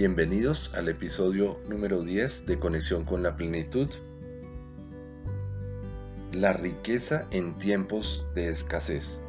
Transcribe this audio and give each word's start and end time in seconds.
Bienvenidos 0.00 0.72
al 0.74 0.88
episodio 0.88 1.60
número 1.68 2.02
10 2.02 2.46
de 2.46 2.58
Conexión 2.58 3.04
con 3.04 3.22
la 3.22 3.36
Plenitud. 3.36 3.86
La 6.32 6.54
riqueza 6.54 7.26
en 7.32 7.58
tiempos 7.58 8.24
de 8.34 8.48
escasez. 8.48 9.26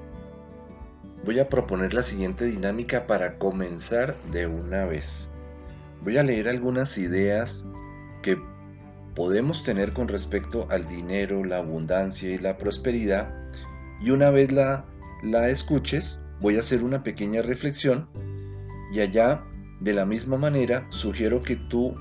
Voy 1.25 1.39
a 1.39 1.49
proponer 1.49 1.93
la 1.93 2.03
siguiente 2.03 2.45
dinámica 2.45 3.05
para 3.05 3.37
comenzar 3.37 4.15
de 4.31 4.47
una 4.47 4.85
vez. 4.85 5.27
Voy 6.03 6.17
a 6.17 6.23
leer 6.23 6.47
algunas 6.47 6.97
ideas 6.97 7.67
que 8.21 8.37
podemos 9.13 9.65
tener 9.65 9.91
con 9.91 10.07
respecto 10.07 10.67
al 10.69 10.87
dinero, 10.87 11.43
la 11.43 11.57
abundancia 11.57 12.29
y 12.29 12.37
la 12.37 12.57
prosperidad 12.57 13.51
y 14.01 14.11
una 14.11 14.31
vez 14.31 14.53
la, 14.53 14.85
la 15.21 15.49
escuches 15.49 16.23
voy 16.39 16.55
a 16.55 16.61
hacer 16.61 16.81
una 16.81 17.03
pequeña 17.03 17.41
reflexión 17.41 18.07
y 18.93 19.01
allá 19.01 19.43
de 19.81 19.93
la 19.93 20.05
misma 20.05 20.37
manera 20.37 20.85
sugiero 20.89 21.41
que 21.41 21.55
tú 21.55 21.95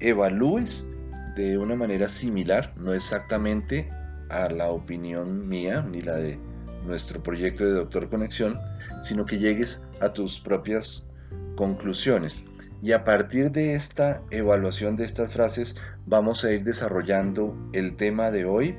evalúes 0.00 0.86
de 1.34 1.56
una 1.56 1.74
manera 1.74 2.08
similar, 2.08 2.74
no 2.76 2.92
exactamente 2.92 3.88
a 4.28 4.48
la 4.50 4.70
opinión 4.70 5.48
mía 5.48 5.82
ni 5.82 6.02
la 6.02 6.16
de 6.16 6.38
nuestro 6.86 7.22
proyecto 7.22 7.64
de 7.64 7.72
Doctor 7.72 8.10
Conexión, 8.10 8.58
sino 9.02 9.24
que 9.24 9.38
llegues 9.38 9.82
a 10.00 10.12
tus 10.12 10.40
propias 10.40 11.08
conclusiones. 11.56 12.44
Y 12.82 12.92
a 12.92 13.02
partir 13.02 13.50
de 13.50 13.74
esta 13.74 14.22
evaluación 14.30 14.96
de 14.96 15.04
estas 15.04 15.32
frases 15.32 15.80
vamos 16.06 16.44
a 16.44 16.52
ir 16.52 16.64
desarrollando 16.64 17.56
el 17.72 17.96
tema 17.96 18.30
de 18.30 18.44
hoy 18.44 18.76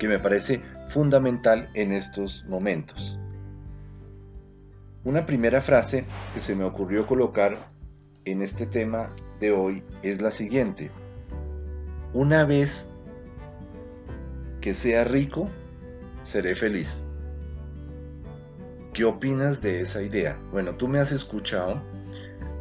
que 0.00 0.08
me 0.08 0.18
parece 0.18 0.62
fundamental 0.88 1.68
en 1.74 1.92
estos 1.92 2.44
momentos. 2.48 3.18
Una 5.04 5.26
primera 5.26 5.60
frase 5.60 6.04
que 6.34 6.40
se 6.40 6.56
me 6.56 6.64
ocurrió 6.64 7.06
colocar 7.06 7.70
en 8.24 8.42
este 8.42 8.66
tema 8.66 9.10
de 9.40 9.52
hoy 9.52 9.84
es 10.02 10.20
la 10.20 10.30
siguiente. 10.30 10.90
Una 12.12 12.44
vez 12.44 12.90
que 14.60 14.74
sea 14.74 15.04
rico, 15.04 15.48
seré 16.24 16.56
feliz. 16.56 17.06
¿Qué 18.92 19.04
opinas 19.04 19.62
de 19.62 19.80
esa 19.80 20.02
idea? 20.02 20.36
Bueno, 20.50 20.74
tú 20.74 20.88
me 20.88 20.98
has 20.98 21.12
escuchado 21.12 21.80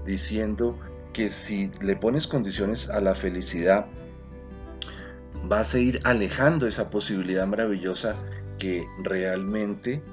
diciendo 0.06 0.78
que 1.14 1.32
si 1.32 1.72
le 1.82 1.96
pones 1.96 2.28
condiciones 2.28 2.90
a 2.90 3.02
la 3.02 3.16
felicidad, 3.16 3.88
vas 5.44 5.74
a 5.74 5.80
ir 5.80 6.00
alejando 6.04 6.68
esa 6.68 6.92
posibilidad 6.92 7.48
maravillosa 7.48 8.16
que 8.60 8.86
realmente 9.04 10.04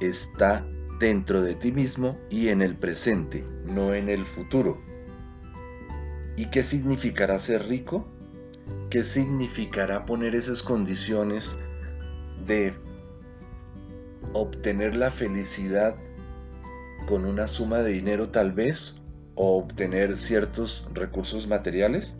está 0.00 0.66
dentro 1.04 1.42
de 1.42 1.54
ti 1.54 1.70
mismo 1.70 2.16
y 2.30 2.48
en 2.48 2.62
el 2.62 2.76
presente, 2.76 3.44
no 3.66 3.92
en 3.92 4.08
el 4.08 4.24
futuro. 4.24 4.80
¿Y 6.34 6.46
qué 6.46 6.62
significará 6.62 7.38
ser 7.38 7.68
rico? 7.68 8.08
¿Qué 8.88 9.04
significará 9.04 10.06
poner 10.06 10.34
esas 10.34 10.62
condiciones 10.62 11.58
de 12.46 12.72
obtener 14.32 14.96
la 14.96 15.10
felicidad 15.10 15.94
con 17.06 17.26
una 17.26 17.48
suma 17.48 17.80
de 17.80 17.90
dinero 17.90 18.30
tal 18.30 18.52
vez 18.52 18.96
o 19.34 19.58
obtener 19.58 20.16
ciertos 20.16 20.88
recursos 20.94 21.46
materiales? 21.46 22.16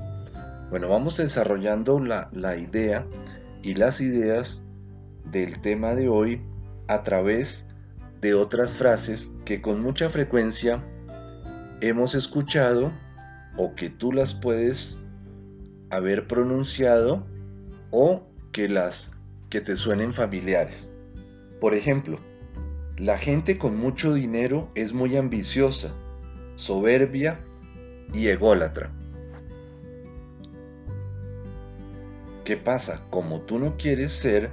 Bueno, 0.69 0.91
vamos 0.91 1.17
desarrollando 1.17 2.01
la, 2.01 2.29
la 2.33 2.59
idea 2.59 3.07
y 3.63 3.77
las 3.77 4.03
ideas 4.03 4.67
del 5.25 5.63
tema 5.63 5.95
de 5.95 6.11
hoy 6.11 6.43
a 6.87 7.03
través 7.03 7.71
de 8.25 8.33
otras 8.33 8.73
frases 8.73 9.35
que 9.45 9.61
con 9.61 9.83
mucha 9.83 10.09
frecuencia 10.09 10.83
hemos 11.83 12.15
escuchado 12.15 12.91
o 13.59 13.75
que 13.75 13.91
tú 13.91 14.13
las 14.13 14.33
puedes 14.33 14.99
haber 15.91 16.27
pronunciado 16.27 17.27
o 17.91 18.27
que 18.51 18.71
las 18.71 19.13
que 19.51 19.61
te 19.61 19.77
suenen 19.77 20.15
familiares. 20.15 20.95
Por 21.61 21.75
ejemplo, 21.75 22.19
la 22.97 23.19
gente 23.19 23.59
con 23.59 23.77
mucho 23.77 24.15
dinero 24.15 24.71
es 24.75 24.95
muy 24.95 25.19
ambiciosa, 25.19 25.93
soberbia 26.55 27.39
y 28.15 28.29
ególatra. 28.29 28.91
¿Qué 32.43 32.57
pasa? 32.57 33.03
Como 33.11 33.43
tú 33.43 33.59
no 33.59 33.77
quieres 33.77 34.13
ser 34.13 34.51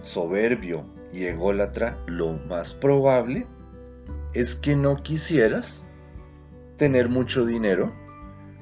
soberbio 0.00 0.86
y 1.12 1.24
ególatra, 1.26 1.98
lo 2.06 2.32
más 2.32 2.72
probable 2.72 3.46
es 4.34 4.54
que 4.54 4.76
no 4.76 5.02
quisieras 5.02 5.86
tener 6.76 7.08
mucho 7.08 7.44
dinero 7.44 7.92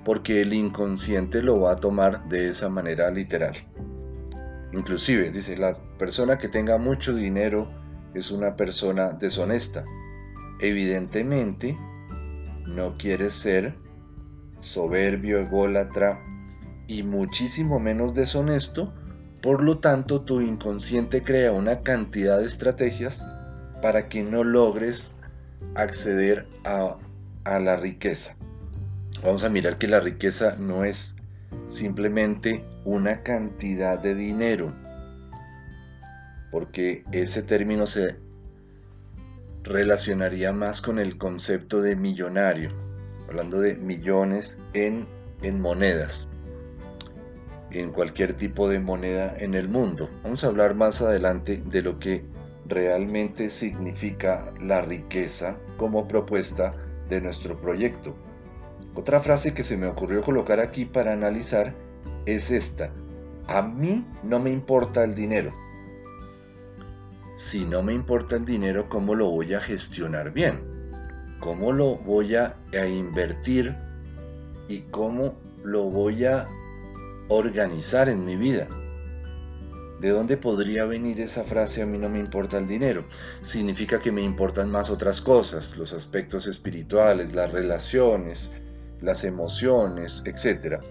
porque 0.05 0.43
el 0.43 0.53
inconsciente 0.53 1.43
lo 1.43 1.61
va 1.61 1.73
a 1.73 1.77
tomar 1.77 2.29
de 2.29 2.49
esa 2.49 2.69
manera 2.69 3.11
literal. 3.11 3.55
Inclusive, 4.73 5.31
dice, 5.31 5.57
la 5.57 5.77
persona 5.99 6.39
que 6.39 6.49
tenga 6.49 6.79
mucho 6.79 7.15
dinero 7.15 7.69
es 8.15 8.31
una 8.31 8.57
persona 8.57 9.13
deshonesta. 9.13 9.85
Evidentemente, 10.61 11.77
no 12.67 12.97
quiere 12.97 13.31
ser 13.31 13.75
soberbio, 14.61 15.41
ególatra 15.41 16.21
y 16.87 17.03
muchísimo 17.03 17.81
menos 17.81 18.15
deshonesto 18.15 18.93
por 19.43 19.63
lo 19.63 19.79
tanto, 19.79 20.21
tu 20.23 20.41
inconsciente 20.41 21.23
crea 21.23 21.53
una 21.53 21.81
cantidad 21.81 22.39
de 22.39 22.45
estrategias 22.45 23.25
para 23.81 24.09
que 24.09 24.23
no 24.23 24.45
logres 24.45 25.17
acceder 25.75 26.47
a, 26.65 26.97
la 27.45 27.77
riqueza. 27.77 28.37
Vamos 29.25 29.43
a 29.45 29.49
mirar 29.49 29.79
que 29.79 29.89
la 29.89 30.01
riqueza 30.01 30.57
no 30.57 30.85
es 30.85 31.17
simplemente 31.67 32.65
una 32.85 33.23
cantidad 33.23 34.01
de 34.01 34.15
dinero, 34.15 34.73
porque 36.51 37.05
ese 37.11 37.43
término 37.43 37.87
se 37.87 38.17
relacionaría 39.63 40.53
más 40.53 40.81
con 40.81 40.99
el 40.99 41.19
concepto 41.19 41.81
de 41.81 41.97
millonario, 41.97 42.71
hablando 43.29 43.61
de 43.61 43.75
millones 43.75 44.59
en, 44.75 45.09
monedas 45.59 46.29
en 47.73 47.93
cualquier 47.93 48.35
tipo 48.35 48.69
de 48.69 48.81
moneda 48.81 49.35
en 49.39 49.55
el 49.55 49.69
mundo. 49.69 50.09
Vamos 50.23 50.45
a 50.45 50.49
hablar 50.49 50.75
más 50.75 51.03
adelante 51.03 51.63
de 51.65 51.83
lo 51.83 51.99
que 51.99 52.25
realmente 52.67 53.51
significa 53.51 54.53
la 54.61 54.81
riqueza 54.81 55.57
como 55.77 56.07
propuesta 56.07 56.75
de 57.09 57.21
nuestro 57.21 57.61
proyecto. 57.61 58.15
Otra 58.95 59.21
frase 59.21 59.55
que 59.55 59.65
se 59.65 59.77
me 59.77 59.87
ocurrió 59.87 60.23
colocar 60.23 60.61
aquí 60.61 60.85
para 60.85 61.13
analizar 61.13 61.75
es 62.27 62.51
esta. 62.51 62.91
A 63.47 63.63
mí 63.63 64.07
no 64.23 64.39
me 64.39 64.51
importa 64.51 65.05
el 65.05 65.15
dinero. 65.15 65.53
Si 67.37 67.65
no 67.65 67.83
me 67.83 67.93
importa 67.93 68.37
el 68.37 68.45
dinero, 68.45 68.89
¿cómo 68.89 69.15
lo 69.15 69.31
voy 69.31 69.55
a 69.55 69.61
gestionar 69.61 70.33
bien? 70.33 70.61
¿Cómo 71.41 71.73
lo 71.73 71.97
voy 71.97 72.35
a, 72.35 72.55
invertir? 72.87 73.75
¿Y 74.69 74.83
cómo 74.83 75.35
lo 75.65 75.85
voy 75.85 76.27
a 76.27 76.47
organizar 77.31 78.09
en 78.09 78.25
mi 78.25 78.37
vida. 78.37 78.69
¿De 80.01 80.11
dónde 80.11 80.37
podría 80.37 80.85
venir 80.85 81.21
esa 81.21 81.45
frase 81.45 81.83
a 81.83 81.87
mí 81.87 81.97
no 81.97 82.09
me 82.09 82.19
importa 82.19 82.59
el 82.59 82.67
dinero? 82.67 83.05
Significa 83.41 84.01
que 84.01 84.11
me 84.11 84.23
importan 84.23 84.71
más 84.71 84.91
otras 84.91 85.21
cosas, 85.21 85.77
los 85.77 85.93
aspectos 85.93 86.47
espirituales, 86.47 87.35
las 87.35 87.53
relaciones, 87.53 88.51
las 89.01 89.25
emociones, 89.25 90.23
etc. 90.25 90.83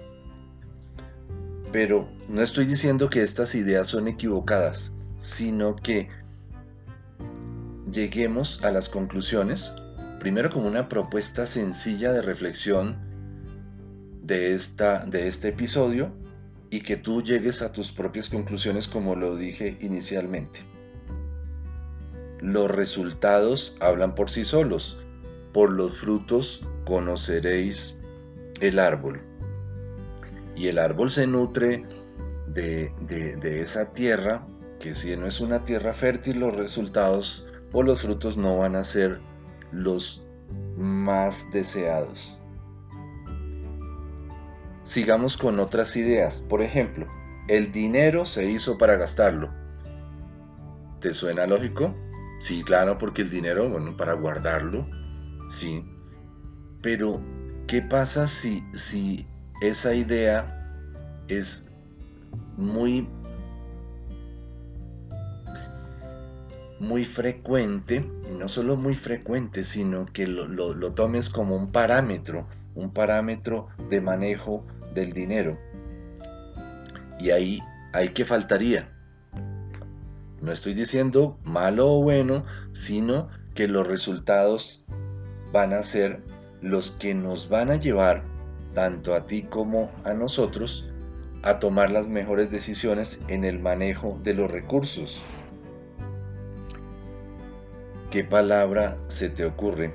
Pero 1.71 2.07
no 2.29 2.41
estoy 2.41 2.65
diciendo 2.65 3.09
que 3.09 3.21
estas 3.21 3.53
ideas 3.55 3.87
son 3.87 4.07
equivocadas, 4.07 4.95
sino 5.17 5.75
que 5.75 6.09
lleguemos 7.91 8.63
a 8.63 8.71
las 8.71 8.87
conclusiones, 8.87 9.73
primero 10.19 10.49
como 10.49 10.67
una 10.67 10.87
propuesta 10.87 11.45
sencilla 11.45 12.13
de 12.13 12.21
reflexión 12.21 12.97
de, 14.21 14.53
esta, 14.53 15.03
de 15.05 15.27
este 15.27 15.49
episodio, 15.49 16.13
y 16.69 16.81
que 16.81 16.97
tú 16.97 17.23
llegues 17.23 17.61
a 17.61 17.71
tus 17.71 17.91
propias 17.91 18.29
conclusiones 18.29 18.87
como 18.87 19.15
lo 19.15 19.35
dije 19.35 19.77
inicialmente. 19.81 20.59
Los 22.41 22.71
resultados 22.71 23.75
hablan 23.79 24.15
por 24.15 24.29
sí 24.29 24.45
solos. 24.45 24.97
Por 25.53 25.71
los 25.71 25.97
frutos 25.97 26.65
conoceréis 26.85 27.99
el 28.61 28.79
árbol. 28.79 29.21
Y 30.55 30.67
el 30.67 30.77
árbol 30.77 31.11
se 31.11 31.27
nutre 31.27 31.85
de, 32.47 32.91
de, 33.01 33.61
esa 33.61 33.91
tierra, 33.91 34.45
que 34.79 34.93
si 34.93 35.15
no 35.15 35.25
es 35.25 35.39
una 35.39 35.63
tierra 35.63 35.93
fértil, 35.93 36.39
los 36.39 36.55
resultados 36.55 37.45
o 37.71 37.83
los 37.83 38.01
frutos 38.01 38.37
no 38.37 38.57
van 38.57 38.75
a 38.75 38.83
ser 38.83 39.19
los 39.71 40.23
más 40.77 41.51
deseados. 41.51 42.38
Sigamos 44.89 45.37
con 45.37 45.59
otras 45.59 45.95
ideas. 45.97 46.39
Por 46.49 46.63
ejemplo, 46.63 47.05
el 47.47 47.71
dinero 47.71 48.25
se 48.25 48.49
hizo 48.49 48.79
para 48.79 48.95
gastarlo. 48.95 49.51
¿Te 50.99 51.13
suena 51.13 51.45
lógico? 51.45 51.93
Sí, 52.39 52.63
claro, 52.63 52.97
porque 52.97 53.21
el 53.21 53.29
dinero, 53.29 53.69
bueno, 53.69 53.95
para 53.95 54.13
guardarlo, 54.13 54.89
sí. 55.47 55.85
Pero 56.81 57.21
¿qué 57.67 57.83
pasa 57.83 58.25
si, 58.25 58.63
si 58.73 59.27
esa 59.61 59.93
idea 59.93 60.73
es 61.27 61.71
muy 62.57 63.07
muy 66.79 67.05
frecuente, 67.05 68.09
no 68.39 68.47
solo 68.47 68.75
muy 68.75 68.95
frecuente, 68.95 69.63
sino 69.63 70.07
que 70.07 70.25
lo, 70.25 70.47
lo, 70.47 70.93
tomes 70.93 71.29
como 71.29 71.55
un 71.55 71.71
parámetro, 71.71 72.47
un 72.73 72.91
parámetro 72.91 73.67
de 73.91 74.01
manejo 74.01 74.65
del 74.93 75.13
dinero. 75.13 75.57
Y 77.19 77.31
ahí, 77.31 77.59
hay 77.93 78.09
que 78.09 78.25
faltaría. 78.25 78.89
No 80.41 80.51
estoy 80.51 80.73
diciendo 80.73 81.37
malo 81.43 81.91
o 81.91 82.01
bueno, 82.01 82.45
sino 82.71 83.29
que 83.55 83.67
los 83.67 83.85
resultados 83.85 84.85
van 85.51 85.73
a 85.73 85.83
ser 85.83 86.21
los 86.61 86.91
que 86.91 87.13
nos 87.13 87.49
van 87.49 87.71
a 87.71 87.75
llevar, 87.75 88.23
tanto 88.73 89.13
a 89.13 89.25
ti 89.25 89.43
como 89.43 89.91
a 90.03 90.13
nosotros, 90.13 90.87
a 91.43 91.59
tomar 91.59 91.91
las 91.91 92.09
mejores 92.09 92.51
decisiones 92.51 93.21
en 93.27 93.43
el 93.43 93.59
manejo 93.59 94.19
de 94.23 94.33
los 94.33 94.49
recursos. 94.51 95.21
¿Qué 98.11 98.23
palabra 98.23 98.97
se 99.07 99.29
te 99.29 99.45
ocurre? 99.45 99.93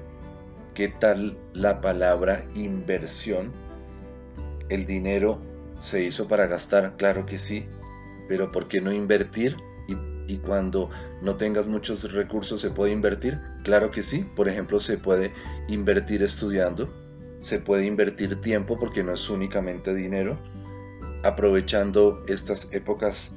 ¿Qué 0.75 0.88
tal 0.88 1.37
la 1.52 1.81
palabra 1.81 2.44
inversión? 2.55 3.63
¿El 4.69 4.87
dinero 4.87 5.38
se 5.78 6.05
hizo 6.05 6.28
para 6.28 6.46
gastar? 6.46 6.96
Claro 6.96 7.26
que 7.26 7.38
sí, 7.38 7.66
pero 8.28 8.50
¿por 8.50 8.69
qué 8.69 8.81
no 8.81 8.93
invertir? 8.93 9.56
Y, 10.26 10.38
cuando 10.38 10.88
no 11.20 11.37
tengas 11.37 11.66
muchos 11.66 12.11
recursos 12.11 12.62
se 12.62 12.70
puede 12.70 12.93
invertir? 12.93 13.38
Claro 13.62 13.90
que 13.90 14.02
sí, 14.02 14.25
por 14.34 14.49
ejemplo 14.49 14.81
se 14.81 14.96
puede 14.96 15.32
invertir 15.69 16.22
estudiando, 16.22 16.90
se 17.40 17.61
puede 17.61 17.84
invertir 17.84 18.40
tiempo 18.40 18.78
porque 18.78 19.02
no 19.02 19.12
es 19.12 19.28
únicamente 19.28 19.94
dinero, 19.94 20.38
aprovechando 21.25 22.25
estas 22.26 22.72
épocas 22.72 23.37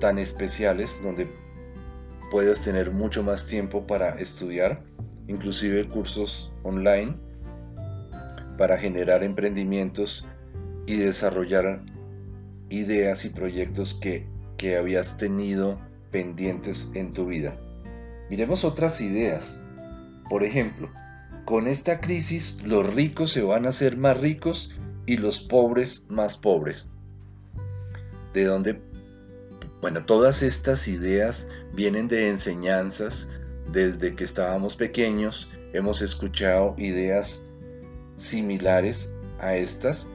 tan 0.00 0.18
especiales 0.18 0.98
donde 1.00 1.28
puedes 2.32 2.60
tener 2.60 2.90
mucho 2.90 3.22
más 3.22 3.46
tiempo 3.46 3.86
para 3.86 4.16
estudiar, 4.18 4.82
inclusive 5.28 5.86
cursos 5.86 6.50
online 6.64 7.16
para 8.58 8.76
generar 8.76 9.22
emprendimientos 9.22 10.26
y 10.86 10.96
desarrollar 10.96 11.80
ideas 12.68 13.24
y 13.24 13.30
proyectos 13.30 13.94
que, 13.94 14.26
que 14.56 14.76
habías 14.76 15.18
tenido 15.18 15.80
pendientes 16.10 16.90
en 16.94 17.12
tu 17.12 17.26
vida. 17.26 17.56
Miremos 18.30 18.64
otras 18.64 19.00
ideas. 19.00 19.62
Por 20.28 20.42
ejemplo, 20.42 20.90
con 21.44 21.68
esta 21.68 22.00
crisis 22.00 22.62
los 22.64 22.92
ricos 22.92 23.32
se 23.32 23.42
van 23.42 23.66
a 23.66 23.70
hacer 23.70 23.96
más 23.96 24.18
ricos 24.18 24.74
y 25.06 25.18
los 25.18 25.40
pobres 25.40 26.06
más 26.10 26.36
pobres. 26.36 26.90
¿De 28.32 28.44
dónde 28.44 28.80
bueno, 29.80 30.04
todas 30.04 30.42
estas 30.42 30.88
ideas 30.88 31.48
vienen 31.72 32.08
de 32.08 32.28
enseñanzas 32.28 33.28
desde 33.70 34.14
que 34.14 34.24
estábamos 34.24 34.74
pequeños. 34.74 35.50
Hemos 35.74 36.00
escuchado 36.00 36.74
ideas 36.78 37.46
similares 38.16 39.14
a 39.38 39.54
estas 39.54 40.06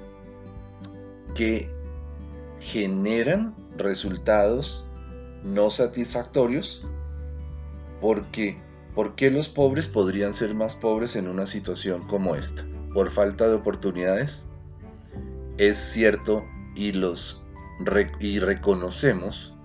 que 1.35 1.69
generan 2.59 3.55
resultados 3.77 4.85
no 5.43 5.69
satisfactorios 5.71 6.85
porque 7.99 8.57
¿por 8.93 9.15
qué 9.15 9.31
los 9.31 9.49
pobres 9.49 9.87
podrían 9.87 10.33
ser 10.33 10.53
más 10.53 10.75
pobres 10.75 11.15
en 11.15 11.27
una 11.27 11.45
situación 11.45 12.07
como 12.07 12.35
esta? 12.35 12.65
¿Por 12.93 13.09
falta 13.09 13.47
de 13.47 13.55
oportunidades? 13.55 14.49
Es 15.57 15.77
cierto 15.77 16.43
y 16.75 16.91
los 16.91 17.41
y 18.19 18.39
reconocemos 18.39 19.55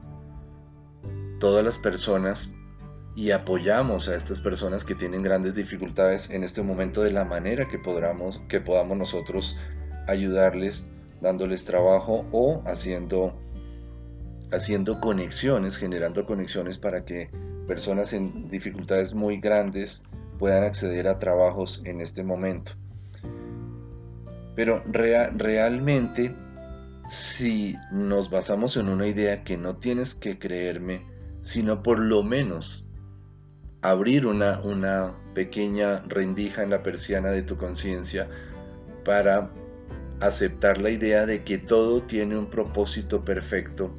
todas 1.38 1.64
las 1.64 1.76
personas 1.76 2.54
y 3.14 3.30
apoyamos 3.30 4.08
a 4.08 4.14
estas 4.14 4.40
personas 4.40 4.84
que 4.84 4.94
tienen 4.94 5.22
grandes 5.22 5.54
dificultades 5.54 6.30
en 6.30 6.44
este 6.44 6.62
momento 6.62 7.02
de 7.02 7.10
la 7.10 7.24
manera 7.24 7.66
que 7.66 7.78
podamos, 7.78 8.40
que 8.48 8.60
podamos 8.60 8.96
nosotros 8.96 9.56
ayudarles 10.06 10.92
dándoles 11.20 11.64
trabajo 11.64 12.26
o 12.32 12.62
haciendo, 12.66 13.34
haciendo 14.50 15.00
conexiones, 15.00 15.76
generando 15.76 16.24
conexiones 16.26 16.78
para 16.78 17.04
que 17.04 17.30
personas 17.66 18.12
en 18.12 18.48
dificultades 18.48 19.14
muy 19.14 19.40
grandes 19.40 20.04
puedan 20.38 20.64
acceder 20.64 21.08
a 21.08 21.18
trabajos 21.18 21.82
en 21.84 22.00
este 22.00 22.22
momento. 22.22 22.72
Pero 24.54 24.82
realmente 24.84 26.34
si 27.08 27.76
nos 27.92 28.30
basamos 28.30 28.76
en 28.76 28.88
una 28.88 29.06
idea 29.06 29.44
que 29.44 29.56
no 29.56 29.76
tienes 29.76 30.14
que 30.14 30.38
creerme, 30.38 31.06
sino 31.42 31.82
por 31.82 31.98
lo 31.98 32.22
menos 32.22 32.84
abrir 33.82 34.26
una, 34.26 34.60
una 34.62 35.14
pequeña 35.34 36.02
rendija 36.08 36.62
en 36.62 36.70
la 36.70 36.82
persiana 36.82 37.30
de 37.30 37.42
tu 37.42 37.56
conciencia 37.56 38.28
para 39.04 39.50
aceptar 40.20 40.78
la 40.78 40.90
idea 40.90 41.26
de 41.26 41.44
que 41.44 41.58
todo 41.58 42.02
tiene 42.02 42.38
un 42.38 42.46
propósito 42.46 43.22
perfecto 43.22 43.90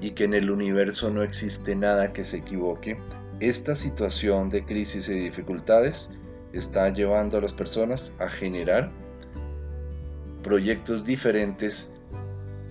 y 0.00 0.12
que 0.12 0.24
en 0.24 0.34
el 0.34 0.50
universo 0.50 1.10
no 1.10 1.22
existe 1.22 1.74
nada 1.74 2.12
que 2.12 2.24
se 2.24 2.38
equivoque, 2.38 2.96
esta 3.40 3.74
situación 3.74 4.48
de 4.48 4.64
crisis 4.64 5.08
y 5.08 5.14
dificultades 5.14 6.12
está 6.52 6.88
llevando 6.90 7.38
a 7.38 7.40
las 7.40 7.52
personas 7.52 8.14
a 8.18 8.28
generar 8.28 8.88
proyectos 10.42 11.04
diferentes 11.04 11.92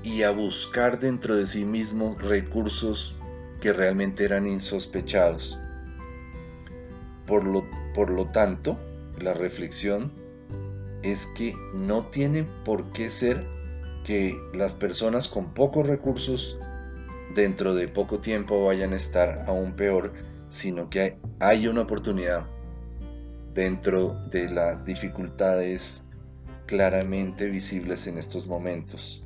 y 0.03 0.23
a 0.23 0.31
buscar 0.31 0.99
dentro 0.99 1.35
de 1.35 1.45
sí 1.45 1.65
mismos 1.65 2.21
recursos 2.21 3.15
que 3.59 3.73
realmente 3.73 4.25
eran 4.25 4.47
insospechados. 4.47 5.59
Por 7.25 7.45
lo, 7.45 7.65
por 7.93 8.09
lo 8.09 8.25
tanto, 8.27 8.77
la 9.19 9.33
reflexión 9.33 10.11
es 11.03 11.27
que 11.27 11.55
no 11.73 12.07
tiene 12.07 12.45
por 12.65 12.91
qué 12.93 13.09
ser 13.09 13.45
que 14.03 14.37
las 14.53 14.73
personas 14.73 15.27
con 15.27 15.53
pocos 15.53 15.85
recursos 15.85 16.57
dentro 17.35 17.75
de 17.75 17.87
poco 17.87 18.19
tiempo 18.19 18.65
vayan 18.65 18.93
a 18.93 18.97
estar 18.97 19.45
aún 19.47 19.73
peor, 19.73 20.13
sino 20.49 20.89
que 20.89 21.17
hay 21.39 21.67
una 21.67 21.81
oportunidad 21.81 22.45
dentro 23.53 24.13
de 24.29 24.49
las 24.49 24.83
dificultades 24.85 26.05
claramente 26.65 27.49
visibles 27.49 28.07
en 28.07 28.17
estos 28.17 28.47
momentos. 28.47 29.25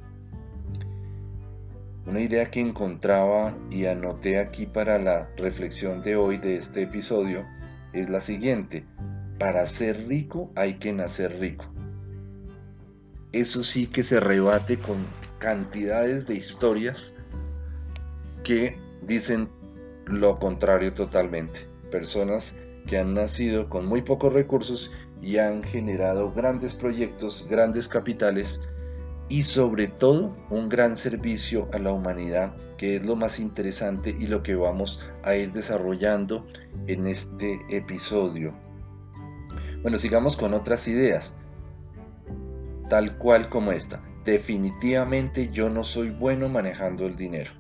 Una 2.06 2.22
idea 2.22 2.50
que 2.50 2.62
encontraba 2.62 3.58
y 3.70 3.86
anoté 3.86 4.40
aquí 4.40 4.66
para 4.66 4.98
la 4.98 5.30
reflexión 5.36 6.02
de 6.04 6.16
hoy 6.16 6.38
de 6.38 6.56
este 6.56 6.84
episodio 6.84 7.46
es 7.92 8.10
la 8.10 8.22
siguiente. 8.22 8.86
Para 9.40 9.68
ser 9.68 10.08
rico 10.08 10.52
hay 10.56 10.76
que 10.76 10.94
nacer 10.94 11.40
rico. 11.40 11.66
Eso 13.32 13.64
sí 13.64 13.86
que 13.86 14.04
se 14.04 14.20
rebate 14.20 14.80
con 14.80 15.06
cantidades 15.38 16.26
de 16.26 16.36
historias 16.36 17.18
que 18.44 18.80
dicen 19.04 19.50
lo 20.06 20.40
contrario 20.40 20.94
totalmente. 20.94 21.68
Personas 21.92 22.60
que 22.88 22.98
han 22.98 23.14
nacido 23.14 23.70
con 23.70 23.86
muy 23.86 24.02
pocos 24.02 24.34
recursos 24.34 24.92
y 25.22 25.38
han 25.38 25.62
generado 25.62 26.32
grandes 26.32 26.74
proyectos, 26.74 27.48
grandes 27.50 27.88
capitales 27.88 28.62
y 29.30 29.44
sobre 29.44 29.88
todo 29.88 30.36
un 30.50 30.70
gran 30.70 30.96
servicio 30.96 31.68
a 31.74 31.80
la 31.80 31.92
humanidad, 31.92 32.56
que 32.78 32.96
es 32.96 33.06
lo 33.06 33.16
más 33.16 33.40
interesante 33.40 34.16
y 34.18 34.28
lo 34.28 34.42
que 34.42 34.56
vamos 34.56 35.00
a 35.24 35.36
ir 35.36 35.52
desarrollando 35.52 36.48
en 36.88 37.08
este 37.08 37.60
episodio. 37.70 38.67
Bueno, 39.82 39.98
sigamos 39.98 40.36
con 40.36 40.54
otras 40.54 40.88
ideas, 40.88 41.40
tal 42.90 43.18
cual 43.18 43.50
como 43.50 43.72
esta. 43.72 44.02
Definitivamente 44.26 45.50
yo 45.52 45.70
no 45.70 45.84
soy 45.84 46.10
bueno 46.10 46.50
manejando 46.50 47.06
el 47.06 47.16
dinero. 47.16 47.52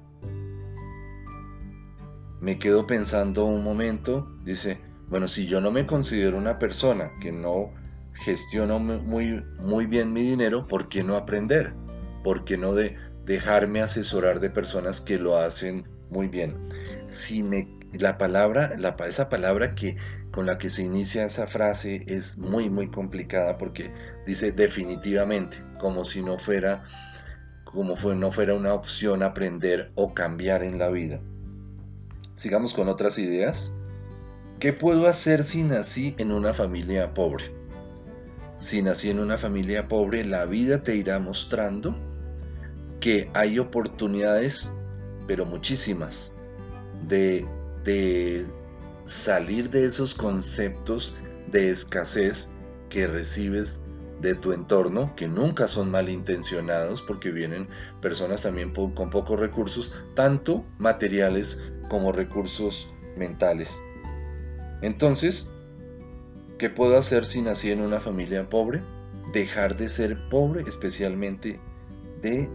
Me 2.41 2.59
quedo 2.59 2.85
pensando 2.85 3.45
un 3.45 3.63
momento, 3.63 4.27
dice, 4.43 4.79
bueno, 5.09 5.27
si 5.27 5.47
yo 5.47 5.61
no 5.61 5.71
me 5.71 5.85
considero 5.85 6.37
una 6.37 6.59
persona 6.59 7.11
que 7.21 7.31
no 7.31 7.73
gestiono 8.13 8.79
muy, 8.79 9.43
muy 9.59 9.85
bien 9.85 10.11
mi 10.11 10.21
dinero, 10.21 10.67
¿por 10.67 10.89
qué 10.89 11.03
no 11.03 11.15
aprender? 11.15 11.73
¿Por 12.23 12.43
qué 12.43 12.57
no 12.57 12.73
de 12.73 12.95
dejarme 13.25 13.81
asesorar 13.81 14.39
de 14.39 14.49
personas 14.49 15.01
que 15.01 15.17
lo 15.17 15.37
hacen 15.37 15.87
muy 16.09 16.27
bien? 16.27 16.57
Si 17.07 17.41
me, 17.43 17.67
la 17.93 18.17
palabra, 18.17 18.75
la, 18.77 18.95
esa 19.07 19.29
palabra 19.29 19.75
que 19.75 19.97
con 20.37 20.45
la 20.45 20.59
que 20.59 20.69
se 20.69 20.83
inicia 20.83 21.25
esa 21.25 21.47
frase 21.47 22.03
es 22.05 22.37
muy 22.37 22.69
muy 22.69 22.91
complicada 22.91 23.57
porque 23.57 23.91
dice 24.23 24.51
definitivamente, 24.51 25.57
como 25.79 26.05
si 26.05 26.21
no 26.21 26.37
fuera 26.37 26.83
como 27.65 27.95
fue, 27.95 28.15
no 28.15 28.31
fuera 28.31 28.53
una 28.53 28.75
opción 28.75 29.23
aprender 29.23 29.91
o 29.95 30.13
cambiar 30.13 30.63
en 30.63 30.77
la 30.77 30.89
vida. 30.89 31.19
Sigamos 32.35 32.75
con 32.75 32.87
otras 32.87 33.17
ideas. 33.17 33.73
¿Qué 34.59 34.73
puedo 34.73 35.07
hacer 35.07 35.43
si 35.43 35.63
nací 35.63 36.13
en 36.19 36.31
una 36.31 36.53
familia 36.53 37.15
pobre? 37.15 37.51
si 38.57 38.83
nací 38.83 39.09
en 39.09 39.17
una 39.17 39.39
familia 39.39 39.87
pobre, 39.87 40.23
la 40.23 40.45
vida 40.45 40.83
te 40.83 40.95
irá 40.95 41.17
mostrando 41.17 41.97
que 42.99 43.31
hay 43.33 43.57
oportunidades, 43.57 44.71
pero 45.25 45.47
muchísimas, 45.47 46.35
de, 47.07 47.43
de 47.83 48.45
salir 49.07 49.69
de 49.69 49.85
esos 49.85 50.13
conceptos 50.13 51.15
de 51.49 51.71
escasez 51.71 52.51
que 52.89 53.07
recibes 53.07 53.81
de 54.21 54.35
tu 54.35 54.51
entorno, 54.51 55.15
que 55.15 55.27
nunca 55.27 55.67
son 55.67 55.91
malintencionados 55.91 57.01
porque 57.01 57.31
vienen 57.31 57.67
personas 58.01 58.41
también 58.41 58.73
con 58.73 59.09
pocos 59.09 59.39
recursos, 59.39 59.93
tanto 60.15 60.65
materiales 60.79 61.61
como 61.89 62.11
recursos 62.11 62.89
mentales. 63.15 63.79
Entonces, 64.81 65.51
¿qué 66.57 66.69
puedo 66.69 66.97
hacer 66.97 67.25
si 67.25 67.41
nací 67.41 67.71
en 67.71 67.81
una 67.81 67.99
familia 67.99 68.49
pobre? 68.49 68.81
Dejar 69.33 69.77
de 69.77 69.89
ser 69.89 70.17
pobre, 70.29 70.63
especialmente 70.67 71.59
de, 72.21 72.49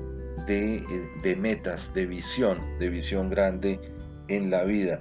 de, 0.47 0.85
de 1.23 1.37
metas, 1.37 1.95
de 1.95 2.07
visión, 2.07 2.59
de 2.79 2.89
visión 2.89 3.31
grande 3.31 3.79
en 4.29 4.51
la 4.51 4.65
vida 4.65 5.01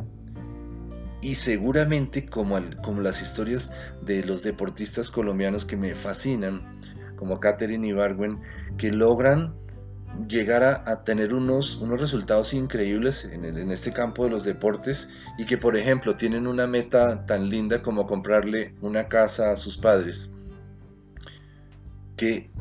y 1.21 1.35
seguramente 1.35 2.25
como, 2.25 2.59
como 2.83 3.01
las 3.01 3.21
historias 3.21 3.73
de 4.01 4.23
los 4.25 4.43
deportistas 4.43 5.11
colombianos 5.11 5.65
que 5.65 5.77
me 5.77 5.93
fascinan, 5.93 6.81
como 7.15 7.39
Katherine 7.39 7.87
Ibargüen, 7.87 8.41
que 8.77 8.91
logran 8.91 9.53
llegar 10.27 10.63
a, 10.63 11.03
tener 11.03 11.33
unos, 11.33 11.77
unos 11.77 12.01
resultados 12.01 12.53
increíbles 12.53 13.25
en, 13.25 13.45
en, 13.45 13.71
este 13.71 13.93
campo 13.93 14.25
de 14.25 14.31
los 14.31 14.43
deportes 14.43 15.09
y 15.37 15.45
que 15.45 15.57
por 15.57 15.77
ejemplo 15.77 16.15
tienen 16.15 16.47
una 16.47 16.67
meta 16.67 17.25
tan 17.25 17.49
linda 17.49 17.81
como 17.81 18.07
comprarle 18.07 18.73
una 18.81 19.07
casa 19.07 19.51
a 19.51 19.55
sus 19.55 19.77
padres. 19.77 20.33
Qué, 22.17 22.51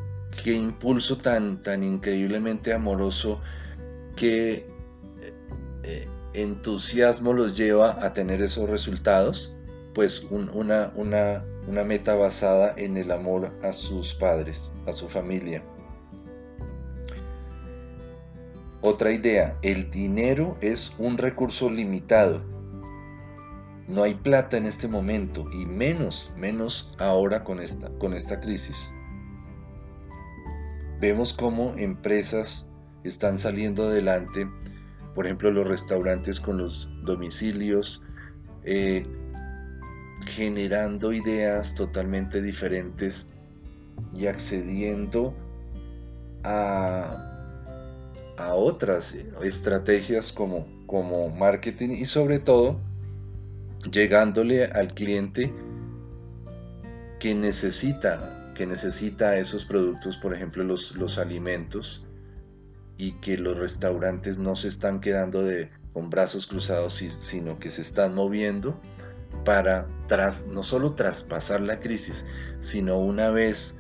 qué 0.45 0.53
impulso 0.53 1.17
tan, 1.17 1.63
tan 1.63 1.83
increíblemente 1.83 2.73
amoroso 2.73 3.41
que 4.15 4.67
entusiasmo 6.35 7.33
los 7.33 7.57
lleva 7.57 8.05
a 8.05 8.13
tener 8.13 8.43
esos 8.43 8.69
resultados, 8.69 9.55
pues 9.95 10.27
una, 10.31 10.93
una, 10.95 11.45
una 11.67 11.85
meta 11.85 12.15
basada 12.15 12.75
en 12.77 12.97
el 12.97 13.11
amor 13.11 13.51
a 13.63 13.73
sus 13.73 14.15
padres, 14.15 14.71
a 14.87 14.93
su 14.93 15.09
familia. 15.09 15.63
Otra 18.83 19.13
idea, 19.13 19.59
el 19.63 19.91
dinero 19.91 20.57
es 20.61 20.95
un 20.99 21.19
recurso 21.19 21.69
limitado. 21.69 22.41
No 23.89 24.05
hay 24.05 24.15
plata 24.15 24.57
en 24.57 24.67
este 24.67 24.89
momento 24.89 25.45
y 25.53 25.67
menos, 25.67 26.31
menos 26.37 26.91
ahora 26.99 27.45
con 27.45 27.61
esta, 27.61 27.91
con 27.99 28.15
esta 28.15 28.41
crisis. 28.41 28.95
Vemos 31.01 31.33
cómo 31.33 31.75
empresas 31.77 32.71
están 33.05 33.39
saliendo 33.39 33.85
adelante 33.85 34.47
por 35.21 35.27
ejemplo 35.27 35.51
los 35.51 35.67
restaurantes 35.67 36.41
con 36.41 36.57
los 36.57 36.89
domicilios, 37.03 38.03
eh, 38.65 39.07
generando 40.25 41.13
ideas 41.13 41.75
totalmente 41.75 42.41
diferentes 42.41 43.29
y 44.15 44.29
accediendo 44.29 45.35
a, 46.43 47.53
a 48.39 48.55
otras 48.55 49.15
estrategias 49.43 50.33
como, 50.33 50.67
como 50.87 51.29
marketing 51.29 51.91
y 51.91 52.07
sobre 52.07 52.39
todo 52.39 52.81
llegándole 53.93 54.65
al 54.65 54.95
cliente 54.95 55.53
que 57.19 57.35
necesita, 57.35 58.55
que 58.55 58.65
necesita 58.65 59.37
esos 59.37 59.67
productos, 59.67 60.17
por 60.17 60.33
ejemplo 60.33 60.65
los, 60.65 60.97
los 60.97 61.19
alimentos, 61.19 62.07
y 63.01 63.13
que 63.13 63.39
los 63.39 63.59
restaurantes 63.59 64.37
no 64.37 64.57
se 64.57 64.69
están 64.69 65.01
quedando 65.01 65.43
con 65.95 66.11
brazos 66.11 66.47
cruzados, 66.47 66.93
sino 66.95 67.59
que 67.59 67.71
se 67.71 67.81
están 67.81 68.15
moviendo 68.15 68.79
para 69.43 69.87
tras, 70.07 70.47
no 70.47 70.63
solo 70.63 70.93
traspasar 70.93 71.63
la 71.63 71.81
crisis, 71.81 72.27
sino 72.59 72.99
una 72.99 73.31
vez 73.31 73.79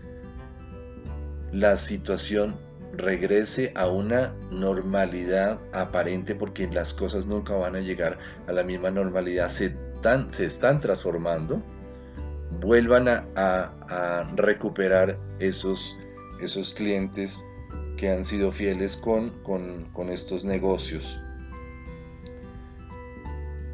la 1.52 1.76
situación 1.76 2.56
regrese 2.94 3.72
a 3.76 3.88
una 3.88 4.34
normalidad 4.50 5.60
aparente, 5.72 6.34
porque 6.34 6.66
las 6.68 6.94
cosas 6.94 7.26
nunca 7.26 7.54
van 7.56 7.76
a 7.76 7.80
llegar 7.80 8.18
a 8.46 8.52
la 8.52 8.62
misma 8.62 8.90
normalidad, 8.90 9.50
se, 9.50 9.76
se 10.30 10.46
están 10.46 10.80
transformando, 10.80 11.62
vuelvan 12.58 13.06
a, 13.06 13.26
a 13.36 14.32
recuperar 14.34 15.18
esos, 15.40 15.98
esos 16.40 16.72
clientes 16.72 17.46
que 18.00 18.08
han 18.10 18.24
sido 18.24 18.50
fieles 18.50 18.96
con, 18.96 19.28
con, 19.42 20.08
estos 20.08 20.42
negocios. 20.42 21.20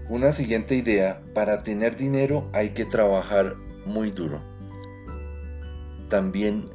Una 0.09 0.33
siguiente 0.33 0.75
idea, 0.75 1.23
para 1.33 1.62
tener 1.62 1.97
dinero 1.97 2.50
hay 2.52 2.71
que 2.71 2.85
trabajar 2.85 3.54
muy 3.85 4.11
duro. 4.11 4.42
También 6.09 6.68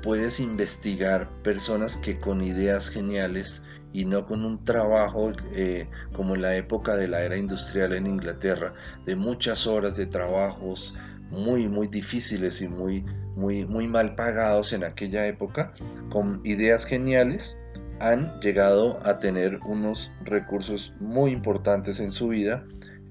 puedes 0.00 0.38
investigar 0.38 1.28
personas 1.42 1.96
que 1.96 2.20
con 2.20 2.40
ideas 2.40 2.88
geniales 2.88 3.64
y 3.92 4.04
no 4.04 4.26
con 4.26 4.44
un 4.44 4.64
trabajo 4.64 5.32
eh, 5.54 5.88
como 6.12 6.36
en 6.36 6.42
la 6.42 6.54
época 6.54 6.94
de 6.94 7.08
la 7.08 7.22
era 7.22 7.36
industrial 7.36 7.94
en 7.94 8.06
Inglaterra, 8.06 8.74
de 9.06 9.16
muchas 9.16 9.66
horas 9.66 9.96
de 9.96 10.06
trabajos 10.06 10.94
muy, 11.30 11.66
muy 11.66 11.88
difíciles 11.88 12.62
y 12.62 12.68
muy, 12.68 13.04
muy, 13.38 13.64
muy 13.64 13.86
mal 13.86 14.16
pagados 14.16 14.72
en 14.72 14.82
aquella 14.82 15.26
época, 15.26 15.72
con 16.10 16.40
ideas 16.44 16.84
geniales, 16.84 17.60
han 18.00 18.40
llegado 18.40 18.98
a 19.06 19.20
tener 19.20 19.60
unos 19.64 20.10
recursos 20.24 20.92
muy 21.00 21.30
importantes 21.30 22.00
en 22.00 22.12
su 22.12 22.28
vida 22.28 22.64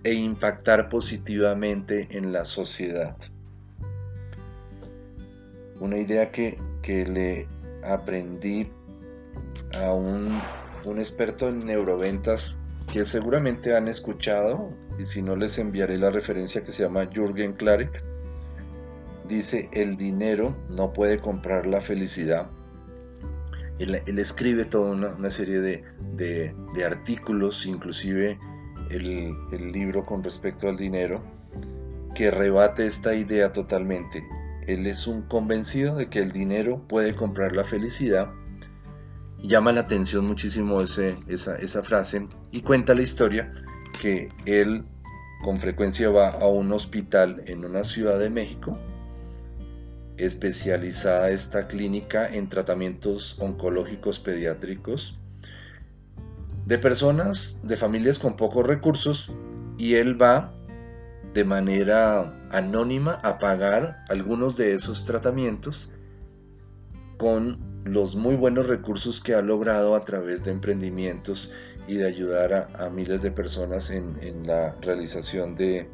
e 0.03 0.13
impactar 0.13 0.89
positivamente 0.89 2.07
en 2.12 2.34
la 2.34 2.43
sociedad. 2.43 3.15
Una 5.79 5.98
idea 5.98 6.31
que, 6.31 6.57
le 6.88 7.48
aprendí 7.84 8.67
a 9.77 9.91
un, 9.93 10.39
un, 10.86 11.00
experto 11.00 11.50
en 11.50 11.65
neuroventas 11.65 12.62
que 12.93 13.03
seguramente 13.03 13.75
han 13.75 13.89
escuchado, 13.89 14.72
y 14.98 15.03
si 15.03 15.22
no 15.22 15.36
les 15.36 15.57
enviaré 15.57 15.98
la 15.98 16.10
referencia 16.10 16.63
que 16.63 16.72
se 16.72 16.84
llama 16.84 17.10
Jürgen 17.13 17.53
Klarek, 17.53 18.01
dice, 19.27 19.69
el 19.74 19.98
dinero 19.98 20.55
no 20.69 20.93
puede 20.93 21.19
comprar 21.19 21.65
la 21.65 21.81
felicidad. 21.81 22.48
Él, 23.79 23.96
escribe 24.17 24.65
toda 24.65 24.91
una, 24.91 25.29
serie 25.29 25.60
de, 25.60 26.55
artículos, 26.86 27.65
inclusive 27.65 28.39
el, 28.89 29.36
el 29.51 29.72
libro 29.72 30.05
con 30.05 30.24
respecto 30.24 30.67
al 30.67 30.77
dinero, 30.77 31.22
que 32.15 32.31
rebate 32.31 32.86
esta 32.86 33.13
idea 33.13 33.53
totalmente. 33.53 34.25
Él 34.65 34.88
es 34.88 35.05
un 35.05 35.22
convencido 35.22 35.96
de 35.96 36.10
que 36.10 36.19
el 36.19 36.31
dinero 36.31 36.81
puede 36.88 37.15
comprar 37.15 37.55
la 37.55 37.63
felicidad. 37.63 38.29
Llama 39.43 39.72
la 39.72 39.81
atención 39.81 40.25
muchísimo 40.25 40.81
ese, 40.81 41.15
esa, 41.27 41.55
esa 41.57 41.84
frase 41.84 42.27
y 42.51 42.62
cuenta 42.62 42.96
la 42.96 43.03
historia 43.03 43.53
que 44.01 44.29
él 44.46 44.84
con 45.43 45.60
frecuencia 45.60 46.10
va 46.10 46.31
a 46.31 46.48
un 46.48 46.72
hospital 46.72 47.43
en 47.46 47.63
una 47.63 47.84
ciudad 47.84 48.17
de 48.17 48.31
México 48.31 48.75
especializada 50.17 51.29
esta 51.31 51.67
clínica 51.67 52.33
en 52.33 52.50
tratamientos 52.50 53.38
oncológicos 53.39 54.19
pediátricos 54.19 55.17
de 56.65 56.77
personas, 56.77 57.59
de 57.63 57.77
familias 57.77 58.19
con 58.19 58.36
pocos 58.36 58.65
recursos 58.65 59.31
y 59.77 59.95
él 59.95 60.21
va 60.21 60.53
de 61.33 61.43
manera 61.43 62.33
anónima 62.51 63.13
a 63.24 63.38
pagar 63.38 64.03
algunos 64.09 64.57
de 64.57 64.74
esos 64.74 65.05
tratamientos 65.05 65.91
con 67.17 67.59
los 67.86 68.15
muy 68.15 68.36
buenos 68.36 68.67
recursos 68.67 69.21
que 69.21 69.33
ha 69.33 69.41
logrado 69.41 69.95
a 69.95 70.03
través 70.03 70.43
de 70.43 70.51
emprendimientos 70.51 71.51
y 71.88 71.95
de 71.95 72.07
ayudar 72.07 72.69
a, 72.74 72.89
miles 72.89 73.21
de 73.21 73.31
personas 73.31 73.91
en, 73.91 74.45
la 74.45 74.75
realización 74.81 75.55
de, 75.55 75.88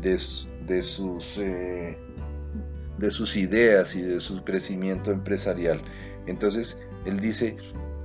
de, 0.00 0.82
sus 0.82 1.38
eh, 1.38 1.98
de 3.04 3.10
sus 3.10 3.36
ideas 3.36 3.94
y 3.94 4.02
de 4.02 4.18
su 4.18 4.44
crecimiento 4.44 5.10
empresarial. 5.10 5.82
Entonces, 6.26 6.82
él 7.04 7.20
dice 7.20 7.58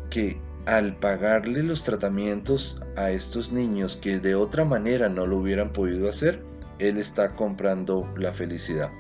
que 0.10 0.40
al 0.66 0.98
pagarle 0.98 1.64
los 1.64 1.84
tratamientos 1.84 2.82
a 2.98 3.12
estos 3.12 3.52
niños 3.52 3.96
que 3.96 4.20
de 4.20 4.36
otra 4.36 4.66
manera 4.66 5.08
no 5.08 5.26
lo 5.26 5.38
hubieran 5.38 5.72
podido 5.72 6.10
hacer, 6.10 6.42
él 6.80 6.98
está 6.98 7.32
comprando 7.32 8.14
la 8.18 8.34
felicidad. 8.34 8.92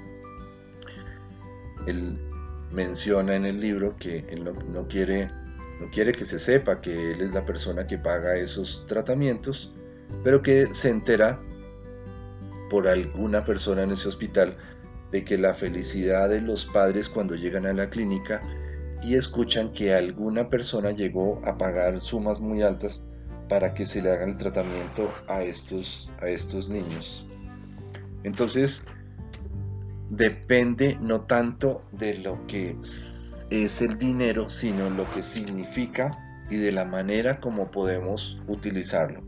Él 1.85 2.17
menciona 2.71 3.35
en 3.35 3.45
el 3.45 3.59
libro 3.59 3.95
que 3.97 4.25
él 4.29 4.45
no, 4.45 4.87
quiere, 4.87 5.29
no 5.81 5.89
quiere 5.91 6.13
que 6.13 6.23
se 6.23 6.39
sepa 6.39 6.79
que 6.79 7.11
él 7.11 7.21
es 7.21 7.33
la 7.33 7.45
persona 7.45 7.85
que 7.85 7.97
paga 7.97 8.35
esos 8.37 8.85
tratamientos, 8.87 9.73
pero 10.23 10.41
que 10.41 10.73
se 10.73 10.89
entera 10.89 11.39
por 12.69 12.87
alguna 12.87 13.43
persona 13.43 13.83
en 13.83 13.91
ese 13.91 14.07
hospital 14.07 14.55
de 15.11 15.23
que 15.25 15.37
la 15.37 15.53
felicidad 15.53 16.29
de 16.29 16.41
los 16.41 16.65
padres 16.65 17.09
cuando 17.09 17.35
llegan 17.35 17.65
a 17.65 17.73
la 17.73 17.89
clínica 17.89 18.41
y 19.03 19.15
escuchan 19.15 19.71
que 19.71 19.93
alguna 19.93 20.49
persona 20.49 20.91
llegó 20.91 21.41
a 21.45 21.57
pagar 21.57 22.01
sumas 22.01 22.39
muy 22.39 22.61
altas 22.61 23.03
para 23.47 23.73
que 23.73 23.85
se 23.85 24.01
le 24.01 24.11
haga 24.11 24.25
el 24.25 24.37
tratamiento 24.37 25.11
a 25.27 25.41
estos, 25.43 26.11
a 26.21 26.27
estos 26.27 26.69
niños. 26.69 27.25
Entonces, 28.23 28.85
depende 30.09 30.97
no 31.01 31.21
tanto 31.21 31.83
de 31.91 32.15
lo 32.15 32.45
que 32.45 32.75
es 32.81 33.81
el 33.81 33.97
dinero, 33.97 34.49
sino 34.49 34.89
lo 34.89 35.09
que 35.11 35.23
significa 35.23 36.17
y 36.49 36.57
de 36.57 36.71
la 36.71 36.85
manera 36.85 37.39
como 37.39 37.71
podemos 37.71 38.39
utilizarlo. 38.47 39.21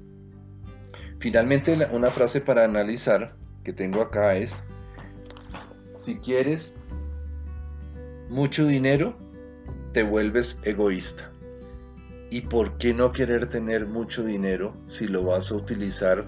Finalmente, 1.19 1.77
una 1.91 2.09
frase 2.11 2.41
para 2.41 2.65
analizar 2.65 3.35
que 3.63 3.73
tengo 3.73 4.01
acá 4.01 4.35
es, 4.35 4.65
si 6.01 6.15
quieres 6.15 6.79
mucho 8.27 8.65
dinero, 8.65 9.15
te 9.93 10.01
vuelves 10.01 10.59
egoísta. 10.63 11.31
¿Y 12.31 12.41
por 12.41 12.77
qué 12.79 12.93
no 12.93 13.11
querer 13.11 13.49
tener 13.49 13.85
mucho 13.85 14.23
dinero 14.23 14.73
si 14.87 15.07
lo 15.07 15.23
vas 15.23 15.51
a 15.51 15.55
utilizar 15.55 16.25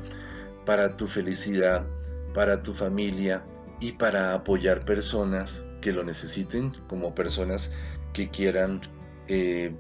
para 0.66 0.96
tu 0.96 1.08
felicidad, 1.08 1.88
para 2.36 2.62
tu 2.62 2.74
familia 2.76 3.44
y 3.80 3.94
para 3.94 4.36
apoyar 4.36 4.86
personas 4.86 5.68
que 5.82 5.92
lo 5.92 6.04
necesiten, 6.04 6.74
como 6.88 7.16
personas 7.16 7.74
que 8.14 8.30
quieran 8.30 8.80
eh, 9.28 9.76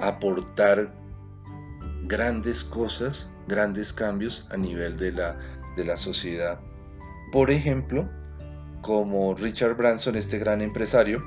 aportar 0.00 0.92
grandes 2.06 2.64
cosas, 2.64 3.30
grandes 3.46 3.92
cambios 3.92 4.48
a 4.50 4.56
nivel 4.56 4.96
de 4.96 5.12
la, 5.12 5.38
de 5.76 5.84
la 5.84 5.96
sociedad? 5.96 6.58
Por 7.30 7.50
ejemplo, 7.52 8.08
como 8.84 9.34
Richard 9.34 9.76
Branson, 9.76 10.14
este 10.14 10.38
gran 10.38 10.60
empresario, 10.60 11.24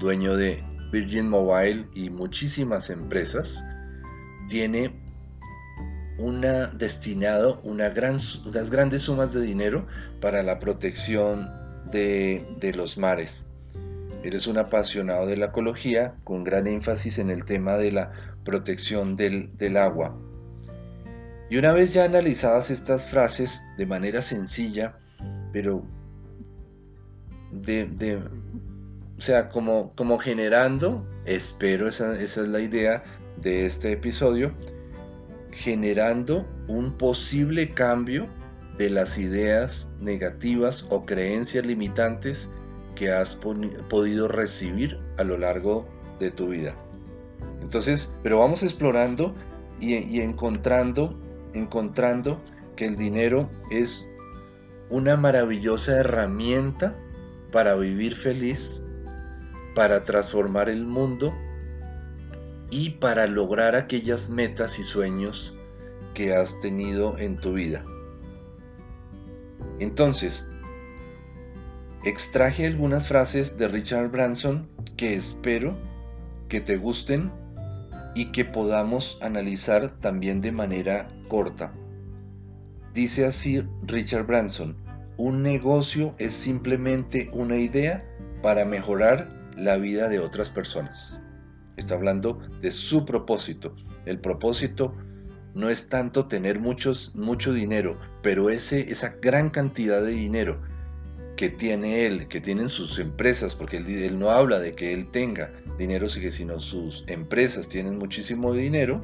dueño 0.00 0.34
de 0.34 0.64
Virgin 0.90 1.28
Mobile 1.28 1.88
y 1.94 2.08
muchísimas 2.08 2.88
empresas, 2.88 3.62
tiene 4.48 4.98
una 6.18 6.68
destinado 6.68 7.60
una 7.64 7.90
gran, 7.90 8.16
unas 8.46 8.70
grandes 8.70 9.02
sumas 9.02 9.34
de 9.34 9.42
dinero 9.42 9.86
para 10.22 10.42
la 10.42 10.58
protección 10.58 11.50
de, 11.92 12.42
de 12.60 12.72
los 12.72 12.96
mares. 12.96 13.50
Eres 14.24 14.46
un 14.46 14.56
apasionado 14.56 15.26
de 15.26 15.36
la 15.36 15.46
ecología 15.46 16.14
con 16.24 16.44
gran 16.44 16.66
énfasis 16.66 17.18
en 17.18 17.28
el 17.28 17.44
tema 17.44 17.76
de 17.76 17.92
la 17.92 18.12
protección 18.42 19.16
del, 19.16 19.54
del 19.58 19.76
agua. 19.76 20.18
Y 21.50 21.58
una 21.58 21.74
vez 21.74 21.92
ya 21.92 22.04
analizadas 22.04 22.70
estas 22.70 23.10
frases 23.10 23.62
de 23.76 23.84
manera 23.84 24.22
sencilla, 24.22 24.98
pero 25.52 25.84
de, 27.50 28.20
o 29.18 29.20
sea, 29.20 29.48
como, 29.48 29.92
como 29.94 30.18
generando, 30.18 31.06
espero, 31.24 31.88
esa, 31.88 32.20
esa 32.20 32.42
es 32.42 32.48
la 32.48 32.60
idea 32.60 33.04
de 33.40 33.66
este 33.66 33.92
episodio, 33.92 34.52
generando 35.52 36.46
un 36.68 36.96
posible 36.98 37.72
cambio 37.72 38.26
de 38.78 38.90
las 38.90 39.16
ideas 39.16 39.92
negativas 40.00 40.86
o 40.90 41.02
creencias 41.02 41.64
limitantes 41.64 42.52
que 42.94 43.10
has 43.10 43.34
podido 43.34 44.28
recibir 44.28 44.98
a 45.16 45.24
lo 45.24 45.38
largo 45.38 45.86
de 46.18 46.30
tu 46.30 46.48
vida. 46.48 46.74
Entonces, 47.62 48.14
pero 48.22 48.38
vamos 48.38 48.62
explorando 48.62 49.34
y, 49.80 49.96
y, 49.96 50.20
encontrando, 50.20 51.18
encontrando 51.54 52.40
que 52.74 52.86
el 52.86 52.96
dinero 52.96 53.50
es 53.70 54.10
una 54.90 55.16
maravillosa 55.16 55.98
herramienta 55.98 56.94
para 57.56 57.74
vivir 57.74 58.14
feliz 58.14 58.82
para 59.74 60.04
transformar 60.04 60.68
el 60.68 60.84
mundo 60.84 61.34
y 62.70 62.90
para 62.90 63.26
lograr 63.26 63.74
aquellas 63.74 64.28
metas 64.28 64.78
y 64.78 64.84
sueños 64.84 65.56
que 66.12 66.34
has 66.34 66.60
tenido 66.60 67.16
en 67.16 67.38
tu 67.38 67.54
vida. 67.54 67.82
Entonces, 69.78 70.52
extraje 72.04 72.66
algunas 72.66 73.08
frases 73.08 73.56
de 73.56 73.68
Richard 73.68 74.10
Branson 74.10 74.68
que 74.98 75.16
espero 75.16 75.78
que 76.50 76.60
te 76.60 76.76
gusten 76.76 77.32
y 78.14 78.32
que 78.32 78.44
podamos 78.44 79.16
analizar 79.22 79.98
también 80.00 80.42
de 80.42 80.52
manera 80.52 81.08
corta. 81.28 81.72
Dice 82.92 83.24
así 83.24 83.66
Richard 83.86 84.26
Branson, 84.26 84.76
un 85.16 85.42
negocio 85.42 86.14
es 86.18 86.34
simplemente 86.34 87.28
una 87.32 87.56
idea 87.56 88.04
para 88.42 88.64
mejorar 88.64 89.28
la 89.56 89.76
vida 89.76 90.08
de 90.08 90.18
otras 90.18 90.50
personas. 90.50 91.20
Está 91.76 91.94
hablando 91.94 92.40
de 92.60 92.70
su 92.70 93.04
propósito. 93.04 93.74
El 94.04 94.20
propósito 94.20 94.94
no 95.54 95.70
es 95.70 95.88
tanto 95.88 96.26
tener 96.26 96.60
muchos, 96.60 97.14
mucho 97.14 97.52
dinero, 97.52 97.98
pero 98.22 98.50
ese, 98.50 98.90
esa 98.90 99.16
gran 99.22 99.50
cantidad 99.50 100.02
de 100.02 100.12
dinero 100.12 100.60
que 101.36 101.48
tiene 101.50 102.06
él, 102.06 102.28
que 102.28 102.40
tienen 102.40 102.68
sus 102.68 102.98
empresas, 102.98 103.54
porque 103.54 103.78
él, 103.78 104.18
no 104.18 104.30
habla 104.30 104.58
de 104.58 104.74
que 104.74 104.92
él 104.92 105.10
tenga 105.10 105.52
dinero, 105.78 106.08
sino 106.08 106.60
sus 106.60 107.04
empresas 107.08 107.68
tienen 107.68 107.98
muchísimo 107.98 108.52
dinero, 108.52 109.00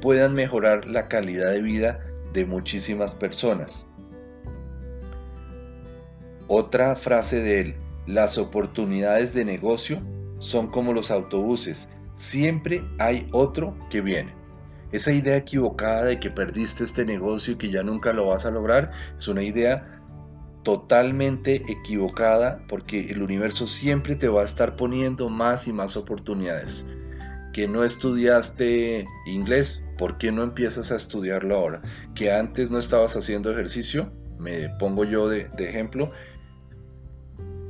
puedan 0.00 0.34
mejorar 0.34 0.86
la 0.86 1.08
calidad 1.08 1.50
de 1.50 1.62
vida 1.62 2.00
de 2.32 2.46
muchísimas 2.46 3.14
personas. 3.14 3.88
Otra 6.54 6.96
frase 6.96 7.40
de 7.40 7.60
él, 7.62 7.74
las 8.06 8.36
oportunidades 8.36 9.32
de 9.32 9.42
negocio 9.42 10.00
son 10.38 10.66
como 10.66 10.92
los 10.92 11.10
autobuses, 11.10 11.94
siempre 12.12 12.84
hay 12.98 13.26
otro 13.32 13.74
que 13.88 14.02
viene. 14.02 14.34
Esa 14.92 15.12
idea 15.12 15.38
equivocada 15.38 16.04
de 16.04 16.20
que 16.20 16.28
perdiste 16.28 16.84
este 16.84 17.06
negocio 17.06 17.54
y 17.54 17.56
que 17.56 17.70
ya 17.70 17.82
nunca 17.82 18.12
lo 18.12 18.26
vas 18.26 18.44
a 18.44 18.50
lograr 18.50 18.92
es 19.16 19.28
una 19.28 19.42
idea 19.42 20.02
totalmente 20.62 21.62
equivocada 21.72 22.62
porque 22.68 23.10
el 23.10 23.22
universo 23.22 23.66
siempre 23.66 24.14
te 24.14 24.28
va 24.28 24.42
a 24.42 24.44
estar 24.44 24.76
poniendo 24.76 25.30
más 25.30 25.66
y 25.66 25.72
más 25.72 25.96
oportunidades. 25.96 26.86
Que 27.54 27.66
no 27.66 27.82
estudiaste 27.82 29.06
inglés, 29.24 29.86
¿por 29.96 30.18
qué 30.18 30.30
no 30.30 30.42
empiezas 30.42 30.92
a 30.92 30.96
estudiarlo 30.96 31.56
ahora? 31.56 31.80
Que 32.14 32.30
antes 32.30 32.70
no 32.70 32.78
estabas 32.78 33.16
haciendo 33.16 33.50
ejercicio, 33.50 34.12
me 34.38 34.68
pongo 34.78 35.04
yo 35.04 35.28
de, 35.28 35.48
de 35.56 35.70
ejemplo, 35.70 36.10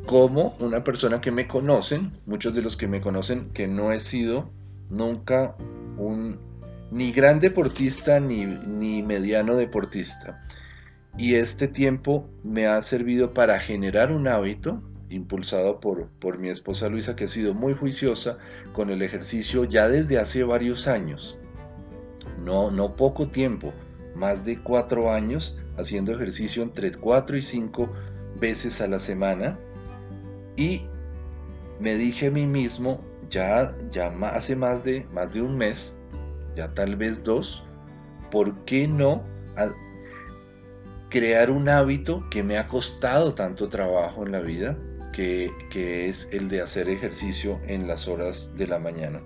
como 0.07 0.57
una 0.59 0.85
persona 0.85 1.21
que 1.21 1.31
me 1.31 1.47
conocen, 1.47 2.13
muchos 2.27 2.55
de 2.55 2.63
los 2.63 2.77
que 2.77 2.89
me 2.89 3.01
conocen, 3.01 3.51
que 3.51 3.69
no 3.69 3.93
he 3.93 4.01
sido 4.01 4.51
nunca 4.91 5.57
un 5.97 6.39
ni 6.91 7.11
gran 7.11 7.41
deportista 7.41 8.21
ni, 8.21 8.45
ni 8.45 9.03
mediano 9.03 9.57
deportista. 9.57 10.47
Y 11.17 11.35
este 11.35 11.69
tiempo 11.69 12.29
me 12.43 12.67
ha 12.67 12.81
servido 12.83 13.33
para 13.33 13.59
generar 13.59 14.13
un 14.13 14.29
hábito 14.29 14.83
impulsado 15.09 15.81
por, 15.81 16.09
por 16.21 16.39
mi 16.39 16.49
esposa 16.49 16.89
Luisa, 16.89 17.17
que 17.17 17.25
ha 17.25 17.29
sido 17.29 17.55
muy 17.55 17.75
juiciosa 17.75 18.39
con 18.73 18.91
el 18.91 19.03
ejercicio 19.03 19.65
ya 19.65 19.89
desde 19.89 20.19
hace 20.19 20.43
varios 20.43 20.89
años. 20.89 21.39
No, 22.45 22.71
no 22.71 22.97
poco 22.97 23.29
tiempo, 23.29 23.73
más 24.15 24.45
de 24.45 24.59
cuatro 24.63 25.13
años 25.13 25.59
haciendo 25.79 26.13
ejercicio 26.13 26.63
entre 26.63 26.93
cuatro 26.93 27.37
y 27.37 27.43
cinco 27.43 27.91
veces 28.39 28.81
a 28.81 28.89
la 28.89 28.99
semana 28.99 29.59
y 30.57 30.87
me 31.81 31.97
dije 31.97 32.29
a 32.29 32.31
mí 32.31 32.47
mismo, 32.47 33.01
ya, 33.31 33.75
ya 33.91 34.09
hace 34.29 34.55
más 34.57 34.85
de, 34.85 35.05
más 35.13 35.35
de 35.35 35.43
un 35.43 35.57
mes, 35.57 35.99
ya 36.55 36.73
tal 36.75 36.97
vez 36.97 37.23
dos, 37.23 37.65
¿por 38.31 38.55
qué 38.65 38.87
no 38.87 39.23
crear 41.09 41.51
un 41.51 41.69
hábito 41.69 42.23
que 42.31 42.43
me 42.43 42.57
ha 42.57 42.69
costado 42.69 43.35
tanto 43.35 43.69
trabajo 43.69 44.25
en 44.25 44.33
la 44.33 44.41
vida, 44.41 44.79
que, 45.13 45.51
que 45.71 46.09
es 46.09 46.33
el 46.33 46.49
de 46.49 46.63
hacer 46.63 46.89
ejercicio 46.89 47.61
en 47.67 47.87
las 47.87 48.09
horas 48.09 48.55
de 48.57 48.67
la 48.67 48.79
mañana? 48.79 49.21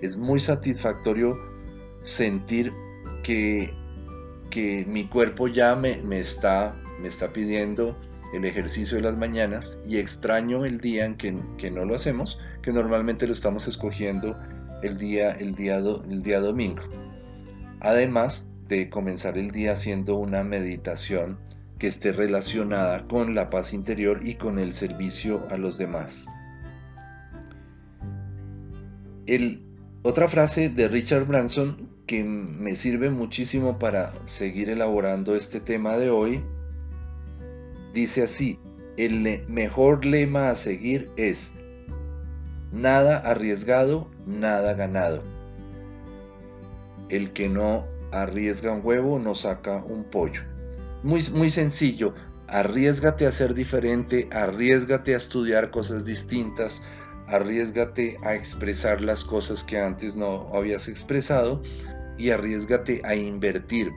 Es 0.00 0.16
muy 0.16 0.40
satisfactorio 0.40 1.36
sentir 2.02 2.72
que, 3.22 3.74
que 4.50 4.84
mi 4.86 5.04
cuerpo 5.04 5.48
ya 5.48 5.74
me, 5.76 5.98
me, 6.02 6.18
está, 6.18 6.74
me 7.00 7.08
está 7.08 7.32
pidiendo 7.32 7.96
el 8.32 8.44
ejercicio 8.44 8.96
de 8.96 9.02
las 9.02 9.16
mañanas 9.16 9.80
y 9.86 9.98
extraño 9.98 10.64
el 10.64 10.80
día 10.80 11.04
en 11.04 11.16
que, 11.16 11.70
no 11.70 11.84
lo 11.84 11.94
hacemos, 11.94 12.38
que 12.62 12.72
normalmente 12.72 13.26
lo 13.26 13.32
estamos 13.32 13.66
escogiendo 13.66 14.36
el 14.82 14.96
día, 14.96 15.30
el, 15.32 15.54
día 15.54 15.78
el 15.78 16.22
día 16.22 16.40
domingo. 16.40 16.82
Además 17.80 18.52
de 18.68 18.88
comenzar 18.88 19.36
el 19.36 19.50
día 19.50 19.72
haciendo 19.72 20.16
una 20.16 20.44
meditación 20.44 21.38
que 21.78 21.88
esté 21.88 22.12
relacionada 22.12 23.08
con 23.08 23.34
la 23.34 23.48
paz 23.48 23.72
interior 23.72 24.20
y 24.22 24.34
con 24.34 24.58
el 24.58 24.72
servicio 24.72 25.46
a 25.50 25.56
los 25.56 25.78
demás. 25.78 26.28
El, 29.26 29.62
otra 30.02 30.28
frase 30.28 30.68
de 30.68 30.88
Richard 30.88 31.26
Branson 31.26 31.88
que 32.06 32.22
me 32.22 32.76
sirve 32.76 33.10
muchísimo 33.10 33.78
para 33.78 34.12
seguir 34.24 34.68
elaborando 34.70 35.34
este 35.34 35.60
tema 35.60 35.96
de 35.96 36.10
hoy 36.10 36.42
Dice 37.92 38.22
así, 38.22 38.58
el 38.96 39.44
mejor 39.48 40.04
lema 40.04 40.50
a 40.50 40.56
seguir 40.56 41.08
es 41.16 41.52
nada 42.72 43.18
arriesgado, 43.18 44.06
nada 44.26 44.74
ganado. 44.74 45.22
El 47.08 47.32
que 47.32 47.48
no 47.48 47.84
arriesga 48.12 48.72
un 48.72 48.80
huevo 48.84 49.18
no 49.18 49.34
saca 49.34 49.82
un 49.84 50.04
pollo. 50.04 50.42
Muy, 51.02 51.22
muy 51.32 51.50
sencillo, 51.50 52.14
arriesgate 52.46 53.26
a 53.26 53.32
ser 53.32 53.54
diferente, 53.54 54.28
arriesgate 54.32 55.14
a 55.14 55.16
estudiar 55.16 55.70
cosas 55.70 56.04
distintas, 56.04 56.82
arriesgate 57.26 58.18
a 58.22 58.34
expresar 58.34 59.00
las 59.00 59.24
cosas 59.24 59.64
que 59.64 59.78
antes 59.78 60.14
no 60.14 60.48
habías 60.54 60.88
expresado 60.88 61.62
y 62.18 62.30
arriesgate 62.30 63.00
a 63.04 63.14
invertir. 63.14 63.90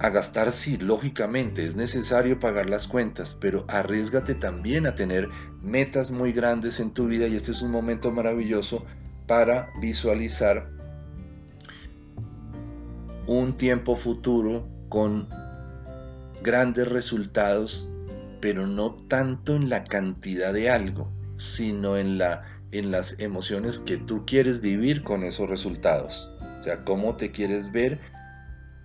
A 0.00 0.10
gastar 0.10 0.52
sí, 0.52 0.76
lógicamente, 0.76 1.66
es 1.66 1.74
necesario 1.74 2.38
pagar 2.38 2.70
las 2.70 2.86
cuentas, 2.86 3.36
pero 3.40 3.64
arriesgate 3.66 4.36
también 4.36 4.86
a 4.86 4.94
tener 4.94 5.28
metas 5.60 6.12
muy 6.12 6.32
grandes 6.32 6.78
en 6.78 6.92
tu 6.92 7.08
vida 7.08 7.26
y 7.26 7.34
este 7.34 7.50
es 7.50 7.62
un 7.62 7.72
momento 7.72 8.12
maravilloso 8.12 8.84
para 9.26 9.70
visualizar 9.80 10.70
un 13.26 13.56
tiempo 13.56 13.96
futuro 13.96 14.68
con 14.88 15.28
grandes 16.42 16.88
resultados, 16.88 17.90
pero 18.40 18.68
no 18.68 18.94
tanto 19.08 19.56
en 19.56 19.68
la 19.68 19.82
cantidad 19.82 20.52
de 20.52 20.70
algo, 20.70 21.12
sino 21.36 21.96
en, 21.96 22.18
la, 22.18 22.44
en 22.70 22.92
las 22.92 23.18
emociones 23.18 23.80
que 23.80 23.96
tú 23.96 24.24
quieres 24.24 24.60
vivir 24.60 25.02
con 25.02 25.24
esos 25.24 25.50
resultados. 25.50 26.30
O 26.60 26.62
sea, 26.62 26.84
cómo 26.84 27.16
te 27.16 27.32
quieres 27.32 27.72
ver, 27.72 28.00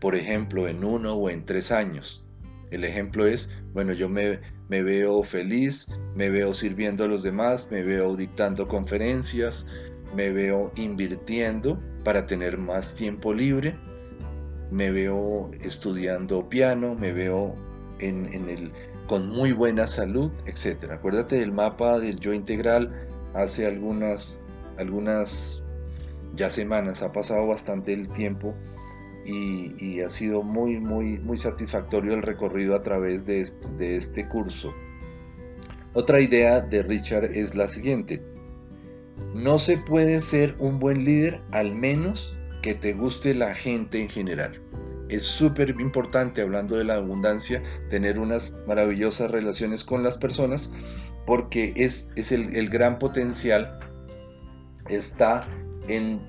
por 0.03 0.13
ejemplo, 0.13 0.67
en 0.67 0.83
uno 0.83 1.13
o 1.15 1.31
en 1.31 1.43
tres 1.47 1.71
años. 1.71 2.23
El 2.69 2.83
ejemplo 2.83 3.25
es, 3.25 3.57
bueno, 3.73 3.93
yo 3.93 4.07
me, 4.07 4.39
me 4.69 4.83
veo 4.83 5.23
feliz, 5.23 5.87
me 6.15 6.29
veo 6.29 6.53
sirviendo 6.53 7.03
a 7.03 7.07
los 7.07 7.23
demás, 7.23 7.69
me 7.71 7.81
veo 7.81 8.15
dictando 8.15 8.67
conferencias, 8.67 9.65
me 10.15 10.29
veo 10.29 10.71
invirtiendo 10.75 11.81
para 12.03 12.27
tener 12.27 12.59
más 12.59 12.93
tiempo 12.93 13.33
libre 13.33 13.75
me 14.73 14.91
veo 14.91 15.51
estudiando 15.61 16.49
piano, 16.49 16.95
me 16.95 17.13
veo 17.13 17.53
en, 17.99 18.25
el, 18.49 18.71
con 19.07 19.29
muy 19.29 19.51
buena 19.51 19.85
salud, 19.85 20.31
etc. 20.47 20.91
Acuérdate 20.91 21.37
del 21.37 21.51
mapa 21.51 21.99
del 21.99 22.19
yo 22.19 22.33
integral 22.33 22.91
hace 23.35 23.67
algunas, 23.67 24.41
algunas 24.79 25.63
ya 26.33 26.49
semanas, 26.49 27.03
ha 27.03 27.11
pasado 27.11 27.47
bastante 27.47 27.93
el 27.93 28.07
tiempo 28.07 28.55
y, 29.25 30.01
ha 30.01 30.09
sido 30.09 30.43
muy, 30.43 30.79
muy, 30.79 31.19
muy 31.19 31.37
satisfactorio 31.37 32.13
el 32.13 32.21
recorrido 32.21 32.75
a 32.75 32.81
través 32.81 33.25
de 33.25 33.41
este 33.79 34.27
curso. 34.27 34.73
Otra 35.93 36.19
idea 36.19 36.61
de 36.61 36.81
Richard 36.81 37.25
es 37.25 37.55
la 37.55 37.67
siguiente. 37.67 38.21
No 39.35 39.59
se 39.59 39.77
puede 39.77 40.21
ser 40.21 40.55
un 40.57 40.79
buen 40.79 41.05
líder 41.05 41.41
al 41.51 41.75
menos 41.75 42.35
que 42.63 42.73
te 42.73 42.93
guste 42.93 43.35
la 43.35 43.53
gente 43.53 44.01
en 44.01 44.09
general. 44.09 44.59
Es 45.09 45.23
súper 45.23 45.69
importante, 45.79 46.41
hablando 46.41 46.75
de 46.75 46.85
la 46.85 46.95
abundancia, 46.95 47.61
tener 47.89 48.17
unas 48.17 48.55
maravillosas 48.67 49.29
relaciones 49.29 49.83
con 49.83 50.01
las 50.01 50.17
personas 50.17 50.71
porque 51.27 51.73
es, 51.75 52.11
es 52.15 52.31
el, 52.31 52.55
el 52.55 52.69
gran 52.69 52.97
potencial 52.97 53.79
está 54.89 55.47
en 55.87 56.19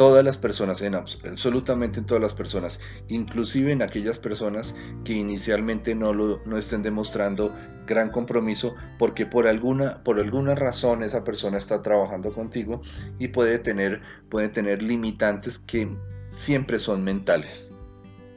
todas 0.00 0.24
las 0.24 0.38
personas, 0.38 0.80
en 0.80 0.94
absolutamente 0.94 2.00
en 2.00 2.06
todas 2.06 2.22
las 2.22 2.32
personas, 2.32 2.80
inclusive 3.08 3.70
en 3.70 3.82
aquellas 3.82 4.16
personas 4.16 4.74
que 5.04 5.12
inicialmente 5.12 5.94
no, 5.94 6.14
lo, 6.14 6.40
no 6.46 6.56
estén 6.56 6.82
demostrando 6.82 7.54
gran 7.86 8.08
compromiso 8.10 8.74
porque 8.98 9.26
por 9.26 9.46
alguna, 9.46 10.02
por 10.02 10.16
razón 10.58 11.02
esa 11.02 11.22
persona 11.22 11.58
está 11.58 11.82
trabajando 11.82 12.32
contigo 12.32 12.80
y 13.18 13.28
puede 13.28 13.58
tener, 13.58 14.00
puede 14.30 14.48
tener 14.48 14.82
limitantes 14.82 15.58
que 15.58 15.94
siempre 16.30 16.78
son 16.78 17.04
mentales. 17.04 17.74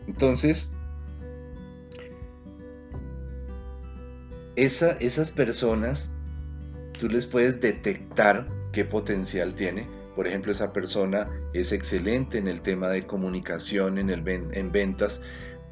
Entonces, 0.06 0.74
esa, 4.58 4.98
esas 5.00 5.32
personas, 5.32 6.14
tú 7.00 7.08
les 7.08 7.26
puedes 7.26 7.62
detectar 7.62 8.50
qué 8.74 8.84
potencial 8.84 9.56
tiene 9.56 10.03
por 10.16 10.28
ejemplo, 10.28 10.52
esa 10.52 10.74
persona 10.74 11.28
es 11.54 11.72
excelente 11.72 12.38
en 12.38 12.48
el 12.48 12.62
tema 12.62 12.90
de 12.90 13.06
comunicación, 13.06 13.98
en, 13.98 14.10
el, 14.10 14.28
en 14.28 14.72
ventas, 14.72 15.22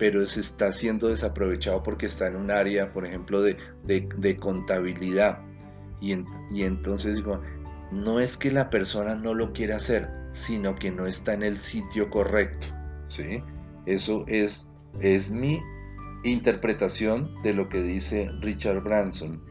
pero 0.01 0.25
se 0.25 0.39
está 0.39 0.71
siendo 0.71 1.09
desaprovechado 1.09 1.83
porque 1.83 2.07
está 2.07 2.25
en 2.25 2.35
un 2.35 2.49
área, 2.49 2.91
por 2.91 3.05
ejemplo, 3.05 3.43
de, 3.43 4.37
contabilidad. 4.39 5.41
Y, 5.99 6.13
y, 6.49 6.63
entonces 6.63 7.17
digo, 7.17 7.39
no 7.91 8.19
es 8.19 8.35
que 8.35 8.51
la 8.51 8.71
persona 8.71 9.13
no 9.13 9.35
lo 9.35 9.53
quiera 9.53 9.75
hacer, 9.75 10.09
sino 10.31 10.75
que 10.75 10.89
no 10.89 11.05
está 11.05 11.35
en 11.35 11.43
el 11.43 11.59
sitio 11.59 12.09
correcto. 12.09 12.67
¿sí? 13.09 13.43
Eso 13.85 14.23
es, 14.27 14.71
es 15.01 15.29
mi 15.29 15.61
interpretación 16.23 17.35
de 17.43 17.53
lo 17.53 17.69
que 17.69 17.83
dice 17.83 18.31
Richard 18.41 18.81
Branson. 18.81 19.50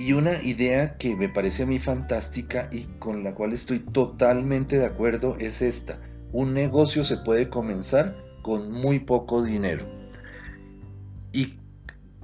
Y 0.00 0.14
una 0.14 0.42
idea 0.42 0.96
que 0.96 1.14
me 1.14 1.28
parece 1.28 1.64
a 1.64 1.66
mí 1.66 1.78
fantástica 1.78 2.70
y 2.72 2.84
con 2.98 3.22
la 3.22 3.34
cual 3.34 3.52
estoy 3.52 3.80
totalmente 3.80 4.78
de 4.78 4.86
acuerdo 4.86 5.36
es 5.38 5.60
esta. 5.60 6.00
Un 6.32 6.54
negocio 6.54 7.04
se 7.04 7.18
puede 7.18 7.50
comenzar 7.50 8.16
con 8.40 8.72
muy 8.72 9.00
poco 9.00 9.42
dinero. 9.44 9.84
¿Y 11.34 11.58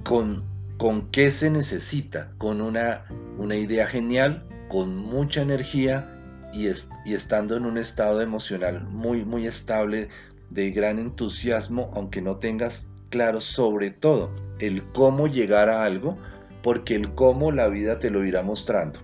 con, 0.03 0.43
con 0.79 1.11
qué 1.11 1.29
se 1.29 1.51
necesita? 1.51 2.31
Con 2.39 2.61
una, 2.61 3.05
una 3.37 3.55
idea 3.55 3.85
genial, 3.85 4.47
con 4.69 4.95
mucha 4.95 5.43
energía 5.43 6.11
y, 6.51 6.65
y 7.05 7.13
estando 7.13 7.57
en 7.57 7.67
un 7.67 7.77
estado 7.77 8.21
emocional 8.21 8.87
muy, 8.87 9.23
muy 9.23 9.45
estable, 9.45 10.09
de 10.49 10.71
gran 10.71 10.97
entusiasmo, 10.97 11.91
aunque 11.93 12.23
no 12.23 12.37
tengas 12.37 12.91
claro 13.11 13.39
sobre 13.39 13.91
todo 13.91 14.31
el 14.57 14.81
cómo 14.93 15.27
llegar 15.27 15.69
a 15.69 15.83
algo 15.83 16.17
porque 16.67 16.95
el 16.95 17.15
cómo 17.15 17.53
la 17.53 17.69
vida 17.69 17.97
te 17.97 18.09
lo 18.09 18.25
irá 18.25 18.41
mostrando. 18.41 18.99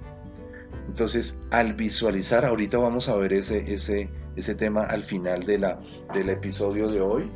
Entonces, 0.90 1.42
al 1.50 1.76
visualizar, 1.76 2.44
ahorita 2.44 2.78
vamos 2.78 3.08
a 3.08 3.16
ver 3.16 3.32
ese, 3.32 3.72
ese, 3.72 4.10
ese 4.36 4.56
tema 4.56 4.84
al 4.84 5.02
final 5.02 5.44
de 5.44 5.60
la, 5.60 5.80
del 6.14 6.28
episodio 6.28 6.90
de 6.90 7.00
hoy, 7.00 7.32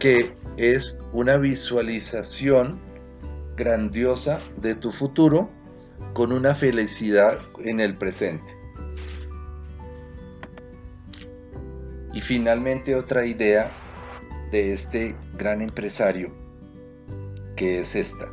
que 0.00 0.34
es 0.56 0.98
una 1.12 1.36
visualización 1.36 2.76
grandiosa 3.54 4.40
de 4.56 4.74
tu 4.74 4.90
futuro 4.90 5.48
con 6.12 6.32
una 6.32 6.54
felicidad 6.54 7.38
en 7.60 7.78
el 7.78 7.96
presente. 7.96 8.52
Y 12.12 12.20
finalmente 12.20 12.96
otra 12.96 13.24
idea 13.26 13.70
de 14.50 14.72
este 14.72 15.16
gran 15.34 15.60
empresario, 15.62 16.30
que 17.56 17.80
es 17.80 17.96
esta. 17.96 18.28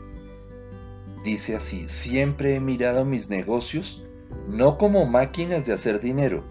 Dice 1.23 1.55
así, 1.55 1.87
siempre 1.87 2.55
he 2.55 2.59
mirado 2.59 3.05
mis 3.05 3.29
negocios 3.29 4.03
no 4.47 4.77
como 4.77 5.05
máquinas 5.05 5.65
de 5.65 5.73
hacer 5.73 5.99
dinero, 5.99 6.43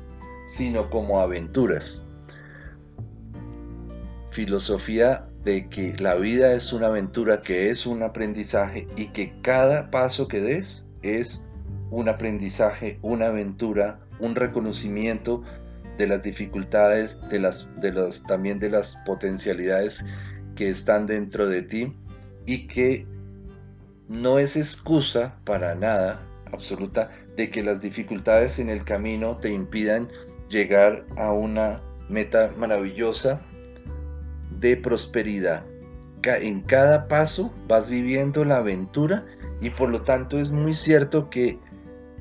sino 0.46 0.90
como 0.90 1.20
aventuras. 1.20 2.04
Filosofía 4.30 5.28
de 5.44 5.68
que 5.68 5.94
la 5.98 6.14
vida 6.14 6.52
es 6.52 6.72
una 6.72 6.86
aventura, 6.86 7.42
que 7.42 7.68
es 7.68 7.86
un 7.86 8.02
aprendizaje 8.02 8.86
y 8.96 9.08
que 9.08 9.32
cada 9.42 9.90
paso 9.90 10.28
que 10.28 10.40
des 10.40 10.86
es 11.02 11.44
un 11.90 12.08
aprendizaje, 12.08 12.98
una 13.02 13.26
aventura, 13.26 14.00
un 14.20 14.34
reconocimiento 14.34 15.42
de 16.02 16.08
las 16.08 16.24
dificultades, 16.24 17.20
de 17.28 17.38
las, 17.38 17.68
de 17.80 17.92
los, 17.92 18.24
también 18.24 18.58
de 18.58 18.70
las 18.70 18.96
potencialidades 19.06 20.04
que 20.56 20.68
están 20.68 21.06
dentro 21.06 21.46
de 21.46 21.62
ti 21.62 21.96
y 22.44 22.66
que 22.66 23.06
no 24.08 24.40
es 24.40 24.56
excusa 24.56 25.36
para 25.44 25.76
nada 25.76 26.20
absoluta 26.50 27.12
de 27.36 27.50
que 27.50 27.62
las 27.62 27.80
dificultades 27.80 28.58
en 28.58 28.68
el 28.68 28.84
camino 28.84 29.36
te 29.36 29.52
impidan 29.52 30.08
llegar 30.50 31.06
a 31.16 31.30
una 31.30 31.80
meta 32.08 32.52
maravillosa 32.56 33.40
de 34.58 34.76
prosperidad. 34.76 35.64
En 36.24 36.62
cada 36.62 37.06
paso 37.06 37.54
vas 37.68 37.88
viviendo 37.88 38.44
la 38.44 38.56
aventura 38.56 39.24
y 39.60 39.70
por 39.70 39.88
lo 39.88 40.02
tanto 40.02 40.40
es 40.40 40.50
muy 40.50 40.74
cierto 40.74 41.30
que 41.30 41.60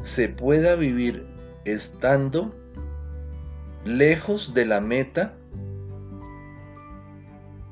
se 0.04 0.30
pueda 0.30 0.76
vivir 0.76 1.26
estando 1.66 2.54
lejos 3.86 4.54
de 4.54 4.66
la 4.66 4.82
meta, 4.82 5.34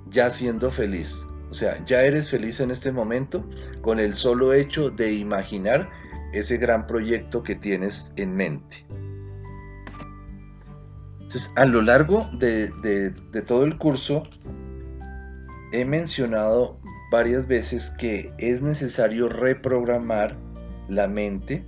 ya 0.09 0.29
siendo 0.29 0.71
feliz. 0.71 1.25
O 1.49 1.53
sea, 1.53 1.83
ya 1.85 2.03
eres 2.03 2.29
feliz 2.29 2.59
en 2.59 2.71
este 2.71 2.91
momento 2.91 3.43
con 3.81 3.99
el 3.99 4.13
solo 4.13 4.53
hecho 4.53 4.89
de 4.91 5.13
imaginar 5.13 5.89
ese 6.31 6.57
gran 6.57 6.85
proyecto 6.85 7.43
que 7.43 7.55
tienes 7.55 8.13
en 8.15 8.35
mente. 8.35 8.85
Entonces, 11.29 11.51
a 11.55 11.65
lo 11.65 11.81
largo 11.81 12.27
de, 12.33 13.13
todo 13.45 13.63
el 13.63 13.77
curso, 13.77 14.23
he 15.71 15.85
mencionado 15.85 16.79
varias 17.11 17.47
veces 17.47 17.91
que 17.91 18.31
es 18.39 18.61
necesario 18.61 19.29
reprogramar 19.29 20.35
la 20.87 21.07
mente, 21.07 21.63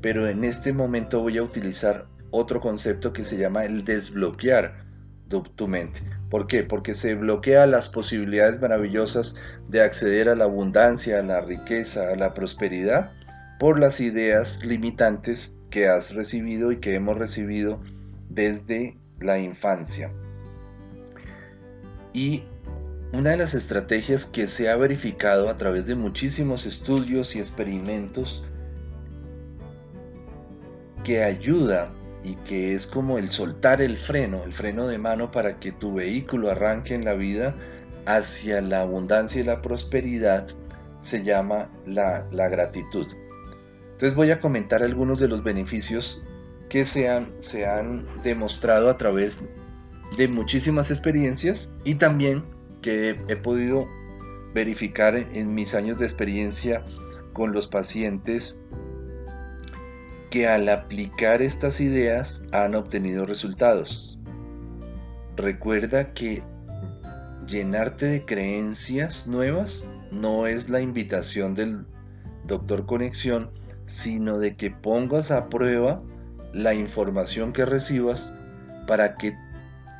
pero 0.00 0.26
en 0.26 0.44
este 0.44 0.72
momento 0.72 1.20
voy 1.20 1.36
a 1.38 1.42
utilizar 1.42 2.06
otro 2.30 2.60
concepto 2.60 3.12
que 3.12 3.24
se 3.24 3.36
llama 3.36 3.64
el 3.64 3.84
desbloquear 3.84 4.86
tu, 5.28 5.66
mente. 5.66 6.00
¿Por 6.30 6.46
qué? 6.46 6.62
Porque 6.62 6.94
se 6.94 7.14
bloquea 7.14 7.66
las 7.66 7.88
posibilidades 7.88 8.60
maravillosas 8.60 9.36
de 9.68 9.82
acceder 9.82 10.28
a 10.28 10.36
la 10.36 10.44
abundancia, 10.44 11.18
a 11.18 11.22
la 11.22 11.40
riqueza, 11.40 12.10
a 12.10 12.16
la 12.16 12.34
prosperidad 12.34 13.12
por 13.58 13.78
las 13.78 14.00
ideas 14.00 14.62
limitantes 14.64 15.56
que 15.70 15.88
has 15.88 16.14
recibido 16.14 16.72
y 16.72 16.78
que 16.78 16.94
hemos 16.94 17.16
recibido 17.18 17.80
desde 18.28 18.98
la 19.18 19.38
infancia. 19.38 20.12
Y 22.12 22.44
una 23.12 23.30
de 23.30 23.36
las 23.38 23.54
estrategias 23.54 24.26
que 24.26 24.46
se 24.46 24.68
ha 24.68 24.76
verificado 24.76 25.48
a 25.48 25.56
través 25.56 25.86
de 25.86 25.94
muchísimos 25.94 26.66
estudios 26.66 27.34
y 27.34 27.38
experimentos 27.38 28.44
que 31.04 31.22
ayuda 31.22 31.90
y 32.26 32.34
que 32.38 32.74
es 32.74 32.88
como 32.88 33.18
el 33.18 33.30
soltar 33.30 33.80
el 33.80 33.96
freno, 33.96 34.42
el 34.42 34.52
freno 34.52 34.88
de 34.88 34.98
mano 34.98 35.30
para 35.30 35.60
que 35.60 35.70
tu 35.70 35.94
vehículo 35.94 36.50
arranque 36.50 36.92
en 36.94 37.04
la 37.04 37.14
vida 37.14 37.54
hacia 38.04 38.60
la 38.60 38.82
abundancia 38.82 39.40
y 39.40 39.44
la 39.44 39.62
prosperidad, 39.62 40.48
se 41.00 41.22
llama 41.22 41.70
la, 41.86 42.26
gratitud. 42.32 43.06
Entonces 43.92 44.16
voy 44.16 44.32
a 44.32 44.40
comentar 44.40 44.82
algunos 44.82 45.20
de 45.20 45.28
los 45.28 45.44
beneficios 45.44 46.20
que 46.68 46.84
se 46.84 47.08
han, 47.08 47.32
se 47.38 47.64
han 47.64 48.04
demostrado 48.24 48.90
a 48.90 48.96
través 48.96 49.44
de 50.16 50.26
muchísimas 50.26 50.90
experiencias 50.90 51.70
y 51.84 51.94
también 51.94 52.42
que 52.82 53.10
he 53.28 53.36
podido 53.36 53.86
verificar 54.52 55.14
en 55.14 55.54
mis 55.54 55.74
años 55.74 55.98
de 55.98 56.06
experiencia 56.06 56.84
con 57.32 57.52
los 57.52 57.68
pacientes 57.68 58.62
que 60.30 60.48
al 60.48 60.68
aplicar 60.68 61.42
estas 61.42 61.80
ideas 61.80 62.46
han 62.52 62.74
obtenido 62.74 63.26
resultados. 63.26 64.18
Recuerda 65.36 66.12
que 66.12 66.42
llenarte 67.46 68.06
de 68.06 68.24
creencias 68.24 69.26
nuevas 69.26 69.88
no 70.10 70.46
es 70.46 70.68
la 70.68 70.80
invitación 70.80 71.54
del 71.54 71.86
doctor 72.44 72.86
Conexión, 72.86 73.50
sino 73.86 74.38
de 74.38 74.56
que 74.56 74.70
pongas 74.70 75.30
a 75.30 75.48
prueba 75.48 76.02
la 76.52 76.74
información 76.74 77.52
que 77.52 77.66
recibas 77.66 78.34
para 78.86 79.14
que 79.14 79.36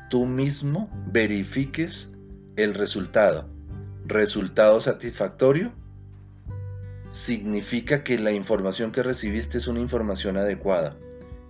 tú 0.09 0.25
mismo 0.25 0.89
verifiques 1.11 2.15
el 2.55 2.73
resultado. 2.73 3.49
Resultado 4.05 4.79
satisfactorio 4.79 5.73
significa 7.09 8.03
que 8.03 8.19
la 8.19 8.31
información 8.31 8.91
que 8.91 9.03
recibiste 9.03 9.57
es 9.57 9.67
una 9.67 9.79
información 9.79 10.37
adecuada. 10.37 10.97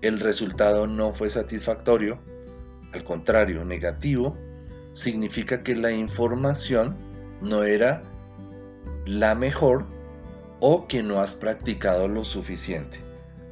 El 0.01 0.19
resultado 0.19 0.87
no 0.87 1.13
fue 1.13 1.29
satisfactorio, 1.29 2.19
al 2.93 3.03
contrario, 3.03 3.65
negativo, 3.65 4.37
significa 4.93 5.63
que 5.63 5.75
la 5.75 5.91
información 5.91 6.95
no 7.41 7.63
era 7.63 8.01
la 9.05 9.35
mejor 9.35 9.85
o 10.59 10.87
que 10.87 11.03
no 11.03 11.19
has 11.19 11.33
practicado 11.33 12.07
lo 12.07 12.23
suficiente. 12.23 12.99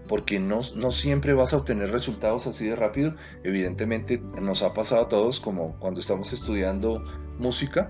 Porque 0.07 0.39
no, 0.39 0.61
no, 0.75 0.91
siempre 0.91 1.33
vas 1.33 1.53
a 1.53 1.57
obtener 1.57 1.91
resultados 1.91 2.45
así 2.45 2.67
de 2.67 2.75
rápido. 2.75 3.15
Evidentemente 3.43 4.19
nos 4.39 4.61
ha 4.61 4.73
pasado 4.73 5.05
a 5.05 5.09
todos 5.09 5.39
como 5.39 5.79
cuando 5.79 5.99
estamos 5.99 6.31
estudiando 6.31 7.03
música 7.39 7.89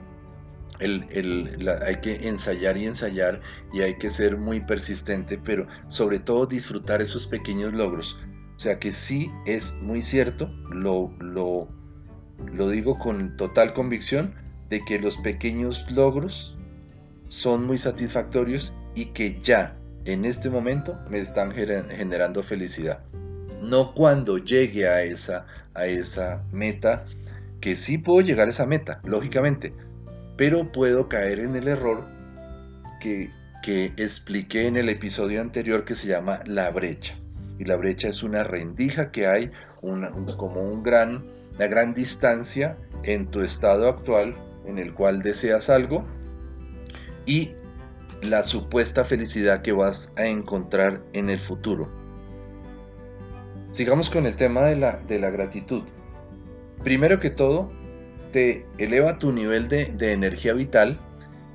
hay 0.79 1.95
que 2.01 2.27
ensayar 2.27 2.77
y 2.77 2.85
ensayar 2.85 3.41
y 3.73 3.81
hay 3.81 3.97
que 3.97 4.09
ser 4.09 4.37
muy 4.37 4.61
persistente, 4.61 5.37
pero 5.37 5.67
sobre 5.87 6.19
todo 6.19 6.45
disfrutar 6.45 7.01
esos 7.01 7.27
pequeños 7.27 7.73
logros. 7.73 8.19
O 8.55 8.59
sea 8.59 8.79
que 8.79 8.91
sí 8.91 9.31
es 9.45 9.77
muy 9.81 10.01
cierto, 10.01 10.49
lo, 10.71 11.11
lo, 11.19 11.67
lo 12.53 12.69
digo 12.69 12.97
con 12.97 13.35
total 13.37 13.73
convicción, 13.73 14.33
de 14.69 14.83
que 14.83 14.99
los 14.99 15.17
pequeños 15.17 15.89
logros 15.91 16.57
son 17.27 17.65
muy 17.65 17.77
satisfactorios 17.77 18.75
y 18.95 19.05
que 19.07 19.39
ya 19.41 19.77
en 20.05 20.25
este 20.25 20.49
momento 20.49 20.97
me 21.09 21.19
están 21.19 21.51
generando 21.51 22.43
felicidad. 22.43 22.99
No 23.61 23.93
cuando 23.93 24.37
llegue 24.37 24.87
a 24.87 25.03
esa, 25.03 25.45
a 25.73 25.87
esa 25.87 26.43
meta, 26.51 27.05
que 27.59 27.75
sí 27.75 27.97
puedo 27.97 28.21
llegar 28.21 28.47
a 28.47 28.51
esa 28.51 28.65
meta, 28.65 29.01
lógicamente, 29.03 29.73
pero 30.37 30.71
puedo 30.71 31.07
caer 31.07 31.39
en 31.39 31.55
el 31.55 31.67
error 31.67 32.05
que, 32.99 33.29
expliqué 33.97 34.67
en 34.67 34.77
el 34.77 34.89
episodio 34.89 35.41
anterior 35.41 35.85
que 35.85 35.95
se 35.95 36.07
llama 36.07 36.41
la 36.45 36.69
brecha. 36.69 37.15
Y 37.57 37.65
la 37.65 37.75
brecha 37.75 38.09
es 38.09 38.21
una 38.21 38.43
rendija 38.43 39.11
que 39.11 39.25
hay 39.25 39.51
como 39.81 40.61
un 40.61 40.83
gran, 40.83 41.25
una 41.55 41.67
gran 41.67 41.93
distancia 41.93 42.77
en 43.03 43.25
tu 43.27 43.41
estado 43.41 43.89
actual 43.89 44.35
en 44.67 44.77
el 44.77 44.93
cual 44.93 45.21
deseas 45.21 45.69
algo 45.69 46.05
y 47.25 47.53
la 48.21 48.43
supuesta 48.43 49.03
felicidad 49.03 49.61
que 49.61 49.71
vas 49.71 50.11
a 50.15 50.25
encontrar 50.27 51.01
en 51.13 51.29
el 51.29 51.39
futuro. 51.39 51.89
Sigamos 53.71 54.09
con 54.09 54.25
el 54.25 54.35
tema 54.35 54.61
de 54.61 54.75
la, 54.75 54.97
de 55.07 55.19
la 55.19 55.29
gratitud. 55.31 55.83
Primero 56.83 57.19
que 57.19 57.29
todo, 57.29 57.71
eleva 58.77 59.19
tu 59.19 59.31
nivel 59.31 59.69
de, 59.69 60.11
energía 60.11 60.53
vital, 60.53 60.99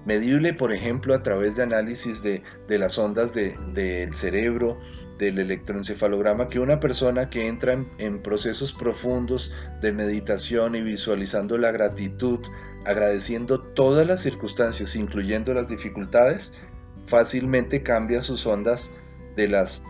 medible 0.07 0.55
por 0.55 0.73
ejemplo 0.73 1.15
a 1.15 1.23
través 1.23 1.57
de 1.57 1.63
análisis 1.63 2.23
de, 2.23 2.43
las 2.69 2.99
ondas 2.99 3.35
del 3.35 4.15
cerebro, 4.15 4.79
del 5.19 5.39
electroencefalograma, 5.39 6.49
que 6.49 6.59
una 6.59 6.81
persona 6.81 7.29
que 7.29 7.47
entra 7.47 7.75
en, 7.75 7.89
en 7.99 8.23
procesos 8.23 8.73
profundos 8.73 9.53
de 9.83 9.93
meditación 9.93 10.75
y 10.75 10.81
visualizando 10.81 11.59
la 11.59 11.71
gratitud, 11.71 12.41
agradeciendo 12.87 13.61
todas 13.61 14.07
las 14.07 14.21
circunstancias, 14.21 14.97
incluyendo 14.97 15.53
las 15.53 15.69
dificultades, 15.69 16.55
fácilmente 17.07 17.83
cambia 17.83 18.23
sus 18.23 18.47
ondas 18.47 18.93
de 19.37 19.49
las 19.49 19.85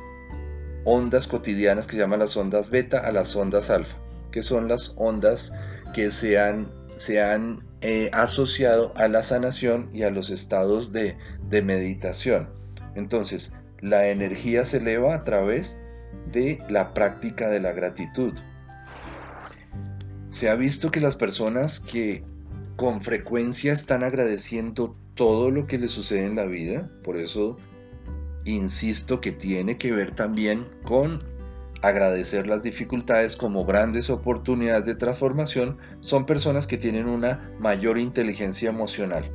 ondas 0.85 1.26
cotidianas 1.26 1.87
que 1.87 1.92
se 1.92 1.98
llaman 1.98 2.20
las 2.20 2.37
ondas 2.37 2.70
beta 2.70 2.98
a 3.00 3.12
las 3.12 3.37
ondas 3.37 3.70
alfa, 3.70 3.98
que 4.33 4.42
son 4.42 4.68
las 4.68 4.94
ondas 4.96 5.53
que 5.92 6.11
se 6.11 6.38
han 6.38 6.80
se 6.96 7.22
han 7.22 7.64
eh, 7.81 8.11
asociado 8.12 8.92
a 8.96 9.09
la 9.09 9.22
sanación 9.22 9.90
y 9.92 10.03
a 10.03 10.11
los 10.11 10.31
estados 10.31 10.92
de, 10.92 11.16
de 11.48 11.62
meditación. 11.62 12.48
Entonces, 12.94 13.55
la 13.81 14.09
energía 14.09 14.64
se 14.64 14.79
eleva 14.79 15.14
a 15.14 15.24
través 15.24 15.83
de 16.33 16.59
la 16.68 16.92
práctica 16.92 17.48
de 17.48 17.61
la 17.61 17.72
gratitud. 17.72 18.33
Se 20.29 20.48
ha 20.48 20.55
visto 20.55 20.90
que 20.90 21.00
las 21.00 21.16
personas 21.16 21.81
que 21.81 22.24
con 22.76 23.03
frecuencia 23.03 23.72
están 23.72 24.05
agradeciendo 24.05 24.96
todo 25.14 25.50
lo 25.50 25.66
que 25.66 25.79
les 25.79 25.90
sucede 25.90 26.24
en 26.24 26.37
la 26.37 26.44
vida, 26.44 26.90
por 27.03 27.16
eso 27.16 27.59
insisto 28.44 29.20
que 29.20 29.33
tiene 29.33 29.76
que 29.76 29.92
ver 29.92 30.12
también 30.12 30.66
con 30.85 31.18
agradecer 31.83 32.47
las 32.47 32.62
dificultades 32.62 33.37
como 33.37 33.64
grandes 33.64 34.11
oportunidades 34.11 34.85
de 34.85 34.95
transformación 34.95 35.79
son 36.01 36.27
personas 36.27 36.66
que 36.66 36.77
tienen 36.77 37.09
una 37.09 37.53
mayor 37.59 37.99
inteligencia 37.99 38.69
emocional. 38.69 39.31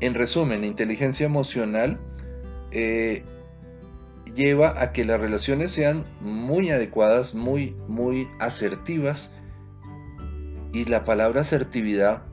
En 0.00 0.14
resumen, 0.14 0.64
inteligencia 0.64 1.26
emocional 1.26 1.98
eh, 2.70 3.24
lleva 4.34 4.80
a 4.80 4.92
que 4.92 5.04
las 5.04 5.20
relaciones 5.20 5.70
sean 5.70 6.04
muy 6.20 6.70
adecuadas, 6.70 7.34
muy, 7.34 7.76
muy 7.88 8.28
asertivas. 8.38 9.36
Y 10.72 10.86
la 10.86 11.04
palabra 11.04 11.42
asertividad 11.42 12.24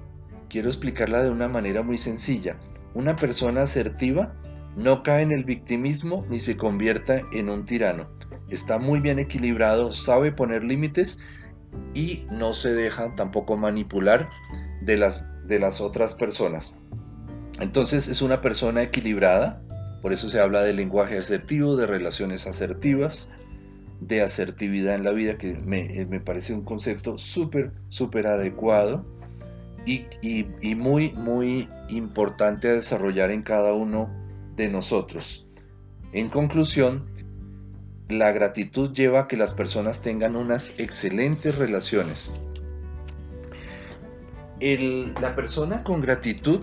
quiero 0.49 0.67
explicarla 0.67 1.21
de 1.23 1.29
una 1.29 1.47
manera 1.47 1.83
muy 1.83 1.97
sencilla. 1.97 2.57
Una 2.93 3.15
persona 3.15 3.61
asertiva 3.61 4.33
no 4.75 5.03
cae 5.03 5.21
en 5.21 5.31
el 5.31 5.43
victimismo 5.43 6.25
ni 6.29 6.39
se 6.39 6.57
convierta 6.57 7.21
en 7.33 7.49
un 7.49 7.65
tirano 7.65 8.20
está 8.51 8.77
muy 8.77 8.99
bien 8.99 9.19
equilibrado, 9.19 9.93
sabe 9.93 10.31
poner 10.31 10.63
límites 10.63 11.19
y 11.93 12.25
no 12.29 12.53
se 12.53 12.73
deja 12.73 13.15
tampoco 13.15 13.57
manipular 13.57 14.29
de 14.81 14.97
las, 14.97 15.27
de 15.47 15.59
las 15.59 15.81
otras 15.81 16.13
personas. 16.13 16.75
Entonces 17.59 18.07
es 18.07 18.21
una 18.21 18.41
persona 18.41 18.83
equilibrada, 18.83 19.61
por 20.01 20.13
eso 20.13 20.29
se 20.29 20.39
habla 20.39 20.63
de 20.63 20.73
lenguaje 20.73 21.17
asertivo, 21.17 21.75
de 21.75 21.87
relaciones 21.87 22.47
asertivas, 22.47 23.31
de 23.99 24.21
asertividad 24.21 24.95
en 24.95 25.03
la 25.03 25.11
vida, 25.11 25.37
que 25.37 25.53
me, 25.53 26.05
me 26.09 26.19
parece 26.19 26.53
un 26.53 26.63
concepto 26.63 27.17
súper, 27.17 27.71
súper 27.89 28.27
adecuado 28.27 29.05
y, 29.85 30.05
y 30.21 30.75
muy, 30.75 31.11
muy 31.11 31.67
importante 31.89 32.69
a 32.69 32.73
desarrollar 32.73 33.29
en 33.29 33.43
cada 33.43 33.73
uno 33.73 34.09
de 34.55 34.69
nosotros. 34.69 35.47
En 36.13 36.29
conclusión, 36.29 37.10
la 38.11 38.31
gratitud 38.31 38.91
lleva 38.91 39.21
a 39.21 39.27
que 39.27 39.37
las 39.37 39.53
personas 39.53 40.01
tengan 40.01 40.35
unas 40.35 40.73
excelentes 40.79 41.57
relaciones. 41.57 42.31
la 44.59 45.35
persona 45.35 45.83
con 45.83 46.01
gratitud 46.01 46.61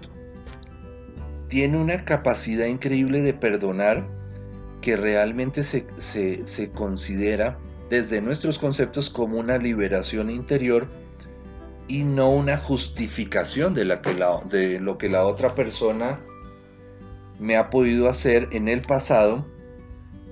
tiene 1.49 1.79
una 1.79 2.05
capacidad 2.05 2.67
increíble 2.67 3.23
de 3.23 3.35
perdonar 3.35 4.07
que 4.81 4.97
realmente 4.97 5.65
se, 5.65 5.87
se 6.47 6.71
considera 6.71 7.59
desde 7.91 8.21
nuestros 8.21 8.59
conceptos 8.59 9.11
como 9.11 9.39
una 9.39 9.57
liberación 9.57 10.31
interior 10.31 10.89
y 11.89 12.05
no 12.05 12.31
una 12.31 12.59
justificación 12.59 13.75
de, 13.75 13.87
la 13.87 14.03
que 14.03 14.15
de 14.51 14.79
lo 14.79 14.99
que 14.99 15.09
la 15.09 15.25
otra 15.25 15.55
persona 15.55 16.21
me 17.39 17.57
ha 17.57 17.71
podido 17.71 18.09
hacer 18.09 18.49
en 18.53 18.69
el 18.69 18.83
pasado, 18.83 19.47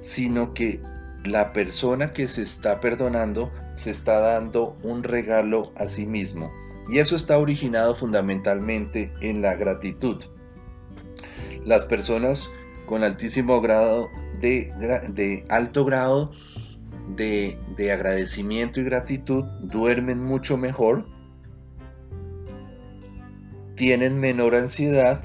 sino 0.00 0.52
que 0.52 0.80
la 1.26 1.52
persona 1.52 2.12
que 2.12 2.28
se 2.28 2.42
está 2.42 2.80
perdonando 2.80 3.52
se 3.74 3.90
está 3.90 4.20
dando 4.20 4.76
un 4.82 5.02
regalo 5.02 5.72
a 5.76 5.86
sí 5.86 6.06
mismo. 6.06 6.50
Y 6.88 6.98
eso 6.98 7.16
está 7.16 7.38
originado 7.38 7.94
fundamentalmente 7.94 9.12
en 9.20 9.42
la 9.42 9.54
gratitud. 9.54 10.24
Las 11.64 11.84
personas 11.84 12.50
con 12.86 13.02
altísimo 13.02 13.60
grado 13.60 14.08
de, 14.40 15.44
alto 15.48 15.84
grado 15.84 16.30
de, 17.16 17.58
de 17.76 17.92
agradecimiento 17.92 18.80
y 18.80 18.84
gratitud 18.84 19.44
duermen 19.62 20.22
mucho 20.22 20.56
mejor, 20.56 21.04
tienen 23.74 24.18
menor 24.20 24.54
ansiedad 24.54 25.22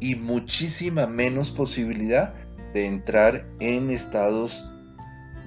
y 0.00 0.16
muchísima 0.16 1.06
menos 1.06 1.52
posibilidad 1.52 2.34
de 2.72 2.86
entrar 2.86 3.46
en 3.60 3.90
estados 3.90 4.70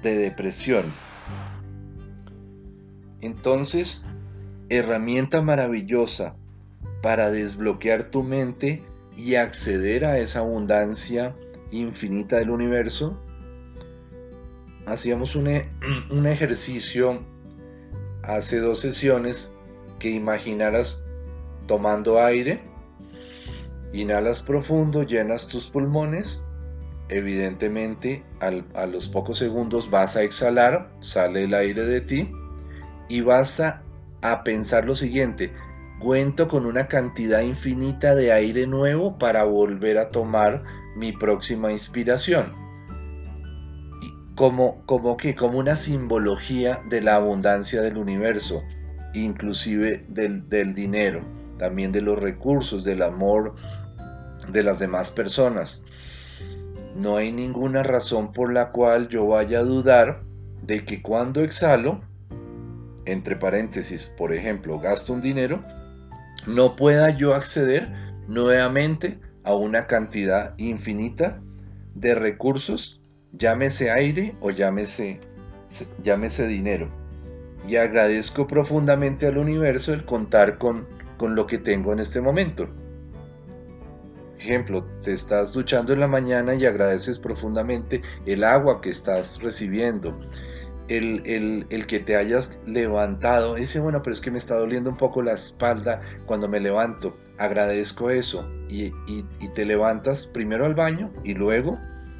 de 0.02 0.16
depresión. 0.16 0.84
Entonces, 3.20 4.04
herramienta 4.68 5.42
maravillosa 5.42 6.36
para 7.02 7.30
desbloquear 7.30 8.10
tu 8.10 8.22
mente 8.22 8.82
y 9.16 9.36
acceder 9.36 10.04
a 10.04 10.18
esa 10.18 10.40
abundancia 10.40 11.34
infinita 11.70 12.36
del 12.36 12.50
universo 12.50 13.20
hacíamos 14.86 15.36
un, 15.36 15.48
e, 15.48 15.68
un 16.10 16.26
ejercicio 16.26 17.20
hace 18.22 18.60
dos 18.60 18.80
sesiones 18.80 19.52
que 19.98 20.10
imaginaras 20.10 21.04
tomando 21.66 22.20
aire, 22.22 22.62
inhalas 23.92 24.40
profundo, 24.40 25.02
llenas 25.02 25.48
tus 25.48 25.68
pulmones, 25.68 26.46
evidentemente 27.08 28.24
a 28.40 28.86
los 28.86 29.08
pocos 29.08 29.38
segundos 29.38 29.90
vas 29.90 30.16
a 30.16 30.22
exhalar, 30.22 30.90
sale 31.00 31.44
el 31.44 31.54
aire 31.54 31.84
de 31.84 32.00
ti 32.00 32.30
y 33.08 33.20
vas 33.20 33.60
a, 33.60 33.82
pensar 34.44 34.84
lo 34.84 34.96
siguiente, 34.96 35.52
cuento 36.00 36.48
con 36.48 36.66
una 36.66 36.88
cantidad 36.88 37.42
infinita 37.42 38.16
de 38.16 38.32
aire 38.32 38.66
nuevo 38.66 39.18
para 39.18 39.44
volver 39.44 39.98
a 39.98 40.08
tomar 40.08 40.64
mi 40.96 41.12
próxima 41.12 41.70
inspiración 41.70 42.66
como, 44.34 44.84
como 44.84 45.16
que 45.16 45.34
como 45.34 45.58
una 45.58 45.76
simbología 45.76 46.80
de 46.90 47.00
la 47.00 47.16
abundancia 47.16 47.80
del 47.82 47.96
universo, 47.96 48.62
inclusive 49.14 50.04
del 50.08 50.74
dinero, 50.74 51.24
también 51.58 51.90
de 51.90 52.02
los 52.02 52.18
recursos, 52.18 52.84
del 52.84 53.02
amor 53.02 53.54
de 54.52 54.62
las 54.62 54.78
demás 54.78 55.10
personas. 55.10 55.84
No 56.96 57.16
hay 57.16 57.30
ninguna 57.30 57.82
razón 57.82 58.32
por 58.32 58.52
la 58.52 58.72
cual 58.72 59.08
yo 59.08 59.26
vaya 59.26 59.58
a 59.58 59.64
dudar 59.64 60.22
de 60.62 60.84
que 60.84 61.02
cuando 61.02 61.42
exhalo, 61.42 62.00
entre 63.04 63.36
paréntesis, 63.36 64.06
por 64.06 64.32
ejemplo, 64.32 64.80
gasto 64.80 65.12
un 65.12 65.20
dinero, 65.20 65.60
no 66.46 66.74
pueda 66.74 67.10
yo 67.10 67.34
acceder 67.34 67.92
nuevamente 68.28 69.20
a 69.44 69.54
una 69.54 69.86
cantidad 69.86 70.54
infinita 70.56 71.40
de 71.94 72.14
recursos 72.14 73.02
llámese 73.32 73.90
aire 73.90 74.34
o 74.40 74.50
llámese, 74.50 75.20
llámese 76.02 76.46
dinero. 76.46 76.88
Y 77.68 77.76
agradezco 77.76 78.46
profundamente 78.46 79.26
al 79.26 79.38
universo 79.38 79.92
el 79.92 80.04
contar 80.04 80.56
con, 80.56 80.86
con 81.18 81.34
lo 81.34 81.46
que 81.46 81.58
tengo 81.58 81.92
en 81.92 82.00
este 82.00 82.20
momento. 82.20 82.68
Ejemplo, 84.38 84.84
te 85.02 85.12
estás 85.12 85.52
duchando 85.52 85.92
en 85.92 86.00
la 86.00 86.08
mañana 86.08 86.54
y 86.54 86.66
agradeces 86.66 87.18
profundamente 87.18 88.02
el 88.26 88.44
agua 88.44 88.80
que 88.80 88.90
estás 88.90 89.42
recibiendo, 89.42 90.18
el, 90.88 91.86
que 91.86 92.00
te 92.00 92.16
hayas 92.16 92.58
levantado. 92.66 93.54
Dice, 93.54 93.80
bueno, 93.80 94.02
pero 94.02 94.12
es 94.12 94.20
que 94.20 94.30
me 94.30 94.38
está 94.38 94.56
doliendo 94.56 94.90
un 94.90 94.96
poco 94.96 95.22
la 95.22 95.32
espalda 95.32 96.02
cuando 96.26 96.48
me 96.48 96.60
levanto. 96.60 97.16
Agradezco 97.38 98.10
eso. 98.10 98.48
y 98.68 98.92
te 99.54 99.64
levantas 99.64 100.26
primero 100.26 100.66
al 100.66 100.74
baño 100.74 101.12
y 101.24 101.34
luego 101.34 101.78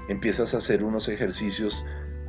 empiezas 0.08 0.54
a 0.54 0.58
hacer 0.58 0.84
unos 0.84 1.08
ejercicios 1.08 1.84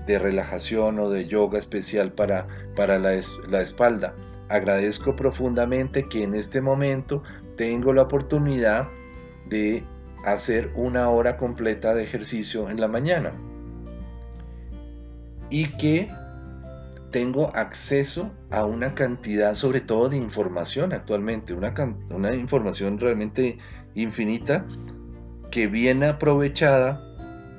de 0.08 0.18
relajación 0.18 1.00
o 1.00 1.10
de 1.10 1.28
yoga 1.28 1.60
especial 1.60 2.14
para, 2.14 2.48
para 2.76 2.98
la, 2.98 3.12
la 3.50 3.62
espalda. 3.62 4.16
Agradezco 4.50 5.16
profundamente 5.16 6.04
que 6.04 6.24
en 6.24 6.34
este 6.34 6.62
momento 6.62 7.22
tengo 7.58 7.94
la 7.94 8.04
oportunidad 8.04 8.88
de 9.50 9.84
hacer 10.26 10.72
una 10.76 11.10
hora 11.10 11.38
completa 11.38 11.94
de 11.94 12.04
ejercicio 12.04 12.70
en 12.70 12.82
la 12.82 12.88
mañana 12.88 13.34
y 15.50 15.68
que 15.78 16.12
tengo 17.12 17.56
acceso 17.56 18.34
a 18.50 18.66
una 18.66 18.94
cantidad 18.94 19.54
sobre 19.54 19.80
todo 19.80 20.10
de 20.10 20.18
información 20.18 20.94
actualmente, 20.94 21.54
una, 21.54 21.74
una 22.10 22.36
información 22.36 23.00
realmente 23.00 23.58
infinita 23.96 24.66
que 25.52 25.68
bien 25.68 26.04
aprovechada 26.04 27.04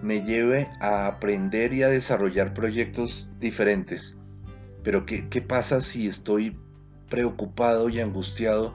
me 0.02 0.22
lleve 0.22 0.68
a 0.80 1.06
aprender 1.06 1.72
y 1.72 1.82
a 1.82 1.88
desarrollar 1.88 2.54
proyectos 2.54 3.28
diferentes. 3.40 4.18
Pero 4.82 5.04
¿qué, 5.06 5.42
pasa 5.42 5.80
si 5.80 6.06
estoy 6.06 6.56
preocupado 7.08 7.88
y 7.88 8.00
angustiado 8.00 8.74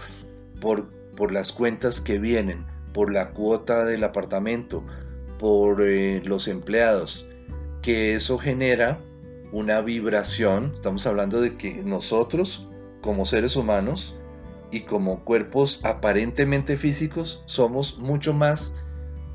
por, 0.60 0.90
por, 1.16 1.32
las 1.32 1.52
cuentas 1.52 2.02
que 2.02 2.20
vienen, 2.20 2.66
por 2.94 3.12
la 3.12 3.32
cuota 3.32 3.86
del 3.86 4.04
apartamento, 4.04 4.84
por 5.40 5.82
eh, 5.82 6.22
los 6.24 6.48
empleados? 6.48 7.28
Que 7.82 8.16
eso 8.16 8.38
genera 8.38 9.00
una 9.52 9.82
vibración, 9.82 10.72
estamos 10.74 11.06
hablando 11.06 11.42
de 11.42 11.58
que 11.58 11.84
nosotros 11.84 12.68
como 13.02 13.26
seres 13.26 13.56
humanos 13.56 14.16
y 14.72 14.82
como 14.82 15.24
cuerpos 15.24 15.82
aparentemente 15.84 16.78
físicos 16.78 17.44
somos 17.46 18.00
mucho 18.00 18.34
más 18.34 18.76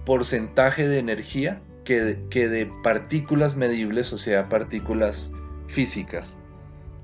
porcentaje 0.05 0.89
de 0.89 0.99
energía 0.99 1.61
que, 1.85 1.95
de 2.05 2.71
partículas 2.83 3.57
medibles, 3.57 4.13
o 4.13 4.19
sea, 4.19 4.49
partículas 4.49 5.33
físicas. 5.69 6.43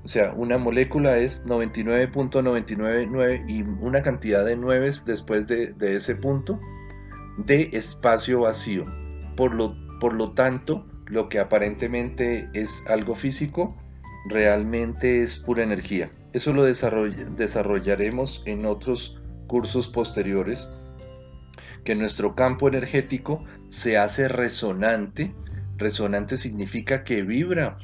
O 0.05 0.07
sea, 0.07 0.31
una 0.33 0.57
molécula 0.59 1.17
es 1.17 1.45
99.999 1.47 3.49
y 3.49 3.63
una 3.83 4.03
cantidad 4.03 4.45
de 4.45 4.55
nueves 4.55 5.03
después 5.03 5.47
de, 5.47 5.73
ese 5.79 6.15
punto 6.15 6.59
de 7.37 7.71
espacio 7.73 8.41
vacío. 8.41 8.85
Por 9.35 9.55
lo, 9.55 9.75
por 9.99 10.13
lo 10.13 10.33
tanto, 10.33 10.85
lo 11.07 11.27
que 11.27 11.39
aparentemente 11.39 12.47
es 12.53 12.83
algo 12.87 13.15
físico, 13.15 13.75
realmente 14.29 15.23
es 15.23 15.39
pura 15.39 15.63
energía. 15.63 16.11
Eso 16.33 16.53
lo 16.53 16.65
desarrollaremos 16.65 18.43
en 18.45 18.67
otros 18.67 19.19
cursos 19.47 19.87
posteriores, 19.87 20.71
que 21.83 21.95
nuestro 21.95 22.35
campo 22.35 22.67
energético 22.67 23.43
se 23.69 23.97
hace 23.97 24.27
resonante. 24.27 25.33
Resonante 25.77 26.37
significa 26.37 27.03
que 27.03 27.23
vibra 27.23 27.79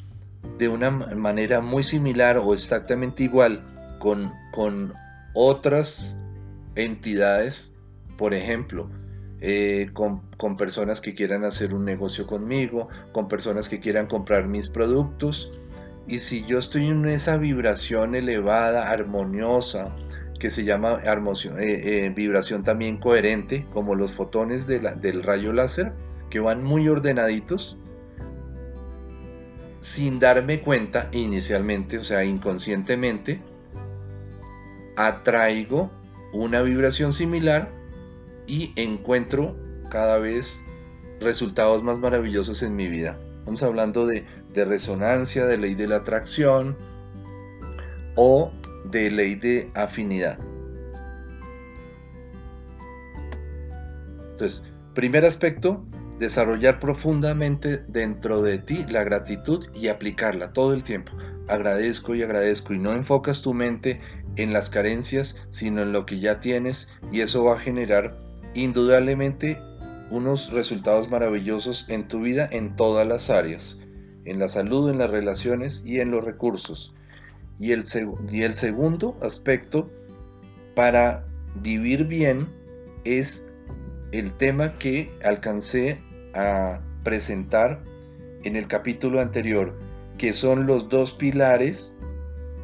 de 0.57 0.67
una 0.67 0.89
manera 0.89 1.61
muy 1.61 1.83
similar 1.83 2.37
o 2.37 2.53
exactamente 2.53 3.23
igual 3.23 3.63
con, 3.99 4.31
con 4.51 4.93
otras 5.33 6.19
entidades, 6.75 7.77
por 8.17 8.33
ejemplo, 8.33 8.89
eh, 9.39 9.89
con, 9.93 10.21
con, 10.37 10.57
personas 10.57 11.01
que 11.01 11.15
quieran 11.15 11.43
hacer 11.43 11.73
un 11.73 11.85
negocio 11.85 12.27
conmigo, 12.27 12.89
con 13.11 13.27
personas 13.27 13.69
que 13.69 13.79
quieran 13.79 14.07
comprar 14.07 14.47
mis 14.47 14.69
productos. 14.69 15.51
Y 16.07 16.19
si 16.19 16.45
yo 16.45 16.59
estoy 16.59 16.87
en 16.87 17.07
esa 17.07 17.37
vibración 17.37 18.15
elevada, 18.15 18.89
armoniosa, 18.89 19.95
que 20.41 20.49
se 20.49 20.63
llama 20.63 20.99
eh, 21.03 21.59
eh, 21.59 22.13
vibración 22.15 22.63
también 22.63 22.97
coherente, 22.97 23.65
como 23.73 23.93
los 23.93 24.11
fotones 24.11 24.65
del 24.65 25.23
rayo 25.23 25.53
láser, 25.53 25.93
que 26.31 26.39
van 26.39 26.63
muy 26.63 26.87
ordenaditos, 26.87 27.77
sin 29.81 30.19
darme 30.19 30.61
cuenta 30.61 31.09
inicialmente, 31.11 31.97
o 31.97 32.03
sea, 32.03 32.23
inconscientemente, 32.23 33.41
atraigo 34.95 35.91
una 36.33 36.61
vibración 36.61 37.11
similar 37.11 37.69
y 38.47 38.71
encuentro 38.75 39.57
cada 39.89 40.19
vez 40.19 40.61
resultados 41.19 41.83
más 41.83 41.99
maravillosos 41.99 42.63
en 42.63 42.75
mi 42.75 42.87
vida. 42.87 43.19
Estamos 43.39 43.63
hablando 43.63 44.05
de, 44.05 44.25
de 44.53 44.65
resonancia, 44.65 45.45
de 45.45 45.57
ley 45.57 45.75
de 45.75 45.87
la 45.87 45.97
atracción 45.97 46.77
o 48.15 48.51
de 48.85 49.09
ley 49.11 49.35
de 49.35 49.69
afinidad. 49.73 50.39
Entonces, 54.31 54.63
primer 54.93 55.25
aspecto, 55.25 55.85
desarrollar 56.21 56.79
profundamente 56.79 57.79
dentro 57.87 58.43
de 58.43 58.59
ti 58.59 58.85
la 58.87 59.03
gratitud 59.03 59.65
y 59.73 59.87
aplicarla 59.87 60.53
todo 60.53 60.73
el 60.73 60.83
tiempo. 60.83 61.13
Agradezco 61.47 62.13
y 62.13 62.21
agradezco 62.21 62.75
y 62.75 62.79
no 62.79 62.93
enfocas 62.93 63.41
tu 63.41 63.55
mente 63.55 63.99
en 64.35 64.53
las 64.53 64.69
carencias, 64.69 65.41
sino 65.49 65.81
en 65.81 65.93
lo 65.93 66.05
que 66.05 66.19
ya 66.19 66.39
tienes 66.39 66.89
y 67.11 67.21
eso 67.21 67.43
va 67.43 67.55
a 67.55 67.59
generar 67.59 68.15
indudablemente 68.53 69.57
unos 70.11 70.51
resultados 70.51 71.09
maravillosos 71.09 71.87
en 71.89 72.07
tu 72.07 72.21
vida 72.21 72.47
en 72.51 72.75
todas 72.75 73.07
las 73.07 73.31
áreas, 73.31 73.79
en 74.25 74.37
la 74.37 74.47
salud, 74.47 74.91
en 74.91 74.99
las 74.99 75.09
relaciones 75.09 75.83
y 75.87 76.01
en 76.01 76.11
los 76.11 76.23
recursos. 76.23 76.93
Y 77.59 77.71
el, 77.71 77.83
segundo 77.83 79.17
aspecto 79.23 79.89
para 80.75 81.25
vivir 81.55 82.05
bien 82.05 82.47
es 83.05 83.47
el 84.11 84.31
tema 84.33 84.77
que 84.77 85.11
alcancé 85.23 85.99
a 86.33 86.81
presentar 87.03 87.83
en 88.43 88.55
el 88.55 88.67
capítulo 88.67 89.19
anterior, 89.19 89.77
que 90.17 90.33
son 90.33 90.67
los 90.67 90.89
dos 90.89 91.13
pilares 91.13 91.97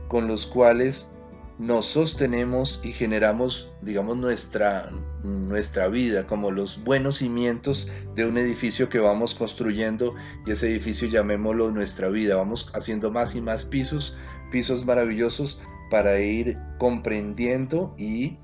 con 0.08 0.28
los 0.28 0.46
cuales 0.46 1.12
nos 1.60 1.88
sostenemos 1.88 2.80
y 2.84 2.92
generamos, 2.92 3.72
digamos, 3.82 4.16
nuestra, 4.16 4.92
nuestra 5.24 5.88
vida, 5.88 6.28
como 6.28 6.52
los 6.52 6.84
buenos 6.84 7.18
cimientos 7.18 7.90
de 8.16 8.26
un 8.26 8.38
edificio 8.38 8.90
que 8.90 9.00
vamos 9.00 9.34
construyendo 9.34 10.14
y 10.46 10.52
ese 10.52 10.70
edificio 10.70 11.08
llamémoslo 11.08 11.72
nuestra 11.72 12.10
vida. 12.10 12.36
Vamos 12.36 12.70
haciendo 12.76 13.12
más 13.12 13.36
y 13.36 13.42
más 13.42 13.66
pisos, 13.66 14.18
pisos 14.52 14.86
maravillosos 14.86 15.60
para 15.90 16.20
ir 16.20 16.58
comprendiendo 16.78 17.96
y 17.98 18.38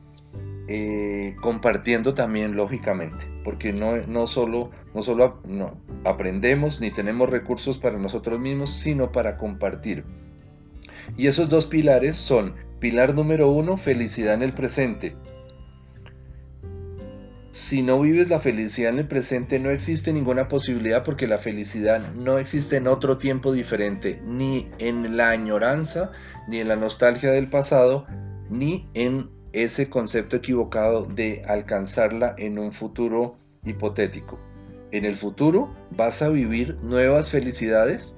eh, 0.67 1.35
compartiendo 1.41 2.13
también 2.13 2.55
lógicamente, 2.55 3.27
porque 3.43 3.73
no, 3.73 3.97
no 4.07 4.25
solo, 4.25 4.71
no 4.93 5.01
solo 5.01 5.41
no, 5.47 5.77
aprendemos 6.03 6.79
ni 6.79 6.91
tenemos 6.91 7.29
recursos 7.29 7.77
para 7.77 7.97
nosotros 7.97 8.39
mismos, 8.39 8.69
sino 8.69 9.11
para 9.11 9.37
compartir. 9.37 10.03
Y 11.17 11.27
esos 11.27 11.49
dos 11.49 11.65
pilares 11.65 12.15
son 12.15 12.55
Pilar 12.83 13.15
número 13.15 13.49
uno, 13.49 13.77
felicidad 13.77 14.33
en 14.33 14.41
el 14.41 14.53
presente. 14.53 15.15
Si 17.51 17.81
no 17.81 18.01
vives 18.01 18.29
la 18.29 18.41
felicidad 18.41 18.91
en 18.91 18.99
el 18.99 19.07
presente, 19.07 19.57
no 19.57 19.69
existe 19.69 20.11
ninguna 20.11 20.49
posibilidad 20.49 21.01
porque 21.01 21.25
la 21.25 21.39
felicidad 21.39 22.11
no 22.11 22.39
existe 22.39 22.75
en 22.75 22.87
otro 22.87 23.17
tiempo 23.17 23.53
diferente, 23.53 24.21
ni 24.25 24.69
en 24.79 25.15
la 25.15 25.29
añoranza, 25.29 26.11
ni 26.49 26.59
en 26.59 26.67
la 26.67 26.75
nostalgia 26.75 27.31
del 27.31 27.49
pasado, 27.49 28.05
ni 28.49 28.89
en 28.95 29.29
ese 29.53 29.89
concepto 29.89 30.35
equivocado 30.35 31.05
de 31.05 31.41
alcanzarla 31.47 32.35
en 32.37 32.59
un 32.59 32.73
futuro 32.73 33.37
hipotético. 33.63 34.37
En 34.93 35.05
el 35.05 35.17
futuro 35.17 35.73
vas 35.89 36.21
a 36.21 36.29
vivir 36.29 36.77
nuevas 36.83 37.31
felicidades 37.31 38.15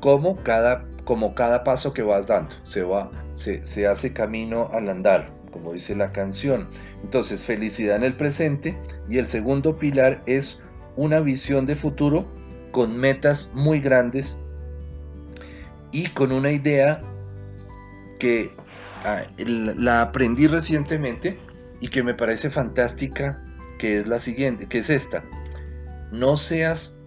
como 0.00 0.42
cada, 0.42 0.84
como 1.04 1.36
cada 1.36 1.62
paso 1.62 1.92
que 1.92 2.02
vas 2.02 2.26
dando. 2.26 2.56
Se 2.64 2.82
va 2.82 3.12
se, 3.36 3.86
hace 3.86 4.12
camino 4.12 4.68
al 4.72 4.88
andar, 4.88 5.30
como 5.52 5.72
dice 5.72 5.94
la 5.94 6.10
canción. 6.10 6.68
Entonces, 7.04 7.42
felicidad 7.42 7.94
en 7.94 8.02
el 8.02 8.16
presente 8.16 8.76
y 9.08 9.18
el 9.18 9.26
segundo 9.26 9.78
pilar 9.78 10.22
es 10.26 10.62
una 10.96 11.20
visión 11.20 11.64
de 11.64 11.76
futuro 11.76 12.26
con 12.72 12.96
metas 12.96 13.52
muy 13.54 13.80
grandes 13.80 14.42
y 15.92 16.08
con 16.08 16.32
una 16.32 16.50
idea 16.50 17.02
que 18.18 18.50
ah, 19.04 19.22
la 19.38 20.02
aprendí 20.02 20.48
recientemente 20.48 21.38
y 21.80 21.86
que 21.86 22.02
me 22.02 22.14
parece 22.14 22.50
fantástica, 22.50 23.42
que 23.78 24.00
es 24.00 24.08
la 24.08 24.18
siguiente, 24.18 24.66
que 24.66 24.78
es 24.78 24.90
esta. 24.90 25.22
No 26.12 26.36
seas 26.36 26.98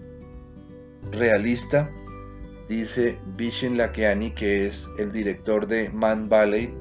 realista 1.12 1.90
dice 2.70 3.20
Vishen 3.36 3.78
Lakiani, 3.78 4.32
que 4.32 4.66
es 4.66 4.90
el 4.98 5.12
director 5.12 5.68
de 5.68 5.90
Man 5.90 6.30
Valley, 6.30 6.74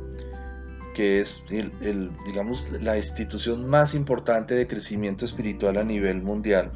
que 0.95 1.21
es 1.21 1.45
el, 1.51 2.11
digamos, 2.27 2.71
la 2.81 2.97
institución 2.97 3.69
más 3.69 3.95
importante 3.95 4.55
de 4.55 4.67
crecimiento 4.67 5.25
espiritual 5.25 5.77
a 5.79 5.85
nivel 5.85 6.23
mundial. 6.23 6.71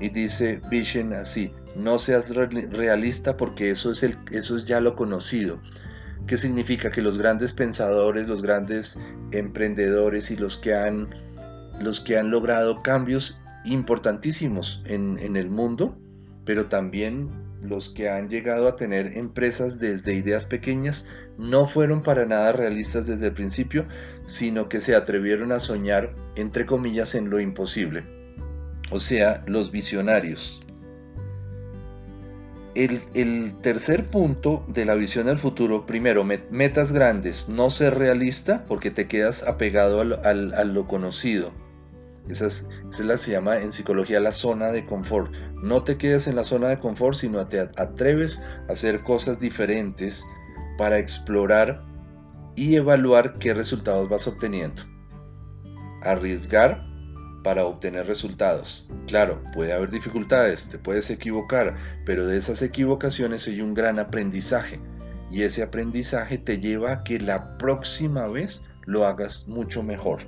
Y 0.00 0.10
dice 0.10 0.60
Vishen 0.68 1.12
así, 1.14 1.52
no 1.74 1.98
seas 1.98 2.30
realista 2.34 3.36
porque 3.36 3.70
eso 3.70 3.90
es, 3.90 4.02
el, 4.02 4.16
eso 4.30 4.56
es 4.56 4.64
ya 4.64 4.80
lo 4.80 4.94
conocido. 4.94 5.60
¿Qué 6.26 6.36
significa? 6.36 6.90
Que 6.90 7.02
los 7.02 7.18
grandes 7.18 7.52
pensadores, 7.52 8.26
los 8.28 8.42
grandes 8.42 8.98
emprendedores 9.30 10.30
y 10.30 10.36
los 10.36 10.58
que 10.58 10.74
han, 10.74 11.08
los 11.80 12.00
que 12.00 12.18
han 12.18 12.30
logrado 12.30 12.82
cambios 12.82 13.40
importantísimos 13.66 14.82
en, 14.86 15.36
el 15.36 15.50
mundo, 15.50 15.96
pero 16.44 16.66
también 16.66 17.30
los 17.62 17.90
que 17.90 18.08
han 18.08 18.28
llegado 18.28 18.68
a 18.68 18.76
tener 18.76 19.16
empresas 19.16 19.78
desde 19.78 20.14
ideas 20.14 20.46
pequeñas 20.46 21.06
no 21.38 21.66
fueron 21.66 22.02
para 22.02 22.26
nada 22.26 22.52
realistas 22.52 23.06
desde 23.06 23.26
el 23.26 23.32
principio, 23.32 23.86
sino 24.24 24.68
que 24.68 24.80
se 24.80 24.94
atrevieron 24.94 25.52
a 25.52 25.58
soñar, 25.58 26.14
entre 26.36 26.66
comillas, 26.66 27.14
en 27.14 27.30
lo 27.30 27.40
imposible. 27.40 28.04
O 28.90 29.00
sea, 29.00 29.42
los 29.46 29.70
visionarios. 29.70 30.62
El, 32.74 33.54
tercer 33.62 34.04
punto 34.10 34.64
de 34.68 34.84
la 34.84 34.94
visión 34.94 35.26
del 35.26 35.38
futuro, 35.38 35.86
primero, 35.86 36.24
metas 36.24 36.92
grandes, 36.92 37.48
no 37.48 37.70
ser 37.70 37.94
realista 37.98 38.64
porque 38.64 38.90
te 38.90 39.08
quedas 39.08 39.42
apegado 39.42 40.00
a 40.02 40.64
lo 40.64 40.86
conocido. 40.86 41.52
Esa, 42.28 42.46
es, 42.46 42.68
se 42.90 43.30
llama 43.30 43.58
en 43.58 43.70
psicología 43.70 44.18
la 44.20 44.32
zona 44.32 44.72
de 44.72 44.84
confort. 44.84 45.32
No 45.62 45.84
te 45.84 45.96
quedes 45.96 46.26
en 46.26 46.36
la 46.36 46.44
zona 46.44 46.68
de 46.68 46.78
confort, 46.78 47.16
sino 47.16 47.46
te 47.46 47.60
atreves 47.60 48.42
a 48.68 48.72
hacer 48.72 49.02
cosas 49.02 49.38
diferentes 49.38 50.24
para 50.76 50.98
explorar 50.98 51.84
y 52.56 52.74
evaluar 52.74 53.34
qué 53.38 53.54
resultados 53.54 54.08
vas 54.08 54.26
obteniendo. 54.26 54.82
Arriesgar 56.02 56.84
para 57.44 57.64
obtener 57.64 58.06
resultados. 58.06 58.88
Claro, 59.06 59.40
puede 59.54 59.72
haber 59.72 59.90
dificultades, 59.90 60.68
te 60.68 60.78
puedes 60.78 61.10
equivocar, 61.10 61.76
pero 62.04 62.26
de 62.26 62.36
esas 62.36 62.60
equivocaciones 62.60 63.46
hay 63.46 63.60
un 63.60 63.72
gran 63.72 64.00
aprendizaje 64.00 64.80
y 65.30 65.42
ese 65.42 65.62
aprendizaje 65.62 66.38
te 66.38 66.58
lleva 66.58 66.92
a 66.92 67.04
que 67.04 67.20
la 67.20 67.56
próxima 67.56 68.26
vez 68.26 68.66
lo 68.84 69.06
hagas 69.06 69.46
mucho 69.46 69.82
mejor 69.84 70.20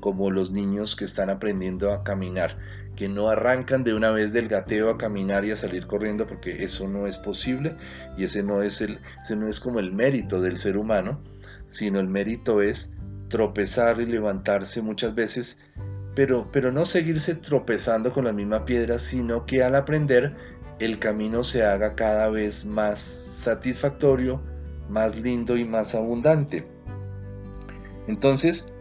como 0.00 0.30
los 0.30 0.50
niños 0.50 0.96
que 0.96 1.04
están 1.04 1.30
aprendiendo 1.30 1.92
a 1.92 2.04
caminar, 2.04 2.58
que 2.96 3.08
no 3.08 3.28
arrancan 3.28 3.84
de 3.84 3.94
una 3.94 4.10
vez 4.10 4.32
del 4.32 4.48
gateo 4.48 4.90
a 4.90 4.98
caminar 4.98 5.44
y 5.44 5.52
a 5.52 5.56
salir 5.56 5.86
corriendo 5.86 6.26
porque 6.26 6.64
eso 6.64 6.88
no 6.88 7.06
es 7.06 7.16
posible 7.16 7.76
y 8.16 8.24
ese 8.24 8.42
no 8.42 8.62
es 8.62 8.80
el 8.80 8.98
ese 9.22 9.36
no 9.36 9.46
es 9.46 9.60
como 9.60 9.78
el 9.78 9.92
mérito 9.92 10.40
del 10.40 10.56
ser 10.56 10.76
humano, 10.76 11.20
sino 11.66 12.00
el 12.00 12.08
mérito 12.08 12.60
es 12.60 12.92
tropezar 13.28 14.00
y 14.00 14.06
levantarse 14.06 14.82
muchas 14.82 15.14
veces, 15.14 15.60
pero 16.14 16.48
pero 16.50 16.72
no 16.72 16.86
seguirse 16.86 17.36
tropezando 17.36 18.10
con 18.10 18.24
la 18.24 18.32
misma 18.32 18.64
piedra, 18.64 18.98
sino 18.98 19.46
que 19.46 19.62
al 19.62 19.76
aprender 19.76 20.34
el 20.80 20.98
camino 20.98 21.44
se 21.44 21.64
haga 21.64 21.94
cada 21.94 22.28
vez 22.30 22.64
más 22.64 23.00
satisfactorio, 23.00 24.42
más 24.88 25.20
lindo 25.20 25.56
y 25.56 25.64
más 25.64 25.94
abundante. 25.94 26.66
Entonces, 28.06 28.72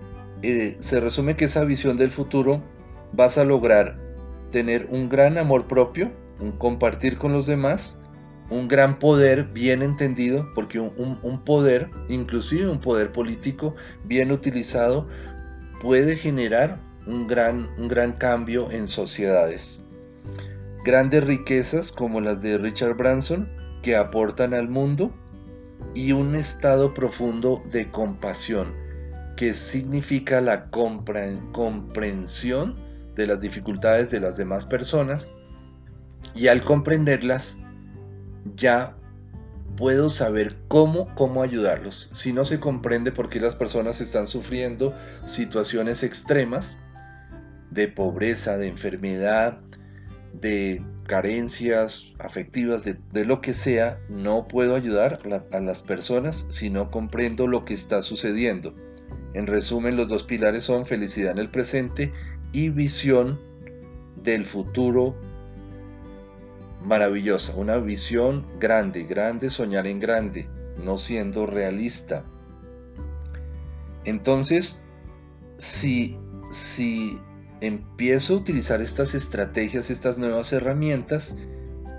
eh, 0.44 0.76
se 0.80 1.00
resume 1.00 1.36
que 1.36 1.46
esa 1.46 1.64
visión 1.64 1.98
del 1.98 2.12
futuro 2.12 2.62
vas 3.14 3.38
a 3.38 3.44
lograr 3.44 3.98
tener 4.52 4.88
un 4.92 5.10
gran 5.10 5.38
amor 5.38 5.68
propio, 5.68 6.12
un 6.40 6.52
compartir 6.52 7.18
con 7.18 7.34
los 7.34 7.48
demás, 7.48 8.00
un 8.50 8.68
gran 8.68 9.00
poder 9.00 9.46
bien 9.46 9.82
entendido, 9.82 10.48
porque 10.56 10.80
un, 10.80 11.42
poder, 11.44 11.90
inclusive 12.08 12.70
un 12.70 12.80
poder 12.80 13.12
político 13.12 13.76
bien 14.06 14.32
utilizado, 14.32 15.08
puede 15.82 16.16
generar 16.16 16.80
un 17.06 17.28
gran, 17.28 17.70
un 17.78 17.88
gran 17.88 18.14
cambio 18.14 18.72
en 18.72 18.88
sociedades. 18.88 19.82
Grandes 20.86 21.26
riquezas 21.26 21.92
como 21.92 22.22
las 22.22 22.42
de 22.42 22.58
Richard 22.58 22.96
Branson 22.96 23.50
que 23.82 23.96
aportan 23.96 24.54
al 24.54 24.70
mundo 24.70 25.12
y 25.94 26.14
un 26.14 26.36
estado 26.36 26.94
profundo 26.94 27.62
de 27.72 27.92
compasión 27.92 28.87
que 29.38 29.54
significa 29.54 30.42
la 30.42 30.70
comprensión 30.70 32.76
de 33.16 33.28
las 33.28 33.40
dificultades 33.40 34.12
de 34.12 34.20
las 34.20 34.36
demás 34.36 34.66
personas 34.66 35.32
y 36.36 36.48
al 36.48 36.62
comprenderlas 36.64 37.64
ya 38.56 38.98
puedo 39.78 40.10
saber 40.10 40.58
cómo, 40.68 41.14
cómo 41.16 41.44
ayudarlos. 41.44 42.10
Si 42.14 42.34
no 42.34 42.44
se 42.46 42.60
comprende 42.60 43.12
por 43.12 43.30
qué 43.30 43.40
las 43.40 43.54
personas 43.54 44.02
están 44.02 44.26
sufriendo 44.28 44.96
situaciones 45.24 46.04
extremas 46.04 46.78
de 47.70 47.88
pobreza, 47.88 48.58
de 48.58 48.68
enfermedad, 48.68 49.60
de 50.34 50.84
carencias 51.06 52.12
afectivas, 52.20 52.84
de, 52.84 53.26
lo 53.26 53.40
que 53.40 53.54
sea, 53.54 54.00
no 54.10 54.48
puedo 54.48 54.76
ayudar 54.76 55.20
a 55.52 55.60
las 55.60 55.82
personas 55.82 56.48
si 56.50 56.72
no 56.72 56.90
comprendo 56.90 57.46
lo 57.46 57.64
que 57.64 57.76
está 57.76 58.02
sucediendo. 58.02 58.74
En 59.34 59.48
resumen, 59.48 59.96
los 59.96 60.08
dos 60.08 60.24
pilares 60.24 60.64
son 60.64 60.86
felicidad 60.86 61.32
en 61.32 61.40
el 61.40 61.50
presente 61.50 62.14
y 62.54 62.70
visión 62.70 63.40
del 64.24 64.46
futuro 64.46 65.16
maravillosa, 66.84 67.56
una 67.56 67.78
visión 67.78 68.46
grande, 68.60 69.04
grande, 69.04 69.50
soñar 69.50 69.88
en 69.88 70.00
grande, 70.00 70.48
no 70.84 70.98
siendo 70.98 71.46
realista. 71.46 72.24
Entonces, 74.06 74.84
si, 75.58 76.18
si 76.50 77.20
empiezo 77.62 78.34
a 78.34 78.38
utilizar 78.38 78.82
estas 78.82 79.16
estrategias, 79.16 79.90
estas 79.90 80.18
nuevas 80.18 80.54
herramientas, 80.54 81.36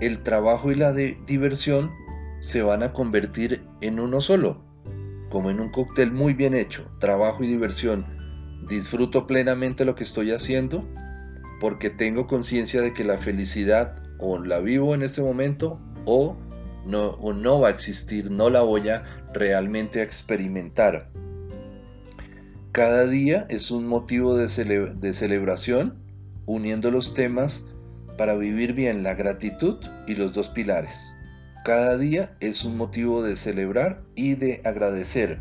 el 0.01 0.23
trabajo 0.23 0.71
y 0.71 0.75
la 0.75 0.93
diversión 0.93 1.91
se 2.39 2.63
van 2.63 2.83
a 2.83 2.93
convertir 2.93 3.65
en 3.81 3.99
uno 3.99 4.21
solo, 4.21 4.63
como 5.29 5.49
en 5.49 5.59
un 5.59 5.69
cóctel 5.69 6.11
muy 6.11 6.33
bien 6.33 6.53
hecho, 6.53 6.89
trabajo 6.99 7.43
y 7.43 7.47
diversión. 7.47 8.05
Disfruto 8.67 9.27
plenamente 9.27 9.85
lo 9.85 9.95
que 9.95 10.03
estoy 10.03 10.31
haciendo 10.31 10.85
porque 11.59 11.89
tengo 11.89 12.27
conciencia 12.27 12.81
de 12.81 12.93
que 12.93 13.03
la 13.03 13.17
felicidad 13.17 13.95
o 14.17 14.37
la 14.37 14.59
vivo 14.59 14.95
en 14.95 15.03
este 15.03 15.21
momento 15.21 15.79
o 16.05 16.37
no, 16.85 17.59
va 17.59 17.67
a 17.67 17.71
existir, 17.71 18.31
no 18.31 18.49
la 18.49 18.61
voy 18.61 18.89
a 18.89 19.03
realmente 19.33 20.01
experimentar. 20.01 21.09
Cada 22.71 23.05
día 23.05 23.45
es 23.49 23.71
un 23.71 23.87
motivo 23.87 24.35
de, 24.37 24.47
celebración, 24.47 25.99
uniendo 26.45 26.91
los 26.91 27.13
temas 27.13 27.67
para 28.17 28.35
vivir 28.35 28.73
bien 28.73 29.03
la 29.03 29.13
gratitud 29.13 29.77
y 30.07 30.15
los 30.15 30.33
dos 30.33 30.49
pilares. 30.49 31.15
Cada 31.63 31.97
día 31.97 32.35
es 32.39 32.63
un 32.63 32.77
motivo 32.77 33.21
de 33.23 33.35
celebrar 33.35 34.01
y 34.15 34.35
de 34.35 34.61
agradecer. 34.63 35.39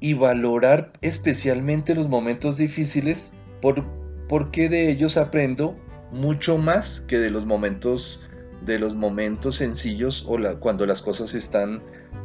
Y 0.00 0.14
valorar 0.14 0.92
especialmente 1.00 1.94
los 1.94 2.08
momentos 2.08 2.56
difíciles 2.56 3.34
por, 3.60 3.84
porque 4.28 4.68
de 4.68 4.90
ellos 4.90 5.16
aprendo 5.16 5.74
mucho 6.12 6.58
más 6.58 7.00
que 7.00 7.18
de 7.18 7.30
los 7.30 7.44
momentos 7.46 8.20
de 8.64 8.78
los 8.78 8.94
momentos 8.94 9.56
sencillos 9.56 10.24
o 10.26 10.38
cuando 10.60 10.86
las 10.86 11.02
cosas 11.02 11.32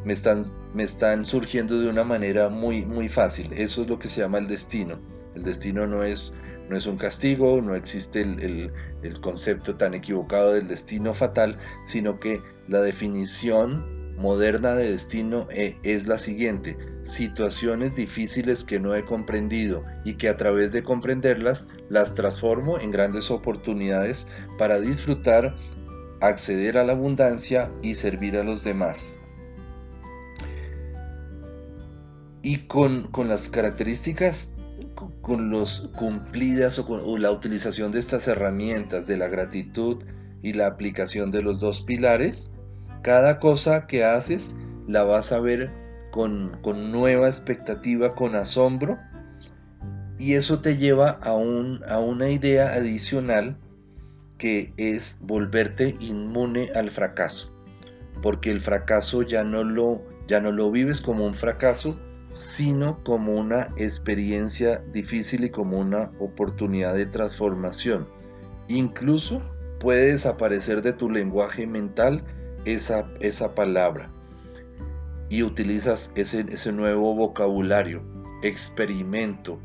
me, 0.06 0.14
están 0.14 0.46
me 0.74 0.84
están 0.84 1.26
surgiendo 1.26 1.80
de 1.80 1.90
una 1.90 2.04
manera 2.04 2.50
muy 2.50 2.86
muy 2.86 3.10
fácil. 3.10 3.52
Eso 3.54 3.82
es 3.82 3.90
lo 3.90 4.00
que 4.00 4.08
se 4.08 4.22
llama 4.22 4.38
el 4.38 4.48
destino. 4.48 5.00
El 5.36 5.44
destino 5.44 5.88
no 5.88 6.04
es 6.04 6.34
no 6.72 6.78
es 6.78 6.88
un 6.88 6.98
castigo, 6.98 7.62
no 7.62 7.76
existe 7.76 8.22
el, 8.22 8.72
el 9.04 9.22
concepto 9.22 9.76
tan 9.76 9.94
equivocado 9.94 10.54
del 10.54 10.68
destino 10.68 11.14
fatal, 11.14 11.58
sino 11.86 12.20
que 12.20 12.42
la 12.68 12.82
definición 12.82 14.16
moderna 14.18 14.76
de 14.76 14.92
destino 14.92 15.48
eh, 15.52 15.76
es 15.84 16.08
la 16.08 16.18
siguiente, 16.18 16.78
situaciones 17.04 17.96
difíciles 17.96 18.64
que 18.64 18.80
no 18.80 18.96
he 18.96 19.04
comprendido 19.04 19.84
y 20.06 20.14
que 20.14 20.30
a 20.30 20.38
través 20.38 20.72
de 20.72 20.84
comprenderlas 20.84 21.68
las 21.90 22.16
transformo 22.16 22.80
en 22.80 22.92
grandes 22.92 23.32
oportunidades 23.32 24.28
para 24.58 24.80
disfrutar, 24.80 25.56
acceder 26.22 26.78
a 26.78 26.84
la 26.84 26.94
abundancia 26.94 27.72
y 27.82 27.96
servir 27.96 28.38
a 28.38 28.44
los 28.44 28.64
demás. 28.64 29.20
Y 32.44 32.68
con, 32.68 33.10
las 33.28 33.50
características 33.50 34.54
con 35.22 35.50
los 35.50 35.92
cumplidas 35.96 36.80
o, 36.80 36.86
con, 36.86 37.02
o 37.04 37.18
la 37.18 37.32
utilización 37.32 37.92
de 37.92 38.00
estas 38.00 38.28
herramientas 38.28 39.08
de 39.08 39.18
la 39.18 39.28
gratitud 39.28 40.04
y 40.42 40.54
la 40.54 40.68
aplicación 40.68 41.32
de 41.32 41.42
los 41.42 41.60
dos 41.60 41.82
pilares, 41.82 42.54
cada 43.02 43.40
cosa 43.40 43.88
que 43.88 44.04
haces 44.04 44.58
la 44.88 45.04
vas 45.04 45.32
a 45.32 45.40
ver 45.40 45.72
con, 46.12 46.92
nueva 46.92 47.28
expectativa, 47.28 48.16
con 48.16 48.36
asombro, 48.36 49.00
y 50.20 50.34
eso 50.34 50.60
te 50.62 50.78
lleva 50.78 51.10
a, 51.10 51.34
un, 51.34 51.82
a 51.88 52.00
una 52.00 52.30
idea 52.30 52.74
adicional 52.74 53.58
que 54.38 54.74
es 54.78 55.20
volverte 55.22 55.96
inmune 56.00 56.72
al 56.76 56.92
fracaso, 56.92 57.52
porque 58.22 58.52
el 58.52 58.62
fracaso 58.62 59.24
ya 59.24 59.44
no 59.44 59.64
lo, 59.64 60.02
ya 60.28 60.40
no 60.40 60.52
lo 60.52 60.70
vives 60.70 61.02
como 61.02 61.26
un 61.26 61.34
fracaso, 61.34 62.00
sino 62.34 63.04
como 63.04 63.34
una 63.34 63.70
experiencia 63.76 64.84
difícil 64.94 65.44
y 65.44 65.50
como 65.50 65.80
una 65.80 66.12
oportunidad 66.20 66.96
de 66.96 67.06
transformación. 67.06 68.08
Incluso 68.68 69.42
puede 69.80 70.12
desaparecer 70.12 70.82
de 70.82 70.94
tu 70.94 71.10
lenguaje 71.10 71.68
mental 71.68 72.24
esa, 72.66 73.10
esa 73.20 73.56
palabra 73.56 74.10
y 75.30 75.44
utilizas 75.44 76.12
ese, 76.16 76.46
ese 76.50 76.72
nuevo 76.72 77.16
vocabulario, 77.16 78.04
experimento, 78.44 79.60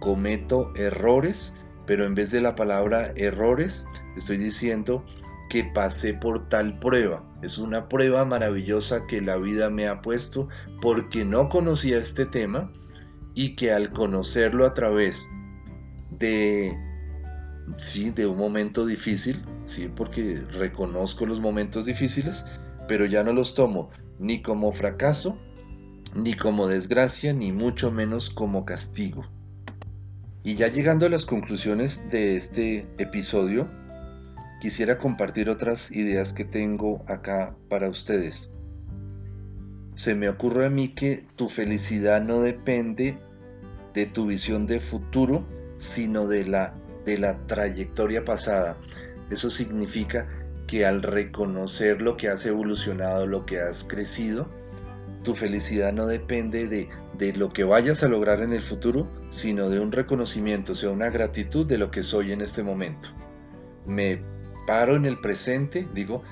cometo 0.00 0.72
errores, 0.76 1.54
pero 1.86 2.06
en 2.06 2.14
vez 2.14 2.30
de 2.30 2.40
la 2.40 2.54
palabra 2.54 3.12
errores, 3.16 3.86
estoy 4.16 4.38
diciendo 4.38 5.04
que 5.50 5.64
pasé 5.64 6.14
por 6.14 6.48
tal 6.48 6.78
prueba. 6.78 7.24
Es 7.42 7.58
una 7.58 7.88
prueba 7.88 8.24
maravillosa 8.24 9.06
que 9.06 9.20
la 9.20 9.36
vida 9.36 9.68
me 9.68 9.88
ha 9.88 10.00
puesto 10.00 10.48
porque 10.80 11.24
no 11.24 11.48
conocía 11.48 11.98
este 11.98 12.24
tema 12.24 12.70
y 13.34 13.56
que 13.56 13.72
al 13.72 13.90
conocerlo 13.90 14.64
a 14.64 14.74
través 14.74 15.28
de 16.10 16.76
sí, 17.76 18.10
de 18.10 18.26
un 18.26 18.38
momento 18.38 18.86
difícil, 18.86 19.42
sí, 19.64 19.88
porque 19.94 20.36
reconozco 20.52 21.26
los 21.26 21.40
momentos 21.40 21.86
difíciles, 21.86 22.44
pero 22.88 23.06
ya 23.06 23.22
no 23.24 23.32
los 23.32 23.54
tomo 23.54 23.90
ni 24.18 24.40
como 24.40 24.72
fracaso, 24.72 25.38
ni 26.14 26.34
como 26.34 26.68
desgracia, 26.68 27.32
ni 27.32 27.52
mucho 27.52 27.90
menos 27.90 28.30
como 28.30 28.64
castigo. 28.64 29.26
Y 30.44 30.54
ya 30.56 30.68
llegando 30.68 31.06
a 31.06 31.08
las 31.08 31.24
conclusiones 31.24 32.08
de 32.10 32.36
este 32.36 32.86
episodio, 32.98 33.68
quisiera 34.62 34.96
compartir 34.96 35.50
otras 35.50 35.90
ideas 35.90 36.32
que 36.32 36.44
tengo 36.44 37.02
acá 37.08 37.56
para 37.68 37.88
ustedes. 37.88 38.52
Se 39.96 40.14
me 40.14 40.28
ocurre 40.28 40.66
a 40.66 40.70
mí 40.70 40.90
que 40.90 41.26
tu 41.34 41.48
felicidad 41.48 42.22
no 42.22 42.40
depende 42.42 43.18
de 43.92 44.06
tu 44.06 44.26
visión 44.26 44.68
de 44.68 44.78
futuro, 44.78 45.44
sino 45.78 46.28
de 46.28 46.44
la 46.44 46.74
de 47.04 47.18
la 47.18 47.44
trayectoria 47.48 48.24
pasada. 48.24 48.76
Eso 49.32 49.50
significa 49.50 50.28
que 50.68 50.86
al 50.86 51.02
reconocer 51.02 52.00
lo 52.00 52.16
que 52.16 52.28
has 52.28 52.46
evolucionado, 52.46 53.26
lo 53.26 53.44
que 53.44 53.58
has 53.58 53.82
crecido, 53.82 54.48
tu 55.24 55.34
felicidad 55.34 55.92
no 55.92 56.06
depende 56.06 56.68
de, 56.68 56.88
de, 57.18 57.32
lo 57.32 57.48
que 57.48 57.64
vayas 57.64 58.04
a 58.04 58.08
lograr 58.08 58.42
en 58.42 58.52
el 58.52 58.62
futuro, 58.62 59.08
sino 59.28 59.70
de 59.70 59.80
un 59.80 59.90
reconocimiento, 59.90 60.70
o 60.70 60.76
sea, 60.76 60.90
una 60.90 61.10
gratitud 61.10 61.66
de 61.66 61.78
lo 61.78 61.90
que 61.90 62.04
soy 62.04 62.30
en 62.30 62.42
este 62.42 62.62
momento. 62.62 63.08
Me 63.86 64.20
paro 64.66 64.96
en 64.96 65.04
el 65.04 65.18
presente, 65.18 65.86
digo, 65.94 66.22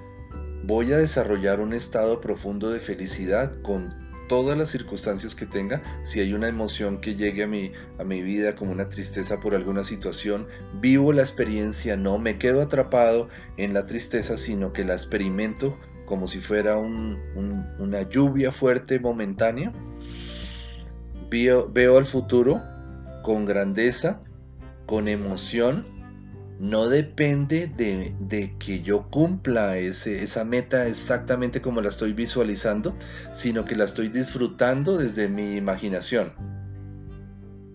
voy 0.65 0.93
a 0.93 0.99
desarrollar 0.99 1.61
un 1.61 1.73
estado 1.73 2.21
profundo 2.21 2.71
de 2.71 2.81
felicidad 2.81 3.61
con 3.63 3.95
todas 4.29 4.57
las 4.57 4.69
circunstancias 4.69 5.35
que 5.35 5.45
tenga, 5.45 5.83
si 6.05 6.21
hay 6.21 6.35
una 6.35 6.47
emoción 6.47 7.01
que 7.01 7.17
llegue 7.17 7.43
a 7.43 7.47
mi, 7.49 7.73
a 7.99 8.05
mi 8.05 8.23
vida 8.23 8.55
como 8.55 8.71
una 8.71 8.89
tristeza 8.89 9.41
por 9.41 9.57
alguna 9.57 9.83
situación, 9.83 10.47
vivo 10.81 11.13
la 11.13 11.23
experiencia, 11.23 11.97
no 11.97 12.17
me 12.19 12.39
quedo 12.39 12.63
atrapado 12.63 13.29
en 13.57 13.75
la 13.75 13.87
tristeza, 13.87 14.37
sino 14.37 14.73
que 14.73 14.85
la 14.85 14.93
experimento 14.95 15.77
como 16.11 16.27
si 16.27 16.41
fuera 16.41 16.77
una 16.77 18.09
lluvia 18.09 18.51
fuerte 18.51 18.99
momentánea. 18.99 19.73
Veo, 21.31 21.69
veo 21.69 21.99
al 21.99 22.07
futuro 22.07 22.61
con 23.23 23.47
grandeza, 23.47 24.21
con 24.87 25.07
emoción, 25.07 25.87
no 26.61 26.91
depende 26.91 27.69
de, 27.69 28.55
que 28.59 28.83
yo 28.83 29.09
cumpla 29.09 29.79
ese, 29.79 30.23
esa 30.23 30.45
meta 30.45 30.87
exactamente 30.87 31.63
como 31.63 31.81
la 31.81 31.89
estoy 31.89 32.13
visualizando, 32.13 32.95
sino 33.33 33.65
que 33.65 33.77
la 33.77 33.85
estoy 33.85 34.09
disfrutando 34.09 34.99
desde 34.99 35.27
mi 35.29 35.57
imaginación, 35.57 36.35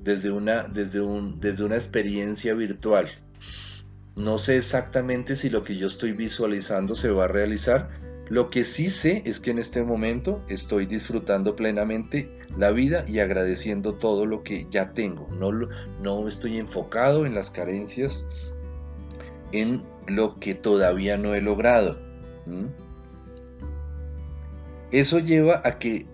desde 0.04 0.30
una, 0.30 0.64
desde 0.66 1.02
un, 1.02 1.40
desde 1.40 1.64
una 1.64 1.74
experiencia 1.74 2.54
virtual. 2.54 3.08
No 4.16 4.38
sé 4.38 4.58
exactamente 4.58 5.36
si 5.36 5.50
lo 5.50 5.64
que 5.64 5.78
yo 5.78 5.88
estoy 5.88 6.12
visualizando 6.12 6.94
se 6.94 7.10
va 7.10 7.24
a 7.24 7.28
realizar. 7.28 7.90
Lo 8.30 8.52
que 8.52 8.66
sí 8.66 8.92
sé 8.92 9.24
es 9.26 9.40
que 9.40 9.50
en 9.50 9.58
este 9.58 9.84
momento 9.84 10.44
estoy 10.48 10.86
disfrutando 10.86 11.56
plenamente 11.56 12.40
la 12.56 12.72
vida 12.72 13.04
y 13.08 13.18
agradeciendo 13.18 13.96
todo 13.96 14.28
lo 14.28 14.44
que 14.44 14.68
ya 14.70 14.94
tengo. 14.94 15.28
No, 15.40 15.52
no 16.02 16.28
estoy 16.28 16.60
enfocado 16.60 17.26
en 17.26 17.34
las 17.34 17.50
carencias 17.50 18.28
en 19.52 19.84
lo 20.08 20.40
que 20.40 20.56
todavía 20.56 21.18
no 21.18 21.34
he 21.34 21.42
logrado. 21.42 22.00
Eso 24.92 25.20
lleva 25.20 25.62
a 25.64 25.80
que 25.80 26.06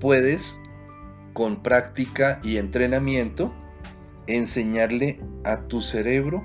puedes, 0.00 0.60
con 1.32 1.62
práctica 1.62 2.40
y 2.42 2.56
entrenamiento, 2.56 3.52
enseñarle 4.26 5.20
a 5.44 5.62
tu 5.62 5.80
cerebro 5.80 6.44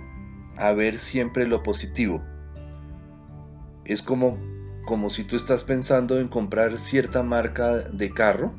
a 0.58 0.72
ver 0.72 0.98
siempre 0.98 1.46
lo 1.46 1.64
positivo. 1.64 2.24
Es 3.86 4.02
como, 4.02 4.38
como 4.86 5.10
si 5.10 5.24
tú 5.24 5.36
estás 5.36 5.64
pensando 5.64 6.20
en 6.20 6.28
comprar 6.28 6.78
cierta 6.78 7.24
marca 7.24 7.78
de 7.78 8.12
carro, 8.12 8.54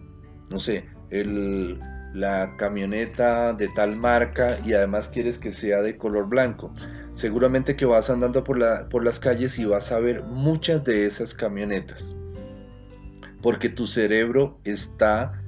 no 0.49 0.59
sé, 0.59 0.87
el, 1.11 1.81
la 2.15 2.57
camioneta 2.57 3.53
de 3.53 3.69
tal 3.69 3.97
marca 3.97 4.59
y 4.65 4.73
además 4.73 5.09
quieres 5.09 5.39
que 5.39 5.53
sea 5.53 5.83
de 5.83 5.97
color 5.97 6.29
blanco. 6.29 6.73
Seguramente 7.13 7.77
que 7.77 7.85
vas 7.85 8.11
andando 8.11 8.45
por, 8.45 8.59
la, 8.59 8.89
por 8.89 9.05
las 9.05 9.21
calles 9.21 9.59
y 9.59 9.65
vas 9.65 9.93
a 9.93 9.99
ver 9.99 10.23
muchas 10.23 10.85
de 10.85 11.07
esas 11.07 11.35
camionetas. 11.35 12.15
Porque 13.43 13.69
tu 13.69 13.87
cerebro 13.87 14.59
está 14.65 15.41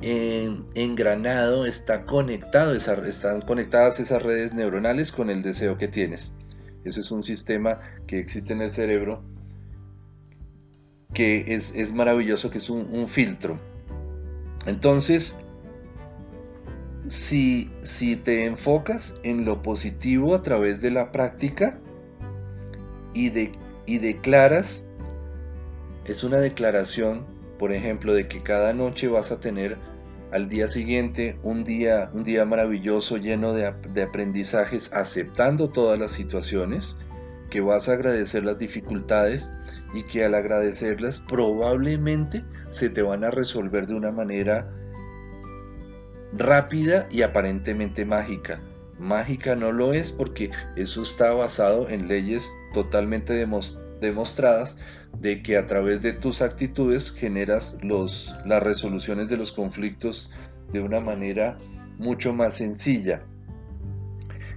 engranado, 0.00 1.66
está 1.66 2.04
conectado, 2.04 2.74
están 2.74 3.40
conectadas 3.40 3.98
esas 3.98 4.22
redes 4.22 4.52
neuronales 4.52 5.10
con 5.10 5.30
el 5.30 5.42
deseo 5.42 5.76
que 5.76 5.88
tienes. 5.88 6.36
Ese 6.84 7.00
es 7.00 7.10
un 7.10 7.22
sistema 7.22 7.80
que 8.06 8.18
existe 8.20 8.52
en 8.52 8.62
el 8.62 8.70
cerebro 8.70 9.22
que 11.12 11.44
es, 11.48 11.92
maravilloso, 11.92 12.50
que 12.50 12.58
es 12.58 12.70
un, 12.70 13.08
filtro. 13.08 13.58
Entonces, 14.68 15.36
si, 17.08 17.70
si 17.82 18.16
te 18.16 18.44
enfocas 18.44 19.18
en 19.22 19.44
lo 19.44 19.62
positivo 19.62 20.34
a 20.34 20.42
través 20.42 20.80
de 20.80 20.90
la 20.90 21.10
práctica 21.10 21.80
y, 23.14 23.30
de, 23.30 23.52
y 23.86 23.98
declaras, 23.98 24.86
es 26.04 26.22
una 26.22 26.38
declaración 26.38 27.24
por 27.58 27.72
ejemplo, 27.72 28.14
de 28.14 28.28
que 28.28 28.42
cada 28.42 28.72
noche 28.72 29.08
vas 29.08 29.32
a 29.32 29.40
tener 29.40 29.76
al 30.30 30.48
día 30.48 30.68
siguiente 30.68 31.38
un 31.42 31.64
día, 31.64 32.10
un 32.14 32.22
día 32.22 32.44
maravilloso 32.44 33.16
lleno 33.16 33.52
de, 33.52 33.72
de 33.92 34.02
aprendizajes, 34.02 34.92
aceptando 34.92 35.70
todas 35.70 35.98
las 35.98 36.12
situaciones, 36.12 36.96
que 37.50 37.60
vas 37.60 37.88
a 37.88 37.94
agradecer 37.94 38.44
las 38.44 38.58
dificultades 38.58 39.52
y 39.92 40.04
que 40.04 40.24
al 40.24 40.34
agradecerlas 40.34 41.18
probablemente 41.20 42.44
se 42.70 42.90
te 42.90 43.02
van 43.02 43.24
a 43.24 43.30
resolver 43.30 43.86
de 43.86 43.94
una 43.94 44.10
manera 44.10 44.70
rápida 46.32 47.08
y 47.10 47.22
aparentemente 47.22 48.04
mágica. 48.04 48.60
Mágica 48.98 49.54
no 49.54 49.72
lo 49.72 49.92
es 49.92 50.10
porque 50.10 50.50
eso 50.76 51.02
está 51.02 51.32
basado 51.32 51.88
en 51.88 52.08
leyes 52.08 52.52
totalmente 52.74 53.32
demostradas 54.00 54.78
de 55.20 55.42
que 55.42 55.56
a 55.56 55.66
través 55.66 56.02
de 56.02 56.12
tus 56.12 56.42
actitudes 56.42 57.12
generas 57.12 57.76
los, 57.82 58.34
las 58.44 58.62
resoluciones 58.62 59.28
de 59.28 59.36
los 59.36 59.52
conflictos 59.52 60.30
de 60.72 60.80
una 60.80 61.00
manera 61.00 61.58
mucho 61.98 62.32
más 62.32 62.54
sencilla. 62.54 63.22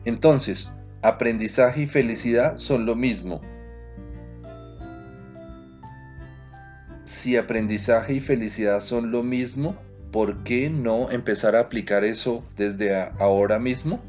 Entonces, 0.05 0.73
aprendizaje 1.01 1.83
y 1.83 1.87
felicidad 1.87 2.57
son 2.57 2.85
lo 2.85 2.95
mismo. 2.95 3.41
Si 7.11 7.35
aprendizaje 7.35 8.13
y 8.13 8.21
felicidad 8.21 8.79
son 8.79 9.11
lo 9.11 9.21
mismo, 9.21 9.75
¿por 10.13 10.45
qué 10.45 10.69
no 10.69 11.11
empezar 11.11 11.57
a 11.57 11.59
aplicar 11.59 12.05
eso 12.05 12.41
desde 12.55 12.95
ahora 13.19 13.59
mismo? 13.59 14.01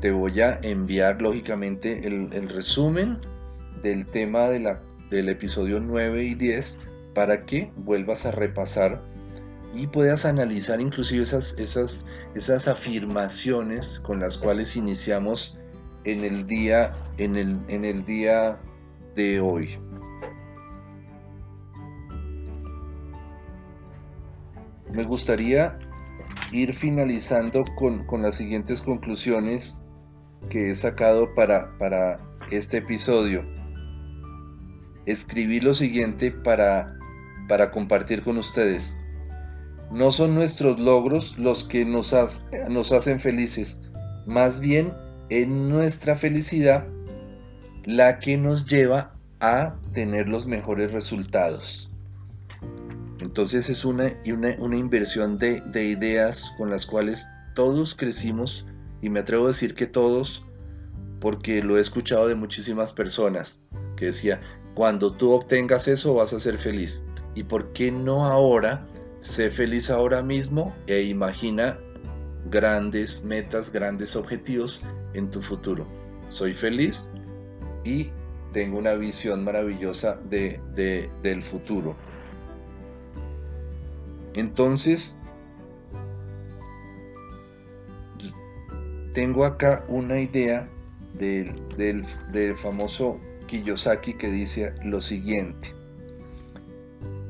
Te 0.00 0.10
voy 0.10 0.40
a 0.40 0.58
enviar 0.62 1.20
lógicamente 1.20 2.06
el, 2.06 2.48
resumen 2.48 3.18
del 3.82 4.06
tema 4.06 4.48
de 4.48 4.60
la, 4.60 4.80
del 5.10 5.28
episodio 5.28 5.80
9 5.80 6.24
y 6.24 6.34
10 6.34 6.80
para 7.14 7.40
que 7.40 7.70
vuelvas 7.76 8.24
a 8.24 8.30
repasar 8.30 9.02
y 9.74 9.88
puedas 9.88 10.24
analizar 10.24 10.80
inclusive 10.80 11.24
esas, 11.24 11.58
esas, 11.58 12.06
esas 12.34 12.68
afirmaciones 12.68 14.00
con 14.00 14.18
las 14.18 14.38
cuales 14.38 14.76
iniciamos 14.76 15.58
en 16.04 16.24
el 16.24 16.46
día, 16.46 16.94
en 17.18 17.36
el, 17.36 17.58
en 17.68 17.84
el 17.84 18.06
día 18.06 18.58
de 19.14 19.40
hoy. 19.40 19.78
Me 24.92 25.02
gustaría 25.04 25.78
ir 26.52 26.74
finalizando 26.74 27.64
con, 27.76 28.04
con 28.06 28.22
las 28.22 28.34
siguientes 28.36 28.82
conclusiones 28.82 29.86
que 30.50 30.70
he 30.70 30.74
sacado 30.74 31.34
para, 31.34 31.68
para 31.78 32.20
este 32.50 32.78
episodio 32.78 33.42
escribí 35.06 35.60
lo 35.60 35.74
siguiente 35.74 36.30
para, 36.30 36.96
para 37.48 37.70
compartir 37.70 38.22
con 38.22 38.38
ustedes. 38.38 38.96
No 39.90 40.10
son 40.10 40.34
nuestros 40.34 40.78
logros 40.78 41.38
los 41.38 41.64
que 41.64 41.84
nos, 41.84 42.14
nos 42.68 42.92
hacen 42.92 43.20
felices, 43.20 43.82
más 44.26 44.60
bien 44.60 44.92
es 45.28 45.46
nuestra 45.48 46.14
felicidad 46.14 46.86
la 47.84 48.18
que 48.20 48.38
nos 48.38 48.66
lleva 48.66 49.14
a 49.40 49.74
tener 49.92 50.28
los 50.28 50.46
mejores 50.46 50.92
resultados. 50.92 51.91
Entonces 53.32 53.70
es 53.70 53.86
una, 53.86 54.14
una, 54.26 54.56
una 54.58 54.76
inversión 54.76 55.38
de, 55.38 55.62
de, 55.62 55.84
ideas 55.84 56.52
con 56.58 56.68
las 56.68 56.84
cuales 56.84 57.26
todos 57.54 57.94
crecimos 57.94 58.66
y 59.00 59.08
me 59.08 59.20
atrevo 59.20 59.44
a 59.44 59.46
decir 59.46 59.74
que 59.74 59.86
todos 59.86 60.44
porque 61.18 61.62
lo 61.62 61.78
he 61.78 61.80
escuchado 61.80 62.28
de 62.28 62.34
muchísimas 62.34 62.92
personas 62.92 63.64
que 63.96 64.04
decía, 64.04 64.42
cuando 64.74 65.14
tú 65.14 65.32
obtengas 65.32 65.88
eso 65.88 66.12
vas 66.12 66.34
a 66.34 66.40
ser 66.40 66.58
feliz. 66.58 67.06
¿Y 67.34 67.44
por 67.44 67.72
qué 67.72 67.90
no 67.90 68.26
ahora? 68.26 68.86
Sé 69.20 69.48
feliz 69.48 69.88
ahora 69.88 70.22
mismo 70.22 70.76
e 70.86 71.00
imagina 71.00 71.78
grandes 72.50 73.24
metas, 73.24 73.72
grandes 73.72 74.14
objetivos 74.14 74.82
en 75.14 75.30
tu 75.30 75.40
futuro. 75.40 75.86
Soy 76.28 76.52
feliz 76.52 77.10
y 77.82 78.10
tengo 78.52 78.76
una 78.76 78.92
visión 78.92 79.42
maravillosa 79.42 80.20
de, 80.28 80.60
del 81.22 81.40
futuro. 81.40 81.96
Entonces, 84.34 85.20
tengo 89.12 89.44
acá 89.44 89.84
una 89.88 90.20
idea 90.20 90.66
del, 91.18 91.54
del 91.76 92.56
famoso 92.56 93.20
Kiyosaki 93.46 94.14
que 94.14 94.30
dice 94.30 94.72
lo 94.84 95.02
siguiente. 95.02 95.74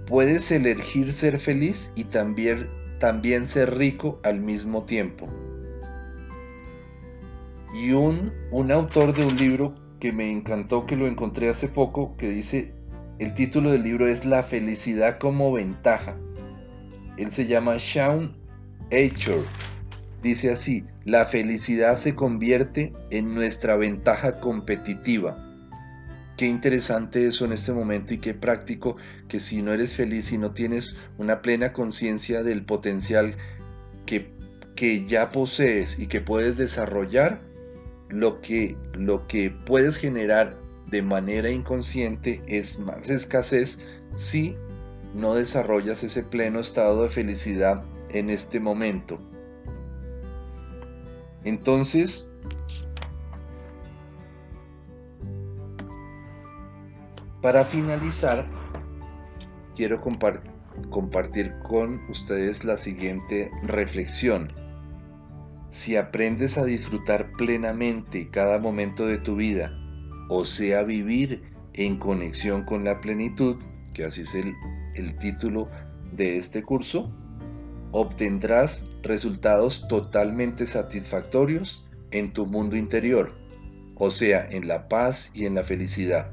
Puedes 0.07 0.51
elegir 0.51 1.11
ser 1.11 1.39
feliz 1.39 1.91
y 1.97 2.05
también, 2.05 2.69
también 2.99 3.47
ser 3.47 3.77
rico 3.77 4.21
al 4.23 4.41
mismo 4.41 4.85
tiempo. 4.85 5.27
Y 7.75 7.93
un, 7.93 8.33
un 8.51 8.71
autor 8.71 9.15
de 9.15 9.25
un 9.25 9.37
libro 9.37 9.75
que 9.99 10.13
me 10.13 10.31
encantó, 10.31 10.87
que 10.87 10.97
lo 10.97 11.07
encontré 11.07 11.49
hace 11.49 11.69
poco, 11.69 12.17
que 12.17 12.29
dice, 12.29 12.75
el 13.19 13.35
título 13.35 13.71
del 13.71 13.83
libro 13.83 14.07
es 14.07 14.25
La 14.25 14.43
felicidad 14.43 15.19
como 15.19 15.53
ventaja. 15.53 16.17
Él 17.17 17.31
se 17.31 17.47
llama 17.47 17.79
Sean 17.79 18.37
Achor. 18.91 19.45
Dice 20.23 20.51
así, 20.51 20.85
la 21.05 21.25
felicidad 21.25 21.97
se 21.97 22.15
convierte 22.15 22.93
en 23.11 23.35
nuestra 23.35 23.77
ventaja 23.77 24.41
competitiva 24.41 25.53
Qué 26.37 26.47
interesante 26.47 27.27
eso 27.27 27.45
en 27.45 27.53
este 27.53 27.73
momento 27.73 28.15
y 28.15 28.19
qué 28.19 28.33
práctico 28.35 28.97
que 29.29 29.39
si 29.39 29.63
no 29.63 29.73
eres 29.73 29.93
feliz 29.93 30.33
y 30.33 30.39
no 30.39 30.53
tienes 30.53 30.99
una 31.19 31.43
plena 31.43 31.73
conciencia 31.73 32.43
del 32.43 32.65
potencial 32.65 33.37
que, 34.07 34.33
que 34.75 35.07
ya 35.07 35.31
posees 35.31 35.99
y 35.99 36.07
que 36.07 36.21
puedes 36.21 36.57
desarrollar, 36.57 37.41
lo 38.09 38.41
que, 38.41 38.77
lo 38.95 39.27
que 39.27 39.51
puedes 39.51 39.99
generar 39.99 40.57
de 40.87 41.03
manera 41.03 41.51
inconsciente 41.51 42.43
es 42.47 42.79
más 42.79 43.11
escasez 43.11 43.87
si 44.17 44.57
no 45.15 45.35
desarrollas 45.35 46.03
ese 46.03 46.23
pleno 46.23 46.61
estado 46.61 47.03
de 47.03 47.09
felicidad 47.09 47.83
en 48.11 48.31
este 48.31 48.61
momento. 48.61 49.19
Entonces, 51.45 52.33
Para 57.43 57.65
finalizar, 57.65 58.47
quiero 59.75 60.01
compartir 60.01 61.53
con 61.69 62.01
ustedes 62.09 62.65
la 62.65 62.77
siguiente 62.77 63.51
reflexión. 63.65 64.53
Si 65.69 65.97
aprendes 65.97 66.57
a 66.57 66.65
disfrutar 66.65 67.33
plenamente 67.33 68.29
cada 68.31 68.61
momento 68.61 69.07
de 69.07 69.19
tu 69.19 69.35
vida, 69.35 69.73
o 70.29 70.45
sea, 70.45 70.85
vivir 70.85 71.43
en 71.75 71.99
conexión 71.99 72.65
con 72.65 72.85
la 72.85 73.01
plenitud, 73.01 73.57
que 73.93 74.05
así 74.05 74.21
es 74.21 74.37
el, 74.37 74.55
el 74.95 75.17
título 75.17 75.69
de 76.13 76.39
este 76.39 76.63
curso, 76.63 77.13
obtendrás 77.91 78.89
resultados 79.03 79.87
totalmente 79.89 80.67
satisfactorios 80.67 81.87
en 82.11 82.33
tu 82.33 82.47
mundo 82.47 82.77
interior, 82.77 83.33
o 83.97 84.11
sea, 84.11 84.49
en 84.51 84.69
la 84.69 84.89
paz 84.89 85.31
y 85.35 85.47
en 85.47 85.55
la 85.55 85.65
felicidad 85.65 86.33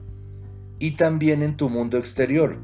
y 0.80 0.92
también 0.92 1.44
en 1.44 1.58
tu 1.58 1.70
mundo 1.70 1.98
exterior, 1.98 2.58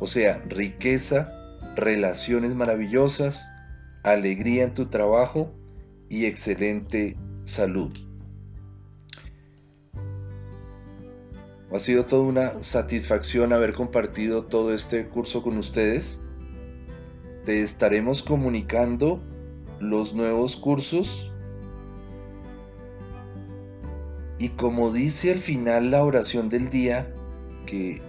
o 0.00 0.06
sea, 0.06 0.42
riqueza, 0.48 1.32
relaciones 1.76 2.54
maravillosas, 2.54 3.52
alegría 4.02 4.64
en 4.64 4.74
tu 4.74 4.86
trabajo 4.86 5.54
y 6.08 6.26
excelente 6.26 7.16
salud. 7.44 7.92
Ha 11.72 11.78
sido 11.80 12.06
toda 12.06 12.22
una 12.22 12.62
satisfacción 12.62 13.52
haber 13.52 13.72
compartido 13.72 14.44
todo 14.44 14.72
este 14.72 15.08
curso 15.08 15.42
con 15.42 15.58
ustedes. 15.58 16.20
Te 17.44 17.62
estaremos 17.62 18.22
comunicando 18.22 19.20
los 19.80 20.14
nuevos 20.14 20.56
cursos. 20.56 21.32
Y 24.38 24.50
como 24.50 24.92
dice 24.92 25.32
al 25.32 25.40
final 25.40 25.90
la 25.90 26.04
oración 26.04 26.48
del 26.48 26.70
día, 26.70 27.12
que, 27.64 28.00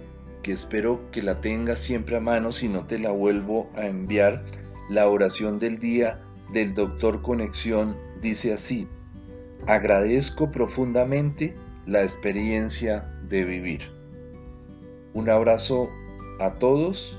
que 0.42 0.52
espero 0.52 1.10
que 1.10 1.22
la 1.22 1.40
tengas 1.40 1.80
siempre 1.80 2.16
a 2.16 2.20
mano 2.20 2.52
si 2.52 2.68
no 2.68 2.86
te 2.86 2.98
la 2.98 3.10
vuelvo 3.10 3.70
a 3.74 3.86
enviar, 3.86 4.44
la 4.88 5.08
oración 5.08 5.58
del 5.58 5.78
día 5.78 6.22
del 6.52 6.74
doctor 6.74 7.22
Conexión 7.22 7.96
dice 8.22 8.52
así, 8.52 8.86
agradezco 9.66 10.50
profundamente 10.50 11.54
la 11.86 12.02
experiencia 12.02 13.17
de 13.28 13.44
vivir. 13.44 13.90
Un 15.14 15.28
abrazo 15.28 15.90
a 16.40 16.54
todos, 16.58 17.18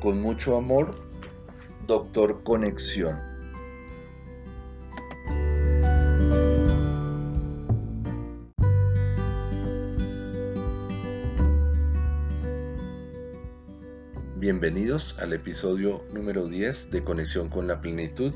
con 0.00 0.20
mucho 0.20 0.56
amor, 0.56 0.90
doctor 1.86 2.42
Conexión. 2.42 3.16
Bienvenidos 14.36 15.18
al 15.18 15.32
episodio 15.32 16.04
número 16.12 16.48
10 16.48 16.90
de 16.90 17.04
Conexión 17.04 17.48
con 17.48 17.66
la 17.66 17.80
Plenitud. 17.80 18.32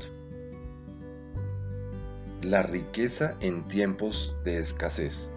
La 2.41 2.61
riqueza 2.61 3.35
en 3.39 3.67
tiempos 3.67 4.35
de 4.43 4.59
escasez. 4.59 5.33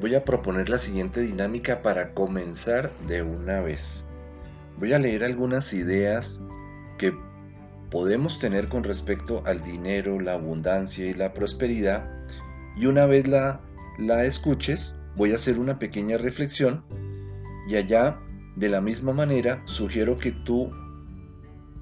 Voy 0.00 0.14
a 0.14 0.24
proponer 0.24 0.70
la 0.70 0.78
siguiente 0.78 1.20
dinámica 1.20 1.82
para 1.82 2.14
comenzar 2.14 2.90
de 3.06 3.20
una 3.20 3.60
vez. 3.60 4.06
Voy 4.78 4.94
a 4.94 4.98
leer 4.98 5.22
algunas 5.24 5.74
ideas 5.74 6.42
que 6.96 7.12
podemos 7.90 8.38
tener 8.38 8.70
con 8.70 8.82
respecto 8.82 9.42
al 9.44 9.62
dinero, 9.62 10.18
la 10.18 10.32
abundancia 10.32 11.06
y 11.06 11.12
la 11.12 11.34
prosperidad 11.34 12.10
y 12.78 12.86
una 12.86 13.04
vez 13.04 13.28
la, 13.28 13.60
la 13.98 14.24
escuches 14.24 14.98
voy 15.16 15.32
a 15.32 15.36
hacer 15.36 15.58
una 15.58 15.78
pequeña 15.78 16.16
reflexión 16.16 16.82
y 17.68 17.76
allá 17.76 18.16
de 18.56 18.70
la 18.70 18.80
misma 18.80 19.12
manera, 19.12 19.60
sugiero 19.66 20.18
que 20.18 20.32
tú 20.32 20.70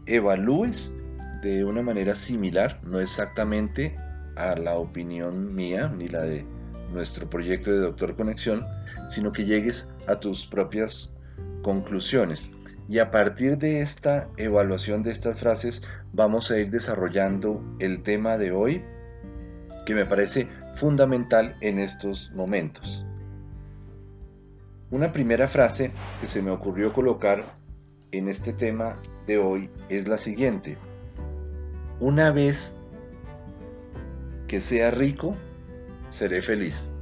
evalúes 0.06 0.92
de 1.42 1.64
una 1.64 1.82
manera 1.82 2.16
similar, 2.16 2.80
no 2.82 2.98
exactamente 2.98 3.94
a 4.34 4.56
la 4.56 4.76
opinión 4.76 5.54
mía 5.54 5.88
ni 5.88 6.08
la 6.08 6.22
de 6.22 6.57
nuestro 6.92 7.28
proyecto 7.28 7.70
de 7.70 7.78
Doctor 7.78 8.16
Conexión, 8.16 8.64
sino 9.08 9.32
que 9.32 9.44
llegues 9.44 9.90
a 10.06 10.20
tus 10.20 10.46
propias 10.46 11.14
conclusiones. 11.62 12.50
Y 12.88 12.98
a 12.98 13.10
partir 13.10 13.58
de 13.58 13.82
esta 13.82 14.28
evaluación 14.36 15.02
de 15.02 15.10
estas 15.10 15.40
frases 15.40 15.82
vamos 16.12 16.50
a 16.50 16.58
ir 16.58 16.70
desarrollando 16.70 17.62
el 17.78 18.02
tema 18.02 18.38
de 18.38 18.52
hoy 18.52 18.82
que 19.84 19.94
me 19.94 20.06
parece 20.06 20.48
fundamental 20.76 21.56
en 21.60 21.78
estos 21.78 22.30
momentos. 22.32 23.04
Una 24.90 25.12
primera 25.12 25.48
frase 25.48 25.92
que 26.20 26.26
se 26.26 26.40
me 26.40 26.50
ocurrió 26.50 26.94
colocar 26.94 27.58
en 28.10 28.28
este 28.28 28.54
tema 28.54 28.96
de 29.26 29.36
hoy 29.36 29.70
es 29.90 30.08
la 30.08 30.16
siguiente. 30.16 30.78
Una 32.00 32.30
vez 32.30 32.74
que 34.46 34.62
sea 34.62 34.90
rico, 34.90 35.36
seré 36.10 36.42
feliz. 36.42 36.92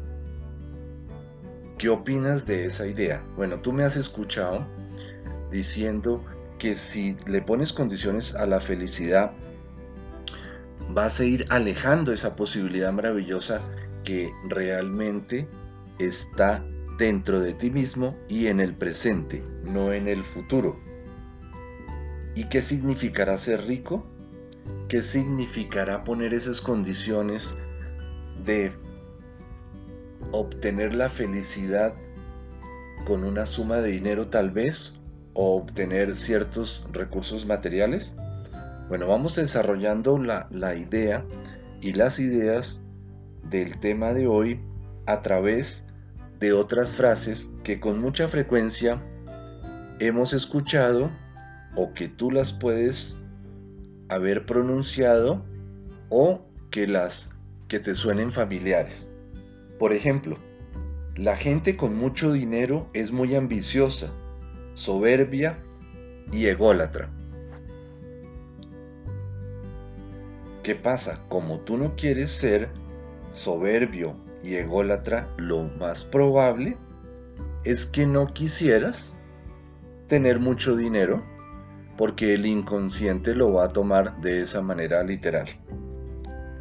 ¿Qué 1.78 1.88
opinas 1.88 2.46
de 2.46 2.64
esa 2.64 2.86
idea? 2.86 3.22
Bueno, 3.36 3.60
tú 3.60 3.72
me 3.72 3.84
has 3.84 3.96
escuchado 3.96 4.66
diciendo 5.50 6.24
que 6.58 6.74
si 6.74 7.16
le 7.26 7.42
pones 7.42 7.72
condiciones 7.72 8.34
a 8.34 8.46
la 8.46 8.60
felicidad, 8.60 9.32
vas 10.90 11.20
a 11.20 11.24
ir 11.24 11.46
alejando 11.50 12.12
esa 12.12 12.34
posibilidad 12.34 12.92
maravillosa 12.92 13.60
que 14.04 14.30
realmente 14.48 15.48
está 15.98 16.64
dentro 16.98 17.40
de 17.40 17.52
ti 17.52 17.70
mismo 17.70 18.16
y 18.28 18.46
en 18.46 18.60
el 18.60 18.74
presente, 18.74 19.44
no 19.64 19.92
en 19.92 20.08
el 20.08 20.24
futuro. 20.24 20.80
¿Y 22.34 22.44
qué 22.44 22.62
significará 22.62 23.36
ser 23.36 23.66
rico? 23.66 24.06
¿Qué 24.88 25.02
significará 25.02 26.04
poner 26.04 26.32
esas 26.32 26.60
condiciones 26.60 27.54
de 28.44 28.72
obtener 30.32 30.94
la 30.94 31.08
felicidad 31.08 31.94
con 33.06 33.24
una 33.24 33.46
suma 33.46 33.76
de 33.80 33.90
dinero 33.90 34.28
tal 34.28 34.50
vez 34.50 34.98
o 35.34 35.56
obtener 35.56 36.14
ciertos 36.14 36.86
recursos 36.92 37.46
materiales? 37.46 38.16
Bueno, 38.88 39.08
vamos 39.08 39.36
desarrollando 39.36 40.18
la, 40.18 40.48
la 40.50 40.74
idea 40.74 41.24
y 41.80 41.92
las 41.92 42.18
ideas 42.18 42.84
del 43.50 43.78
tema 43.78 44.12
de 44.12 44.26
hoy 44.26 44.60
a 45.06 45.22
través 45.22 45.86
de 46.40 46.52
otras 46.52 46.92
frases 46.92 47.52
que 47.64 47.80
con 47.80 48.00
mucha 48.00 48.28
frecuencia 48.28 49.02
hemos 49.98 50.32
escuchado 50.32 51.10
o 51.74 51.92
que 51.92 52.08
tú 52.08 52.30
las 52.30 52.52
puedes 52.52 53.18
haber 54.08 54.46
pronunciado 54.46 55.44
o 56.08 56.46
que 56.70 56.86
las 56.86 57.30
que 57.68 57.80
te 57.80 57.94
suenen 57.94 58.32
familiares. 58.32 59.12
Por 59.78 59.92
ejemplo, 59.92 60.38
la 61.16 61.36
gente 61.36 61.76
con 61.76 61.96
mucho 61.96 62.32
dinero 62.32 62.86
es 62.92 63.12
muy 63.12 63.34
ambiciosa, 63.34 64.12
soberbia 64.74 65.58
y 66.32 66.46
ególatra. 66.46 67.10
¿Qué 70.62 70.74
pasa? 70.74 71.20
Como 71.28 71.60
tú 71.60 71.76
no 71.78 71.94
quieres 71.94 72.30
ser 72.30 72.70
soberbio 73.32 74.16
y 74.42 74.56
ególatra, 74.56 75.28
lo 75.36 75.64
más 75.64 76.04
probable 76.04 76.76
es 77.64 77.86
que 77.86 78.06
no 78.06 78.32
quisieras 78.32 79.16
tener 80.08 80.38
mucho 80.38 80.76
dinero 80.76 81.22
porque 81.96 82.34
el 82.34 82.46
inconsciente 82.46 83.34
lo 83.34 83.52
va 83.52 83.66
a 83.66 83.72
tomar 83.72 84.20
de 84.20 84.40
esa 84.40 84.62
manera 84.62 85.02
literal. 85.02 85.48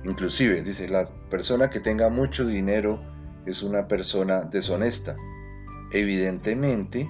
Inclusive, 0.06 0.62
dice, 0.62 0.88
la 0.88 1.08
persona 1.30 1.70
que 1.70 1.80
tenga 1.80 2.10
mucho 2.10 2.46
dinero 2.46 3.00
es 3.46 3.64
una 3.64 3.88
persona 3.88 4.44
deshonesta. 4.44 5.16
Evidentemente, 5.92 7.10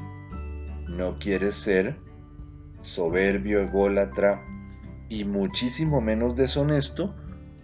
no 0.87 1.19
quiere 1.19 1.51
ser 1.51 1.97
soberbio, 2.81 3.61
ególatra 3.61 4.41
y 5.09 5.25
muchísimo 5.25 6.01
menos 6.01 6.35
deshonesto 6.35 7.13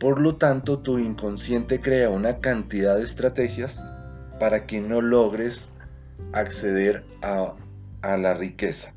por 0.01 0.19
lo 0.19 0.35
tanto, 0.37 0.79
tu 0.79 0.97
inconsciente 0.97 1.79
crea 1.79 2.09
una 2.09 2.39
cantidad 2.39 2.97
de 2.97 3.03
estrategias 3.03 3.83
para 4.39 4.65
que 4.65 4.81
no 4.81 4.99
logres 4.99 5.75
acceder 6.33 7.03
a, 7.21 7.53
la 8.17 8.33
riqueza. 8.33 8.95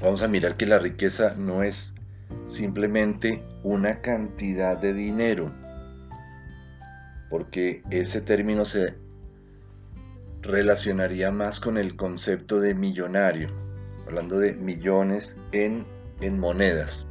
Vamos 0.00 0.22
a 0.22 0.28
mirar 0.28 0.56
que 0.56 0.66
la 0.66 0.78
riqueza 0.78 1.34
no 1.34 1.64
es 1.64 1.96
simplemente 2.44 3.42
una 3.62 4.00
cantidad 4.00 4.80
de 4.80 4.94
dinero, 4.94 5.52
porque 7.30 7.82
ese 7.90 8.20
término 8.20 8.64
se 8.64 8.94
relacionaría 10.42 11.30
más 11.30 11.60
con 11.60 11.78
el 11.78 11.96
concepto 11.96 12.60
de 12.60 12.74
millonario, 12.74 13.48
hablando 14.06 14.38
de 14.38 14.52
millones 14.52 15.36
en, 15.52 15.84
en 16.20 16.38
monedas 16.38 17.08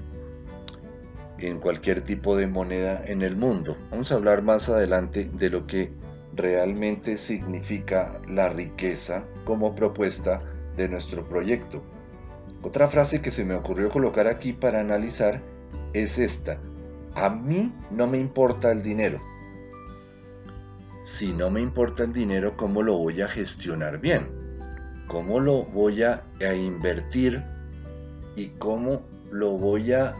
en 1.47 1.59
cualquier 1.59 2.01
tipo 2.01 2.36
de 2.36 2.47
moneda 2.47 3.03
en 3.05 3.22
el 3.22 3.36
mundo. 3.36 3.78
Vamos 3.89 4.11
a 4.11 4.15
hablar 4.15 4.41
más 4.41 4.69
adelante 4.69 5.30
de 5.34 5.49
lo 5.49 5.65
que 5.65 5.91
realmente 6.36 7.17
significa 7.17 8.19
la 8.30 8.49
riqueza 8.49 9.26
como 9.45 9.76
propuesta 9.76 10.41
de 10.78 10.88
nuestro 10.88 11.28
proyecto. 11.28 11.82
Otra 12.64 12.88
frase 12.88 13.22
que 13.22 13.32
se 13.32 13.45
me 13.45 13.55
ocurrió 13.55 13.89
colocar 13.89 14.28
aquí 14.28 14.53
para 14.53 14.80
analizar 14.80 15.41
es 15.93 16.20
esta. 16.20 16.57
A 17.16 17.30
mí 17.30 17.74
no 17.89 18.07
me 18.07 18.18
importa 18.18 18.72
el 18.72 18.84
dinero. 18.84 19.20
Si 21.03 21.34
no 21.34 21.49
me 21.49 21.62
importa 21.62 22.03
el 22.03 22.14
dinero, 22.14 22.55
¿cómo 22.55 22.84
lo 22.84 22.97
voy 22.97 23.22
a 23.22 23.28
gestionar 23.28 23.99
bien? 23.99 24.28
¿Cómo 25.07 25.39
lo 25.39 25.64
voy 25.64 26.03
a, 26.03 26.24
invertir? 26.55 27.43
¿Y 28.36 28.49
cómo 28.59 29.01
lo 29.32 29.57
voy 29.57 29.93
a 29.93 30.16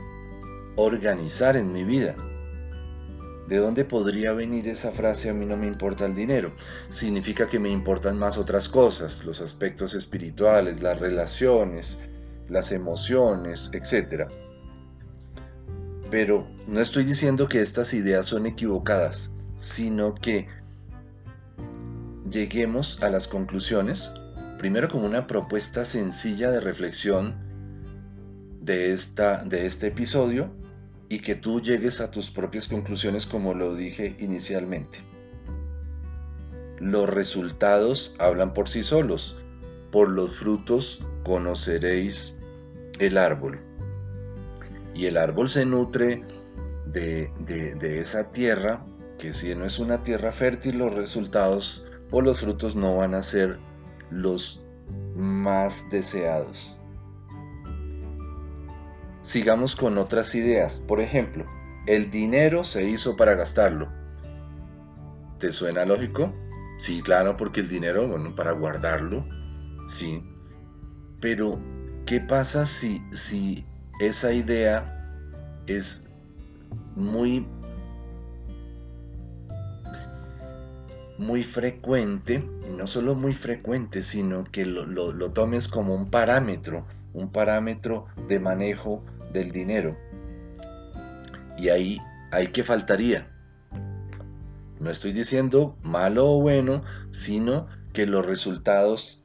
organizar 0.75 1.55
en 1.55 1.71
mi 1.71 1.83
vida. 1.83 2.15
¿De 3.47 3.57
dónde 3.57 3.83
podría 3.83 4.31
venir 4.31 4.67
esa 4.69 4.91
frase 4.91 5.29
a 5.29 5.33
mí 5.33 5.45
no 5.45 5.57
me 5.57 5.67
importa 5.67 6.05
el 6.05 6.15
dinero? 6.15 6.53
Significa 6.89 7.49
que 7.49 7.59
me 7.59 7.69
importan 7.69 8.17
más 8.17 8.37
otras 8.37 8.69
cosas, 8.69 9.25
los 9.25 9.41
aspectos 9.41 9.93
espirituales, 9.93 10.81
las 10.81 10.99
relaciones, 10.99 11.99
las 12.51 12.73
emociones, 12.73 13.71
etc. 13.73 14.29
Pero 16.11 16.45
no 16.67 16.81
estoy 16.81 17.05
diciendo 17.05 17.47
que 17.47 17.61
estas 17.61 17.93
ideas 17.93 18.25
son 18.25 18.45
equivocadas, 18.45 19.33
sino 19.55 20.13
que 20.13 20.47
lleguemos 22.29 23.01
a 23.01 23.09
las 23.09 23.29
conclusiones, 23.29 24.11
primero 24.59 24.89
como 24.89 25.05
una 25.05 25.27
propuesta 25.27 25.85
sencilla 25.85 26.51
de 26.51 26.59
reflexión 26.59 27.35
de, 28.59 28.91
esta, 28.91 29.43
de 29.43 29.65
este 29.65 29.87
episodio 29.87 30.51
y 31.07 31.19
que 31.19 31.35
tú 31.35 31.61
llegues 31.61 32.01
a 32.01 32.11
tus 32.11 32.29
propias 32.29 32.67
conclusiones 32.67 33.25
como 33.25 33.53
lo 33.53 33.75
dije 33.75 34.17
inicialmente. 34.19 34.99
Los 36.79 37.09
resultados 37.09 38.15
hablan 38.19 38.53
por 38.53 38.67
sí 38.67 38.83
solos. 38.83 39.37
Por 39.91 40.09
los 40.09 40.37
frutos 40.37 41.03
conoceréis 41.23 42.40
el 42.99 43.17
árbol. 43.17 43.59
Y 44.93 45.05
el 45.05 45.17
árbol 45.17 45.49
se 45.49 45.65
nutre 45.65 46.23
de, 46.85 47.31
de, 47.39 47.99
esa 47.99 48.31
tierra, 48.31 48.83
que 49.17 49.33
si 49.33 49.55
no 49.55 49.65
es 49.65 49.79
una 49.79 50.03
tierra 50.03 50.31
fértil, 50.31 50.79
los 50.79 50.93
resultados 50.93 51.85
o 52.11 52.21
los 52.21 52.41
frutos 52.41 52.75
no 52.75 52.97
van 52.97 53.15
a 53.15 53.21
ser 53.21 53.57
los 54.09 54.61
más 55.15 55.89
deseados. 55.89 56.77
Sigamos 59.21 59.75
con 59.75 59.97
otras 59.97 60.35
ideas. 60.35 60.83
Por 60.87 60.99
ejemplo, 60.99 61.45
el 61.87 62.11
dinero 62.11 62.63
se 62.63 62.83
hizo 62.83 63.15
para 63.15 63.35
gastarlo. 63.35 63.87
¿Te 65.39 65.51
suena 65.51 65.85
lógico? 65.85 66.33
Sí, 66.77 67.01
claro, 67.01 67.37
porque 67.37 67.61
el 67.61 67.69
dinero, 67.69 68.07
bueno, 68.07 68.35
para 68.35 68.51
guardarlo, 68.53 69.25
sí. 69.87 70.23
Pero, 71.19 71.59
¿qué 72.05 72.19
pasa 72.19 72.65
si, 72.65 73.01
si 73.11 73.65
esa 73.99 74.33
idea 74.33 74.97
es 75.67 76.09
muy 76.95 77.45
muy 81.21 81.43
frecuente, 81.43 82.43
no 82.75 82.87
solo 82.87 83.13
muy 83.13 83.33
frecuente, 83.33 84.01
sino 84.01 84.43
que 84.43 84.65
lo, 84.65 84.85
lo, 84.85 85.31
tomes 85.31 85.67
como 85.67 85.93
un 85.93 86.09
parámetro, 86.09 86.87
un 87.13 87.31
parámetro 87.31 88.07
de 88.27 88.39
manejo 88.39 89.05
del 89.31 89.51
dinero. 89.51 89.95
Y 91.59 91.69
ahí, 91.69 91.99
ahí 92.31 92.47
que 92.47 92.63
faltaría. 92.63 93.27
No 94.79 94.89
estoy 94.89 95.13
diciendo 95.13 95.77
malo 95.83 96.27
o 96.27 96.41
bueno, 96.41 96.83
sino 97.11 97.67
que 97.93 98.07
los 98.07 98.25
resultados 98.25 99.23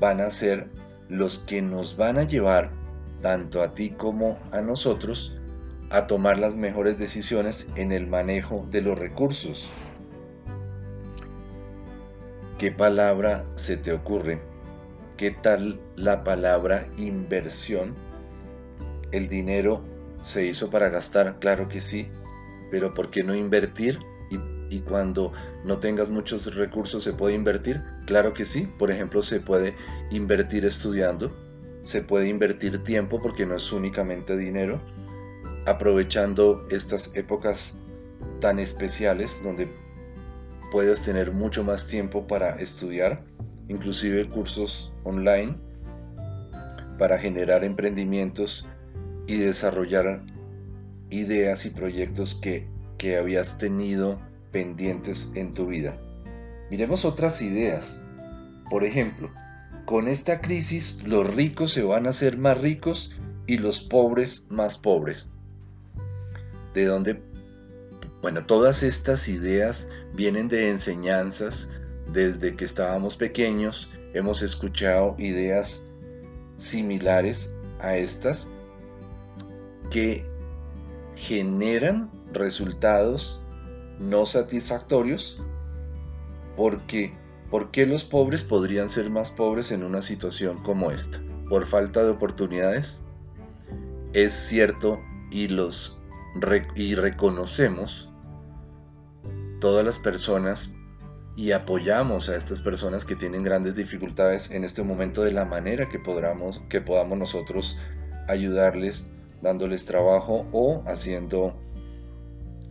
van 0.00 0.20
a 0.20 0.30
ser 0.30 0.68
los 1.10 1.40
que 1.40 1.60
nos 1.60 1.96
van 1.96 2.18
a 2.18 2.22
llevar, 2.22 2.70
tanto 3.20 3.62
a 3.62 3.74
ti 3.74 3.90
como 3.90 4.38
a 4.52 4.60
nosotros, 4.60 5.34
a 5.90 6.06
tomar 6.06 6.38
las 6.38 6.54
mejores 6.56 6.98
decisiones 6.98 7.68
en 7.74 7.90
el 7.90 8.06
manejo 8.06 8.66
de 8.70 8.80
los 8.80 8.96
recursos. 8.96 9.68
¿Qué 12.58 12.70
palabra 12.70 13.44
se 13.56 13.76
te 13.76 13.92
ocurre? 13.92 14.40
¿Qué 15.16 15.32
tal 15.32 15.80
la 15.96 16.22
palabra 16.22 16.86
inversión? 16.96 17.94
¿El 19.10 19.28
dinero 19.28 19.82
se 20.22 20.46
hizo 20.46 20.70
para 20.70 20.90
gastar? 20.90 21.40
Claro 21.40 21.68
que 21.68 21.80
sí, 21.80 22.06
pero 22.70 22.94
¿por 22.94 23.10
qué 23.10 23.24
no 23.24 23.34
invertir 23.34 23.98
y 24.70 24.78
cuando 24.82 25.32
no 25.64 25.78
tengas 25.78 26.08
muchos 26.08 26.54
recursos 26.54 27.04
se 27.04 27.12
puede 27.12 27.34
invertir? 27.34 27.82
Claro 28.06 28.32
que 28.34 28.44
sí, 28.44 28.68
por 28.78 28.90
ejemplo 28.90 29.22
se 29.22 29.40
puede 29.40 29.74
invertir 30.10 30.64
estudiando, 30.64 31.32
se 31.82 32.02
puede 32.02 32.28
invertir 32.28 32.82
tiempo 32.84 33.20
porque 33.20 33.46
no 33.46 33.54
es 33.56 33.70
únicamente 33.72 34.36
dinero, 34.36 34.80
aprovechando 35.66 36.66
estas 36.70 37.14
épocas 37.16 37.78
tan 38.40 38.58
especiales 38.58 39.40
donde 39.42 39.68
puedes 40.72 41.02
tener 41.02 41.32
mucho 41.32 41.64
más 41.64 41.86
tiempo 41.86 42.26
para 42.26 42.56
estudiar, 42.56 43.22
inclusive 43.68 44.28
cursos 44.28 44.92
online 45.04 45.56
para 46.98 47.16
generar 47.16 47.64
emprendimientos 47.64 48.66
y 49.26 49.38
desarrollar 49.38 50.20
ideas 51.08 51.64
y 51.64 51.70
proyectos 51.70 52.34
que, 52.34 52.68
que 52.98 53.16
habías 53.16 53.58
tenido 53.58 54.20
pendientes 54.50 55.30
en 55.34 55.54
tu 55.54 55.66
vida. 55.66 55.96
Miremos 56.70 57.04
otras 57.04 57.42
ideas. 57.42 58.04
Por 58.70 58.84
ejemplo, 58.84 59.30
con 59.84 60.08
esta 60.08 60.40
crisis 60.40 61.02
los 61.04 61.34
ricos 61.34 61.72
se 61.72 61.82
van 61.82 62.06
a 62.06 62.10
hacer 62.10 62.38
más 62.38 62.60
ricos 62.60 63.14
y 63.46 63.58
los 63.58 63.80
pobres 63.80 64.46
más 64.50 64.78
pobres. 64.78 65.32
¿De 66.74 66.84
dónde? 66.84 67.20
Bueno, 68.22 68.44
todas 68.44 68.82
estas 68.82 69.28
ideas 69.28 69.90
vienen 70.14 70.46
de 70.48 70.70
enseñanzas 70.70 71.70
desde 72.12 72.54
que 72.54 72.64
estábamos 72.64 73.16
pequeños. 73.16 73.90
Hemos 74.14 74.42
escuchado 74.42 75.16
ideas 75.18 75.86
similares 76.56 77.54
a 77.80 77.96
estas 77.96 78.46
que 79.90 80.24
generan 81.16 82.10
resultados 82.32 83.42
no 84.00 84.26
satisfactorios 84.26 85.38
porque 86.56 87.14
¿por 87.50 87.70
qué 87.70 87.86
los 87.86 88.02
pobres 88.04 88.42
podrían 88.42 88.88
ser 88.88 89.10
más 89.10 89.30
pobres 89.30 89.70
en 89.70 89.84
una 89.84 90.02
situación 90.02 90.62
como 90.62 90.90
esta? 90.90 91.20
¿Por 91.48 91.66
falta 91.66 92.02
de 92.02 92.10
oportunidades? 92.10 93.04
Es 94.12 94.32
cierto 94.32 95.00
y 95.30 95.48
los 95.48 95.96
y 96.76 96.94
reconocemos 96.94 98.10
todas 99.60 99.84
las 99.84 99.98
personas 99.98 100.72
y 101.36 101.52
apoyamos 101.52 102.28
a 102.28 102.36
estas 102.36 102.60
personas 102.60 103.04
que 103.04 103.16
tienen 103.16 103.42
grandes 103.42 103.76
dificultades 103.76 104.50
en 104.50 104.64
este 104.64 104.82
momento 104.82 105.22
de 105.22 105.32
la 105.32 105.44
manera 105.44 105.88
que 105.88 105.98
podamos, 105.98 106.60
que 106.68 106.80
podamos 106.80 107.18
nosotros 107.18 107.76
ayudarles 108.28 109.12
dándoles 109.42 109.84
trabajo 109.86 110.46
o 110.52 110.82
haciendo 110.86 111.58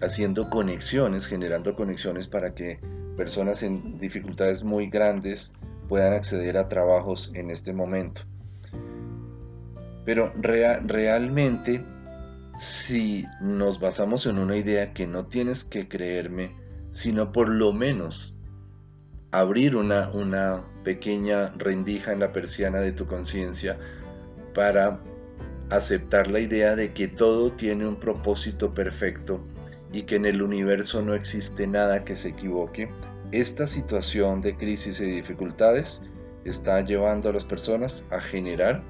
haciendo 0.01 0.49
conexiones, 0.49 1.25
generando 1.25 1.75
conexiones 1.75 2.27
para 2.27 2.53
que 2.53 2.79
personas 3.17 3.63
en 3.63 3.99
dificultades 3.99 4.63
muy 4.63 4.89
grandes 4.89 5.53
puedan 5.87 6.13
acceder 6.13 6.57
a 6.57 6.67
trabajos 6.67 7.31
en 7.33 7.51
este 7.51 7.73
momento. 7.73 8.21
Pero 10.05 10.31
realmente, 10.35 11.83
si 12.57 13.25
nos 13.41 13.79
basamos 13.79 14.25
en 14.25 14.37
una 14.37 14.55
idea 14.55 14.93
que 14.93 15.05
no 15.05 15.27
tienes 15.27 15.63
que 15.63 15.87
creerme, 15.87 16.55
sino 16.91 17.31
por 17.31 17.49
lo 17.49 17.73
menos 17.73 18.35
abrir 19.31 19.75
una, 19.75 20.09
una 20.11 20.63
pequeña 20.83 21.49
rendija 21.57 22.13
en 22.13 22.19
la 22.19 22.31
persiana 22.31 22.79
de 22.79 22.93
tu 22.93 23.05
conciencia 23.05 23.77
para 24.55 24.99
aceptar 25.69 26.27
la 26.31 26.39
idea 26.39 26.75
de 26.75 26.93
que 26.93 27.07
todo 27.07 27.51
tiene 27.51 27.87
un 27.87 27.97
propósito 27.97 28.73
perfecto 28.73 29.39
y 29.91 30.03
que 30.03 30.15
en 30.15 30.25
el 30.25 30.41
universo 30.41 31.01
no 31.01 31.13
existe 31.13 31.67
nada 31.67 32.03
que 32.03 32.15
se 32.15 32.29
equivoque, 32.29 32.89
esta 33.31 33.67
situación 33.67 34.41
de 34.41 34.55
crisis 34.55 34.99
y 34.99 35.05
dificultades 35.05 36.03
está 36.45 36.81
llevando 36.81 37.29
a 37.29 37.33
las 37.33 37.43
personas 37.43 38.05
a 38.09 38.19
generar 38.19 38.81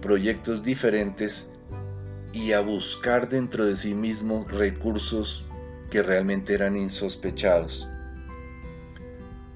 proyectos 0.00 0.62
diferentes 0.62 1.52
y 2.32 2.52
a 2.52 2.60
buscar 2.60 3.28
dentro 3.28 3.64
de 3.64 3.76
sí 3.76 3.94
mismos 3.94 4.50
recursos 4.50 5.44
que 5.90 6.02
realmente 6.02 6.54
eran 6.54 6.76
insospechados. 6.76 7.88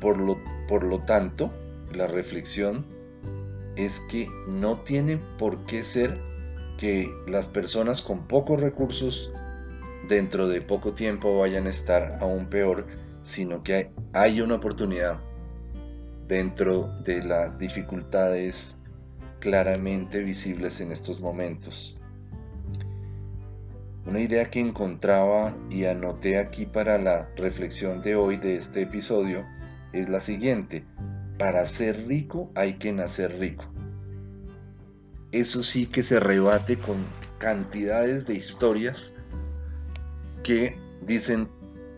Por 0.00 0.18
lo, 0.18 0.38
por 0.66 0.84
lo 0.84 1.00
tanto, 1.00 1.50
la 1.92 2.06
reflexión 2.06 2.86
es 3.76 4.00
que 4.00 4.28
no 4.48 4.80
tiene 4.80 5.18
por 5.38 5.64
qué 5.66 5.84
ser 5.84 6.18
que 6.78 7.08
las 7.26 7.46
personas 7.46 8.00
con 8.00 8.26
pocos 8.26 8.60
recursos 8.60 9.30
dentro 10.10 10.48
de 10.48 10.60
poco 10.60 10.92
tiempo 10.92 11.38
vayan 11.38 11.68
a 11.68 11.70
estar 11.70 12.18
aún 12.20 12.46
peor, 12.46 12.86
sino 13.22 13.62
que 13.62 13.92
hay 14.12 14.40
una 14.40 14.56
oportunidad 14.56 15.20
dentro 16.26 16.92
de 17.04 17.22
las 17.22 17.56
dificultades 17.58 18.80
claramente 19.38 20.18
visibles 20.18 20.80
en 20.80 20.90
estos 20.90 21.20
momentos. 21.20 21.96
Una 24.04 24.20
idea 24.20 24.50
que 24.50 24.58
encontraba 24.58 25.56
y 25.70 25.84
anoté 25.84 26.38
aquí 26.38 26.66
para 26.66 26.98
la 26.98 27.28
reflexión 27.36 28.02
de 28.02 28.16
hoy 28.16 28.36
de 28.36 28.56
este 28.56 28.82
episodio 28.82 29.46
es 29.92 30.08
la 30.08 30.18
siguiente. 30.18 30.84
Para 31.38 31.64
ser 31.66 32.08
rico 32.08 32.50
hay 32.56 32.74
que 32.74 32.92
nacer 32.92 33.38
rico. 33.38 33.64
Eso 35.30 35.62
sí 35.62 35.86
que 35.86 36.02
se 36.02 36.18
rebate 36.18 36.78
con 36.78 37.04
cantidades 37.38 38.26
de 38.26 38.34
historias 38.34 39.16
que 40.42 40.76
dicen 41.02 41.48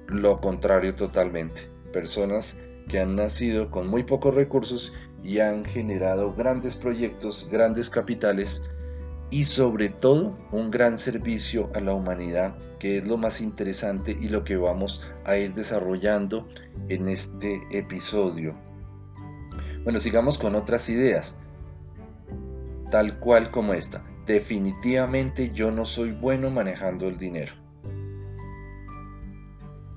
lo 0.09 0.41
contrario 0.41 0.95
totalmente. 0.95 1.69
Personas 1.93 2.61
que 2.89 3.01
han 3.01 3.17
nacido 3.17 3.71
con 3.71 3.89
muy 3.89 4.03
pocos 4.03 4.35
recursos 4.35 4.93
y 5.23 5.39
han 5.39 5.65
generado 5.65 6.35
grandes 6.35 6.77
proyectos, 6.77 7.49
grandes 7.51 7.89
capitales, 7.89 8.63
y 9.31 9.45
sobre 9.45 9.89
todo 9.89 10.37
un 10.51 10.71
gran 10.71 10.99
servicio 10.99 11.71
a 11.75 11.81
la 11.81 11.95
humanidad, 11.95 12.55
que 12.79 12.99
es 12.99 13.07
lo 13.07 13.17
más 13.17 13.41
interesante 13.41 14.17
y 14.21 14.29
lo 14.29 14.45
que 14.45 14.57
vamos 14.57 15.01
a 15.25 15.39
ir 15.39 15.55
desarrollando 15.55 16.47
en 16.91 17.09
este 17.09 17.63
episodio. 17.71 18.53
Bueno, 19.85 19.99
sigamos 19.99 20.37
con 20.37 20.55
otras 20.55 20.91
ideas, 20.91 21.41
tal 22.91 23.19
cual 23.21 23.51
como 23.51 23.73
esta. 23.73 24.05
Definitivamente 24.27 25.51
yo 25.53 25.71
no 25.71 25.87
soy 25.87 26.13
bueno 26.13 26.51
manejando 26.51 27.09
el 27.09 27.17
dinero. 27.17 27.62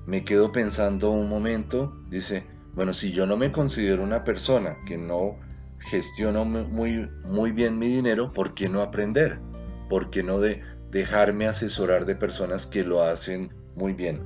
Me 0.06 0.24
quedo 0.24 0.52
pensando 0.52 1.10
un 1.10 1.28
momento, 1.28 2.00
dice, 2.08 2.46
bueno, 2.74 2.92
si 2.92 3.10
yo 3.10 3.26
no 3.26 3.36
me 3.36 3.50
considero 3.50 4.04
una 4.04 4.22
persona 4.22 4.76
que 4.86 4.96
no 4.96 5.40
gestiono 5.80 6.44
muy, 6.44 7.10
muy 7.24 7.50
bien 7.50 7.78
mi 7.78 7.88
dinero, 7.88 8.32
¿por 8.32 8.54
qué 8.54 8.68
no 8.68 8.82
aprender? 8.82 9.40
¿Por 9.88 10.10
qué 10.10 10.22
no 10.22 10.38
de 10.38 10.62
dejarme 10.92 11.48
asesorar 11.48 12.06
de 12.06 12.14
personas 12.14 12.68
que 12.68 12.84
lo 12.84 13.02
hacen 13.02 13.52
muy 13.74 13.94
bien? 13.94 14.22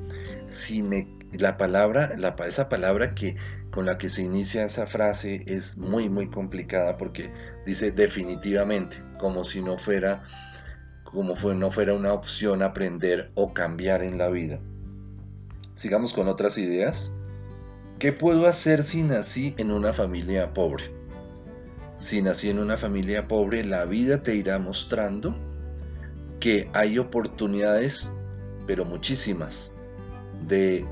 Si 0.46 0.82
me, 0.82 1.06
la 1.32 1.56
palabra, 1.56 2.14
la, 2.18 2.36
esa 2.46 2.68
palabra 2.68 3.14
que 3.14 3.36
con 3.70 3.86
la 3.86 3.96
que 3.96 4.10
se 4.10 4.22
inicia 4.22 4.64
esa 4.64 4.86
frase 4.86 5.44
es 5.46 5.78
muy 5.78 6.08
muy 6.08 6.28
complicada 6.28 6.96
porque 6.96 7.32
dice 7.64 7.92
definitivamente, 7.92 9.02
como 9.18 9.44
si 9.44 9.62
no 9.62 9.78
fuera 9.78 10.24
como 11.04 11.36
fue, 11.36 11.54
no 11.54 11.70
fuera 11.70 11.94
una 11.94 12.12
opción 12.12 12.62
aprender 12.62 13.30
o 13.34 13.52
cambiar 13.52 14.02
en 14.02 14.18
la 14.18 14.28
vida. 14.28 14.60
Sigamos 15.80 16.12
con 16.12 16.28
otras 16.28 16.58
ideas. 16.58 17.10
¿Qué 17.98 18.12
puedo 18.12 18.46
hacer 18.46 18.82
si 18.82 19.02
nací 19.02 19.54
en 19.56 19.70
una 19.70 19.94
familia 19.94 20.52
pobre? 20.52 20.90
si 21.96 22.20
nací 22.20 22.50
en 22.50 22.58
una 22.58 22.76
familia 22.76 23.26
pobre, 23.26 23.64
la 23.64 23.86
vida 23.86 24.22
te 24.22 24.34
irá 24.34 24.58
mostrando 24.58 25.34
que 26.38 26.68
hay 26.74 26.98
oportunidades, 26.98 28.14
pero 28.66 28.84
muchísimas, 28.84 29.74
de, 30.46 30.84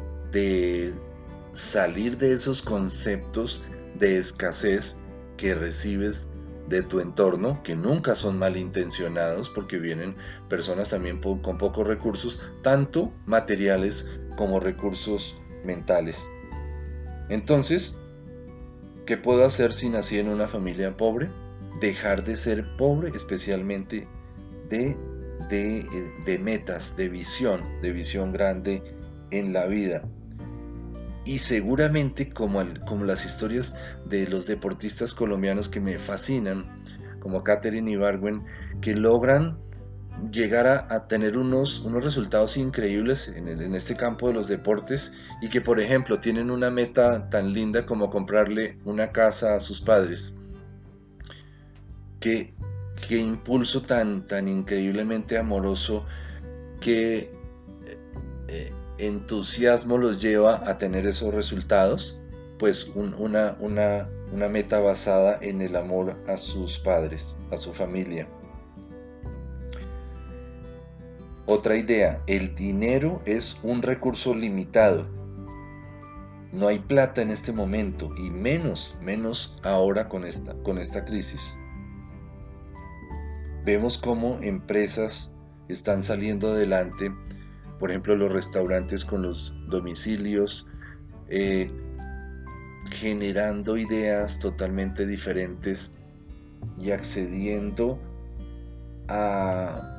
salir 1.52 2.16
de 2.16 2.32
esos 2.32 2.62
conceptos 2.62 3.62
de 3.98 4.16
escasez 4.16 4.98
que 5.36 5.54
recibes 5.54 6.30
de 6.70 6.82
tu 6.82 7.00
entorno, 7.00 7.62
que 7.62 7.76
nunca 7.76 8.14
son 8.14 8.38
malintencionados 8.38 9.50
porque 9.50 9.78
vienen 9.78 10.14
personas 10.48 10.88
también 10.88 11.20
con 11.20 11.58
pocos 11.58 11.86
recursos, 11.86 12.40
tanto 12.62 13.12
materiales 13.26 14.08
como 14.38 14.58
recursos 14.58 15.36
mentales. 15.64 16.26
Entonces, 17.28 17.98
¿Qué 19.08 19.16
puedo 19.16 19.42
hacer 19.46 19.72
si 19.72 19.88
nací 19.88 20.18
en 20.18 20.28
una 20.28 20.48
familia 20.48 20.94
pobre? 20.94 21.30
Dejar 21.80 22.24
de 22.24 22.36
ser 22.36 22.76
pobre, 22.76 23.10
especialmente 23.14 24.06
de, 24.68 24.94
de, 25.48 26.38
metas, 26.38 26.94
de 26.94 27.08
visión, 27.08 27.62
de 27.80 27.92
visión 27.92 28.34
grande 28.34 28.82
en 29.30 29.54
la 29.54 29.64
vida. 29.64 30.06
Y 31.24 31.38
seguramente 31.38 32.28
como, 32.28 32.62
como 32.86 33.06
las 33.06 33.24
historias 33.24 33.76
de 34.04 34.28
los 34.28 34.46
deportistas 34.46 35.14
colombianos 35.14 35.70
que 35.70 35.80
me 35.80 35.98
fascinan, 35.98 36.66
como 37.18 37.42
Katherine 37.42 37.90
Ibargüen, 37.90 38.44
que 38.82 38.94
logran 38.94 39.58
llegar 40.32 40.66
a, 40.66 41.08
tener 41.08 41.38
unos, 41.38 41.80
unos 41.80 42.04
resultados 42.04 42.56
increíbles 42.56 43.28
en, 43.28 43.74
este 43.74 43.96
campo 43.96 44.28
de 44.28 44.34
los 44.34 44.48
deportes 44.48 45.12
y 45.40 45.48
que 45.48 45.60
por 45.60 45.80
ejemplo 45.80 46.18
tienen 46.18 46.50
una 46.50 46.70
meta 46.70 47.28
tan 47.30 47.52
linda 47.52 47.86
como 47.86 48.10
comprarle 48.10 48.78
una 48.84 49.12
casa 49.12 49.54
a 49.54 49.60
sus 49.60 49.80
padres. 49.80 50.36
Qué, 52.20 52.54
qué 53.06 53.18
impulso 53.18 53.82
tan, 53.82 54.26
tan 54.26 54.48
increíblemente 54.48 55.38
amoroso, 55.38 56.04
qué 56.80 57.30
eh, 58.48 58.72
entusiasmo 58.98 59.98
los 59.98 60.20
lleva 60.20 60.68
a 60.68 60.78
tener 60.78 61.06
esos 61.06 61.32
resultados, 61.32 62.18
pues 62.58 62.90
una, 62.94 63.56
una, 63.60 64.08
una 64.32 64.48
meta 64.48 64.80
basada 64.80 65.38
en 65.40 65.62
el 65.62 65.76
amor 65.76 66.16
a 66.26 66.36
sus 66.36 66.78
padres, 66.78 67.36
a 67.52 67.56
su 67.56 67.72
familia. 67.72 68.26
Otra 71.50 71.76
idea, 71.76 72.20
el 72.26 72.54
dinero 72.54 73.22
es 73.24 73.58
un 73.62 73.80
recurso 73.80 74.34
limitado. 74.34 75.06
No 76.52 76.68
hay 76.68 76.78
plata 76.78 77.22
en 77.22 77.30
este 77.30 77.52
momento 77.52 78.10
y 78.18 78.28
menos, 78.28 78.94
menos 79.00 79.56
ahora 79.62 80.10
con 80.10 80.26
esta, 80.26 80.52
con 80.62 80.76
esta 80.76 81.06
crisis. 81.06 81.58
Vemos 83.64 83.96
cómo 83.96 84.38
empresas 84.42 85.34
están 85.70 86.02
saliendo 86.02 86.48
adelante, 86.48 87.10
por 87.78 87.88
ejemplo 87.88 88.14
los 88.14 88.30
restaurantes 88.30 89.06
con 89.06 89.22
los 89.22 89.54
domicilios, 89.68 90.66
eh, 91.28 91.70
generando 92.90 93.78
ideas 93.78 94.38
totalmente 94.38 95.06
diferentes 95.06 95.94
y 96.78 96.90
accediendo 96.90 97.98
a 99.08 99.97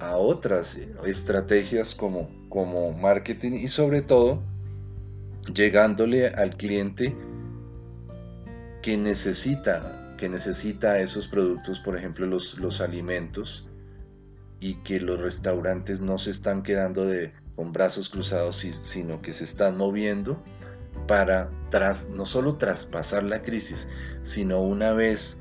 a 0.00 0.16
otras 0.16 0.78
estrategias 1.04 1.94
como, 1.94 2.28
como 2.48 2.92
marketing 2.92 3.52
y 3.52 3.68
sobre 3.68 4.02
todo 4.02 4.42
llegándole 5.54 6.28
al 6.28 6.56
cliente 6.56 7.16
que 8.82 8.96
necesita, 8.96 10.14
que 10.18 10.28
necesita 10.28 10.98
esos 11.00 11.26
productos, 11.26 11.80
por 11.80 11.96
ejemplo 11.96 12.26
los, 12.26 12.58
los 12.58 12.80
alimentos, 12.80 13.68
y 14.60 14.76
que 14.82 15.00
los 15.00 15.20
restaurantes 15.20 16.00
no 16.00 16.18
se 16.18 16.30
están 16.30 16.62
quedando 16.62 17.06
de, 17.06 17.32
con 17.54 17.72
brazos 17.72 18.08
cruzados, 18.08 18.56
sino 18.56 19.20
que 19.22 19.32
se 19.32 19.44
están 19.44 19.76
moviendo 19.76 20.42
para 21.06 21.50
tras, 21.70 22.08
no 22.08 22.26
solo 22.26 22.56
traspasar 22.56 23.22
la 23.22 23.42
crisis, 23.42 23.88
sino 24.22 24.60
una 24.60 24.92
vez 24.92 25.38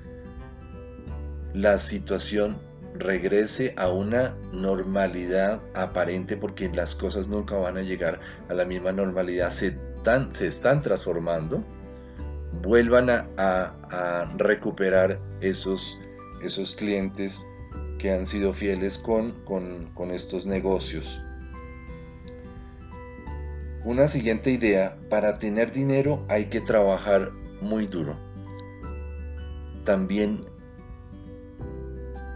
la 1.53 1.80
situación 1.80 2.58
regrese 2.97 3.73
a 3.77 3.89
una 3.89 4.35
normalidad 4.51 5.61
aparente 5.73 6.37
porque 6.37 6.69
las 6.69 6.95
cosas 6.95 7.27
nunca 7.27 7.55
van 7.55 7.77
a 7.77 7.81
llegar 7.81 8.19
a 8.49 8.53
la 8.53 8.65
misma 8.65 8.91
normalidad, 8.91 9.49
se, 9.49 9.77
se 10.31 10.47
están 10.47 10.81
transformando, 10.81 11.63
vuelvan 12.61 13.09
a, 13.09 14.27
recuperar 14.37 15.19
esos, 15.41 15.99
esos 16.41 16.75
clientes 16.75 17.47
que 17.97 18.11
han 18.11 18.25
sido 18.25 18.53
fieles 18.53 18.97
con, 18.97 19.31
con, 19.45 19.91
con 19.93 20.11
estos 20.11 20.45
negocios. 20.45 21.21
Una 23.83 24.07
siguiente 24.07 24.49
idea, 24.49 24.97
para 25.09 25.37
tener 25.37 25.71
dinero 25.71 26.25
hay 26.27 26.45
que 26.45 26.59
trabajar 26.59 27.31
muy 27.61 27.85
duro. 27.87 28.17
También 29.83 30.45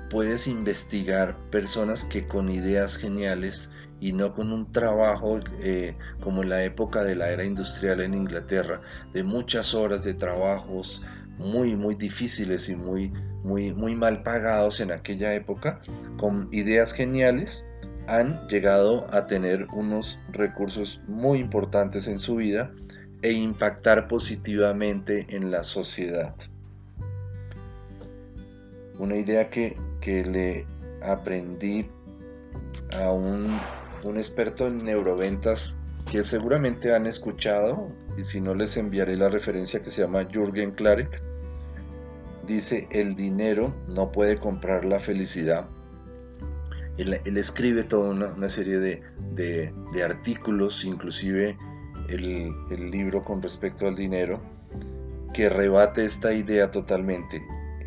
puedes 0.10 0.48
investigar 0.48 1.38
personas 1.52 2.04
que 2.04 2.28
con 2.28 2.50
ideas 2.50 2.98
geniales 2.98 3.72
y 4.00 4.14
no 4.14 4.34
con 4.34 4.52
un 4.52 4.72
trabajo 4.72 5.40
eh, 5.62 5.96
como 6.22 6.44
en 6.44 6.50
la 6.50 6.64
época 6.64 7.04
de 7.04 7.16
la 7.16 7.30
era 7.32 7.44
industrial 7.44 8.02
en 8.02 8.14
Inglaterra, 8.14 8.82
de 9.14 9.24
muchas 9.24 9.74
horas 9.74 10.04
de 10.04 10.14
trabajos 10.14 11.04
muy, 11.38 11.76
muy 11.76 11.96
difíciles 11.96 12.70
y 12.70 12.76
muy, 12.76 13.12
muy, 13.44 13.74
muy 13.74 13.96
mal 13.96 14.24
pagados 14.24 14.80
en 14.80 14.92
aquella 14.92 15.34
época, 15.34 15.82
con 16.18 16.50
ideas 16.52 16.94
geniales, 16.94 17.68
han 18.08 18.48
llegado 18.48 19.08
a 19.14 19.28
tener 19.28 19.68
unos 19.74 20.20
recursos 20.32 21.02
muy 21.08 21.40
importantes 21.40 22.08
en 22.08 22.20
su 22.20 22.38
vida 22.38 22.72
e 23.22 23.34
impactar 23.34 24.08
positivamente 24.08 25.28
en 25.30 25.52
la 25.52 25.64
sociedad. 25.64 26.36
Una 29.00 29.16
idea 29.16 29.50
que 29.50 29.76
que 30.02 30.24
le 30.24 30.66
aprendí 31.02 31.86
a 32.94 33.12
un, 33.12 33.60
experto 34.18 34.68
en 34.68 34.84
neuroventas 34.84 35.78
que 36.10 36.24
seguramente 36.24 36.96
han 36.96 37.06
escuchado 37.06 37.90
y 38.18 38.24
si 38.24 38.42
no 38.42 38.56
les 38.56 38.78
enviaré 38.78 39.18
la 39.18 39.30
referencia 39.30 39.82
que 39.84 39.92
se 39.92 40.02
llama 40.02 40.28
Jürgen 40.32 40.72
Klarek. 40.72 41.22
Dice, 42.48 42.88
el 42.92 43.16
dinero 43.16 43.76
no 43.88 44.12
puede 44.12 44.40
comprar 44.40 44.84
la 44.84 45.00
felicidad. 45.00 45.68
Él, 46.98 47.14
escribe 47.38 47.84
toda 47.84 48.10
una, 48.10 48.50
serie 48.50 48.80
de, 48.80 50.04
artículos, 50.04 50.84
inclusive 50.84 51.56
el, 52.08 52.52
el 52.72 52.90
libro 52.90 53.24
con 53.24 53.42
respecto 53.42 53.88
al 53.88 53.96
dinero, 53.96 54.42
que 55.34 55.48
rebate 55.48 56.04
esta 56.04 56.34
idea 56.34 56.72
totalmente. 56.72 57.42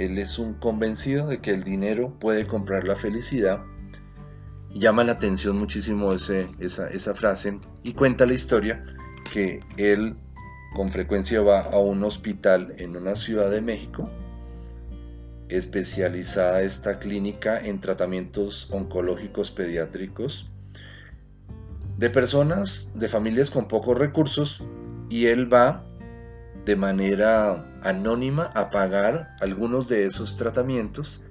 Él 0.05 0.19
es 0.19 0.39
un 0.39 0.55
convencido 0.55 1.29
de 1.29 1.41
que 1.41 1.51
el 1.51 1.63
dinero 1.63 2.19
puede 2.19 2.47
comprar 2.47 2.87
la 2.87 2.97
felicidad. 2.97 3.61
Llama 4.75 5.05
la 5.05 5.13
atención 5.13 5.59
muchísimo 5.59 6.13
esa 6.13 7.15
frase 7.15 7.61
y 7.83 7.93
cuenta 7.93 8.27
la 8.27 8.35
historia 8.35 8.85
que 9.33 9.61
él 9.77 10.17
con 10.75 10.91
frecuencia 10.91 11.43
va 11.43 11.63
a 11.63 11.79
un 11.79 12.03
hospital 12.03 12.75
en 12.79 12.97
una 12.97 13.15
ciudad 13.15 13.51
de 13.51 13.61
México 13.61 14.09
especializada 15.49 16.63
esta 16.63 16.99
clínica 16.99 17.61
en 17.61 17.81
tratamientos 17.81 18.71
oncológicos 18.73 19.51
pediátricos 19.51 20.51
de 21.99 22.09
personas, 22.09 22.91
de 22.95 23.09
familias 23.09 23.51
con 23.51 23.69
pocos 23.69 23.99
recursos 23.99 24.65
y 25.11 25.27
él 25.27 25.53
va 25.53 25.85
de 26.65 26.75
manera 26.75 27.65
anónima 27.83 28.45
a 28.55 28.71
pagar 28.71 29.37
algunos 29.41 29.89
de 29.89 30.05
esos 30.05 30.37
tratamientos 30.37 31.25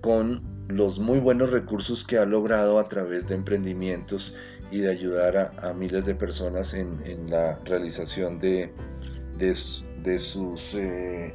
con 0.00 0.42
los 0.68 0.98
muy 0.98 1.18
buenos 1.18 1.50
recursos 1.50 2.04
que 2.04 2.18
ha 2.18 2.24
logrado 2.24 2.78
a 2.78 2.88
través 2.88 3.28
de 3.28 3.34
emprendimientos 3.34 4.36
y 4.70 4.78
de 4.78 4.90
ayudar 4.90 5.54
a, 5.58 5.72
miles 5.72 6.04
de 6.04 6.14
personas 6.14 6.74
en, 6.74 7.30
la 7.30 7.58
realización 7.64 8.38
de, 8.38 8.72
de, 9.38 9.54
sus, 10.18 10.74
eh, 10.74 11.34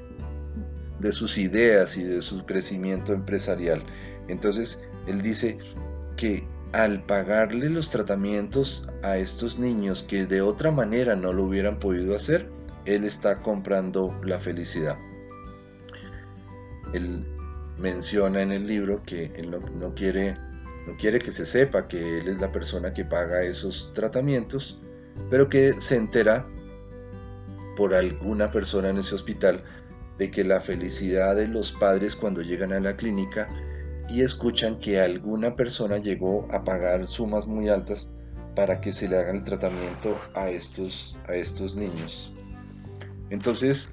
de 1.00 1.12
sus 1.12 1.38
ideas 1.38 1.96
y 1.98 2.04
de 2.04 2.22
su 2.22 2.46
crecimiento 2.46 3.14
empresarial. 3.14 3.84
Entonces, 4.28 4.84
él 5.08 5.22
dice 5.22 5.58
que 6.16 6.48
al 6.72 7.04
pagarle 7.04 7.70
los 7.70 7.90
tratamientos 7.90 8.88
a 9.02 9.18
estos 9.18 9.58
niños 9.58 10.04
que 10.04 10.26
de 10.26 10.42
otra 10.42 10.72
manera 10.72 11.16
no 11.16 11.34
lo 11.34 11.46
hubieran 11.46 11.80
podido 11.80 12.16
hacer, 12.16 12.50
él 12.96 13.04
está 13.06 13.38
comprando 13.38 14.16
la 14.24 14.40
felicidad. 14.40 14.98
Él 16.94 17.26
menciona 17.78 18.42
en 18.42 18.52
el 18.52 18.68
libro 18.68 19.04
que 19.04 19.32
él 19.36 19.52
no, 19.52 19.94
quiere, 19.94 20.36
no 20.88 20.96
quiere 20.98 21.20
que 21.20 21.32
se 21.32 21.46
sepa 21.46 21.88
que 21.88 22.20
él 22.20 22.28
es 22.28 22.40
la 22.40 22.52
persona 22.52 22.94
que 22.94 23.06
paga 23.06 23.44
esos 23.44 23.92
tratamientos, 23.94 24.80
pero 25.30 25.50
que 25.50 25.80
se 25.80 25.96
entera 25.96 26.46
por 27.78 27.94
alguna 27.94 28.52
persona 28.52 28.90
en 28.90 28.98
ese 28.98 29.16
hospital 29.16 29.64
de 30.18 30.32
que 30.32 30.44
la 30.44 30.60
felicidad 30.60 31.36
de 31.36 31.48
los 31.48 31.72
padres 31.72 32.16
cuando 32.16 32.42
llegan 32.42 32.74
a 32.74 32.80
la 32.80 32.98
clínica 32.98 33.48
y 34.10 34.22
escuchan 34.22 34.80
que 34.80 35.00
alguna 35.00 35.56
persona 35.56 35.98
llegó 35.98 36.48
a 36.52 36.64
pagar 36.64 37.08
sumas 37.08 37.48
muy 37.48 37.70
altas 37.70 38.10
para 38.56 38.82
que 38.82 38.92
se 38.92 39.08
le 39.08 39.18
haga 39.18 39.32
el 39.32 39.44
tratamiento 39.44 40.20
a 40.34 40.50
estos, 40.50 41.18
a 41.28 41.36
estos 41.36 41.76
niños. 41.76 42.34
Entonces, 43.30 43.92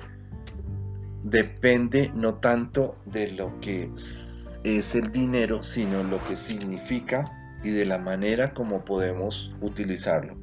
depende 1.23 2.11
no 2.15 2.37
tanto 2.37 2.97
de 3.05 3.33
lo 3.33 3.59
que 3.61 3.91
es 3.95 4.95
el 4.95 5.13
dinero, 5.13 5.63
sino 5.63 6.03
lo 6.03 6.23
que 6.25 6.37
significa 6.37 7.31
y 7.63 7.71
de 7.71 7.87
la 7.87 7.99
manera 7.99 8.55
como 8.55 8.85
podemos 8.85 9.55
utilizarlo. 9.61 10.37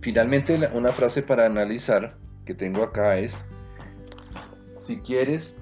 Finalmente, 0.00 0.58
una 0.72 0.92
frase 0.92 1.22
para 1.22 1.46
analizar 1.46 2.16
que 2.44 2.54
tengo 2.54 2.82
acá 2.84 3.18
es, 3.18 3.46
si 4.78 5.00
quieres 5.00 5.58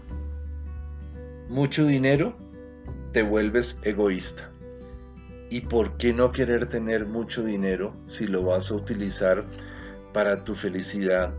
mucho 1.49 1.87
dinero, 1.87 2.37
te 3.13 3.23
vuelves 3.23 3.81
egoísta. 3.85 4.51
¿Y 5.51 5.63
por 5.63 5.97
qué 5.97 6.13
no 6.13 6.33
querer 6.33 6.67
tener 6.69 7.07
mucho 7.07 7.45
dinero 7.45 7.95
si 8.07 8.27
lo 8.27 8.43
vas 8.43 8.71
a 8.71 8.75
utilizar 8.75 9.45
para 10.13 10.45
tu 10.45 10.55
felicidad, 10.55 11.33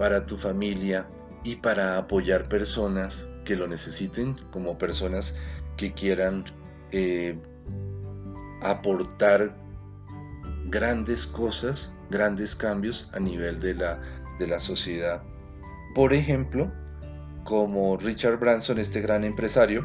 para 0.00 0.24
tu 0.24 0.38
familia 0.38 1.06
y 1.44 1.56
para 1.56 1.98
apoyar 1.98 2.48
personas 2.48 3.30
que 3.44 3.54
lo 3.54 3.68
necesiten, 3.68 4.34
como 4.50 4.78
personas 4.78 5.36
que 5.76 5.92
quieran 5.92 6.46
eh, 6.90 7.38
aportar 8.62 9.54
grandes 10.68 11.26
cosas, 11.26 11.94
grandes 12.08 12.56
cambios 12.56 13.10
a 13.12 13.20
nivel 13.20 13.60
de 13.60 13.74
la, 13.74 14.00
de 14.38 14.46
la 14.46 14.58
sociedad. 14.58 15.22
Por 15.94 16.14
ejemplo, 16.14 16.72
como 17.44 17.98
Richard 17.98 18.38
Branson, 18.38 18.78
este 18.78 19.02
gran 19.02 19.22
empresario, 19.22 19.84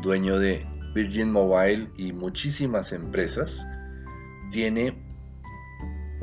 dueño 0.00 0.38
de 0.38 0.66
Virgin 0.94 1.30
Mobile 1.30 1.90
y 1.98 2.14
muchísimas 2.14 2.94
empresas, 2.94 3.66
tiene 4.50 5.11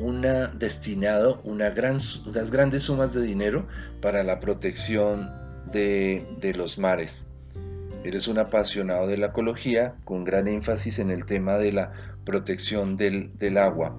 una 0.00 0.48
destinado 0.48 1.40
una 1.44 1.70
gran, 1.70 1.98
unas 2.26 2.50
grandes 2.50 2.84
sumas 2.84 3.12
de 3.12 3.22
dinero 3.22 3.66
para 4.00 4.24
la 4.24 4.40
protección 4.40 5.30
de, 5.72 6.52
los 6.56 6.78
mares. 6.78 7.28
Eres 8.04 8.28
un 8.28 8.38
apasionado 8.38 9.06
de 9.06 9.18
la 9.18 9.26
ecología 9.26 9.94
con 10.04 10.24
gran 10.24 10.48
énfasis 10.48 10.98
en 10.98 11.10
el 11.10 11.26
tema 11.26 11.58
de 11.58 11.72
la 11.72 11.92
protección 12.24 12.96
del, 12.96 13.58
agua. 13.58 13.96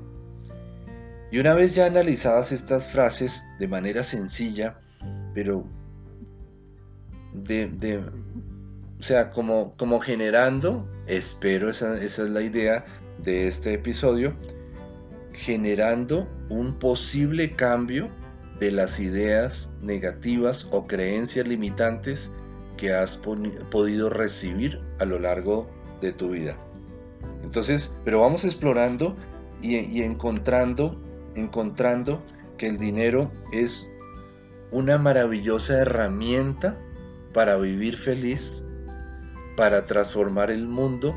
Y 1.32 1.40
una 1.40 1.54
vez 1.54 1.76
ya 1.76 1.86
analizadas 1.86 2.52
estas 2.52 2.88
frases 2.88 3.46
de 3.60 3.68
manera 3.68 4.04
sencilla, 4.04 4.80
pero 5.34 5.66
de, 7.34 8.04
o 9.00 9.04
sea, 9.04 9.30
como, 9.30 9.76
como 9.78 10.02
generando, 10.02 10.88
espero 11.08 11.70
esa, 11.70 11.94
esa 12.04 12.24
es 12.24 12.30
la 12.30 12.42
idea 12.42 12.86
de 13.24 13.48
este 13.48 13.74
episodio, 13.74 14.36
generando 15.42 16.28
un 16.50 16.78
posible 16.78 17.56
cambio 17.56 18.10
de 18.60 18.72
las 18.72 19.00
ideas 19.00 19.74
negativas 19.82 20.68
o 20.72 20.86
creencias 20.86 21.48
limitantes 21.48 22.32
que 22.78 22.94
has 22.94 23.18
podido 23.18 24.10
recibir 24.12 24.80
a 25.00 25.06
lo 25.06 25.18
largo 25.18 25.68
de 26.00 26.14
tu 26.14 26.30
vida. 26.30 26.56
Entonces, 27.44 27.98
pero 28.06 28.20
vamos 28.20 28.46
explorando 28.46 29.16
y, 29.64 30.04
encontrando, 30.04 31.02
encontrando 31.36 32.22
que 32.58 32.68
el 32.68 32.78
dinero 32.78 33.32
es 33.52 33.92
una 34.72 35.00
maravillosa 35.00 35.80
herramienta 35.80 36.78
para 37.34 37.58
vivir 37.58 37.98
feliz, 37.98 38.64
para 39.58 39.86
transformar 39.86 40.52
el 40.52 40.68
mundo 40.68 41.16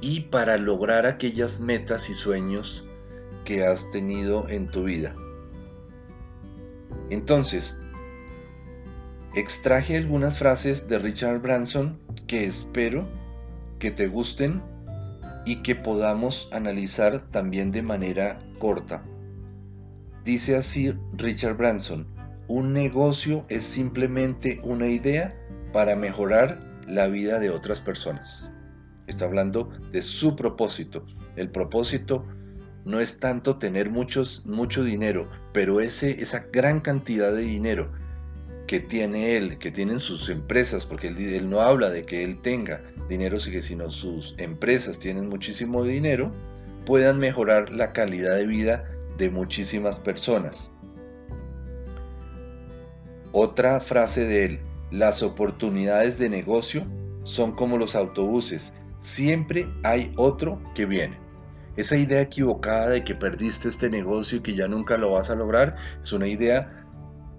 y 0.00 0.22
para 0.22 0.56
lograr 0.56 1.06
aquellas 1.06 1.60
metas 1.60 2.08
y 2.10 2.14
sueños 2.14 2.86
que 3.44 3.64
has 3.64 3.90
tenido 3.90 4.48
en 4.48 4.68
tu 4.68 4.84
vida. 4.84 5.14
Entonces, 7.10 7.80
extraje 9.34 9.96
algunas 9.96 10.38
frases 10.38 10.88
de 10.88 10.98
Richard 10.98 11.40
Branson 11.40 11.98
que 12.26 12.46
espero 12.46 13.08
que 13.78 13.90
te 13.90 14.06
gusten 14.06 14.62
y 15.44 15.62
que 15.62 15.74
podamos 15.74 16.48
analizar 16.52 17.30
también 17.30 17.72
de 17.72 17.82
manera 17.82 18.40
corta. 18.58 19.02
Dice 20.24 20.56
así 20.56 20.94
Richard 21.14 21.56
Branson, 21.56 22.06
un 22.46 22.72
negocio 22.72 23.46
es 23.48 23.64
simplemente 23.64 24.60
una 24.62 24.88
idea 24.88 25.34
para 25.72 25.96
mejorar 25.96 26.60
la 26.86 27.06
vida 27.06 27.38
de 27.38 27.50
otras 27.50 27.80
personas. 27.80 28.50
Está 29.06 29.24
hablando 29.24 29.70
de 29.92 30.02
su 30.02 30.36
propósito. 30.36 31.04
El 31.36 31.50
propósito 31.50 32.24
no 32.84 33.00
es 33.00 33.18
tanto 33.18 33.56
tener 33.58 33.90
muchos, 33.90 34.44
mucho 34.46 34.84
dinero, 34.84 35.28
pero 35.52 35.80
ese, 35.80 36.22
esa 36.22 36.46
gran 36.52 36.80
cantidad 36.80 37.32
de 37.32 37.42
dinero 37.42 37.90
que 38.66 38.80
tiene 38.80 39.36
él, 39.36 39.58
que 39.58 39.70
tienen 39.70 39.98
sus 39.98 40.28
empresas, 40.28 40.86
porque 40.86 41.08
él, 41.08 41.50
no 41.50 41.60
habla 41.60 41.90
de 41.90 42.04
que 42.04 42.22
él 42.22 42.40
tenga 42.40 42.80
dinero, 43.08 43.40
sino 43.40 43.90
sus 43.90 44.34
empresas 44.38 45.00
tienen 45.00 45.28
muchísimo 45.28 45.82
dinero, 45.82 46.30
puedan 46.86 47.18
mejorar 47.18 47.72
la 47.72 47.92
calidad 47.92 48.36
de 48.36 48.46
vida 48.46 48.84
de 49.18 49.28
muchísimas 49.28 49.98
personas. 49.98 50.72
Otra 53.32 53.80
frase 53.80 54.24
de 54.24 54.44
él, 54.44 54.60
las 54.90 55.22
oportunidades 55.22 56.18
de 56.18 56.28
negocio 56.28 56.84
son 57.24 57.52
como 57.52 57.76
los 57.76 57.94
autobuses, 57.94 58.78
siempre 59.00 59.68
hay 59.82 60.12
otro 60.16 60.62
que 60.74 60.86
viene. 60.86 61.18
Esa 61.76 61.96
idea 61.96 62.20
equivocada 62.20 62.90
de 62.90 63.02
que 63.02 63.14
perdiste 63.14 63.68
este 63.68 63.90
negocio 63.90 64.38
y 64.38 64.42
que 64.42 64.54
ya 64.54 64.68
nunca 64.68 64.96
lo 64.98 65.12
vas 65.12 65.30
a 65.30 65.34
lograr 65.34 65.76
es 66.00 66.12
una 66.12 66.28
idea 66.28 66.86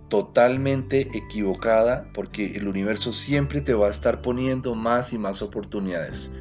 totalmente 0.09 1.07
equivocada 1.13 2.09
porque 2.13 2.57
el 2.57 2.67
universo 2.67 3.13
siempre 3.13 3.61
te 3.61 3.73
va 3.73 3.87
a 3.87 3.91
estar 3.91 4.21
poniendo 4.21 4.75
más 4.75 5.13
y 5.13 5.17
más 5.17 5.41
oportunidades. 5.41 6.33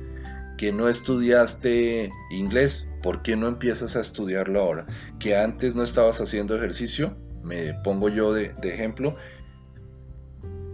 Que 0.57 0.73
no 0.73 0.89
estudiaste 0.89 2.11
inglés, 2.31 2.91
¿por 3.03 3.23
qué 3.23 3.37
no 3.37 3.49
empiezas 3.49 3.97
a 3.97 4.01
estudiarlo 4.01 4.61
ahora? 4.61 4.87
Que 5.19 5.37
antes 5.37 5.75
no 5.75 5.83
estabas 5.83 6.21
haciendo 6.21 6.57
ejercicio, 6.57 7.17
me 7.43 7.75
pongo 7.85 8.09
yo 8.09 8.33
de, 8.33 8.53
de 8.61 8.75
ejemplo, 8.75 9.17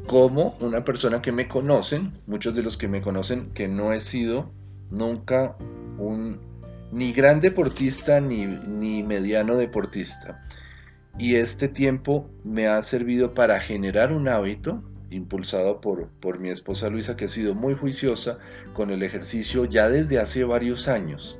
como 0.07 0.57
una 0.61 0.85
persona 0.85 1.21
que 1.21 1.33
me 1.33 1.49
conocen, 1.49 2.13
muchos 2.27 2.55
de 2.55 2.63
los 2.63 2.77
que 2.77 2.89
me 2.89 3.03
conocen, 3.03 3.51
que 3.53 3.69
no 3.69 3.93
he 3.93 4.01
sido 4.01 4.51
nunca 4.91 5.57
un 5.99 6.41
ni 6.93 7.13
gran 7.13 7.41
deportista 7.41 8.21
ni, 8.21 8.47
ni 8.47 9.03
mediano 9.03 9.57
deportista. 9.57 10.47
Y 11.19 11.37
este 11.37 11.69
tiempo 11.69 12.31
me 12.45 12.69
ha 12.69 12.81
servido 12.83 13.35
para 13.35 13.59
generar 13.59 14.13
un 14.13 14.29
hábito 14.29 14.83
impulsado 15.11 15.81
por, 15.81 16.09
por 16.21 16.39
mi 16.39 16.51
esposa 16.51 16.89
Luisa, 16.89 17.17
que 17.17 17.25
ha 17.25 17.29
sido 17.29 17.55
muy 17.55 17.75
juiciosa 17.75 18.39
con 18.75 18.91
el 18.91 19.03
ejercicio 19.03 19.65
ya 19.65 19.89
desde 19.89 20.19
hace 20.19 20.45
varios 20.45 20.89
años. 20.89 21.39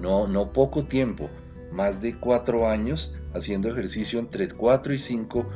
No, 0.00 0.26
no 0.26 0.52
poco 0.52 0.84
tiempo, 0.84 1.28
más 1.70 2.00
de 2.00 2.18
cuatro 2.18 2.68
años 2.68 3.14
haciendo 3.34 3.68
ejercicio 3.68 4.18
entre 4.18 4.48
cuatro 4.48 4.92
y 4.92 4.98
cinco 4.98 5.46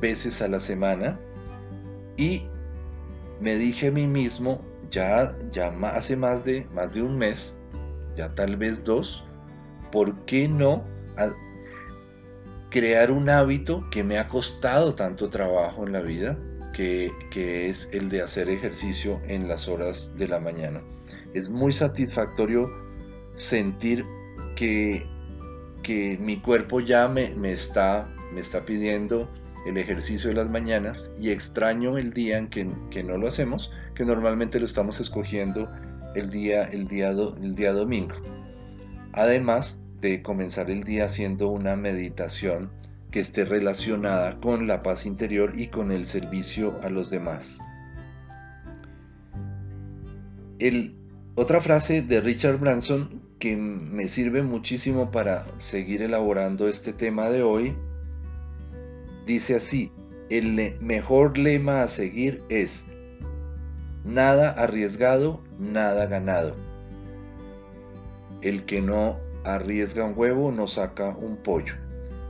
veces 0.00 0.42
a 0.42 0.48
la 0.48 0.60
semana 0.60 1.18
Y 2.16 2.46
me 3.40 3.56
dije 3.56 3.88
a 3.88 3.90
mí 3.90 4.06
mismo, 4.06 4.62
ya, 4.90 5.36
ya 5.50 5.68
hace 5.88 6.16
más 6.16 6.44
de, 6.44 6.66
más 6.72 6.94
de 6.94 7.02
un 7.02 7.18
mes, 7.18 7.60
ya 8.16 8.34
tal 8.34 8.56
vez 8.56 8.84
dos, 8.84 9.24
¿por 9.92 10.14
qué 10.24 10.48
no 10.48 10.84
crear 12.70 13.10
un 13.10 13.28
hábito 13.28 13.84
que 13.90 14.04
me 14.04 14.18
ha 14.18 14.28
costado 14.28 14.94
tanto 14.94 15.28
trabajo 15.28 15.86
en 15.86 15.92
la 15.92 16.00
vida, 16.00 16.38
que, 16.74 17.10
que 17.30 17.68
es 17.68 17.90
el 17.92 18.08
de 18.08 18.22
hacer 18.22 18.48
ejercicio 18.48 19.20
en 19.28 19.48
las 19.48 19.68
horas 19.68 20.16
de 20.16 20.28
la 20.28 20.40
mañana? 20.40 20.80
Es 21.34 21.50
muy 21.50 21.72
satisfactorio 21.72 22.70
sentir 23.34 24.04
que, 24.56 25.06
que 25.82 26.16
mi 26.18 26.38
cuerpo 26.38 26.80
ya 26.80 27.08
me, 27.08 27.34
me, 27.34 27.52
está, 27.52 28.08
me 28.32 28.40
está 28.40 28.64
pidiendo 28.64 29.28
el 29.66 29.76
ejercicio 29.76 30.28
de 30.28 30.36
las 30.36 30.48
mañanas 30.48 31.12
y 31.20 31.30
extraño 31.30 31.98
el 31.98 32.12
día 32.12 32.38
en 32.38 32.48
que, 32.48 33.02
no 33.02 33.18
lo 33.18 33.28
hacemos, 33.28 33.70
que 33.94 34.04
normalmente 34.04 34.58
lo 34.60 34.66
estamos 34.66 35.00
escogiendo 35.00 35.68
el 36.14 36.30
día, 36.30 36.64
el 36.64 36.86
día, 36.86 37.10
el 37.10 37.54
día 37.54 37.72
domingo. 37.72 38.14
Además 39.12 39.84
de 40.00 40.22
comenzar 40.22 40.70
el 40.70 40.84
día 40.84 41.06
haciendo 41.06 41.48
una 41.48 41.74
meditación 41.76 42.70
que 43.10 43.20
esté 43.20 43.44
relacionada 43.44 44.40
con 44.40 44.66
la 44.66 44.80
paz 44.80 45.06
interior 45.06 45.54
y 45.58 45.68
con 45.68 45.90
el 45.90 46.06
servicio 46.06 46.78
a 46.82 46.90
los 46.90 47.10
demás. 47.10 47.64
El, 50.58 50.96
otra 51.34 51.60
frase 51.60 52.02
de 52.02 52.20
Richard 52.20 52.58
Branson 52.58 53.22
que 53.38 53.56
me 53.56 54.08
sirve 54.08 54.42
muchísimo 54.42 55.10
para 55.10 55.46
seguir 55.58 56.02
elaborando 56.02 56.68
este 56.68 56.92
tema 56.92 57.28
de 57.28 57.42
hoy 57.42 57.76
dice 59.26 59.56
así, 59.56 59.92
el 60.30 60.78
mejor 60.80 61.36
lema 61.36 61.82
a 61.82 61.88
seguir 61.88 62.40
es 62.48 62.86
nada 64.04 64.50
arriesgado, 64.50 65.40
nada 65.58 66.06
ganado. 66.06 66.54
El 68.40 68.64
que 68.64 68.80
no 68.80 69.18
arriesga 69.44 70.04
un 70.04 70.14
huevo 70.16 70.52
no 70.52 70.66
saca 70.66 71.10
un 71.16 71.36
pollo. 71.36 71.74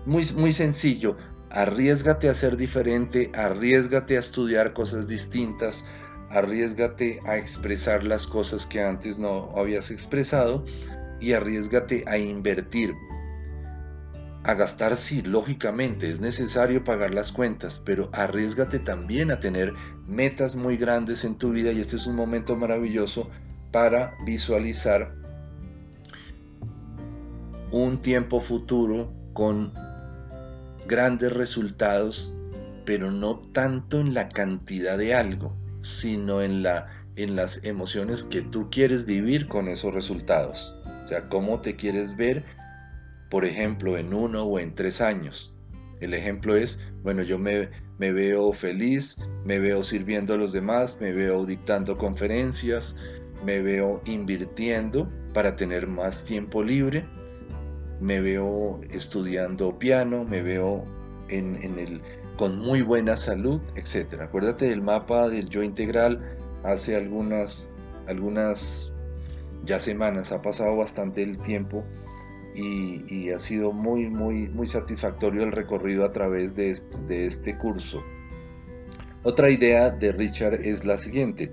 Muy, 0.06 0.24
muy 0.36 0.52
sencillo, 0.52 1.16
arriesgate 1.50 2.28
a 2.28 2.34
ser 2.34 2.56
diferente, 2.56 3.30
arriesgate 3.34 4.16
a 4.16 4.20
estudiar 4.20 4.72
cosas 4.72 5.08
distintas, 5.08 5.84
arriesgate 6.30 7.20
a 7.26 7.36
expresar 7.36 8.04
las 8.04 8.26
cosas 8.26 8.66
que 8.66 8.82
antes 8.82 9.18
no 9.18 9.50
habías 9.56 9.90
expresado 9.90 10.64
y 11.20 11.32
arriesgate 11.32 12.04
a 12.06 12.18
invertir. 12.18 12.94
A 14.46 14.54
gastar 14.54 14.94
sí, 14.94 15.22
lógicamente, 15.22 16.08
es 16.08 16.20
necesario 16.20 16.84
pagar 16.84 17.12
las 17.12 17.32
cuentas, 17.32 17.82
pero 17.84 18.10
arriesgate 18.12 18.78
también 18.78 19.32
a 19.32 19.40
tener 19.40 19.72
metas 20.06 20.54
muy 20.54 20.76
grandes 20.76 21.24
en 21.24 21.34
tu 21.34 21.50
vida 21.50 21.72
y 21.72 21.80
este 21.80 21.96
es 21.96 22.06
un 22.06 22.14
momento 22.14 22.54
maravilloso 22.54 23.28
para 23.72 24.14
visualizar 24.24 25.12
un 27.72 28.00
tiempo 28.00 28.38
futuro 28.38 29.12
con 29.32 29.72
grandes 30.86 31.32
resultados, 31.32 32.32
pero 32.84 33.10
no 33.10 33.40
tanto 33.52 33.98
en 33.98 34.14
la 34.14 34.28
cantidad 34.28 34.96
de 34.96 35.12
algo, 35.12 35.56
sino 35.80 36.40
en, 36.40 36.62
la, 36.62 36.86
en 37.16 37.34
las 37.34 37.64
emociones 37.64 38.22
que 38.22 38.42
tú 38.42 38.68
quieres 38.70 39.06
vivir 39.06 39.48
con 39.48 39.66
esos 39.66 39.92
resultados. 39.92 40.76
O 41.04 41.08
sea, 41.08 41.28
cómo 41.28 41.60
te 41.62 41.74
quieres 41.74 42.16
ver, 42.16 42.44
por 43.30 43.44
ejemplo, 43.44 43.96
en 43.96 44.14
uno 44.14 44.44
o 44.44 44.58
en 44.58 44.74
tres 44.74 45.00
años. 45.00 45.54
El 46.00 46.14
ejemplo 46.14 46.56
es, 46.56 46.86
bueno, 47.02 47.22
yo 47.22 47.38
me, 47.38 47.70
me 47.98 48.12
veo 48.12 48.52
feliz, 48.52 49.16
me 49.44 49.58
veo 49.58 49.82
sirviendo 49.82 50.34
a 50.34 50.36
los 50.36 50.52
demás, 50.52 50.98
me 51.00 51.12
veo 51.12 51.46
dictando 51.46 51.96
conferencias, 51.96 52.98
me 53.44 53.60
veo 53.60 54.02
invirtiendo 54.04 55.10
para 55.32 55.56
tener 55.56 55.86
más 55.86 56.24
tiempo 56.24 56.62
libre, 56.62 57.06
me 58.00 58.20
veo 58.20 58.80
estudiando 58.90 59.78
piano, 59.78 60.24
me 60.24 60.42
veo 60.42 60.84
en, 61.28 61.56
en 61.62 61.78
el 61.78 62.02
con 62.36 62.58
muy 62.58 62.82
buena 62.82 63.16
salud, 63.16 63.60
etc. 63.76 64.20
Acuérdate 64.20 64.68
del 64.68 64.82
mapa 64.82 65.28
del 65.28 65.48
yo 65.48 65.62
integral 65.62 66.36
hace 66.64 66.94
algunas, 66.94 67.70
algunas 68.06 68.92
ya 69.64 69.78
semanas, 69.78 70.32
ha 70.32 70.42
pasado 70.42 70.76
bastante 70.76 71.22
el 71.22 71.38
tiempo 71.38 71.84
y, 72.56 73.30
ha 73.30 73.38
sido 73.38 73.72
muy, 73.72 74.08
muy, 74.08 74.48
muy 74.48 74.66
satisfactorio 74.66 75.42
el 75.42 75.52
recorrido 75.52 76.04
a 76.04 76.10
través 76.10 76.54
de 76.54 76.70
este, 76.70 77.58
curso. 77.58 78.02
Otra 79.22 79.50
idea 79.50 79.90
de 79.90 80.12
Richard 80.12 80.54
es 80.66 80.84
la 80.84 80.96
siguiente. 80.98 81.52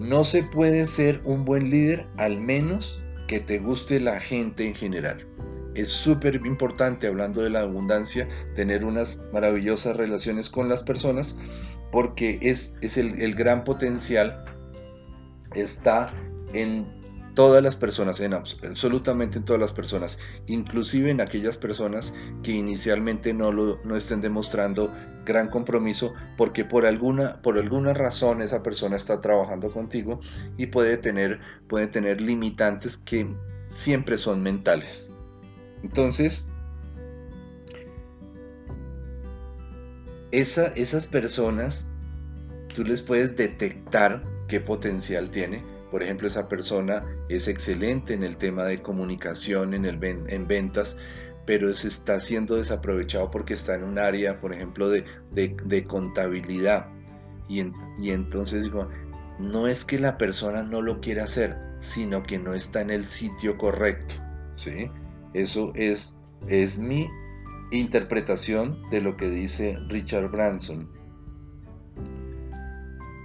No 0.00 0.24
se 0.24 0.42
puede 0.42 0.86
ser 0.86 1.20
un 1.24 1.44
buen 1.44 1.70
líder 1.70 2.06
al 2.16 2.40
menos 2.40 3.00
que 3.26 3.40
te 3.40 3.58
guste 3.58 4.00
la 4.00 4.20
gente 4.20 4.66
en 4.66 4.74
general. 4.74 5.26
Es 5.74 5.88
súper 5.88 6.36
importante, 6.46 7.06
hablando 7.06 7.42
de 7.42 7.50
la 7.50 7.60
abundancia, 7.60 8.28
tener 8.54 8.84
unas 8.84 9.20
maravillosas 9.32 9.96
relaciones 9.96 10.50
con 10.50 10.68
las 10.68 10.82
personas 10.82 11.36
porque 11.90 12.38
es, 12.42 12.78
es 12.80 12.96
el, 12.96 13.20
el, 13.20 13.34
gran 13.34 13.64
potencial 13.64 14.44
está 15.54 16.12
en 16.54 16.86
todas 17.34 17.62
las 17.62 17.76
personas, 17.76 18.20
en 18.20 18.34
absolutamente 18.34 19.38
en 19.38 19.44
todas 19.44 19.60
las 19.60 19.72
personas, 19.72 20.18
inclusive 20.46 21.10
en 21.10 21.20
aquellas 21.20 21.56
personas 21.56 22.14
que 22.42 22.52
inicialmente 22.52 23.32
no, 23.32 23.52
lo, 23.52 23.78
no 23.84 23.96
estén 23.96 24.20
demostrando 24.20 24.92
gran 25.24 25.48
compromiso 25.48 26.14
porque 26.36 26.64
por 26.64 26.84
alguna, 26.84 27.40
por 27.42 27.56
razón 27.96 28.42
esa 28.42 28.62
persona 28.62 28.96
está 28.96 29.20
trabajando 29.20 29.70
contigo 29.70 30.20
y 30.56 30.66
puede 30.66 30.96
tener, 30.96 31.40
puede 31.68 31.86
tener 31.86 32.20
limitantes 32.20 32.96
que 32.96 33.34
siempre 33.68 34.18
son 34.18 34.42
mentales. 34.42 35.12
Entonces, 35.82 36.48
esas 40.30 41.06
personas, 41.06 41.88
tú 42.74 42.84
les 42.84 43.02
puedes 43.02 43.36
detectar 43.36 44.22
qué 44.48 44.60
potencial 44.60 45.30
tiene. 45.30 45.71
Por 45.92 46.02
ejemplo, 46.02 46.26
esa 46.26 46.48
persona 46.48 47.02
es 47.28 47.48
excelente 47.48 48.14
en 48.14 48.24
el 48.24 48.38
tema 48.38 48.64
de 48.64 48.80
comunicación, 48.80 49.74
en, 49.74 49.84
el, 49.84 50.02
en 50.02 50.48
ventas, 50.48 50.96
pero 51.44 51.72
se 51.74 51.88
está 51.88 52.18
siendo 52.18 52.56
desaprovechado 52.56 53.30
porque 53.30 53.52
está 53.52 53.74
en 53.74 53.84
un 53.84 53.98
área, 53.98 54.40
por 54.40 54.54
ejemplo, 54.54 54.88
de, 54.88 55.84
contabilidad. 55.86 56.86
Y, 57.46 57.60
y 58.00 58.10
entonces 58.10 58.64
digo, 58.64 58.88
no 59.38 59.66
es 59.66 59.84
que 59.84 59.98
la 59.98 60.16
persona 60.16 60.62
no 60.62 60.80
lo 60.80 61.02
quiera 61.02 61.24
hacer, 61.24 61.58
sino 61.80 62.22
que 62.22 62.38
no 62.38 62.54
está 62.54 62.80
en 62.80 62.88
el 62.88 63.04
sitio 63.04 63.58
correcto. 63.58 64.14
¿sí? 64.56 64.90
Eso 65.34 65.72
es, 65.74 66.16
es 66.48 66.78
mi 66.78 67.06
interpretación 67.70 68.82
de 68.90 69.02
lo 69.02 69.18
que 69.18 69.28
dice 69.28 69.78
Richard 69.88 70.30
Branson. 70.30 70.88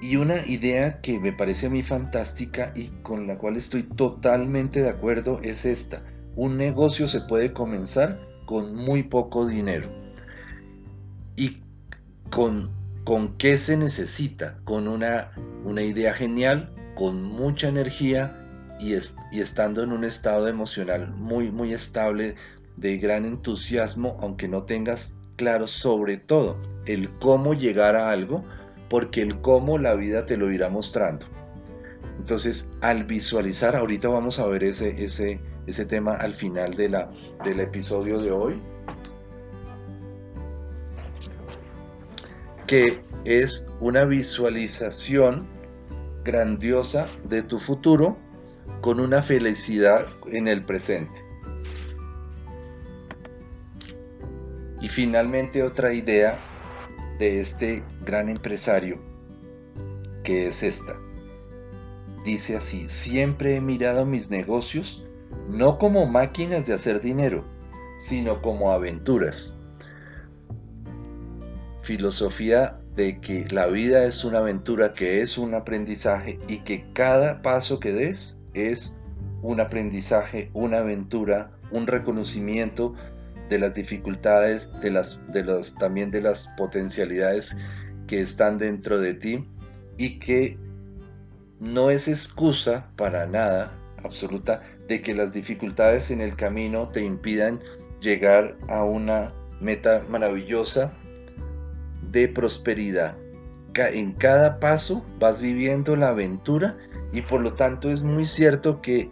Y 0.02 0.16
una 0.18 0.46
idea 0.46 1.02
que 1.02 1.20
me 1.20 1.34
parece 1.34 1.68
a 1.68 1.70
mí 1.70 1.82
fantástica 1.82 2.72
y 2.76 2.88
con 3.02 3.26
la 3.28 3.38
cual 3.38 3.56
estoy 3.56 3.84
totalmente 3.84 4.82
de 4.82 4.90
acuerdo 4.90 5.40
es 5.42 5.66
esta. 5.66 6.04
Un 6.36 6.58
negocio 6.58 7.08
se 7.08 7.22
puede 7.22 7.52
comenzar 7.52 8.20
con 8.46 8.76
muy 8.76 9.04
poco 9.04 9.48
dinero. 9.48 9.90
¿Y 11.36 11.62
con, 12.30 12.72
con 13.04 13.38
qué 13.38 13.58
se 13.58 13.76
necesita? 13.76 14.60
Con 14.64 14.88
una, 14.88 15.32
una 15.66 15.82
idea 15.82 16.14
genial, 16.14 16.72
con 16.96 17.24
mucha 17.24 17.68
energía 17.68 18.44
y, 18.80 18.94
estando 18.94 19.84
en 19.84 19.92
un 19.92 20.04
estado 20.04 20.48
emocional 20.48 21.10
muy, 21.16 21.52
muy 21.52 21.74
estable, 21.74 22.36
de 22.76 22.98
gran 22.98 23.26
entusiasmo, 23.26 24.18
aunque 24.22 24.48
no 24.48 24.64
tengas 24.64 25.20
claro 25.36 25.66
sobre 25.68 26.18
todo 26.18 26.58
el 26.86 27.10
cómo 27.20 27.54
llegar 27.54 27.96
a 27.96 28.12
algo, 28.12 28.44
porque 28.90 29.22
el 29.22 29.42
cómo 29.42 29.78
la 29.78 29.96
vida 29.96 30.26
te 30.26 30.38
lo 30.38 30.52
irá 30.52 30.70
mostrando. 30.70 31.26
Entonces, 32.20 32.72
al 32.82 33.04
visualizar, 33.06 33.76
ahorita 33.76 34.10
vamos 34.10 34.40
a 34.40 34.48
ver 34.48 34.64
ese, 34.64 35.04
ese, 35.04 35.40
ese 35.66 35.86
tema 35.86 36.16
al 36.16 36.34
final 36.34 36.74
de 36.74 36.90
la, 36.90 37.12
del 37.44 37.60
episodio 37.60 38.20
de 38.20 38.32
hoy, 38.32 38.62
que 42.66 43.02
es 43.24 43.68
una 43.80 44.04
visualización 44.04 45.46
grandiosa 46.24 47.06
de 47.24 47.44
tu 47.44 47.60
futuro 47.60 48.18
con 48.82 49.00
una 49.00 49.22
felicidad 49.22 50.08
en 50.32 50.48
el 50.48 50.66
presente. 50.66 51.22
Y 54.82 54.90
finalmente 54.90 55.64
otra 55.64 55.94
idea 55.94 56.38
de 57.20 57.40
este 57.40 57.84
gran 58.06 58.30
empresario, 58.30 58.98
que 60.24 60.48
es 60.48 60.64
esta. 60.64 60.96
Dice 62.24 62.58
así, 62.58 62.90
siempre 62.90 63.56
he 63.56 63.62
mirado 63.62 64.06
mis 64.06 64.30
negocios 64.30 65.04
no 65.50 65.78
como 65.78 66.06
máquinas 66.06 66.66
de 66.66 66.74
hacer 66.74 67.02
dinero, 67.02 67.46
sino 68.00 68.42
como 68.42 68.72
aventuras. 68.72 69.56
Filosofía 71.82 72.80
de 72.96 73.22
que 73.22 73.48
la 73.50 73.68
vida 73.68 74.04
es 74.04 74.26
una 74.26 74.40
aventura, 74.40 74.94
que 74.94 75.22
es 75.22 75.38
un 75.38 75.54
aprendizaje 75.54 76.38
y 76.48 76.60
que 76.60 76.92
cada 76.94 77.42
paso 77.42 77.80
que 77.80 77.94
des 77.94 78.38
es 78.54 78.98
un 79.42 79.62
aprendizaje, 79.62 80.50
una 80.54 80.80
aventura, 80.80 81.52
un 81.72 81.88
reconocimiento 81.88 82.96
de 83.50 83.60
las 83.60 83.74
dificultades, 83.74 84.72
de 84.82 84.92
las, 84.92 85.20
de 85.32 85.44
los, 85.44 85.76
también 85.76 86.12
de 86.12 86.22
las 86.22 86.48
potencialidades 86.58 87.58
que 88.08 88.22
están 88.22 88.58
dentro 88.58 89.00
de 89.00 89.14
ti 89.14 89.46
y 89.98 90.20
que 90.20 90.58
no 91.60 91.90
es 91.90 92.08
excusa 92.08 92.92
para 92.96 93.26
nada 93.26 93.74
absoluta 94.04 94.64
de 94.88 95.02
que 95.02 95.14
las 95.14 95.34
dificultades 95.34 96.12
en 96.12 96.22
el 96.22 96.36
camino 96.36 96.90
te 96.90 97.04
impidan 97.04 97.60
llegar 98.02 98.58
a 98.68 98.84
una 98.84 99.34
meta 99.60 100.04
maravillosa 100.08 100.94
de 102.12 102.28
prosperidad. 102.28 103.16
En 103.76 104.14
cada 104.14 104.60
paso 104.60 105.06
vas 105.20 105.40
viviendo 105.40 105.96
la 105.96 106.10
aventura 106.10 106.78
y 107.14 107.22
por 107.22 107.42
lo 107.42 107.54
tanto 107.54 107.92
es 107.92 108.02
muy 108.02 108.26
cierto 108.26 108.82
que 108.82 109.12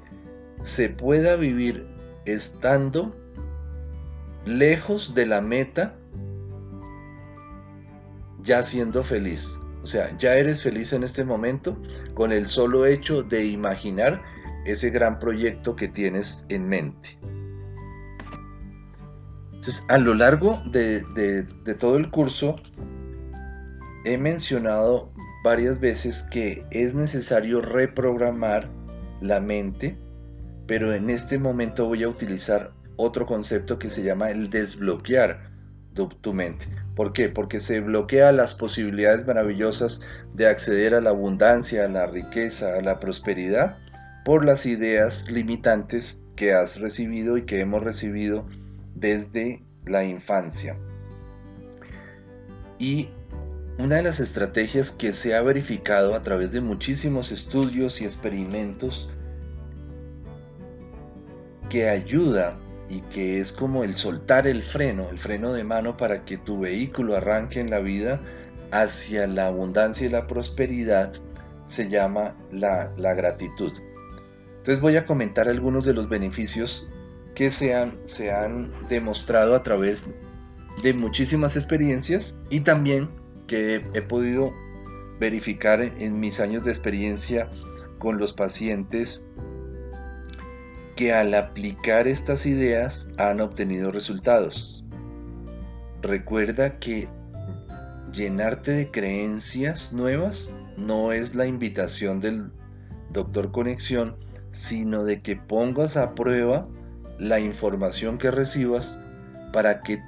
se 0.63 0.89
pueda 0.89 1.35
vivir 1.35 1.85
estando 2.25 3.15
lejos 4.45 5.15
de 5.15 5.26
la 5.26 5.41
meta 5.41 5.95
ya 8.41 8.63
siendo 8.63 9.03
feliz. 9.03 9.59
O 9.84 9.88
sea, 9.88 10.15
ya 10.17 10.35
eres 10.35 10.63
feliz 10.63 10.93
en 10.93 11.03
este 11.03 11.23
momento 11.23 11.77
con 12.13 12.31
el 12.31 12.47
solo 12.47 12.85
hecho 12.85 13.23
de 13.23 13.45
imaginar 13.45 14.22
ese 14.65 14.89
gran 14.89 15.19
proyecto 15.19 15.76
que 15.76 15.88
tienes 15.88 16.45
en 16.49 16.67
mente. 16.67 17.17
Entonces, 19.65 19.84
a 19.88 19.97
lo 19.97 20.13
largo 20.13 20.61
de, 20.65 21.45
todo 21.80 21.97
el 21.97 22.09
curso, 22.11 22.55
he 24.05 24.17
mencionado 24.17 25.11
varias 25.43 25.80
veces 25.80 26.23
que 26.30 26.63
es 26.72 26.93
necesario 26.93 27.61
reprogramar 27.61 28.69
la 29.22 29.39
mente, 29.39 29.97
pero 30.67 30.93
en 30.93 31.09
este 31.09 31.39
momento 31.39 31.88
voy 31.88 32.03
a 32.03 32.09
utilizar 32.09 32.72
otro 32.97 33.26
concepto 33.26 33.80
que 33.80 33.89
se 33.89 34.03
llama 34.03 34.31
el 34.31 34.49
desbloquear 34.49 35.55
tu, 35.93 36.34
mente. 36.34 36.67
¿Por 36.95 37.13
qué? 37.13 37.30
Porque 37.30 37.59
se 37.59 37.80
bloquea 37.80 38.31
las 38.31 38.53
posibilidades 38.53 39.26
maravillosas 39.26 40.01
de 40.34 40.47
acceder 40.47 40.93
a 40.93 41.01
la 41.01 41.11
abundancia, 41.11 41.85
a 41.85 41.88
la 41.88 42.05
riqueza, 42.05 42.76
a 42.77 42.81
la 42.81 42.99
prosperidad 42.99 43.77
por 44.26 44.43
las 44.43 44.65
ideas 44.65 45.30
limitantes 45.30 46.22
que 46.35 46.53
has 46.53 46.81
recibido 46.81 47.38
y 47.38 47.45
que 47.45 47.61
hemos 47.61 47.84
recibido 47.84 48.45
desde 48.93 49.63
la 49.85 50.03
infancia. 50.03 50.77
Y 52.77 53.09
una 53.77 53.97
de 53.97 54.03
las 54.03 54.19
estrategias 54.19 54.91
que 54.91 55.13
se 55.13 55.35
ha 55.35 55.41
verificado 55.41 56.15
a 56.15 56.22
través 56.22 56.51
de 56.51 56.59
muchísimos 56.59 57.31
estudios 57.31 58.01
y 58.01 58.05
experimentos 58.05 59.09
que 61.69 61.89
ayuda 61.89 62.57
y 62.89 63.01
que 63.01 63.39
es 63.39 63.51
como 63.51 63.83
el 63.83 63.95
soltar 63.95 64.47
el 64.47 64.61
freno, 64.61 65.09
el 65.09 65.19
freno 65.19 65.53
de 65.53 65.63
mano 65.63 65.97
para 65.97 66.25
que 66.25 66.37
tu 66.37 66.59
vehículo 66.59 67.15
arranque 67.15 67.59
en 67.59 67.69
la 67.69 67.79
vida 67.79 68.21
hacia 68.71 69.27
la 69.27 69.47
abundancia 69.47 70.07
y 70.07 70.09
la 70.09 70.27
prosperidad, 70.27 71.13
se 71.65 71.89
llama 71.89 72.35
la, 72.51 72.91
la 72.97 73.13
gratitud. 73.13 73.73
Entonces 74.57 74.81
voy 74.81 74.97
a 74.97 75.05
comentar 75.05 75.47
algunos 75.47 75.85
de 75.85 75.93
los 75.93 76.09
beneficios 76.09 76.87
que 77.33 77.51
se 77.51 77.75
han, 77.75 77.97
se 78.05 78.31
han 78.31 78.71
demostrado 78.87 79.55
a 79.55 79.63
través 79.63 80.09
de 80.81 80.93
muchísimas 80.93 81.55
experiencias 81.55 82.35
y 82.49 82.61
también 82.61 83.09
que 83.47 83.81
he 83.93 84.01
podido 84.01 84.53
verificar 85.19 85.81
en 85.81 86.19
mis 86.19 86.39
años 86.39 86.63
de 86.63 86.71
experiencia 86.71 87.49
con 87.99 88.17
los 88.17 88.33
pacientes 88.33 89.27
que 90.95 91.13
al 91.13 91.34
aplicar 91.34 92.07
estas 92.07 92.45
ideas 92.45 93.11
han 93.17 93.41
obtenido 93.41 93.91
resultados. 93.91 94.84
Recuerda 96.01 96.80
que 96.80 97.09
llenarte 98.13 98.72
de 98.72 98.91
creencias 98.91 99.91
nuevas 99.91 100.53
no 100.77 101.11
es 101.11 101.35
la 101.35 101.47
invitación 101.47 102.22
del 102.22 102.51
doctor 103.11 103.51
Conexión, 103.51 104.15
sino 104.51 105.03
de 105.03 105.22
que 105.22 105.35
pongas 105.35 105.97
a 105.97 106.15
prueba 106.15 106.67
la 107.19 107.39
información 107.39 108.17
que 108.17 108.31
recibas 108.31 108.99
para 109.51 109.81
que 109.81 110.01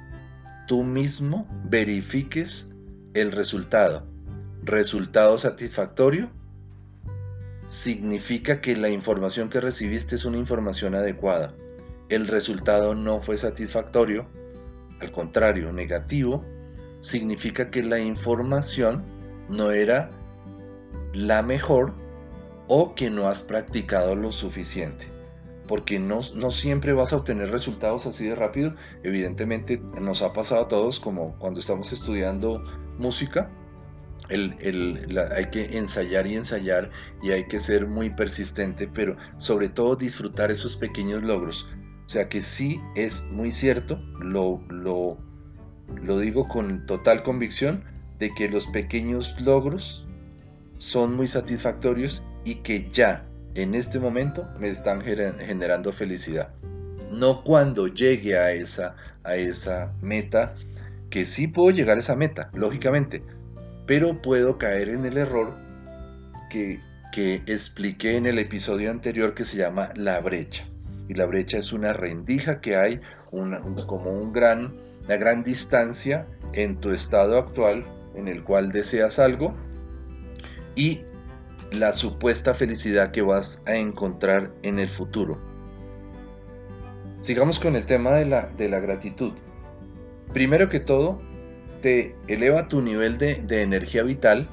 tú 0.66 0.84
mismo 0.84 1.46
verifiques 1.64 2.74
el 3.14 3.32
resultado. 3.32 4.06
Resultado 4.62 5.36
satisfactorio 5.38 6.30
significa 7.68 8.60
que 8.60 8.76
la 8.76 8.88
información 8.88 9.48
que 9.50 9.60
recibiste 9.60 10.14
es 10.14 10.24
una 10.24 10.38
información 10.38 10.94
adecuada. 10.94 11.54
El 12.08 12.26
resultado 12.26 12.94
no 12.94 13.20
fue 13.20 13.36
satisfactorio, 13.36 14.26
al 15.00 15.12
contrario, 15.12 15.72
negativo, 15.72 16.44
significa 17.00 17.70
que 17.70 17.82
la 17.82 18.00
información 18.00 19.04
no 19.48 19.70
era 19.70 20.08
la 21.12 21.42
mejor 21.42 21.94
o 22.66 22.94
que 22.94 23.10
no 23.10 23.28
has 23.28 23.42
practicado 23.42 24.16
lo 24.16 24.32
suficiente 24.32 25.18
porque 25.68 26.00
no, 26.00 26.22
siempre 26.50 26.94
vas 26.94 27.12
a 27.12 27.18
obtener 27.18 27.50
resultados 27.50 28.06
así 28.06 28.26
de 28.26 28.34
rápido. 28.34 28.74
Evidentemente 29.04 29.78
nos 30.00 30.22
ha 30.22 30.32
pasado 30.32 30.62
a 30.62 30.68
todos 30.68 30.98
como 30.98 31.38
cuando 31.38 31.60
estamos 31.60 31.92
estudiando 31.92 32.64
música. 32.96 33.50
Hay 34.28 35.46
que 35.50 35.78
ensayar 35.78 36.26
y 36.26 36.36
ensayar 36.36 36.90
y 37.22 37.30
hay 37.30 37.46
que 37.46 37.60
ser 37.60 37.86
muy 37.86 38.10
persistente, 38.10 38.88
pero 38.88 39.16
sobre 39.38 39.68
todo 39.68 39.96
disfrutar 39.96 40.50
esos 40.50 40.76
pequeños 40.76 41.22
logros. 41.22 41.66
O 42.06 42.08
sea 42.08 42.28
que 42.28 42.40
sí 42.40 42.80
es 42.94 43.24
muy 43.30 43.52
cierto, 43.52 44.00
lo, 44.20 44.62
lo, 44.68 45.18
lo 46.02 46.18
digo 46.18 46.48
con 46.48 46.86
total 46.86 47.22
convicción, 47.22 47.84
de 48.18 48.34
que 48.34 48.48
los 48.48 48.66
pequeños 48.66 49.40
logros 49.40 50.06
son 50.78 51.14
muy 51.16 51.26
satisfactorios 51.26 52.26
y 52.44 52.56
que 52.56 52.88
ya 52.90 53.24
en 53.54 53.74
este 53.74 53.98
momento 53.98 54.48
me 54.58 54.68
están 54.68 55.02
generando 55.02 55.92
felicidad. 55.92 56.50
No 57.10 57.42
cuando 57.42 57.88
llegue 57.88 58.36
a 58.38 58.52
esa, 58.52 58.96
a 59.24 59.36
esa 59.36 59.92
meta, 60.02 60.54
que 61.10 61.24
sí 61.24 61.46
puedo 61.46 61.70
llegar 61.70 61.96
a 61.96 62.00
esa 62.00 62.16
meta, 62.16 62.50
lógicamente, 62.52 63.22
pero 63.88 64.20
puedo 64.20 64.58
caer 64.58 64.90
en 64.90 65.06
el 65.06 65.16
error 65.16 65.56
que, 66.50 66.86
expliqué 67.46 68.16
en 68.16 68.26
el 68.26 68.38
episodio 68.38 68.92
anterior 68.92 69.34
que 69.34 69.44
se 69.44 69.56
llama 69.56 69.90
la 69.96 70.20
brecha. 70.20 70.68
Y 71.08 71.14
la 71.14 71.26
brecha 71.26 71.58
es 71.58 71.72
una 71.72 71.92
rendija 71.92 72.60
que 72.60 72.76
hay 72.76 73.00
como 73.32 74.10
un 74.12 74.32
gran, 74.32 74.76
una 75.04 75.16
gran 75.16 75.42
distancia 75.42 76.28
en 76.52 76.76
tu 76.76 76.92
estado 76.92 77.38
actual 77.38 77.84
en 78.14 78.28
el 78.28 78.44
cual 78.44 78.70
deseas 78.70 79.18
algo 79.18 79.56
y 80.76 81.00
la 81.72 81.92
supuesta 81.92 82.54
felicidad 82.54 83.10
que 83.10 83.22
vas 83.22 83.60
a 83.66 83.74
encontrar 83.74 84.52
en 84.62 84.78
el 84.78 84.90
futuro. 84.90 85.38
Sigamos 87.20 87.58
con 87.58 87.74
el 87.74 87.84
tema 87.84 88.12
de 88.12 88.26
la, 88.26 88.48
de 88.56 88.68
la 88.68 88.78
gratitud. 88.78 89.32
Primero 90.32 90.68
que 90.68 90.78
todo, 90.78 91.20
te 91.80 92.14
eleva 92.26 92.68
tu 92.68 92.80
nivel 92.82 93.18
de, 93.18 93.62
energía 93.62 94.02
vital, 94.02 94.48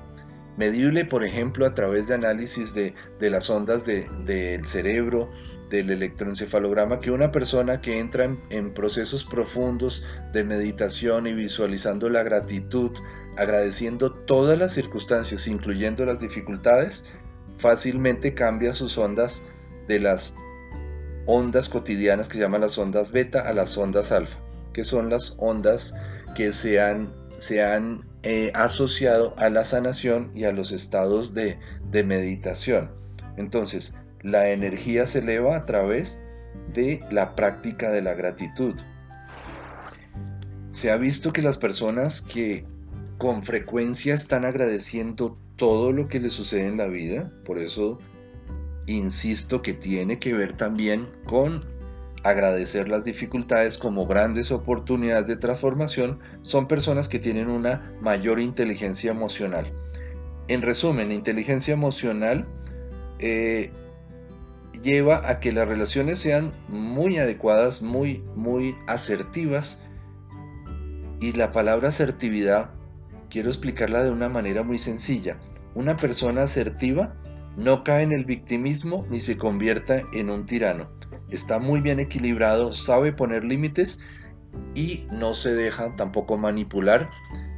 medible 0.58 1.06
por 1.06 1.24
ejemplo 1.24 1.66
a 1.66 1.74
través 1.74 2.08
de 2.08 2.16
análisis 2.16 2.74
de, 2.74 2.94
las 3.20 3.50
ondas 3.50 3.86
del 3.86 4.66
cerebro, 4.66 5.30
del 5.70 5.92
electroencefalograma, 5.92 7.00
que 7.00 7.12
una 7.12 7.32
persona 7.32 7.82
que 7.82 8.00
entra 8.00 8.26
en, 8.26 8.40
en 8.50 8.74
procesos 8.74 9.24
profundos 9.24 10.06
de 10.32 10.44
meditación 10.44 11.28
y 11.28 11.34
visualizando 11.34 12.10
la 12.10 12.24
gratitud, 12.24 12.92
agradeciendo 13.38 14.12
todas 14.12 14.58
las 14.58 14.74
circunstancias, 14.74 15.48
incluyendo 15.48 16.06
las 16.06 16.22
dificultades, 16.22 17.06
fácilmente 17.58 18.34
cambia 18.34 18.74
sus 18.74 18.98
ondas 18.98 19.44
de 19.88 20.00
las 20.00 20.36
ondas 21.26 21.70
cotidianas 21.70 22.30
que 22.30 22.40
llaman 22.40 22.62
las 22.62 22.78
ondas 22.78 23.12
beta 23.12 23.42
a 23.48 23.54
las 23.54 23.78
ondas 23.78 24.12
alfa, 24.12 24.40
que 24.74 24.84
son 24.84 25.10
las 25.10 25.36
ondas 25.40 25.94
que 26.36 26.52
se 26.52 26.80
han, 26.80 27.14
se 27.40 27.64
han 27.64 28.06
eh, 28.24 28.52
asociado 28.54 29.34
a 29.38 29.50
la 29.50 29.64
sanación 29.64 30.32
y 30.36 30.44
a 30.44 30.52
los 30.52 30.72
estados 30.72 31.34
de, 31.34 31.58
de 31.90 32.04
meditación. 32.04 32.92
Entonces, 33.38 33.96
la 34.22 34.50
energía 34.50 35.06
se 35.06 35.20
eleva 35.20 35.58
a 35.58 35.66
través 35.66 36.24
de 36.74 37.00
la 37.12 37.36
práctica 37.36 37.90
de 37.92 38.02
la 38.02 38.14
gratitud. 38.14 38.76
Se 40.72 40.92
ha 40.92 40.98
visto 40.98 41.32
que 41.32 41.42
las 41.42 41.58
personas 41.58 42.22
que 42.22 42.66
con 43.18 43.44
frecuencia 43.44 44.14
están 44.14 44.46
agradeciendo 44.46 45.38
todo 45.56 45.92
lo 45.92 46.08
que 46.08 46.20
les 46.20 46.34
sucede 46.34 46.68
en 46.68 46.78
la 46.78 46.88
vida. 46.88 47.32
Por 47.46 47.58
eso 47.58 48.00
insisto 48.88 49.62
que 49.62 49.74
tiene 49.74 50.20
que 50.20 50.34
ver 50.34 50.54
también 50.54 51.08
con 51.26 51.62
agradecer 52.26 52.90
las 52.90 53.06
dificultades 53.06 53.78
como 53.78 54.08
grandes 54.08 54.52
oportunidades 54.52 55.28
de 55.28 55.38
transformación 55.38 56.20
son 56.42 56.68
personas 56.68 57.08
que 57.08 57.20
tienen 57.20 57.50
una 57.50 57.94
mayor 58.02 58.40
inteligencia 58.40 59.12
emocional. 59.12 59.72
En 60.48 60.64
resumen, 60.64 61.12
inteligencia 61.12 61.74
emocional 61.74 62.48
eh, 63.20 63.70
lleva 64.82 65.30
a 65.30 65.40
que 65.40 65.52
las 65.52 65.68
relaciones 65.68 66.18
sean 66.18 66.52
muy 66.68 67.18
adecuadas, 67.18 67.84
muy, 67.84 68.24
muy 68.36 68.76
asertivas. 68.88 69.84
Y 71.22 71.34
la 71.34 71.52
palabra 71.52 71.90
asertividad 71.90 72.72
quiero 73.30 73.50
explicarla 73.50 74.04
de 74.04 74.10
una 74.10 74.30
manera 74.30 74.64
muy 74.64 74.80
sencilla. 74.80 75.38
Una 75.76 75.96
persona 75.96 76.42
asertiva 76.44 77.16
no 77.56 77.84
cae 77.84 78.02
en 78.02 78.12
el 78.12 78.26
victimismo 78.26 79.06
ni 79.12 79.22
se 79.22 79.38
convierta 79.38 80.02
en 80.14 80.32
un 80.32 80.48
tirano. 80.48 80.90
Está 81.30 81.60
muy 81.60 81.82
bien 81.82 82.00
equilibrado, 82.00 82.74
sabe 82.74 83.14
poner 83.14 83.44
límites 83.44 84.00
y 84.74 85.06
no 85.12 85.34
se 85.34 85.54
deja 85.54 85.96
tampoco 85.96 86.38
manipular 86.38 87.10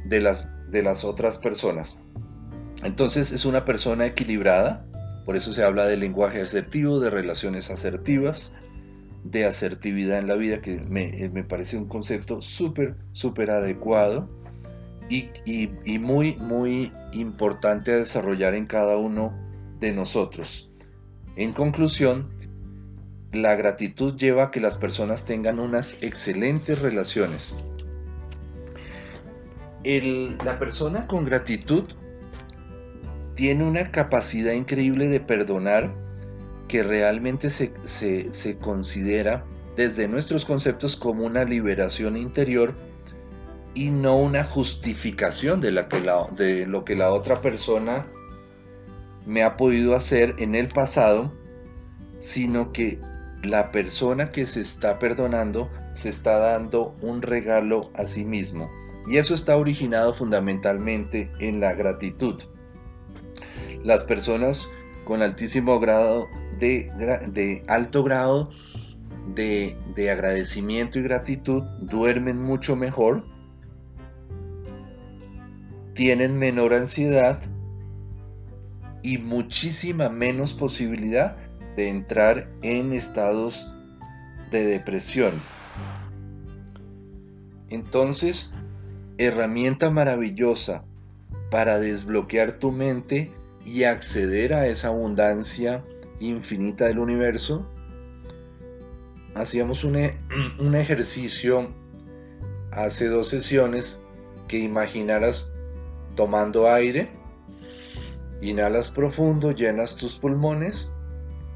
de 0.04 0.20
las, 0.20 0.50
de 0.70 0.82
las 0.82 1.04
otras 1.04 1.38
personas. 1.38 2.00
Entonces 2.84 3.32
es 3.32 3.44
una 3.44 3.64
persona 3.64 4.06
equilibrada, 4.06 4.86
por 5.24 5.36
eso 5.36 5.52
se 5.52 5.64
habla 5.64 5.86
de 5.86 5.96
lenguaje 5.96 6.40
asertivo, 6.40 7.00
de 7.00 7.10
relaciones 7.10 7.70
asertivas, 7.70 8.54
de 9.24 9.44
asertividad 9.44 10.18
en 10.18 10.28
la 10.28 10.36
vida, 10.36 10.62
que 10.62 10.80
me, 10.80 11.44
parece 11.44 11.76
un 11.76 11.86
concepto 11.86 12.40
súper, 12.40 12.96
súper 13.12 13.50
adecuado 13.50 14.28
y, 15.08 15.30
y, 15.44 15.98
muy, 15.98 16.36
muy 16.36 16.92
importante 17.12 17.92
a 17.92 17.96
desarrollar 17.96 18.54
en 18.54 18.66
cada 18.66 18.96
uno 18.96 19.34
de 19.80 19.92
nosotros. 19.92 20.70
En 21.36 21.52
conclusión, 21.52 22.30
la 23.32 23.54
gratitud 23.56 24.16
lleva 24.16 24.44
a 24.44 24.50
que 24.50 24.60
las 24.60 24.78
personas 24.78 25.24
tengan 25.24 25.58
unas 25.60 25.96
excelentes 26.02 26.78
relaciones. 26.80 27.56
la 29.84 30.58
persona 30.58 31.06
con 31.06 31.24
gratitud 31.24 31.84
tiene 33.34 33.64
una 33.64 33.90
capacidad 33.90 34.52
increíble 34.52 35.06
de 35.06 35.20
perdonar 35.20 35.94
que 36.66 36.82
realmente 36.82 37.48
se, 37.50 38.58
considera 38.60 39.44
desde 39.76 40.08
nuestros 40.08 40.44
conceptos 40.44 40.96
como 40.96 41.24
una 41.24 41.44
liberación 41.44 42.16
interior 42.16 42.74
y 43.74 43.90
no 43.90 44.18
una 44.18 44.44
justificación 44.44 45.60
de, 45.60 45.70
la 45.70 45.88
que 45.88 46.00
de 46.36 46.66
lo 46.66 46.84
que 46.84 46.96
la 46.96 47.10
otra 47.10 47.40
persona 47.40 48.06
me 49.24 49.42
ha 49.42 49.56
podido 49.56 49.94
hacer 49.94 50.34
en 50.38 50.54
el 50.54 50.68
pasado, 50.68 51.32
sino 52.18 52.72
que 52.72 52.98
la 53.42 53.70
persona 53.70 54.32
que 54.32 54.46
se 54.46 54.60
está 54.60 54.98
perdonando 54.98 55.70
se 55.94 56.08
está 56.08 56.38
dando 56.38 56.96
un 57.00 57.22
regalo 57.22 57.90
a 57.94 58.04
sí 58.04 58.24
mismo. 58.24 58.70
Y 59.06 59.16
eso 59.16 59.34
está 59.34 59.56
originado 59.56 60.12
fundamentalmente 60.12 61.30
en 61.40 61.60
la 61.60 61.72
gratitud. 61.74 62.42
Las 63.82 64.04
personas 64.04 64.70
con 65.04 65.22
altísimo 65.22 65.80
grado 65.80 66.26
de, 66.58 67.64
alto 67.68 68.02
grado 68.02 68.50
de, 69.34 69.76
de 69.94 70.10
agradecimiento 70.10 70.98
y 70.98 71.02
gratitud 71.02 71.62
duermen 71.80 72.42
mucho 72.42 72.76
mejor, 72.76 73.24
tienen 75.94 76.38
menor 76.38 76.74
ansiedad, 76.74 77.40
y 79.02 79.18
muchísima 79.18 80.08
menos 80.08 80.52
posibilidad 80.52 81.36
de 81.78 81.88
entrar 81.88 82.50
en 82.62 82.92
estados 82.92 83.72
de 84.50 84.64
depresión. 84.64 85.40
Entonces, 87.70 88.52
herramienta 89.16 89.88
maravillosa 89.88 90.82
para 91.52 91.78
desbloquear 91.78 92.58
tu 92.58 92.72
mente 92.72 93.30
y 93.64 93.84
acceder 93.84 94.54
a 94.54 94.66
esa 94.66 94.88
abundancia 94.88 95.84
infinita 96.18 96.86
del 96.86 96.98
universo. 96.98 97.64
Hacíamos 99.36 99.84
un, 99.84 99.94
e, 99.94 100.18
un 100.58 100.74
ejercicio 100.74 101.68
hace 102.72 103.06
dos 103.06 103.28
sesiones 103.28 104.02
que 104.48 104.58
imaginaras 104.58 105.52
tomando 106.16 106.68
aire 106.68 107.08
Inhalas 108.40 108.88
profundo, 108.88 109.50
llenas 109.52 109.96
tus 109.96 110.16
pulmones. 110.16 110.94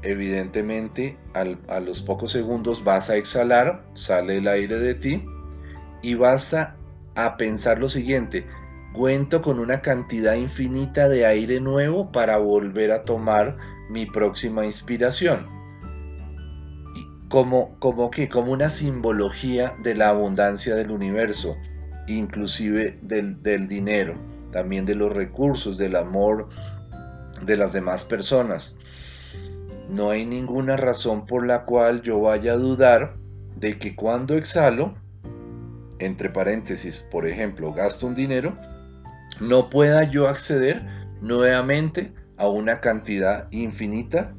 Evidentemente, 0.03 1.17
a 1.33 1.79
los 1.79 2.01
pocos 2.01 2.31
segundos 2.31 2.83
vas 2.83 3.09
a 3.09 3.15
exhalar, 3.15 3.85
sale 3.93 4.37
el 4.37 4.47
aire 4.47 4.77
de 4.77 4.95
ti 4.95 5.25
y 6.01 6.15
vas 6.15 6.53
a, 6.53 6.75
pensar 7.37 7.79
lo 7.79 7.89
siguiente. 7.89 8.45
Cuento 8.93 9.41
con 9.41 9.59
una 9.59 9.81
cantidad 9.81 10.35
infinita 10.35 11.09
de 11.09 11.25
aire 11.25 11.59
nuevo 11.59 12.11
para 12.11 12.37
volver 12.37 12.91
a 12.91 13.03
tomar 13.03 13.57
mi 13.89 14.05
próxima 14.05 14.65
inspiración. 14.65 15.47
Como, 17.29 17.79
como 17.79 18.11
que 18.11 18.29
como 18.29 18.51
una 18.51 18.69
simbología 18.69 19.73
de 19.81 19.95
la 19.95 20.09
abundancia 20.09 20.75
del 20.75 20.91
universo, 20.91 21.55
inclusive 22.07 22.99
del 23.01 23.67
dinero 23.67 24.33
también 24.53 24.85
de 24.85 24.95
los 24.95 25.11
recursos, 25.11 25.77
del 25.77 25.97
amor 25.97 26.47
de 27.45 27.57
las 27.57 27.73
demás 27.73 28.05
personas. 28.05 28.79
No 29.93 30.09
hay 30.09 30.25
ninguna 30.25 30.75
razón 30.75 31.25
por 31.27 31.45
la 31.45 31.65
cual 31.65 32.01
yo 32.01 32.19
vaya 32.19 32.53
a 32.53 32.57
dudar 32.57 33.15
de 33.55 33.77
que 33.77 33.95
cuando 33.95 34.35
exhalo, 34.35 34.95
entre 35.99 36.29
paréntesis, 36.29 37.01
por 37.11 37.27
ejemplo, 37.27 37.73
gasto 37.73 38.07
un 38.07 38.15
dinero, 38.15 38.55
no 39.39 39.69
pueda 39.69 40.03
yo 40.03 40.27
acceder 40.27 40.81
nuevamente 41.21 42.11
a 42.37 42.49
una 42.49 42.81
cantidad 42.81 43.47
infinita 43.51 44.33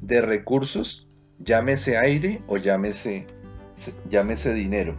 de 0.00 0.20
recursos, 0.20 1.06
llámese 1.38 1.96
aire 1.96 2.42
o 2.48 2.56
llámese, 2.56 3.28
llámese 4.10 4.54
dinero. 4.54 4.96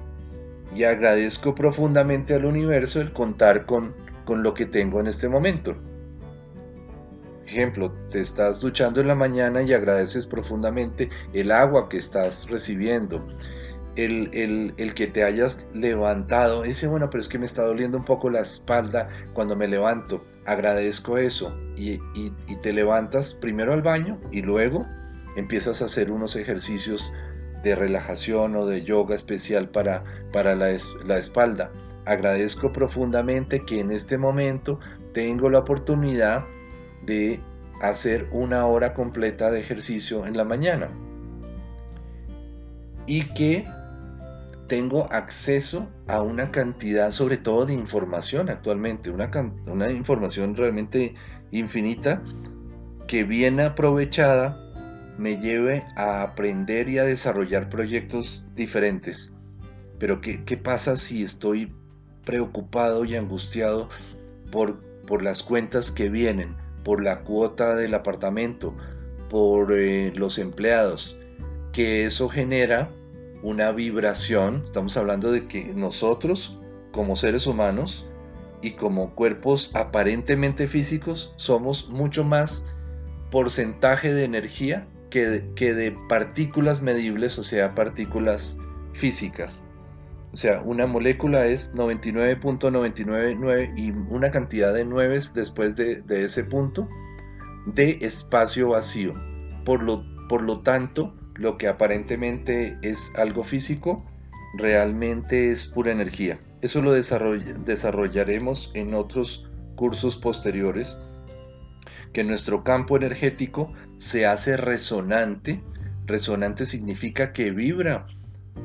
Y 0.73 0.85
agradezco 0.85 1.53
profundamente 1.53 2.33
al 2.33 2.45
universo 2.45 3.01
el 3.01 3.11
contar 3.11 3.65
con 3.65 3.93
con 4.27 4.43
lo 4.43 4.53
que 4.53 4.65
tengo 4.65 4.99
en 4.99 5.07
este 5.07 5.29
momento. 5.29 5.75
Ejemplo, 7.47 7.93
te 8.11 8.19
estás 8.19 8.59
duchando 8.59 8.99
en 8.99 9.07
la 9.07 9.15
mañana 9.15 9.61
y 9.61 9.71
agradeces 9.71 10.25
profundamente 10.25 11.09
el 11.31 11.53
agua 11.53 11.87
que 11.87 11.95
estás 11.95 12.49
recibiendo. 12.49 13.25
El, 13.95 14.93
que 14.95 15.07
te 15.07 15.23
hayas 15.23 15.65
levantado, 15.73 16.63
dice, 16.63 16.87
bueno, 16.87 17.09
pero 17.09 17.21
es 17.21 17.29
que 17.29 17.39
me 17.39 17.45
está 17.45 17.63
doliendo 17.63 17.97
un 17.97 18.03
poco 18.03 18.29
la 18.29 18.41
espalda 18.41 19.09
cuando 19.33 19.55
me 19.55 19.67
levanto. 19.69 20.25
Agradezco 20.45 21.17
eso 21.17 21.57
y, 21.77 21.99
te 22.61 22.73
levantas 22.73 23.33
primero 23.33 23.71
al 23.71 23.81
baño 23.81 24.19
y 24.29 24.41
luego 24.41 24.85
empiezas 25.37 25.81
a 25.81 25.85
hacer 25.85 26.11
unos 26.11 26.35
ejercicios 26.35 27.13
de 27.63 27.75
relajación 27.75 28.57
o 28.57 28.65
de 28.65 28.83
yoga 28.83 29.15
especial 29.15 29.69
para, 29.69 30.03
para 30.33 30.53
la, 30.53 30.77
la 31.05 31.17
espalda 31.17 31.71
agradezco 32.05 32.71
profundamente 32.71 33.59
que 33.65 33.81
en 33.81 33.91
este 33.91 34.17
momento 34.17 34.79
tengo 35.13 35.49
la 35.49 35.59
oportunidad 35.59 36.45
de 37.07 37.39
hacer 37.81 38.27
una 38.31 38.67
hora 38.67 38.93
completa 38.93 39.49
de 39.49 39.59
ejercicio 39.59 40.27
en 40.27 40.37
la 40.37 40.43
mañana 40.43 40.89
y 43.07 43.23
que 43.33 43.65
tengo 44.67 45.11
acceso 45.11 45.89
a 46.07 46.21
una 46.21 46.51
cantidad 46.51 47.09
sobre 47.11 47.37
todo 47.37 47.65
de 47.65 47.73
información 47.73 48.49
actualmente, 48.49 49.09
una, 49.09 49.31
una 49.65 49.89
información 49.89 50.55
realmente 50.55 51.15
infinita 51.51 52.21
que 53.07 53.23
bien 53.23 53.61
aprovechada 53.61 54.61
me 55.17 55.39
lleve 55.39 55.83
a 55.95 56.21
aprender 56.21 56.89
y 56.89 56.97
a 56.97 57.03
desarrollar 57.03 57.69
proyectos 57.69 58.45
diferentes. 58.55 59.33
Pero 59.97 60.19
¿qué, 60.19 60.43
qué 60.43 60.57
pasa 60.57 60.97
si 60.97 61.23
estoy 61.23 61.73
preocupado 62.25 63.05
y 63.05 63.15
angustiado 63.15 63.89
por, 64.51 64.81
por 65.07 65.23
las 65.23 65.41
cuentas 65.41 65.91
que 65.91 66.09
vienen, 66.09 66.55
por 66.87 67.03
la 67.03 67.19
cuota 67.19 67.75
del 67.75 67.93
apartamento, 67.95 68.73
por 69.29 69.73
eh, 69.77 70.13
los 70.15 70.37
empleados, 70.37 71.19
que 71.73 72.05
eso 72.05 72.29
genera 72.29 72.89
una 73.43 73.73
vibración, 73.73 74.61
estamos 74.63 74.95
hablando 74.95 75.33
de 75.33 75.47
que 75.47 75.65
nosotros 75.73 76.57
como 76.93 77.17
seres 77.17 77.45
humanos 77.45 78.07
y 78.61 78.71
como 78.71 79.15
cuerpos 79.15 79.71
aparentemente 79.73 80.69
físicos 80.69 81.33
somos 81.35 81.89
mucho 81.89 82.23
más 82.23 82.65
porcentaje 83.31 84.13
de 84.13 84.23
energía 84.23 84.87
que 85.09 85.43
que 85.57 85.73
de 85.73 85.93
partículas 86.07 86.81
medibles, 86.81 87.37
o 87.37 87.43
sea, 87.43 87.75
partículas 87.75 88.59
físicas. 88.93 89.67
O 90.33 90.35
sea, 90.35 90.61
una 90.61 90.87
molécula 90.87 91.45
es 91.45 91.73
99.999 91.73 93.73
y 93.77 93.91
una 93.91 94.29
cantidad 94.29 94.73
de 94.73 94.85
nueves 94.85 95.33
después 95.33 95.75
de, 95.75 96.03
ese 96.09 96.43
punto 96.43 96.87
de 97.65 97.97
espacio 98.01 98.69
vacío. 98.69 99.13
Por 99.63 99.83
lo, 99.83 100.05
por 100.27 100.41
lo 100.41 100.61
tanto, 100.61 101.15
lo 101.35 101.57
que 101.57 101.67
aparentemente 101.67 102.77
es 102.81 103.13
algo 103.15 103.43
físico, 103.43 104.05
realmente 104.57 105.51
es 105.51 105.65
pura 105.65 105.91
energía. 105.91 106.39
Eso 106.61 106.81
lo 106.81 106.93
desarrollaremos 106.93 108.71
en 108.73 108.93
otros 108.93 109.49
cursos 109.75 110.17
posteriores, 110.17 110.99
que 112.13 112.23
nuestro 112.23 112.63
campo 112.63 112.97
energético 112.97 113.73
se 113.97 114.25
hace 114.25 114.57
resonante. 114.57 115.61
Resonante 116.05 116.65
significa 116.65 117.31
que 117.31 117.51
vibra 117.51 118.07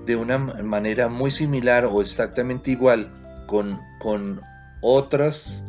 de 0.07 0.17
una 0.17 0.39
manera 0.39 1.09
muy 1.09 1.31
similar 1.31 1.85
o 1.85 2.01
exactamente 2.01 2.71
igual 2.71 3.11
con, 3.47 3.79
con 4.01 4.41
otras 4.81 5.69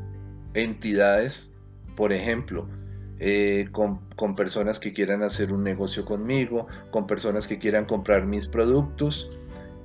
entidades, 0.53 1.55
por 1.95 2.13
ejemplo, 2.13 2.67
eh, 3.19 3.67
con, 3.71 4.01
con, 4.15 4.35
personas 4.35 4.79
que 4.79 4.91
quieran 4.91 5.23
hacer 5.23 5.51
un 5.51 5.63
negocio 5.63 6.03
conmigo, 6.03 6.67
con 6.91 7.07
personas 7.07 7.47
que 7.47 7.59
quieran 7.59 7.85
comprar 7.85 8.25
mis 8.25 8.47
productos. 8.47 9.29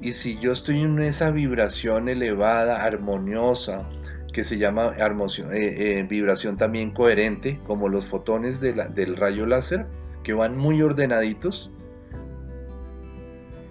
Y 0.00 0.12
si 0.12 0.38
yo 0.38 0.52
estoy 0.52 0.82
en 0.82 0.98
esa 1.00 1.30
vibración 1.30 2.08
elevada, 2.08 2.82
armoniosa, 2.82 3.88
que 4.32 4.44
se 4.44 4.58
llama 4.58 4.94
eh, 4.96 5.50
eh, 5.52 6.06
vibración 6.08 6.56
también 6.56 6.92
coherente, 6.92 7.58
como 7.66 7.88
los 7.88 8.06
fotones 8.06 8.60
del 8.60 9.16
rayo 9.16 9.46
láser, 9.46 9.86
que 10.22 10.32
van 10.32 10.56
muy 10.56 10.80
ordenaditos, 10.82 11.70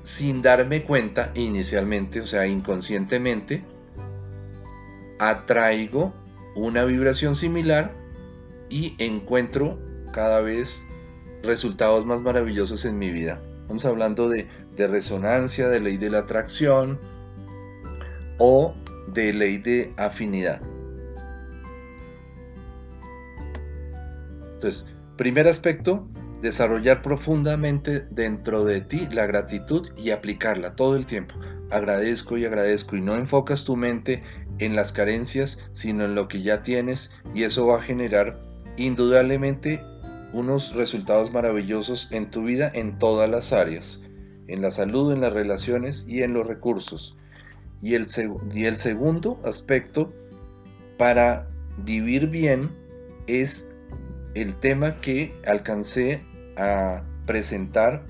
sin 0.08 0.42
darme 0.42 0.84
cuenta 0.84 1.34
inicialmente, 1.36 2.22
o 2.22 2.28
sea, 2.28 2.48
inconscientemente, 2.48 3.62
atraigo 5.20 6.14
una 6.56 6.86
vibración 6.86 7.36
similar 7.36 7.92
y 8.70 8.96
encuentro 9.00 9.78
cada 10.14 10.40
vez 10.40 10.82
resultados 11.44 12.06
más 12.06 12.22
maravillosos 12.22 12.86
en 12.86 12.98
mi 12.98 13.12
vida. 13.12 13.42
Estamos 13.64 13.84
hablando 13.84 14.30
de, 14.30 14.48
de 14.78 14.88
resonancia, 14.88 15.68
de 15.68 15.82
ley 15.82 15.98
de 15.98 16.10
la 16.10 16.20
atracción 16.20 16.98
o 18.38 18.74
de 19.14 19.34
ley 19.34 19.58
de 19.58 19.92
afinidad. 19.98 20.62
Entonces, 24.54 24.86
primer 25.18 25.50
aspecto, 25.50 26.08
desarrollar 26.42 27.02
profundamente 27.02 28.02
dentro 28.12 28.64
de 28.64 28.82
ti 28.82 29.08
la 29.12 29.26
gratitud 29.26 29.90
y 29.98 30.12
aplicarla 30.12 30.76
todo 30.76 30.96
el 30.96 31.06
tiempo. 31.06 31.36
Agradezco 31.70 32.38
y 32.38 32.46
agradezco 32.46 32.96
y 32.96 33.02
no 33.02 33.16
enfocas 33.16 33.66
tu 33.66 33.76
mente 33.76 34.24
en 34.60 34.76
las 34.76 34.92
carencias, 34.92 35.66
sino 35.74 36.06
en 36.06 36.16
lo 36.16 36.28
que 36.28 36.42
ya 36.42 36.64
tienes 36.64 37.12
y 37.34 37.44
eso 37.44 37.68
va 37.68 37.80
a 37.80 37.84
generar 37.84 38.38
indudablemente 38.78 39.82
unos 40.34 40.74
resultados 40.74 41.32
maravillosos 41.32 42.10
en 42.12 42.30
tu 42.30 42.44
vida 42.44 42.72
en 42.74 43.00
todas 43.00 43.30
las 43.30 43.54
áreas, 43.54 44.04
en 44.48 44.62
la 44.62 44.72
salud, 44.72 45.12
en 45.14 45.22
las 45.22 45.34
relaciones 45.34 46.06
y 46.08 46.24
en 46.24 46.34
los 46.34 46.48
recursos. 46.48 47.18
Y 47.82 47.94
el, 47.94 48.08
segundo 48.08 49.40
aspecto 49.44 50.12
para 50.98 51.48
vivir 51.86 52.28
bien 52.28 52.70
es 53.28 53.70
el 54.42 54.56
tema 54.56 55.02
que 55.02 55.34
alcancé 55.46 56.24
a 56.58 57.04
presentar 57.26 58.06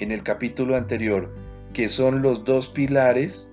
en 0.00 0.10
el 0.10 0.22
capítulo 0.22 0.76
anterior, 0.76 1.32
que 1.72 1.88
son 1.88 2.22
los 2.22 2.44
dos 2.44 2.68
pilares 2.68 3.52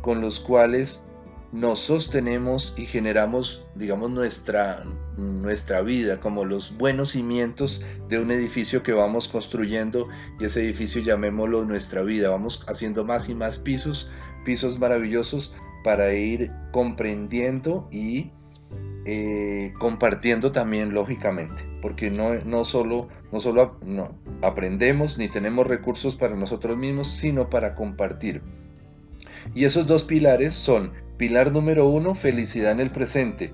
con 0.00 0.20
los 0.20 0.40
cuales 0.40 1.06
nos 1.52 1.78
sostenemos 1.78 2.74
y 2.76 2.86
generamos, 2.86 3.64
digamos, 3.74 4.10
nuestra, 4.10 4.84
nuestra 5.16 5.82
vida, 5.82 6.18
como 6.18 6.44
los 6.44 6.76
buenos 6.76 7.10
cimientos 7.10 7.82
de 8.08 8.18
un 8.18 8.30
edificio 8.30 8.82
que 8.82 8.92
vamos 8.92 9.28
construyendo 9.28 10.08
y 10.40 10.46
ese 10.46 10.64
edificio 10.64 11.02
llamémoslo 11.02 11.64
nuestra 11.64 12.02
vida. 12.02 12.30
Vamos 12.30 12.64
haciendo 12.66 13.04
más 13.04 13.28
y 13.28 13.34
más 13.34 13.58
pisos, 13.58 14.10
pisos 14.44 14.78
maravillosos 14.78 15.52
para 15.84 16.12
ir 16.14 16.50
comprendiendo 16.72 17.88
y 17.92 18.32
eh, 19.06 19.74
compartiendo 19.78 20.50
también 20.50 20.94
lógicamente, 20.94 21.62
porque 21.82 22.10
no, 22.10 22.34
no 22.44 22.64
solo, 22.64 23.08
no 23.32 23.40
solo 23.40 23.78
no, 23.84 24.18
aprendemos 24.42 25.18
ni 25.18 25.28
tenemos 25.28 25.66
recursos 25.66 26.16
para 26.16 26.36
nosotros 26.36 26.78
mismos, 26.78 27.08
sino 27.08 27.50
para 27.50 27.74
compartir. 27.74 28.40
Y 29.54 29.64
esos 29.64 29.86
dos 29.86 30.04
pilares 30.04 30.54
son, 30.54 30.92
pilar 31.18 31.52
número 31.52 31.86
uno, 31.86 32.14
felicidad 32.14 32.72
en 32.72 32.80
el 32.80 32.92
presente. 32.92 33.52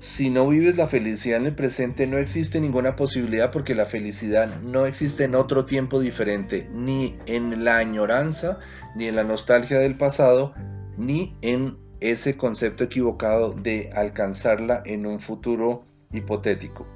Si 0.00 0.28
no 0.28 0.48
vives 0.48 0.76
la 0.76 0.88
felicidad 0.88 1.38
en 1.38 1.46
el 1.46 1.54
presente, 1.54 2.06
no 2.06 2.18
existe 2.18 2.60
ninguna 2.60 2.96
posibilidad 2.96 3.52
porque 3.52 3.74
la 3.74 3.86
felicidad 3.86 4.60
no 4.60 4.86
existe 4.86 5.24
en 5.24 5.34
otro 5.34 5.66
tiempo 5.66 6.00
diferente, 6.00 6.68
ni 6.74 7.16
en 7.26 7.64
la 7.64 7.78
añoranza, 7.78 8.58
ni 8.96 9.06
en 9.06 9.16
la 9.16 9.24
nostalgia 9.24 9.78
del 9.78 9.96
pasado, 9.96 10.52
ni 10.98 11.36
en 11.40 11.83
ese 12.10 12.36
concepto 12.36 12.84
equivocado 12.84 13.52
de 13.52 13.90
alcanzarla 13.94 14.82
en 14.84 15.06
un 15.06 15.20
futuro 15.20 15.84
hipotético. 16.12 16.86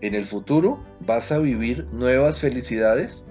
En 0.00 0.14
el 0.14 0.26
futuro 0.26 0.84
vas 1.00 1.30
a 1.30 1.38
vivir 1.38 1.86
nuevas 1.92 2.40
felicidades 2.40 3.26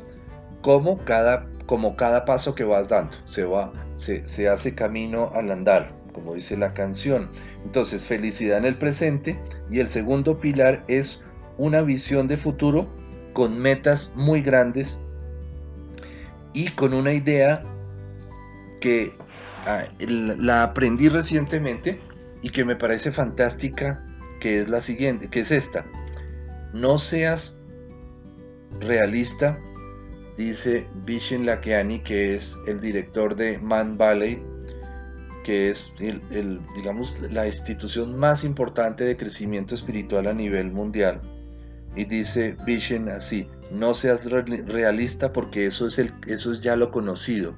como 0.61 1.03
cada, 1.03 1.45
como 1.65 1.95
cada 1.97 2.23
paso 2.25 2.55
que 2.55 2.63
vas 2.63 2.87
dando. 2.87 3.17
Se, 3.25 3.43
va, 3.43 3.73
se, 3.97 4.25
se 4.27 4.47
hace 4.47 4.75
camino 4.75 5.31
al 5.35 5.51
andar, 5.51 5.91
como 6.13 6.33
dice 6.33 6.55
la 6.55 6.73
canción. 6.73 7.29
Entonces, 7.65 8.05
felicidad 8.05 8.57
en 8.59 8.65
el 8.65 8.77
presente. 8.77 9.37
Y 9.69 9.79
el 9.79 9.87
segundo 9.87 10.39
pilar 10.39 10.85
es 10.87 11.23
una 11.57 11.81
visión 11.81 12.27
de 12.27 12.37
futuro 12.37 12.87
con 13.33 13.59
metas 13.59 14.13
muy 14.15 14.41
grandes 14.41 15.03
y 16.53 16.69
con 16.69 16.93
una 16.93 17.11
idea 17.11 17.61
que 18.79 19.13
la 19.99 20.63
aprendí 20.63 21.09
recientemente 21.09 21.99
y 22.41 22.49
que 22.49 22.65
me 22.65 22.75
parece 22.75 23.11
fantástica, 23.11 24.03
que 24.39 24.61
es 24.61 24.69
la 24.69 24.81
siguiente, 24.81 25.29
que 25.29 25.41
es 25.41 25.51
esta. 25.51 25.85
No 26.73 26.97
seas 26.97 27.61
realista, 28.79 29.57
dice 30.37 30.85
Vishen 31.05 31.45
Lakiani, 31.45 31.99
que 31.99 32.35
es 32.35 32.57
el 32.67 32.79
director 32.79 33.35
de 33.35 33.57
Man 33.57 33.97
Valley, 33.97 34.43
que 35.43 35.69
es 35.69 35.93
el, 35.99 36.59
digamos, 36.75 37.19
la 37.31 37.45
institución 37.45 38.17
más 38.17 38.43
importante 38.43 39.03
de 39.03 39.15
crecimiento 39.15 39.75
espiritual 39.75 40.27
a 40.27 40.33
nivel 40.33 40.71
mundial. 40.71 41.21
Y 41.95 42.05
dice 42.05 42.57
Vishen 42.65 43.09
así, 43.09 43.47
no 43.71 43.93
seas 43.93 44.25
realista 44.25 45.31
porque 45.31 45.67
eso 45.67 45.87
es, 45.87 45.97
el, 45.97 46.11
eso 46.27 46.51
es 46.51 46.61
ya 46.61 46.75
lo 46.75 46.91
conocido. 46.91 47.55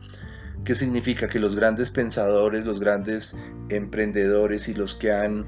¿Qué 0.63 0.75
significa? 0.75 1.29
Que 1.29 1.39
los 1.39 1.55
grandes 1.55 1.89
pensadores, 1.89 2.65
los 2.65 2.79
grandes 2.79 3.37
emprendedores 3.69 4.67
y 4.67 4.73
los 4.73 4.95
que 4.95 5.11
han, 5.11 5.47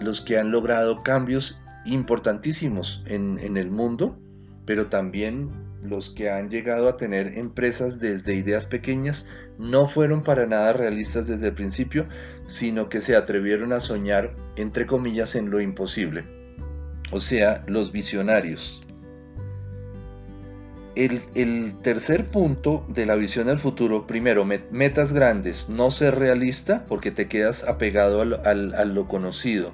los 0.00 0.20
que 0.20 0.38
han 0.38 0.50
logrado 0.50 1.02
cambios 1.02 1.60
importantísimos 1.84 3.02
en, 3.06 3.38
en 3.38 3.56
el 3.56 3.70
mundo, 3.70 4.18
pero 4.66 4.86
también 4.86 5.50
los 5.82 6.10
que 6.10 6.30
han 6.30 6.50
llegado 6.50 6.88
a 6.88 6.96
tener 6.96 7.38
empresas 7.38 7.98
desde 7.98 8.34
ideas 8.34 8.66
pequeñas, 8.66 9.26
no 9.58 9.86
fueron 9.86 10.22
para 10.22 10.46
nada 10.46 10.72
realistas 10.72 11.26
desde 11.26 11.48
el 11.48 11.54
principio, 11.54 12.06
sino 12.46 12.88
que 12.88 13.00
se 13.00 13.16
atrevieron 13.16 13.72
a 13.72 13.80
soñar, 13.80 14.34
entre 14.56 14.86
comillas, 14.86 15.34
en 15.34 15.50
lo 15.50 15.60
imposible. 15.60 16.24
O 17.12 17.20
sea, 17.20 17.64
los 17.66 17.92
visionarios. 17.92 18.82
El, 20.96 21.78
tercer 21.82 22.26
punto 22.30 22.84
de 22.88 23.06
la 23.06 23.14
visión 23.14 23.46
del 23.46 23.58
futuro, 23.58 24.06
primero, 24.06 24.44
metas 24.44 25.12
grandes, 25.12 25.68
no 25.68 25.90
ser 25.90 26.16
realista 26.16 26.84
porque 26.88 27.10
te 27.10 27.28
quedas 27.28 27.64
apegado 27.64 28.20
a 28.22 28.84
lo 28.84 29.08
conocido. 29.08 29.72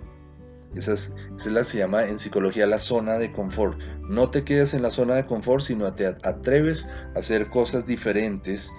Esa, 0.75 0.93
es, 0.93 1.15
se 1.37 1.79
llama 1.79 2.05
en 2.05 2.19
psicología 2.19 2.67
la 2.67 2.79
zona 2.79 3.19
de 3.19 3.33
confort. 3.33 3.79
No 4.09 4.31
te 4.31 4.45
quedes 4.45 4.75
en 4.75 4.83
la 4.83 4.91
zona 4.91 5.15
de 5.15 5.25
confort, 5.25 5.63
sino 5.63 5.91
te 5.95 6.07
atreves 6.07 6.91
a 7.15 7.19
hacer 7.19 7.49
cosas 7.49 7.87
diferentes 7.87 8.71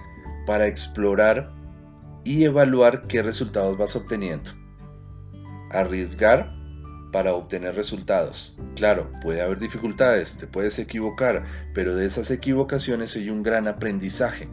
para 0.46 0.68
explorar 0.68 1.50
y 2.24 2.44
evaluar 2.44 3.02
qué 3.08 3.22
resultados 3.22 3.76
vas 3.76 3.96
obteniendo. 3.96 4.52
Arriesgar 5.70 6.57
para 7.12 7.34
obtener 7.34 7.74
resultados. 7.74 8.54
Claro, 8.76 9.10
puede 9.22 9.40
haber 9.40 9.58
dificultades, 9.58 10.36
te 10.36 10.46
puedes 10.46 10.78
equivocar, 10.78 11.44
pero 11.74 11.94
de 11.94 12.06
esas 12.06 12.30
equivocaciones 12.30 13.16
hay 13.16 13.30
un 13.30 13.42
gran 13.42 13.68
aprendizaje 13.68 14.48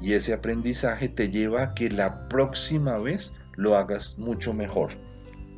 y 0.00 0.14
ese 0.14 0.32
aprendizaje 0.32 1.08
te 1.08 1.30
lleva 1.30 1.62
a 1.62 1.74
que 1.74 1.90
la 1.90 2.28
próxima 2.28 2.98
vez 2.98 3.36
lo 3.56 3.76
hagas 3.76 4.18
mucho 4.18 4.54
mejor, 4.54 4.92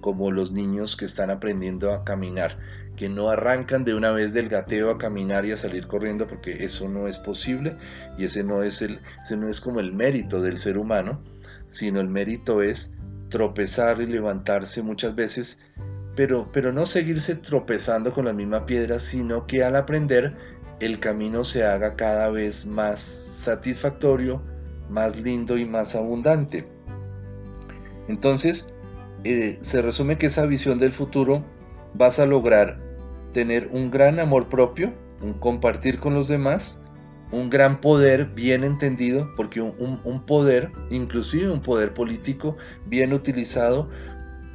como 0.00 0.30
los 0.30 0.52
niños 0.52 0.96
que 0.96 1.04
están 1.04 1.30
aprendiendo 1.30 1.92
a 1.92 2.04
caminar, 2.04 2.58
que 2.96 3.08
no 3.08 3.30
arrancan 3.30 3.84
de 3.84 3.94
una 3.94 4.10
vez 4.10 4.32
del 4.32 4.48
gateo 4.48 4.90
a 4.90 4.98
caminar 4.98 5.46
y 5.46 5.52
a 5.52 5.56
salir 5.56 5.86
corriendo 5.86 6.26
porque 6.26 6.64
eso 6.64 6.88
no 6.88 7.08
es 7.08 7.18
posible 7.18 7.76
y 8.18 8.24
ese 8.24 8.44
no 8.44 8.62
es 8.62 8.82
el 8.82 9.00
ese 9.24 9.36
no 9.36 9.48
es 9.48 9.60
como 9.60 9.80
el 9.80 9.92
mérito 9.92 10.42
del 10.42 10.58
ser 10.58 10.76
humano, 10.76 11.22
sino 11.68 12.00
el 12.00 12.08
mérito 12.08 12.62
es 12.62 12.92
tropezar 13.30 14.00
y 14.02 14.06
levantarse 14.06 14.82
muchas 14.82 15.14
veces 15.14 15.60
pero, 16.14 16.48
pero 16.52 16.72
no 16.72 16.86
seguirse 16.86 17.36
tropezando 17.36 18.12
con 18.12 18.24
la 18.24 18.32
misma 18.32 18.66
piedra, 18.66 18.98
sino 18.98 19.47
que 19.47 19.64
al 19.64 19.76
aprender 19.76 20.36
el 20.80 20.98
camino 20.98 21.44
se 21.44 21.64
haga 21.64 21.94
cada 21.94 22.28
vez 22.30 22.66
más 22.66 23.01
satisfactorio, 23.01 24.43
más 24.89 25.20
lindo 25.20 25.56
y 25.56 25.64
más 25.64 25.94
abundante. 25.94 26.66
Entonces, 28.09 28.74
eh, 29.24 29.59
se 29.60 29.80
resume 29.80 30.18
que 30.18 30.26
esa 30.26 30.47
visión 30.47 30.78
del 30.78 30.93
futuro 30.93 31.44
vas 31.94 32.18
a 32.18 32.26
lograr 32.26 32.78
tener 33.32 33.68
un 33.72 33.90
gran 33.90 34.18
amor 34.18 34.48
propio, 34.48 34.93
un 35.22 35.34
compartir 35.34 35.98
con 35.98 36.14
los 36.14 36.28
demás, 36.28 36.82
un 37.30 37.48
gran 37.48 37.80
poder 37.80 38.26
bien 38.26 38.62
entendido, 38.62 39.28
porque 39.36 39.60
un, 39.60 40.26
poder, 40.26 40.70
inclusive 40.90 41.51
un 41.51 41.62
poder 41.62 41.94
político 41.94 42.56
bien 42.86 43.12
utilizado, 43.12 43.89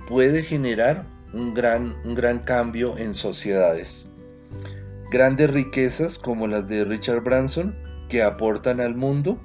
puede 0.07 0.43
generar 0.43 1.05
un 1.33 1.53
gran, 1.53 1.95
un 2.03 2.15
gran 2.15 2.39
cambio 2.39 2.97
en 2.97 3.13
sociedades. 3.13 4.07
Grandes 5.11 5.49
riquezas 5.49 6.17
como 6.19 6.47
las 6.47 6.67
de 6.67 6.83
Richard 6.83 7.21
Branson 7.21 7.75
que 8.09 8.23
aportan 8.23 8.79
al 8.79 8.95
mundo 8.95 9.37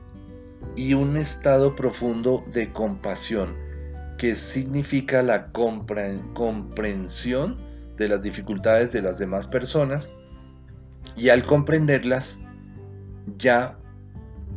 y 0.77 0.95
un 0.95 1.17
estado 1.17 1.77
profundo 1.77 2.45
de 2.53 2.73
compasión 2.73 3.55
que 4.19 4.35
significa 4.37 5.23
la 5.23 5.51
comprensión 6.33 7.57
de 7.97 8.09
las 8.09 8.23
dificultades 8.23 8.93
de 8.93 9.03
las 9.03 9.19
demás 9.19 9.47
personas 9.47 10.15
y 11.17 11.29
al 11.29 11.43
comprenderlas 11.43 12.45
ya 13.37 13.79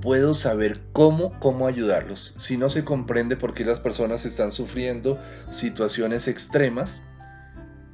puedo 0.01 0.35
saber 0.35 0.81
cómo, 0.93 1.39
cómo 1.39 1.65
ayudarlos. 1.67 2.35
Si 2.37 2.57
no 2.57 2.69
se 2.69 2.83
comprende 2.85 3.35
por 3.37 3.53
qué 3.55 3.65
las 3.65 3.79
personas 3.79 4.25
están 4.25 4.51
sufriendo 4.51 5.19
situaciones 5.49 6.27
extremas 6.27 7.01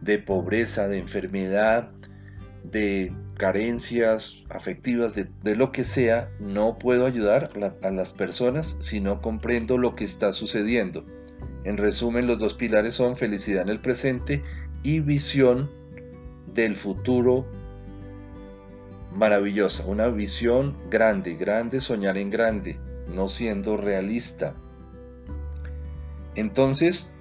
de 0.02 0.20
pobreza, 0.20 0.88
de 0.88 1.00
enfermedad, 1.00 1.92
de 2.64 3.14
carencias 3.38 4.44
afectivas, 4.50 5.16
de, 5.16 5.56
lo 5.56 5.72
que 5.72 5.84
sea, 5.84 6.30
no 6.40 6.78
puedo 6.78 7.06
ayudar 7.06 7.50
a 7.82 7.92
las 7.92 8.12
personas 8.12 8.78
si 8.80 9.00
no 9.00 9.22
comprendo 9.22 9.78
lo 9.78 9.96
que 9.96 10.04
está 10.04 10.32
sucediendo. 10.32 11.06
En 11.64 11.78
resumen, 11.78 12.28
los 12.28 12.40
dos 12.40 12.54
pilares 12.54 12.96
son 12.96 13.18
felicidad 13.18 13.64
en 13.64 13.70
el 13.70 13.82
presente 13.82 14.44
y 14.84 15.00
visión 15.00 15.70
del 16.54 16.76
futuro 16.76 17.46
maravillosa, 19.16 19.86
una 19.86 20.08
visión 20.08 20.76
grande, 20.90 21.36
grande, 21.36 21.80
soñar 21.80 22.18
en 22.18 22.30
grande, 22.30 22.80
no 23.08 23.28
siendo 23.28 23.78
realista. 23.78 24.54
Entonces, 26.36 27.14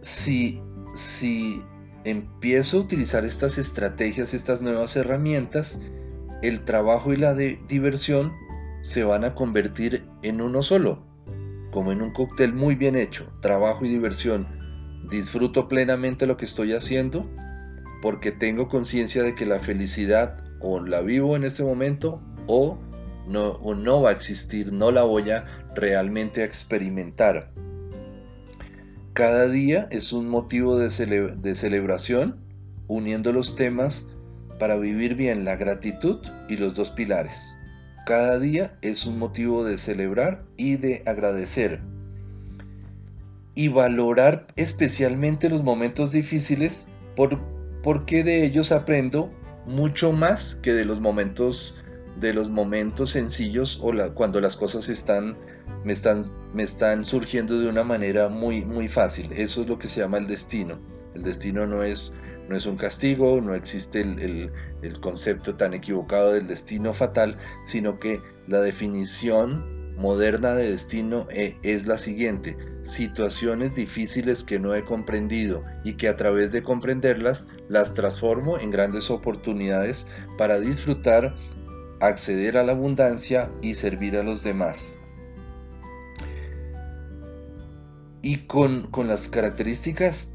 si, 0.00 0.60
si 0.94 1.62
empiezo 2.04 2.78
a 2.78 2.80
utilizar 2.80 3.24
estas 3.24 3.58
estrategias, 3.58 4.34
estas 4.34 4.62
nuevas 4.62 4.96
herramientas, 4.96 5.80
el 6.42 6.64
trabajo 6.64 7.12
y 7.12 7.16
la 7.16 7.34
diversión 7.34 8.32
se 8.82 9.04
van 9.04 9.24
a 9.24 9.34
convertir 9.34 10.04
en 10.22 10.40
uno 10.40 10.62
solo, 10.62 11.02
como 11.72 11.90
en 11.92 12.02
un 12.02 12.12
cóctel 12.12 12.52
muy 12.52 12.74
bien 12.74 12.96
hecho, 12.96 13.32
trabajo 13.40 13.84
y 13.84 13.88
diversión. 13.88 14.46
Disfruto 15.10 15.68
plenamente 15.68 16.26
lo 16.26 16.36
que 16.36 16.44
estoy 16.44 16.74
haciendo 16.74 17.28
porque 18.04 18.32
tengo 18.32 18.68
conciencia 18.68 19.22
de 19.22 19.34
que 19.34 19.46
la 19.46 19.58
felicidad 19.58 20.36
o 20.60 20.84
la 20.84 21.00
vivo 21.00 21.36
en 21.36 21.44
este 21.44 21.62
momento 21.62 22.20
o 22.46 22.78
no, 23.26 23.58
no 23.74 24.02
va 24.02 24.10
a 24.10 24.12
existir, 24.12 24.74
no 24.74 24.90
la 24.90 25.04
voy 25.04 25.30
a 25.30 25.46
realmente 25.74 26.44
experimentar. 26.44 27.53
Cada 29.14 29.46
día 29.46 29.86
es 29.92 30.12
un 30.12 30.28
motivo 30.28 30.76
de, 30.76 30.90
celebración, 30.90 32.40
uniendo 32.88 33.32
los 33.32 33.54
temas 33.54 34.08
para 34.58 34.74
vivir 34.74 35.14
bien 35.14 35.44
la 35.44 35.54
gratitud 35.54 36.18
y 36.48 36.56
los 36.56 36.74
dos 36.74 36.90
pilares. 36.90 37.56
Cada 38.06 38.40
día 38.40 38.76
es 38.82 39.06
un 39.06 39.20
motivo 39.20 39.64
de 39.64 39.78
celebrar 39.78 40.42
y 40.56 40.78
de 40.78 41.04
agradecer. 41.06 41.80
Y 43.54 43.68
valorar 43.68 44.48
especialmente 44.56 45.48
los 45.48 45.62
momentos 45.62 46.10
difíciles 46.10 46.88
por, 47.14 47.38
porque 47.84 48.24
de 48.24 48.44
ellos 48.44 48.72
aprendo 48.72 49.30
mucho 49.64 50.10
más 50.10 50.56
que 50.56 50.72
de 50.72 50.84
los 50.84 50.98
momentos 50.98 51.76
de 52.20 52.32
los 52.32 52.48
momentos 52.48 53.10
sencillos 53.10 53.78
o 53.82 53.92
cuando 54.14 54.40
las 54.40 54.56
cosas 54.56 54.88
están 54.88 55.36
me, 55.84 55.92
están 55.92 56.24
me 56.52 56.62
están 56.62 57.04
surgiendo 57.04 57.58
de 57.58 57.68
una 57.68 57.84
manera 57.84 58.28
muy 58.28 58.64
muy 58.64 58.88
fácil. 58.88 59.32
Eso 59.32 59.62
es 59.62 59.68
lo 59.68 59.78
que 59.78 59.88
se 59.88 60.00
llama 60.00 60.18
el 60.18 60.26
destino. 60.26 60.78
El 61.14 61.22
destino 61.22 61.66
no 61.66 61.82
es 61.82 62.12
no 62.48 62.56
es 62.56 62.66
un 62.66 62.76
castigo 62.76 63.40
no 63.40 63.54
existe 63.54 64.02
el, 64.02 64.50
el 64.82 65.00
concepto 65.00 65.54
tan 65.54 65.72
equivocado 65.72 66.32
del 66.32 66.46
destino 66.46 66.92
fatal 66.92 67.38
sino 67.64 67.98
que 67.98 68.20
la 68.46 68.60
definición 68.60 69.74
moderna 69.96 70.54
de 70.54 70.70
destino 70.70 71.26
eh, 71.30 71.56
es 71.62 71.86
la 71.86 71.98
siguiente. 71.98 72.56
Situaciones 72.82 73.74
difíciles 73.74 74.44
que 74.44 74.58
no 74.58 74.74
he 74.74 74.84
comprendido 74.84 75.62
y 75.84 75.94
que 75.94 76.08
a 76.08 76.16
través 76.16 76.52
de 76.52 76.62
comprenderlas 76.62 77.48
las 77.68 77.94
transformo 77.94 78.58
en 78.58 78.70
grandes 78.70 79.10
oportunidades 79.10 80.06
para 80.36 80.60
disfrutar, 80.60 81.34
acceder 82.06 82.56
a 82.56 82.64
la 82.64 82.72
abundancia 82.72 83.50
y 83.62 83.74
servir 83.74 84.16
a 84.16 84.22
los 84.22 84.42
demás. 84.42 84.98
Y 88.22 88.38
con, 88.46 88.88
las 89.06 89.28
características 89.28 90.30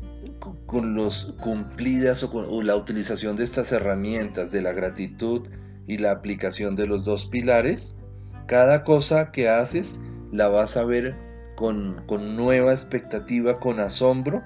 con 0.66 0.94
los 0.94 1.36
cumplidas 1.42 2.24
o 2.24 2.32
con 2.32 2.68
la 2.68 2.76
utilización 2.76 3.36
de 3.36 3.44
estas 3.44 3.72
herramientas 3.72 4.52
de 4.52 4.62
la 4.62 4.74
gratitud 4.74 5.48
y 5.88 5.98
la 5.98 6.12
aplicación 6.12 6.76
de 6.76 6.86
los 6.86 7.04
dos 7.04 7.26
pilares, 7.26 7.98
cada 8.46 8.84
cosa 8.84 9.32
que 9.32 9.50
haces 9.50 10.02
la 10.32 10.50
vas 10.50 10.78
a 10.78 10.84
ver 10.84 11.16
con, 11.56 12.06
nueva 12.36 12.72
expectativa, 12.72 13.60
con 13.60 13.80
asombro, 13.80 14.44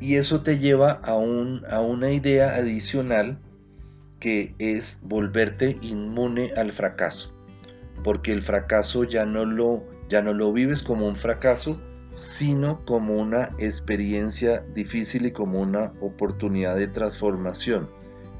y 0.00 0.16
eso 0.16 0.42
te 0.42 0.58
lleva 0.58 0.92
a, 0.92 1.14
un, 1.14 1.62
a 1.70 1.80
una 1.80 2.10
idea 2.10 2.56
adicional 2.56 3.38
que 4.20 4.54
es 4.58 5.00
volverte 5.04 5.76
inmune 5.82 6.52
al 6.56 6.72
fracaso, 6.72 7.32
porque 8.02 8.32
el 8.32 8.42
fracaso 8.42 9.04
ya 9.04 9.24
no 9.24 9.44
lo, 9.44 9.84
ya 10.08 10.22
no 10.22 10.32
lo 10.32 10.52
vives 10.52 10.82
como 10.82 11.06
un 11.06 11.16
fracaso, 11.16 11.80
sino 12.14 12.84
como 12.86 13.14
una 13.14 13.50
experiencia 13.58 14.64
difícil 14.74 15.26
y 15.26 15.32
como 15.32 15.60
una 15.60 15.92
oportunidad 16.00 16.76
de 16.76 16.88
transformación. 16.88 17.90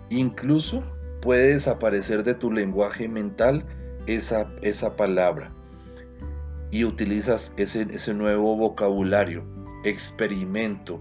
Incluso 0.08 0.82
puede 1.20 1.48
desaparecer 1.48 2.22
de 2.22 2.34
tu 2.34 2.50
lenguaje 2.50 3.08
mental 3.08 3.66
esa, 4.06 4.48
esa 4.62 4.96
palabra 4.96 5.52
y 6.70 6.84
utilizas 6.84 7.52
ese, 7.56 7.86
ese 7.90 8.14
nuevo 8.14 8.56
vocabulario. 8.56 9.44
Experimento, 9.84 11.00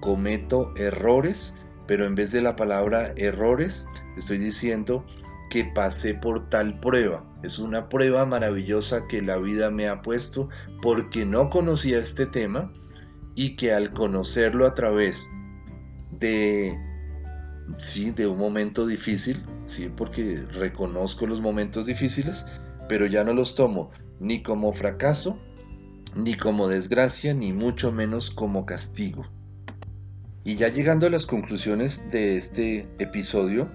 cometo 0.00 0.74
errores, 0.76 1.54
pero 1.86 2.06
en 2.06 2.14
vez 2.14 2.32
de 2.32 2.42
la 2.42 2.56
palabra 2.56 3.12
errores, 3.16 3.86
estoy 4.16 4.38
diciendo 4.38 5.04
que 5.50 5.64
pasé 5.64 6.14
por 6.14 6.48
tal 6.48 6.80
prueba. 6.80 7.24
Es 7.42 7.58
una 7.58 7.88
prueba 7.88 8.26
maravillosa 8.26 9.06
que 9.08 9.22
la 9.22 9.38
vida 9.38 9.70
me 9.70 9.88
ha 9.88 10.02
puesto 10.02 10.48
porque 10.82 11.24
no 11.24 11.50
conocía 11.50 11.98
este 11.98 12.26
tema 12.26 12.72
y 13.34 13.56
que 13.56 13.72
al 13.72 13.90
conocerlo 13.90 14.66
a 14.66 14.74
través 14.74 15.30
de 16.10 16.76
sí, 17.78 18.10
de 18.10 18.26
un 18.26 18.38
momento 18.38 18.86
difícil, 18.86 19.44
sí, 19.66 19.90
porque 19.94 20.44
reconozco 20.52 21.26
los 21.26 21.40
momentos 21.40 21.86
difíciles, 21.86 22.46
pero 22.88 23.06
ya 23.06 23.24
no 23.24 23.34
los 23.34 23.54
tomo 23.54 23.90
ni 24.20 24.42
como 24.42 24.72
fracaso, 24.72 25.38
ni 26.14 26.34
como 26.34 26.68
desgracia, 26.68 27.34
ni 27.34 27.52
mucho 27.52 27.92
menos 27.92 28.30
como 28.30 28.64
castigo. 28.64 29.26
Y 30.46 30.54
ya 30.54 30.68
llegando 30.68 31.08
a 31.08 31.10
las 31.10 31.26
conclusiones 31.26 32.08
de 32.12 32.36
este 32.36 32.86
episodio, 33.00 33.68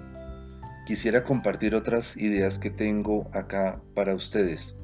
quisiera 0.88 1.26
compartir 1.26 1.76
otras 1.76 2.16
ideas 2.16 2.60
que 2.60 2.70
tengo 2.70 3.30
acá 3.34 3.82
para 3.94 4.16
ustedes. 4.16 4.78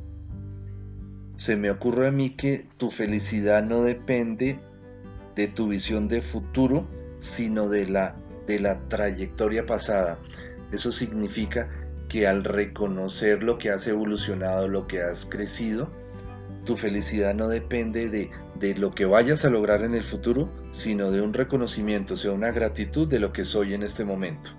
Se 1.38 1.56
me 1.56 1.72
ocurre 1.72 2.10
a 2.10 2.12
mí 2.12 2.32
que 2.32 2.68
tu 2.76 2.92
felicidad 2.92 3.64
no 3.64 3.84
depende 3.84 4.60
de 5.34 5.48
tu 5.48 5.70
visión 5.70 6.10
de 6.10 6.22
futuro, 6.22 6.86
sino 7.20 7.70
de 7.70 7.88
la, 7.88 8.18
de 8.48 8.60
la 8.60 8.82
trayectoria 8.90 9.66
pasada. 9.66 10.20
Eso 10.74 10.92
significa 10.92 11.70
que 12.10 12.28
al 12.28 12.44
reconocer 12.44 13.44
lo 13.44 13.58
que 13.58 13.70
has 13.70 13.88
evolucionado, 13.88 14.68
lo 14.68 14.88
que 14.88 15.02
has 15.02 15.24
crecido, 15.24 15.90
tu 16.66 16.76
felicidad 16.76 17.34
no 17.34 17.48
depende 17.48 18.10
de, 18.10 18.30
de, 18.60 18.76
lo 18.76 18.92
que 18.92 19.06
vayas 19.06 19.46
a 19.46 19.50
lograr 19.50 19.84
en 19.84 19.96
el 19.96 20.04
futuro, 20.04 20.50
sino 20.78 21.12
de 21.12 21.22
un 21.22 21.34
reconocimiento, 21.34 22.14
o 22.14 22.18
sea, 22.18 22.32
una 22.32 22.52
gratitud 22.52 23.08
de 23.08 23.20
lo 23.20 23.34
que 23.34 23.44
soy 23.44 23.74
en 23.74 23.84
este 23.84 24.06
momento. 24.06 24.52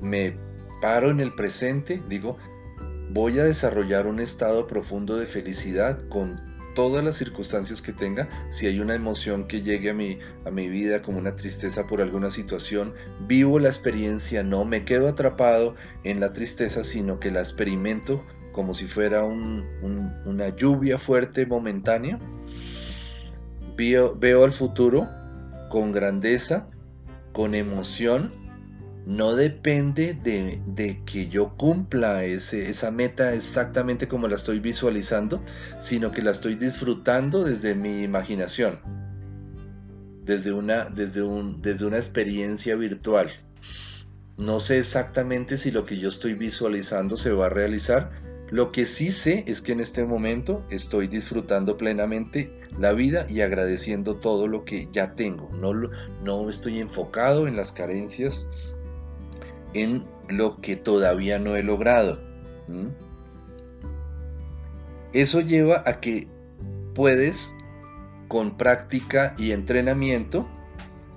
Me 0.00 0.36
paro 0.80 1.10
en 1.10 1.20
el 1.20 1.34
presente, 1.34 2.00
digo, 2.08 2.38
voy 3.10 3.38
a 3.38 3.44
desarrollar 3.44 4.06
un 4.06 4.20
estado 4.20 4.66
profundo 4.66 5.16
de 5.16 5.26
felicidad 5.26 5.98
con 6.08 6.40
todas 6.74 7.04
las 7.04 7.16
circunstancias 7.16 7.82
que 7.82 7.92
tenga, 7.92 8.28
si 8.50 8.66
hay 8.66 8.78
una 8.78 8.94
emoción 8.94 9.48
que 9.48 9.62
llegue 9.62 9.90
a 9.90 9.94
mi, 9.94 10.20
a 10.46 10.50
mi 10.50 10.68
vida 10.68 11.02
como 11.02 11.18
una 11.18 11.34
tristeza 11.34 11.86
por 11.88 12.00
alguna 12.00 12.30
situación, 12.30 12.94
vivo 13.26 13.58
la 13.58 13.68
experiencia, 13.68 14.44
no 14.44 14.64
me 14.64 14.84
quedo 14.84 15.08
atrapado 15.08 15.74
en 16.04 16.20
la 16.20 16.32
tristeza, 16.32 16.84
sino 16.84 17.18
que 17.18 17.32
la 17.32 17.40
experimento 17.40 18.24
como 18.52 18.72
si 18.72 18.86
fuera 18.86 19.24
una 19.24 20.48
lluvia 20.56 20.98
fuerte 20.98 21.46
momentánea. 21.46 22.18
Veo, 23.76 24.14
veo 24.14 24.44
el 24.44 24.52
futuro 24.52 25.08
con 25.70 25.92
grandeza, 25.92 26.68
con 27.32 27.54
emoción 27.54 28.30
no 29.06 29.34
depende 29.34 30.12
de, 30.14 31.02
que 31.06 31.28
yo 31.28 31.56
cumpla 31.56 32.24
esa 32.24 32.90
meta 32.90 33.32
exactamente 33.32 34.08
como 34.08 34.28
la 34.28 34.36
estoy 34.36 34.60
visualizando, 34.60 35.42
sino 35.78 36.12
que 36.12 36.22
la 36.22 36.32
estoy 36.32 36.54
disfrutando 36.54 37.42
desde 37.44 37.74
mi 37.74 38.02
imaginación, 38.02 38.78
desde 40.24 40.52
una, 40.52 40.84
desde 40.84 41.22
desde 41.60 41.86
una 41.86 41.96
experiencia 41.96 42.76
virtual. 42.76 43.30
No 44.36 44.60
sé 44.60 44.78
exactamente 44.78 45.56
si 45.56 45.70
lo 45.70 45.86
que 45.86 45.98
yo 45.98 46.08
estoy 46.08 46.34
visualizando 46.34 47.16
se 47.16 47.32
va 47.32 47.46
a 47.46 47.50
realizar. 47.50 48.10
Lo 48.50 48.72
que 48.72 48.84
sí 48.84 49.12
sé 49.12 49.44
es 49.46 49.60
que 49.62 49.72
en 49.72 49.80
este 49.80 50.04
momento 50.04 50.64
estoy 50.70 51.06
disfrutando 51.06 51.76
plenamente 51.76 52.52
la 52.78 52.92
vida 52.92 53.26
y 53.28 53.42
agradeciendo 53.42 54.16
todo 54.16 54.48
lo 54.48 54.64
que 54.64 54.88
ya 54.90 55.14
tengo. 55.14 55.48
No, 55.52 55.72
no 56.24 56.48
estoy 56.48 56.80
enfocado 56.80 57.46
en 57.46 57.56
las 57.56 57.70
carencias 57.70 58.48
en 59.72 60.04
lo 60.28 60.56
que 60.56 60.74
todavía 60.74 61.38
no 61.38 61.54
he 61.54 61.62
logrado. 61.62 62.20
Eso 65.12 65.40
lleva 65.40 65.82
a 65.86 66.00
que 66.00 66.28
puedes, 66.94 67.54
con 68.26 68.56
práctica 68.56 69.34
y 69.38 69.52
entrenamiento, 69.52 70.48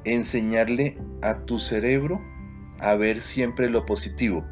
enseñarle 0.03 0.97
a 1.22 1.39
tu 1.45 1.57
cerebro 1.60 2.22
a 2.80 2.95
ver 2.95 3.22
siempre 3.22 3.69
lo 3.69 3.85
positivo. 3.85 4.45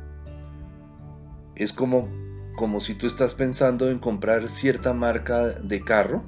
Es 1.56 1.74
como, 1.74 2.08
como 2.56 2.80
si 2.80 2.96
tú 2.96 3.08
estás 3.08 3.34
pensando 3.34 3.90
en 3.90 4.00
comprar 4.00 4.48
cierta 4.48 4.94
marca 4.94 5.50
de 5.50 5.82
carro, 5.82 6.24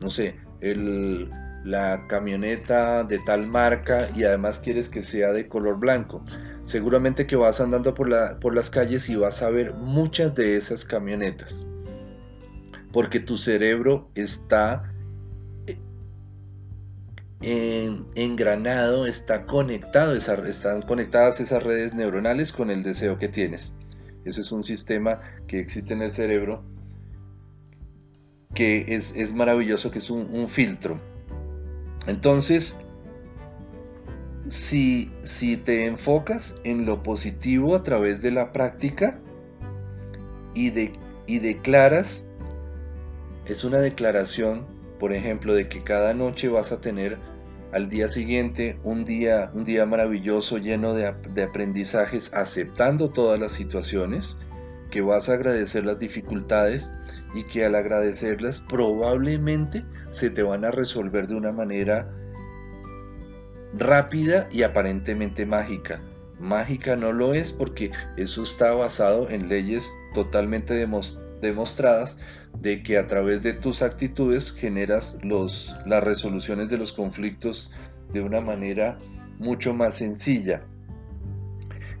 no 0.00 0.10
sé, 0.10 0.36
el, 0.60 1.28
la 1.64 2.06
camioneta 2.08 3.04
de 3.04 3.18
tal 3.20 3.46
marca 3.46 4.10
y 4.14 4.24
además 4.24 4.58
quieres 4.58 4.88
que 4.88 5.02
sea 5.02 5.32
de 5.32 5.48
color 5.48 5.78
blanco. 5.78 6.24
Seguramente 6.62 7.26
que 7.26 7.36
vas 7.36 7.60
andando 7.60 7.94
por, 7.94 8.08
la, 8.08 8.38
por 8.38 8.54
las 8.54 8.70
calles 8.70 9.08
y 9.08 9.16
vas 9.16 9.42
a 9.42 9.50
ver 9.50 9.74
muchas 9.74 10.34
de 10.34 10.56
esas 10.56 10.84
camionetas. 10.84 11.66
Porque 12.92 13.20
tu 13.20 13.36
cerebro 13.36 14.10
está 14.14 14.92
eh, 17.40 17.98
engranado, 18.14 19.06
está 19.06 19.46
conectado, 19.46 20.14
están 20.14 20.82
conectadas 20.82 21.40
esas 21.40 21.62
redes 21.62 21.94
neuronales 21.94 22.52
con 22.52 22.70
el 22.70 22.82
deseo 22.82 23.18
que 23.18 23.28
tienes. 23.28 23.76
Ese 24.24 24.40
es 24.40 24.52
un 24.52 24.64
sistema 24.64 25.20
que 25.46 25.60
existe 25.60 25.94
en 25.94 26.02
el 26.02 26.12
cerebro 26.12 26.64
que 28.54 28.84
es, 28.88 29.32
maravilloso, 29.32 29.90
que 29.90 29.98
es 29.98 30.10
un 30.10 30.48
filtro. 30.48 31.00
Entonces, 32.06 32.76
si, 34.48 35.56
te 35.64 35.86
enfocas 35.86 36.58
en 36.64 36.84
lo 36.84 37.02
positivo 37.02 37.74
a 37.74 37.82
través 37.82 38.22
de 38.22 38.30
la 38.30 38.52
práctica 38.52 39.18
y, 40.54 40.70
de, 40.70 40.92
y 41.26 41.38
declaras, 41.38 42.26
es 43.46 43.64
una 43.64 43.78
declaración, 43.78 44.66
por 44.98 45.12
ejemplo, 45.12 45.54
de 45.54 45.68
que 45.68 45.82
cada 45.82 46.14
noche 46.14 46.48
vas 46.48 46.72
a 46.72 46.80
tener 46.80 47.18
al 47.72 47.88
día 47.88 48.08
siguiente 48.08 48.78
un 48.84 49.04
día, 49.04 49.50
un 49.54 49.64
día 49.64 49.86
maravilloso 49.86 50.58
lleno 50.58 50.94
de, 50.94 51.12
de 51.34 51.42
aprendizajes, 51.42 52.32
aceptando 52.34 53.10
todas 53.10 53.40
las 53.40 53.52
situaciones, 53.52 54.38
que 54.90 55.00
vas 55.00 55.28
a 55.28 55.34
agradecer 55.34 55.84
las 55.84 55.98
dificultades 55.98 56.94
y 57.34 57.44
que 57.44 57.64
al 57.64 57.74
agradecerlas 57.74 58.60
probablemente 58.60 59.84
se 60.10 60.30
te 60.30 60.42
van 60.42 60.64
a 60.64 60.70
resolver 60.70 61.26
de 61.26 61.34
una 61.34 61.50
manera 61.50 62.06
rápida 63.74 64.48
y 64.52 64.62
aparentemente 64.62 65.46
mágica. 65.46 66.02
Mágica 66.38 66.96
no 66.96 67.12
lo 67.12 67.34
es 67.34 67.52
porque 67.52 67.90
eso 68.16 68.42
está 68.42 68.74
basado 68.74 69.30
en 69.30 69.48
leyes 69.48 69.90
totalmente 70.12 70.74
demostradas 71.40 72.20
de 72.60 72.82
que 72.82 72.98
a 72.98 73.06
través 73.06 73.42
de 73.42 73.52
tus 73.52 73.82
actitudes 73.82 74.52
generas 74.52 75.18
las 75.22 76.04
resoluciones 76.04 76.70
de 76.70 76.78
los 76.78 76.92
conflictos 76.92 77.72
de 78.12 78.20
una 78.20 78.40
manera 78.40 78.98
mucho 79.38 79.74
más 79.74 79.96
sencilla. 79.96 80.62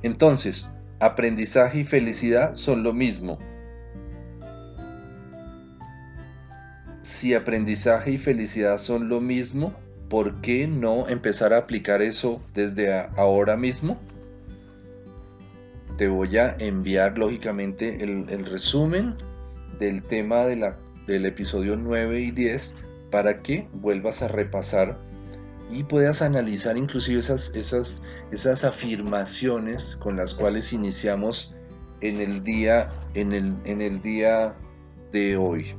Entonces, 0.02 0.70
aprendizaje 1.00 1.80
y 1.80 1.84
felicidad 1.84 2.54
son 2.54 2.82
lo 2.82 2.92
mismo. 2.92 3.38
Si 7.02 7.34
aprendizaje 7.34 8.12
y 8.12 8.18
felicidad 8.18 8.78
son 8.78 9.08
lo 9.08 9.20
mismo, 9.20 9.74
¿por 10.08 10.40
qué 10.40 10.68
no 10.68 11.08
empezar 11.08 11.52
a 11.52 11.58
aplicar 11.58 12.02
eso 12.02 12.40
desde 12.54 12.92
ahora 13.16 13.56
mismo? 13.56 13.98
Te 15.98 16.08
voy 16.08 16.36
a 16.38 16.56
enviar 16.58 17.18
lógicamente 17.18 18.02
el, 18.02 18.46
resumen 18.46 19.16
del 19.82 20.04
tema 20.04 20.46
de 20.46 20.56
la, 20.56 20.78
del 21.06 21.26
episodio 21.26 21.76
9 21.76 22.20
y 22.20 22.30
10 22.30 22.76
para 23.10 23.42
que 23.42 23.66
vuelvas 23.72 24.22
a 24.22 24.28
repasar 24.28 24.98
y 25.70 25.82
puedas 25.82 26.22
analizar 26.22 26.76
inclusive 26.76 27.18
esas, 27.18 27.54
esas, 27.56 28.02
esas 28.30 28.64
afirmaciones 28.64 29.96
con 29.96 30.16
las 30.16 30.34
cuales 30.34 30.72
iniciamos 30.72 31.54
en 32.00 32.20
el 32.20 32.44
día, 32.44 32.90
en 33.14 33.32
el, 33.32 33.56
en 33.64 33.80
el 33.80 34.02
día 34.02 34.54
de 35.12 35.36
hoy. 35.36 35.74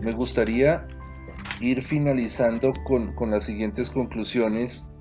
Me 0.00 0.12
gustaría 0.12 0.86
ir 1.60 1.82
finalizando 1.82 2.72
con, 2.84 3.14
las 3.30 3.44
siguientes 3.44 3.90
conclusiones 3.90 4.94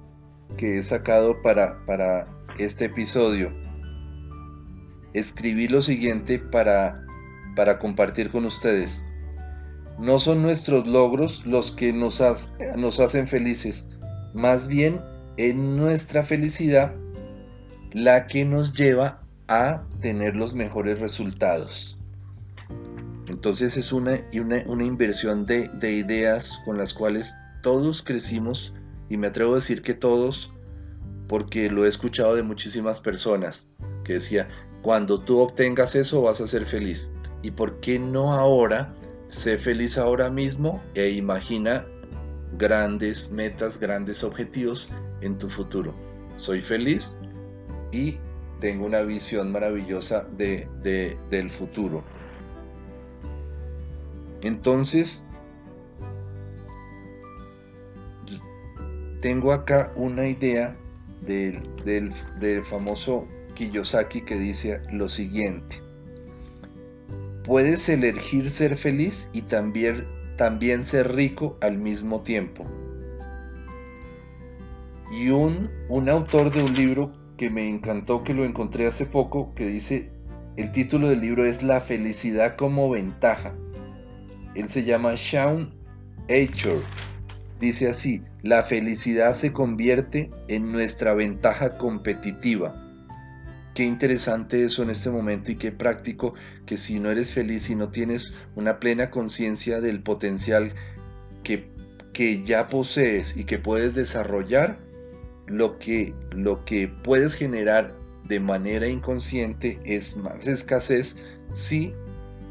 que 0.58 0.78
he 0.78 0.82
sacado 0.82 1.42
para, 1.42 1.86
para 1.86 2.28
este 2.58 2.86
episodio. 2.86 3.52
Escribí 5.14 5.68
lo 5.68 5.82
siguiente 5.82 6.40
para, 6.40 7.06
para 7.56 7.80
compartir 7.80 8.32
con 8.32 8.46
ustedes. 8.46 9.06
No 10.00 10.18
son 10.20 10.42
nuestros 10.42 10.88
logros 10.88 11.46
los 11.46 11.72
que 11.72 11.94
nos, 11.94 12.22
nos 12.76 13.00
hacen 13.00 13.28
felices, 13.28 13.90
más 14.34 14.68
bien 14.68 15.00
es 15.38 15.56
nuestra 15.56 16.24
felicidad 16.24 16.96
la 17.92 18.26
que 18.26 18.44
nos 18.44 18.74
lleva 18.74 19.22
a 19.48 19.84
tener 20.02 20.36
los 20.36 20.56
mejores 20.56 21.00
resultados. 21.00 21.98
Entonces 23.28 23.78
es 23.78 23.92
una, 23.92 24.22
una, 24.66 24.84
inversión 24.84 25.46
de, 25.46 25.70
de 25.76 25.94
ideas 25.94 26.62
con 26.66 26.78
las 26.78 26.94
cuales 26.94 27.36
todos 27.62 28.02
crecimos 28.02 28.74
y 29.10 29.18
me 29.18 29.28
atrevo 29.28 29.52
a 29.54 29.56
decir 29.56 29.82
que 29.82 29.94
todos, 29.94 30.52
porque 31.28 31.70
lo 31.70 31.86
he 31.86 31.88
escuchado 31.88 32.36
de 32.36 32.44
muchísimas 32.44 33.00
personas 33.00 33.72
que 34.04 34.14
decía, 34.14 34.50
cuando 34.84 35.20
tú 35.20 35.40
obtengas 35.40 35.96
eso 35.96 36.22
vas 36.22 36.40
a 36.42 36.46
ser 36.46 36.68
feliz. 36.68 37.12
¿Y 37.42 37.52
por 37.52 37.80
qué 37.80 37.98
no 37.98 38.34
ahora 38.34 38.94
Sé 39.34 39.58
feliz 39.58 39.98
ahora 39.98 40.30
mismo 40.30 40.80
e 40.94 41.10
imagina 41.10 41.88
grandes 42.56 43.32
metas, 43.32 43.80
grandes 43.80 44.24
objetivos 44.24 44.90
en 45.22 45.40
tu 45.40 45.50
futuro. 45.50 45.96
Soy 46.38 46.62
feliz 46.62 47.18
y 47.92 48.20
tengo 48.60 48.86
una 48.86 49.02
visión 49.02 49.52
maravillosa 49.52 50.28
de, 50.38 50.68
del 51.32 51.50
futuro. 51.50 52.04
Entonces, 54.44 55.28
tengo 59.20 59.52
acá 59.52 59.92
una 59.96 60.28
idea 60.28 60.76
del, 61.22 61.64
del 62.40 62.64
famoso 62.64 63.28
Kiyosaki 63.54 64.22
que 64.22 64.38
dice 64.38 64.82
lo 64.92 65.10
siguiente. 65.10 65.82
Puedes 67.46 67.90
elegir 67.90 68.50
ser 68.50 68.78
feliz 68.78 69.30
y 69.34 69.42
también, 69.42 70.06
también 70.38 70.86
ser 70.86 71.14
rico 71.14 71.58
al 71.62 71.78
mismo 71.78 72.22
tiempo. 72.22 72.66
Y 75.12 75.30
un, 75.30 75.70
un 75.90 76.10
autor 76.10 76.52
de 76.52 76.64
un 76.64 76.74
libro 76.74 77.12
que 77.38 77.50
me 77.50 77.70
encantó, 77.70 78.24
que 78.24 78.34
lo 78.34 78.46
encontré 78.46 78.88
hace 78.88 79.06
poco, 79.06 79.54
que 79.56 79.68
dice, 79.68 80.10
el 80.56 80.72
título 80.72 81.10
del 81.10 81.22
libro 81.22 81.46
es 81.46 81.64
La 81.64 81.82
felicidad 81.82 82.56
como 82.56 82.90
ventaja. 82.90 83.54
Él 84.56 84.70
se 84.70 84.84
llama 84.84 85.18
Sean 85.18 85.74
Acher. 86.30 86.80
Dice 87.60 87.90
así, 87.90 88.22
la 88.42 88.64
felicidad 88.64 89.34
se 89.34 89.52
convierte 89.52 90.30
en 90.48 90.72
nuestra 90.72 91.14
ventaja 91.14 91.78
competitiva. 91.78 92.83
Qué 93.74 93.84
interesante 93.84 94.64
eso 94.64 94.84
en 94.84 94.90
este 94.90 95.10
momento 95.10 95.52
y 95.52 95.56
qué 95.56 95.72
práctico 95.72 96.34
que 96.66 96.78
si 96.78 97.00
no 97.00 97.10
eres 97.10 97.32
feliz 97.32 97.70
y 97.70 97.76
no 97.76 97.90
tienes 97.90 98.36
una 98.56 98.80
plena 98.80 99.10
conciencia 99.10 99.82
del 99.82 100.02
potencial 100.02 100.74
que, 101.44 101.70
que, 102.14 102.44
ya 102.44 102.68
posees 102.68 103.36
y 103.36 103.46
que 103.46 103.58
puedes 103.58 103.96
desarrollar, 103.96 104.78
lo 105.48 105.80
que, 105.80 106.14
lo 106.32 106.64
que 106.66 106.88
puedes 106.88 107.36
generar 107.36 107.94
de 108.26 108.40
manera 108.40 108.88
inconsciente 108.88 109.80
es 109.84 110.16
más 110.16 110.48
escasez 110.48 111.24
si 111.54 111.94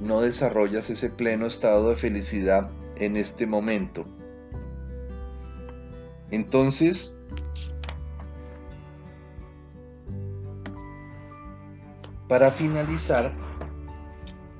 no 0.00 0.20
desarrollas 0.20 0.90
ese 0.90 1.08
pleno 1.08 1.46
estado 1.46 1.90
de 1.90 1.96
felicidad 1.96 2.70
en 2.96 3.16
este 3.16 3.46
momento. 3.46 4.04
Entonces, 6.30 7.16
para 12.32 12.50
finalizar, 12.50 13.30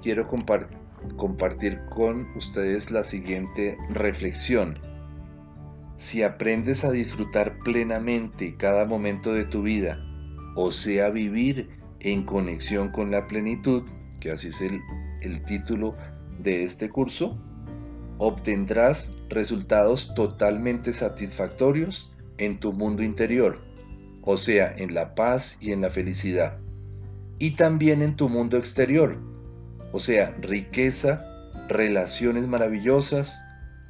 quiero 0.02 0.28
compartir 0.28 1.80
con 1.88 2.30
ustedes 2.36 2.90
la 2.90 3.02
siguiente 3.02 3.78
reflexión. 3.88 4.78
Si 5.96 6.22
aprendes 6.22 6.84
a 6.84 6.90
disfrutar 6.90 7.58
plenamente 7.60 8.58
cada 8.58 8.84
momento 8.84 9.32
de 9.32 9.46
tu 9.46 9.62
vida, 9.62 9.98
o 10.54 10.70
sea, 10.70 11.08
vivir 11.08 11.70
en 12.00 12.24
conexión 12.24 12.90
con 12.90 13.10
la 13.10 13.26
plenitud, 13.26 13.84
que 14.20 14.32
así 14.32 14.48
es 14.48 14.60
el, 14.60 15.42
título 15.46 15.94
de 16.40 16.64
este 16.64 16.90
curso, 16.90 17.42
obtendrás 18.18 19.16
resultados 19.30 20.14
totalmente 20.14 20.92
satisfactorios 20.92 22.12
en 22.36 22.60
tu 22.60 22.74
mundo 22.74 23.02
interior, 23.02 23.56
o 24.24 24.36
sea, 24.36 24.76
en 24.76 24.92
la 24.92 25.14
paz 25.14 25.56
y 25.58 25.72
en 25.72 25.80
la 25.80 25.88
felicidad, 25.88 26.61
y 27.43 27.56
también 27.56 28.02
en 28.02 28.14
tu 28.14 28.28
mundo 28.28 28.56
exterior, 28.56 29.19
o 29.90 29.98
sea, 29.98 30.31
riqueza, 30.40 31.27
relaciones 31.69 32.47
maravillosas, 32.47 33.44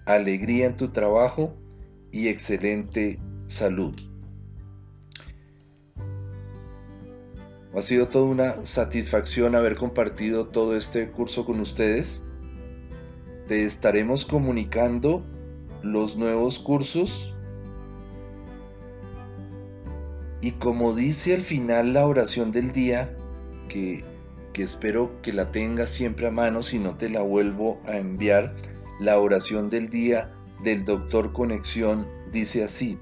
alegría 0.07 0.65
en 0.65 0.79
tu 0.79 0.89
trabajo 0.89 1.55
y 2.11 2.29
excelente 2.29 3.21
salud. 3.45 3.95
Ha 7.75 7.83
sido 7.83 8.09
toda 8.09 8.25
una 8.25 8.65
satisfacción 8.65 9.55
haber 9.55 9.77
compartido 9.77 10.49
todo 10.49 10.75
este 10.75 11.11
curso 11.11 11.45
con 11.45 11.61
ustedes. 11.61 12.27
Te 13.49 13.67
estaremos 13.67 14.25
comunicando 14.25 15.27
los 15.83 16.17
nuevos 16.17 16.59
cursos. 16.59 17.35
Y 20.41 20.53
como 20.53 20.95
dice 20.95 21.35
al 21.35 21.43
final 21.43 21.93
la 21.93 22.07
oración 22.07 22.51
del 22.51 22.73
día, 22.73 23.15
que, 23.73 24.05
espero 24.63 25.11
que 25.23 25.33
la 25.33 25.51
tengas 25.51 25.91
siempre 25.91 26.27
a 26.27 26.31
mano, 26.31 26.63
si 26.63 26.79
no 26.79 26.97
te 26.97 27.09
la 27.09 27.23
vuelvo 27.23 27.81
a 27.87 27.97
enviar, 27.97 28.55
la 29.01 29.19
oración 29.19 29.71
del 29.71 29.89
día 29.89 30.33
del 30.63 30.85
doctor 30.85 31.33
Conexión 31.33 32.07
dice 32.31 32.63
así, 32.63 32.99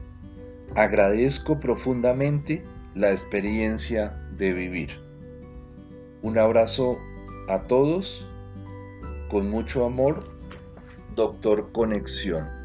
agradezco 0.74 1.58
profundamente 1.58 2.62
la 2.94 3.10
experiencia 3.10 4.16
de 4.36 4.52
vivir. 4.52 5.00
Un 6.22 6.38
abrazo 6.38 6.98
a 7.48 7.62
todos, 7.62 8.26
con 9.28 9.50
mucho 9.50 9.84
amor, 9.84 10.30
Doctor 11.16 11.72
Conexión. 11.72 12.59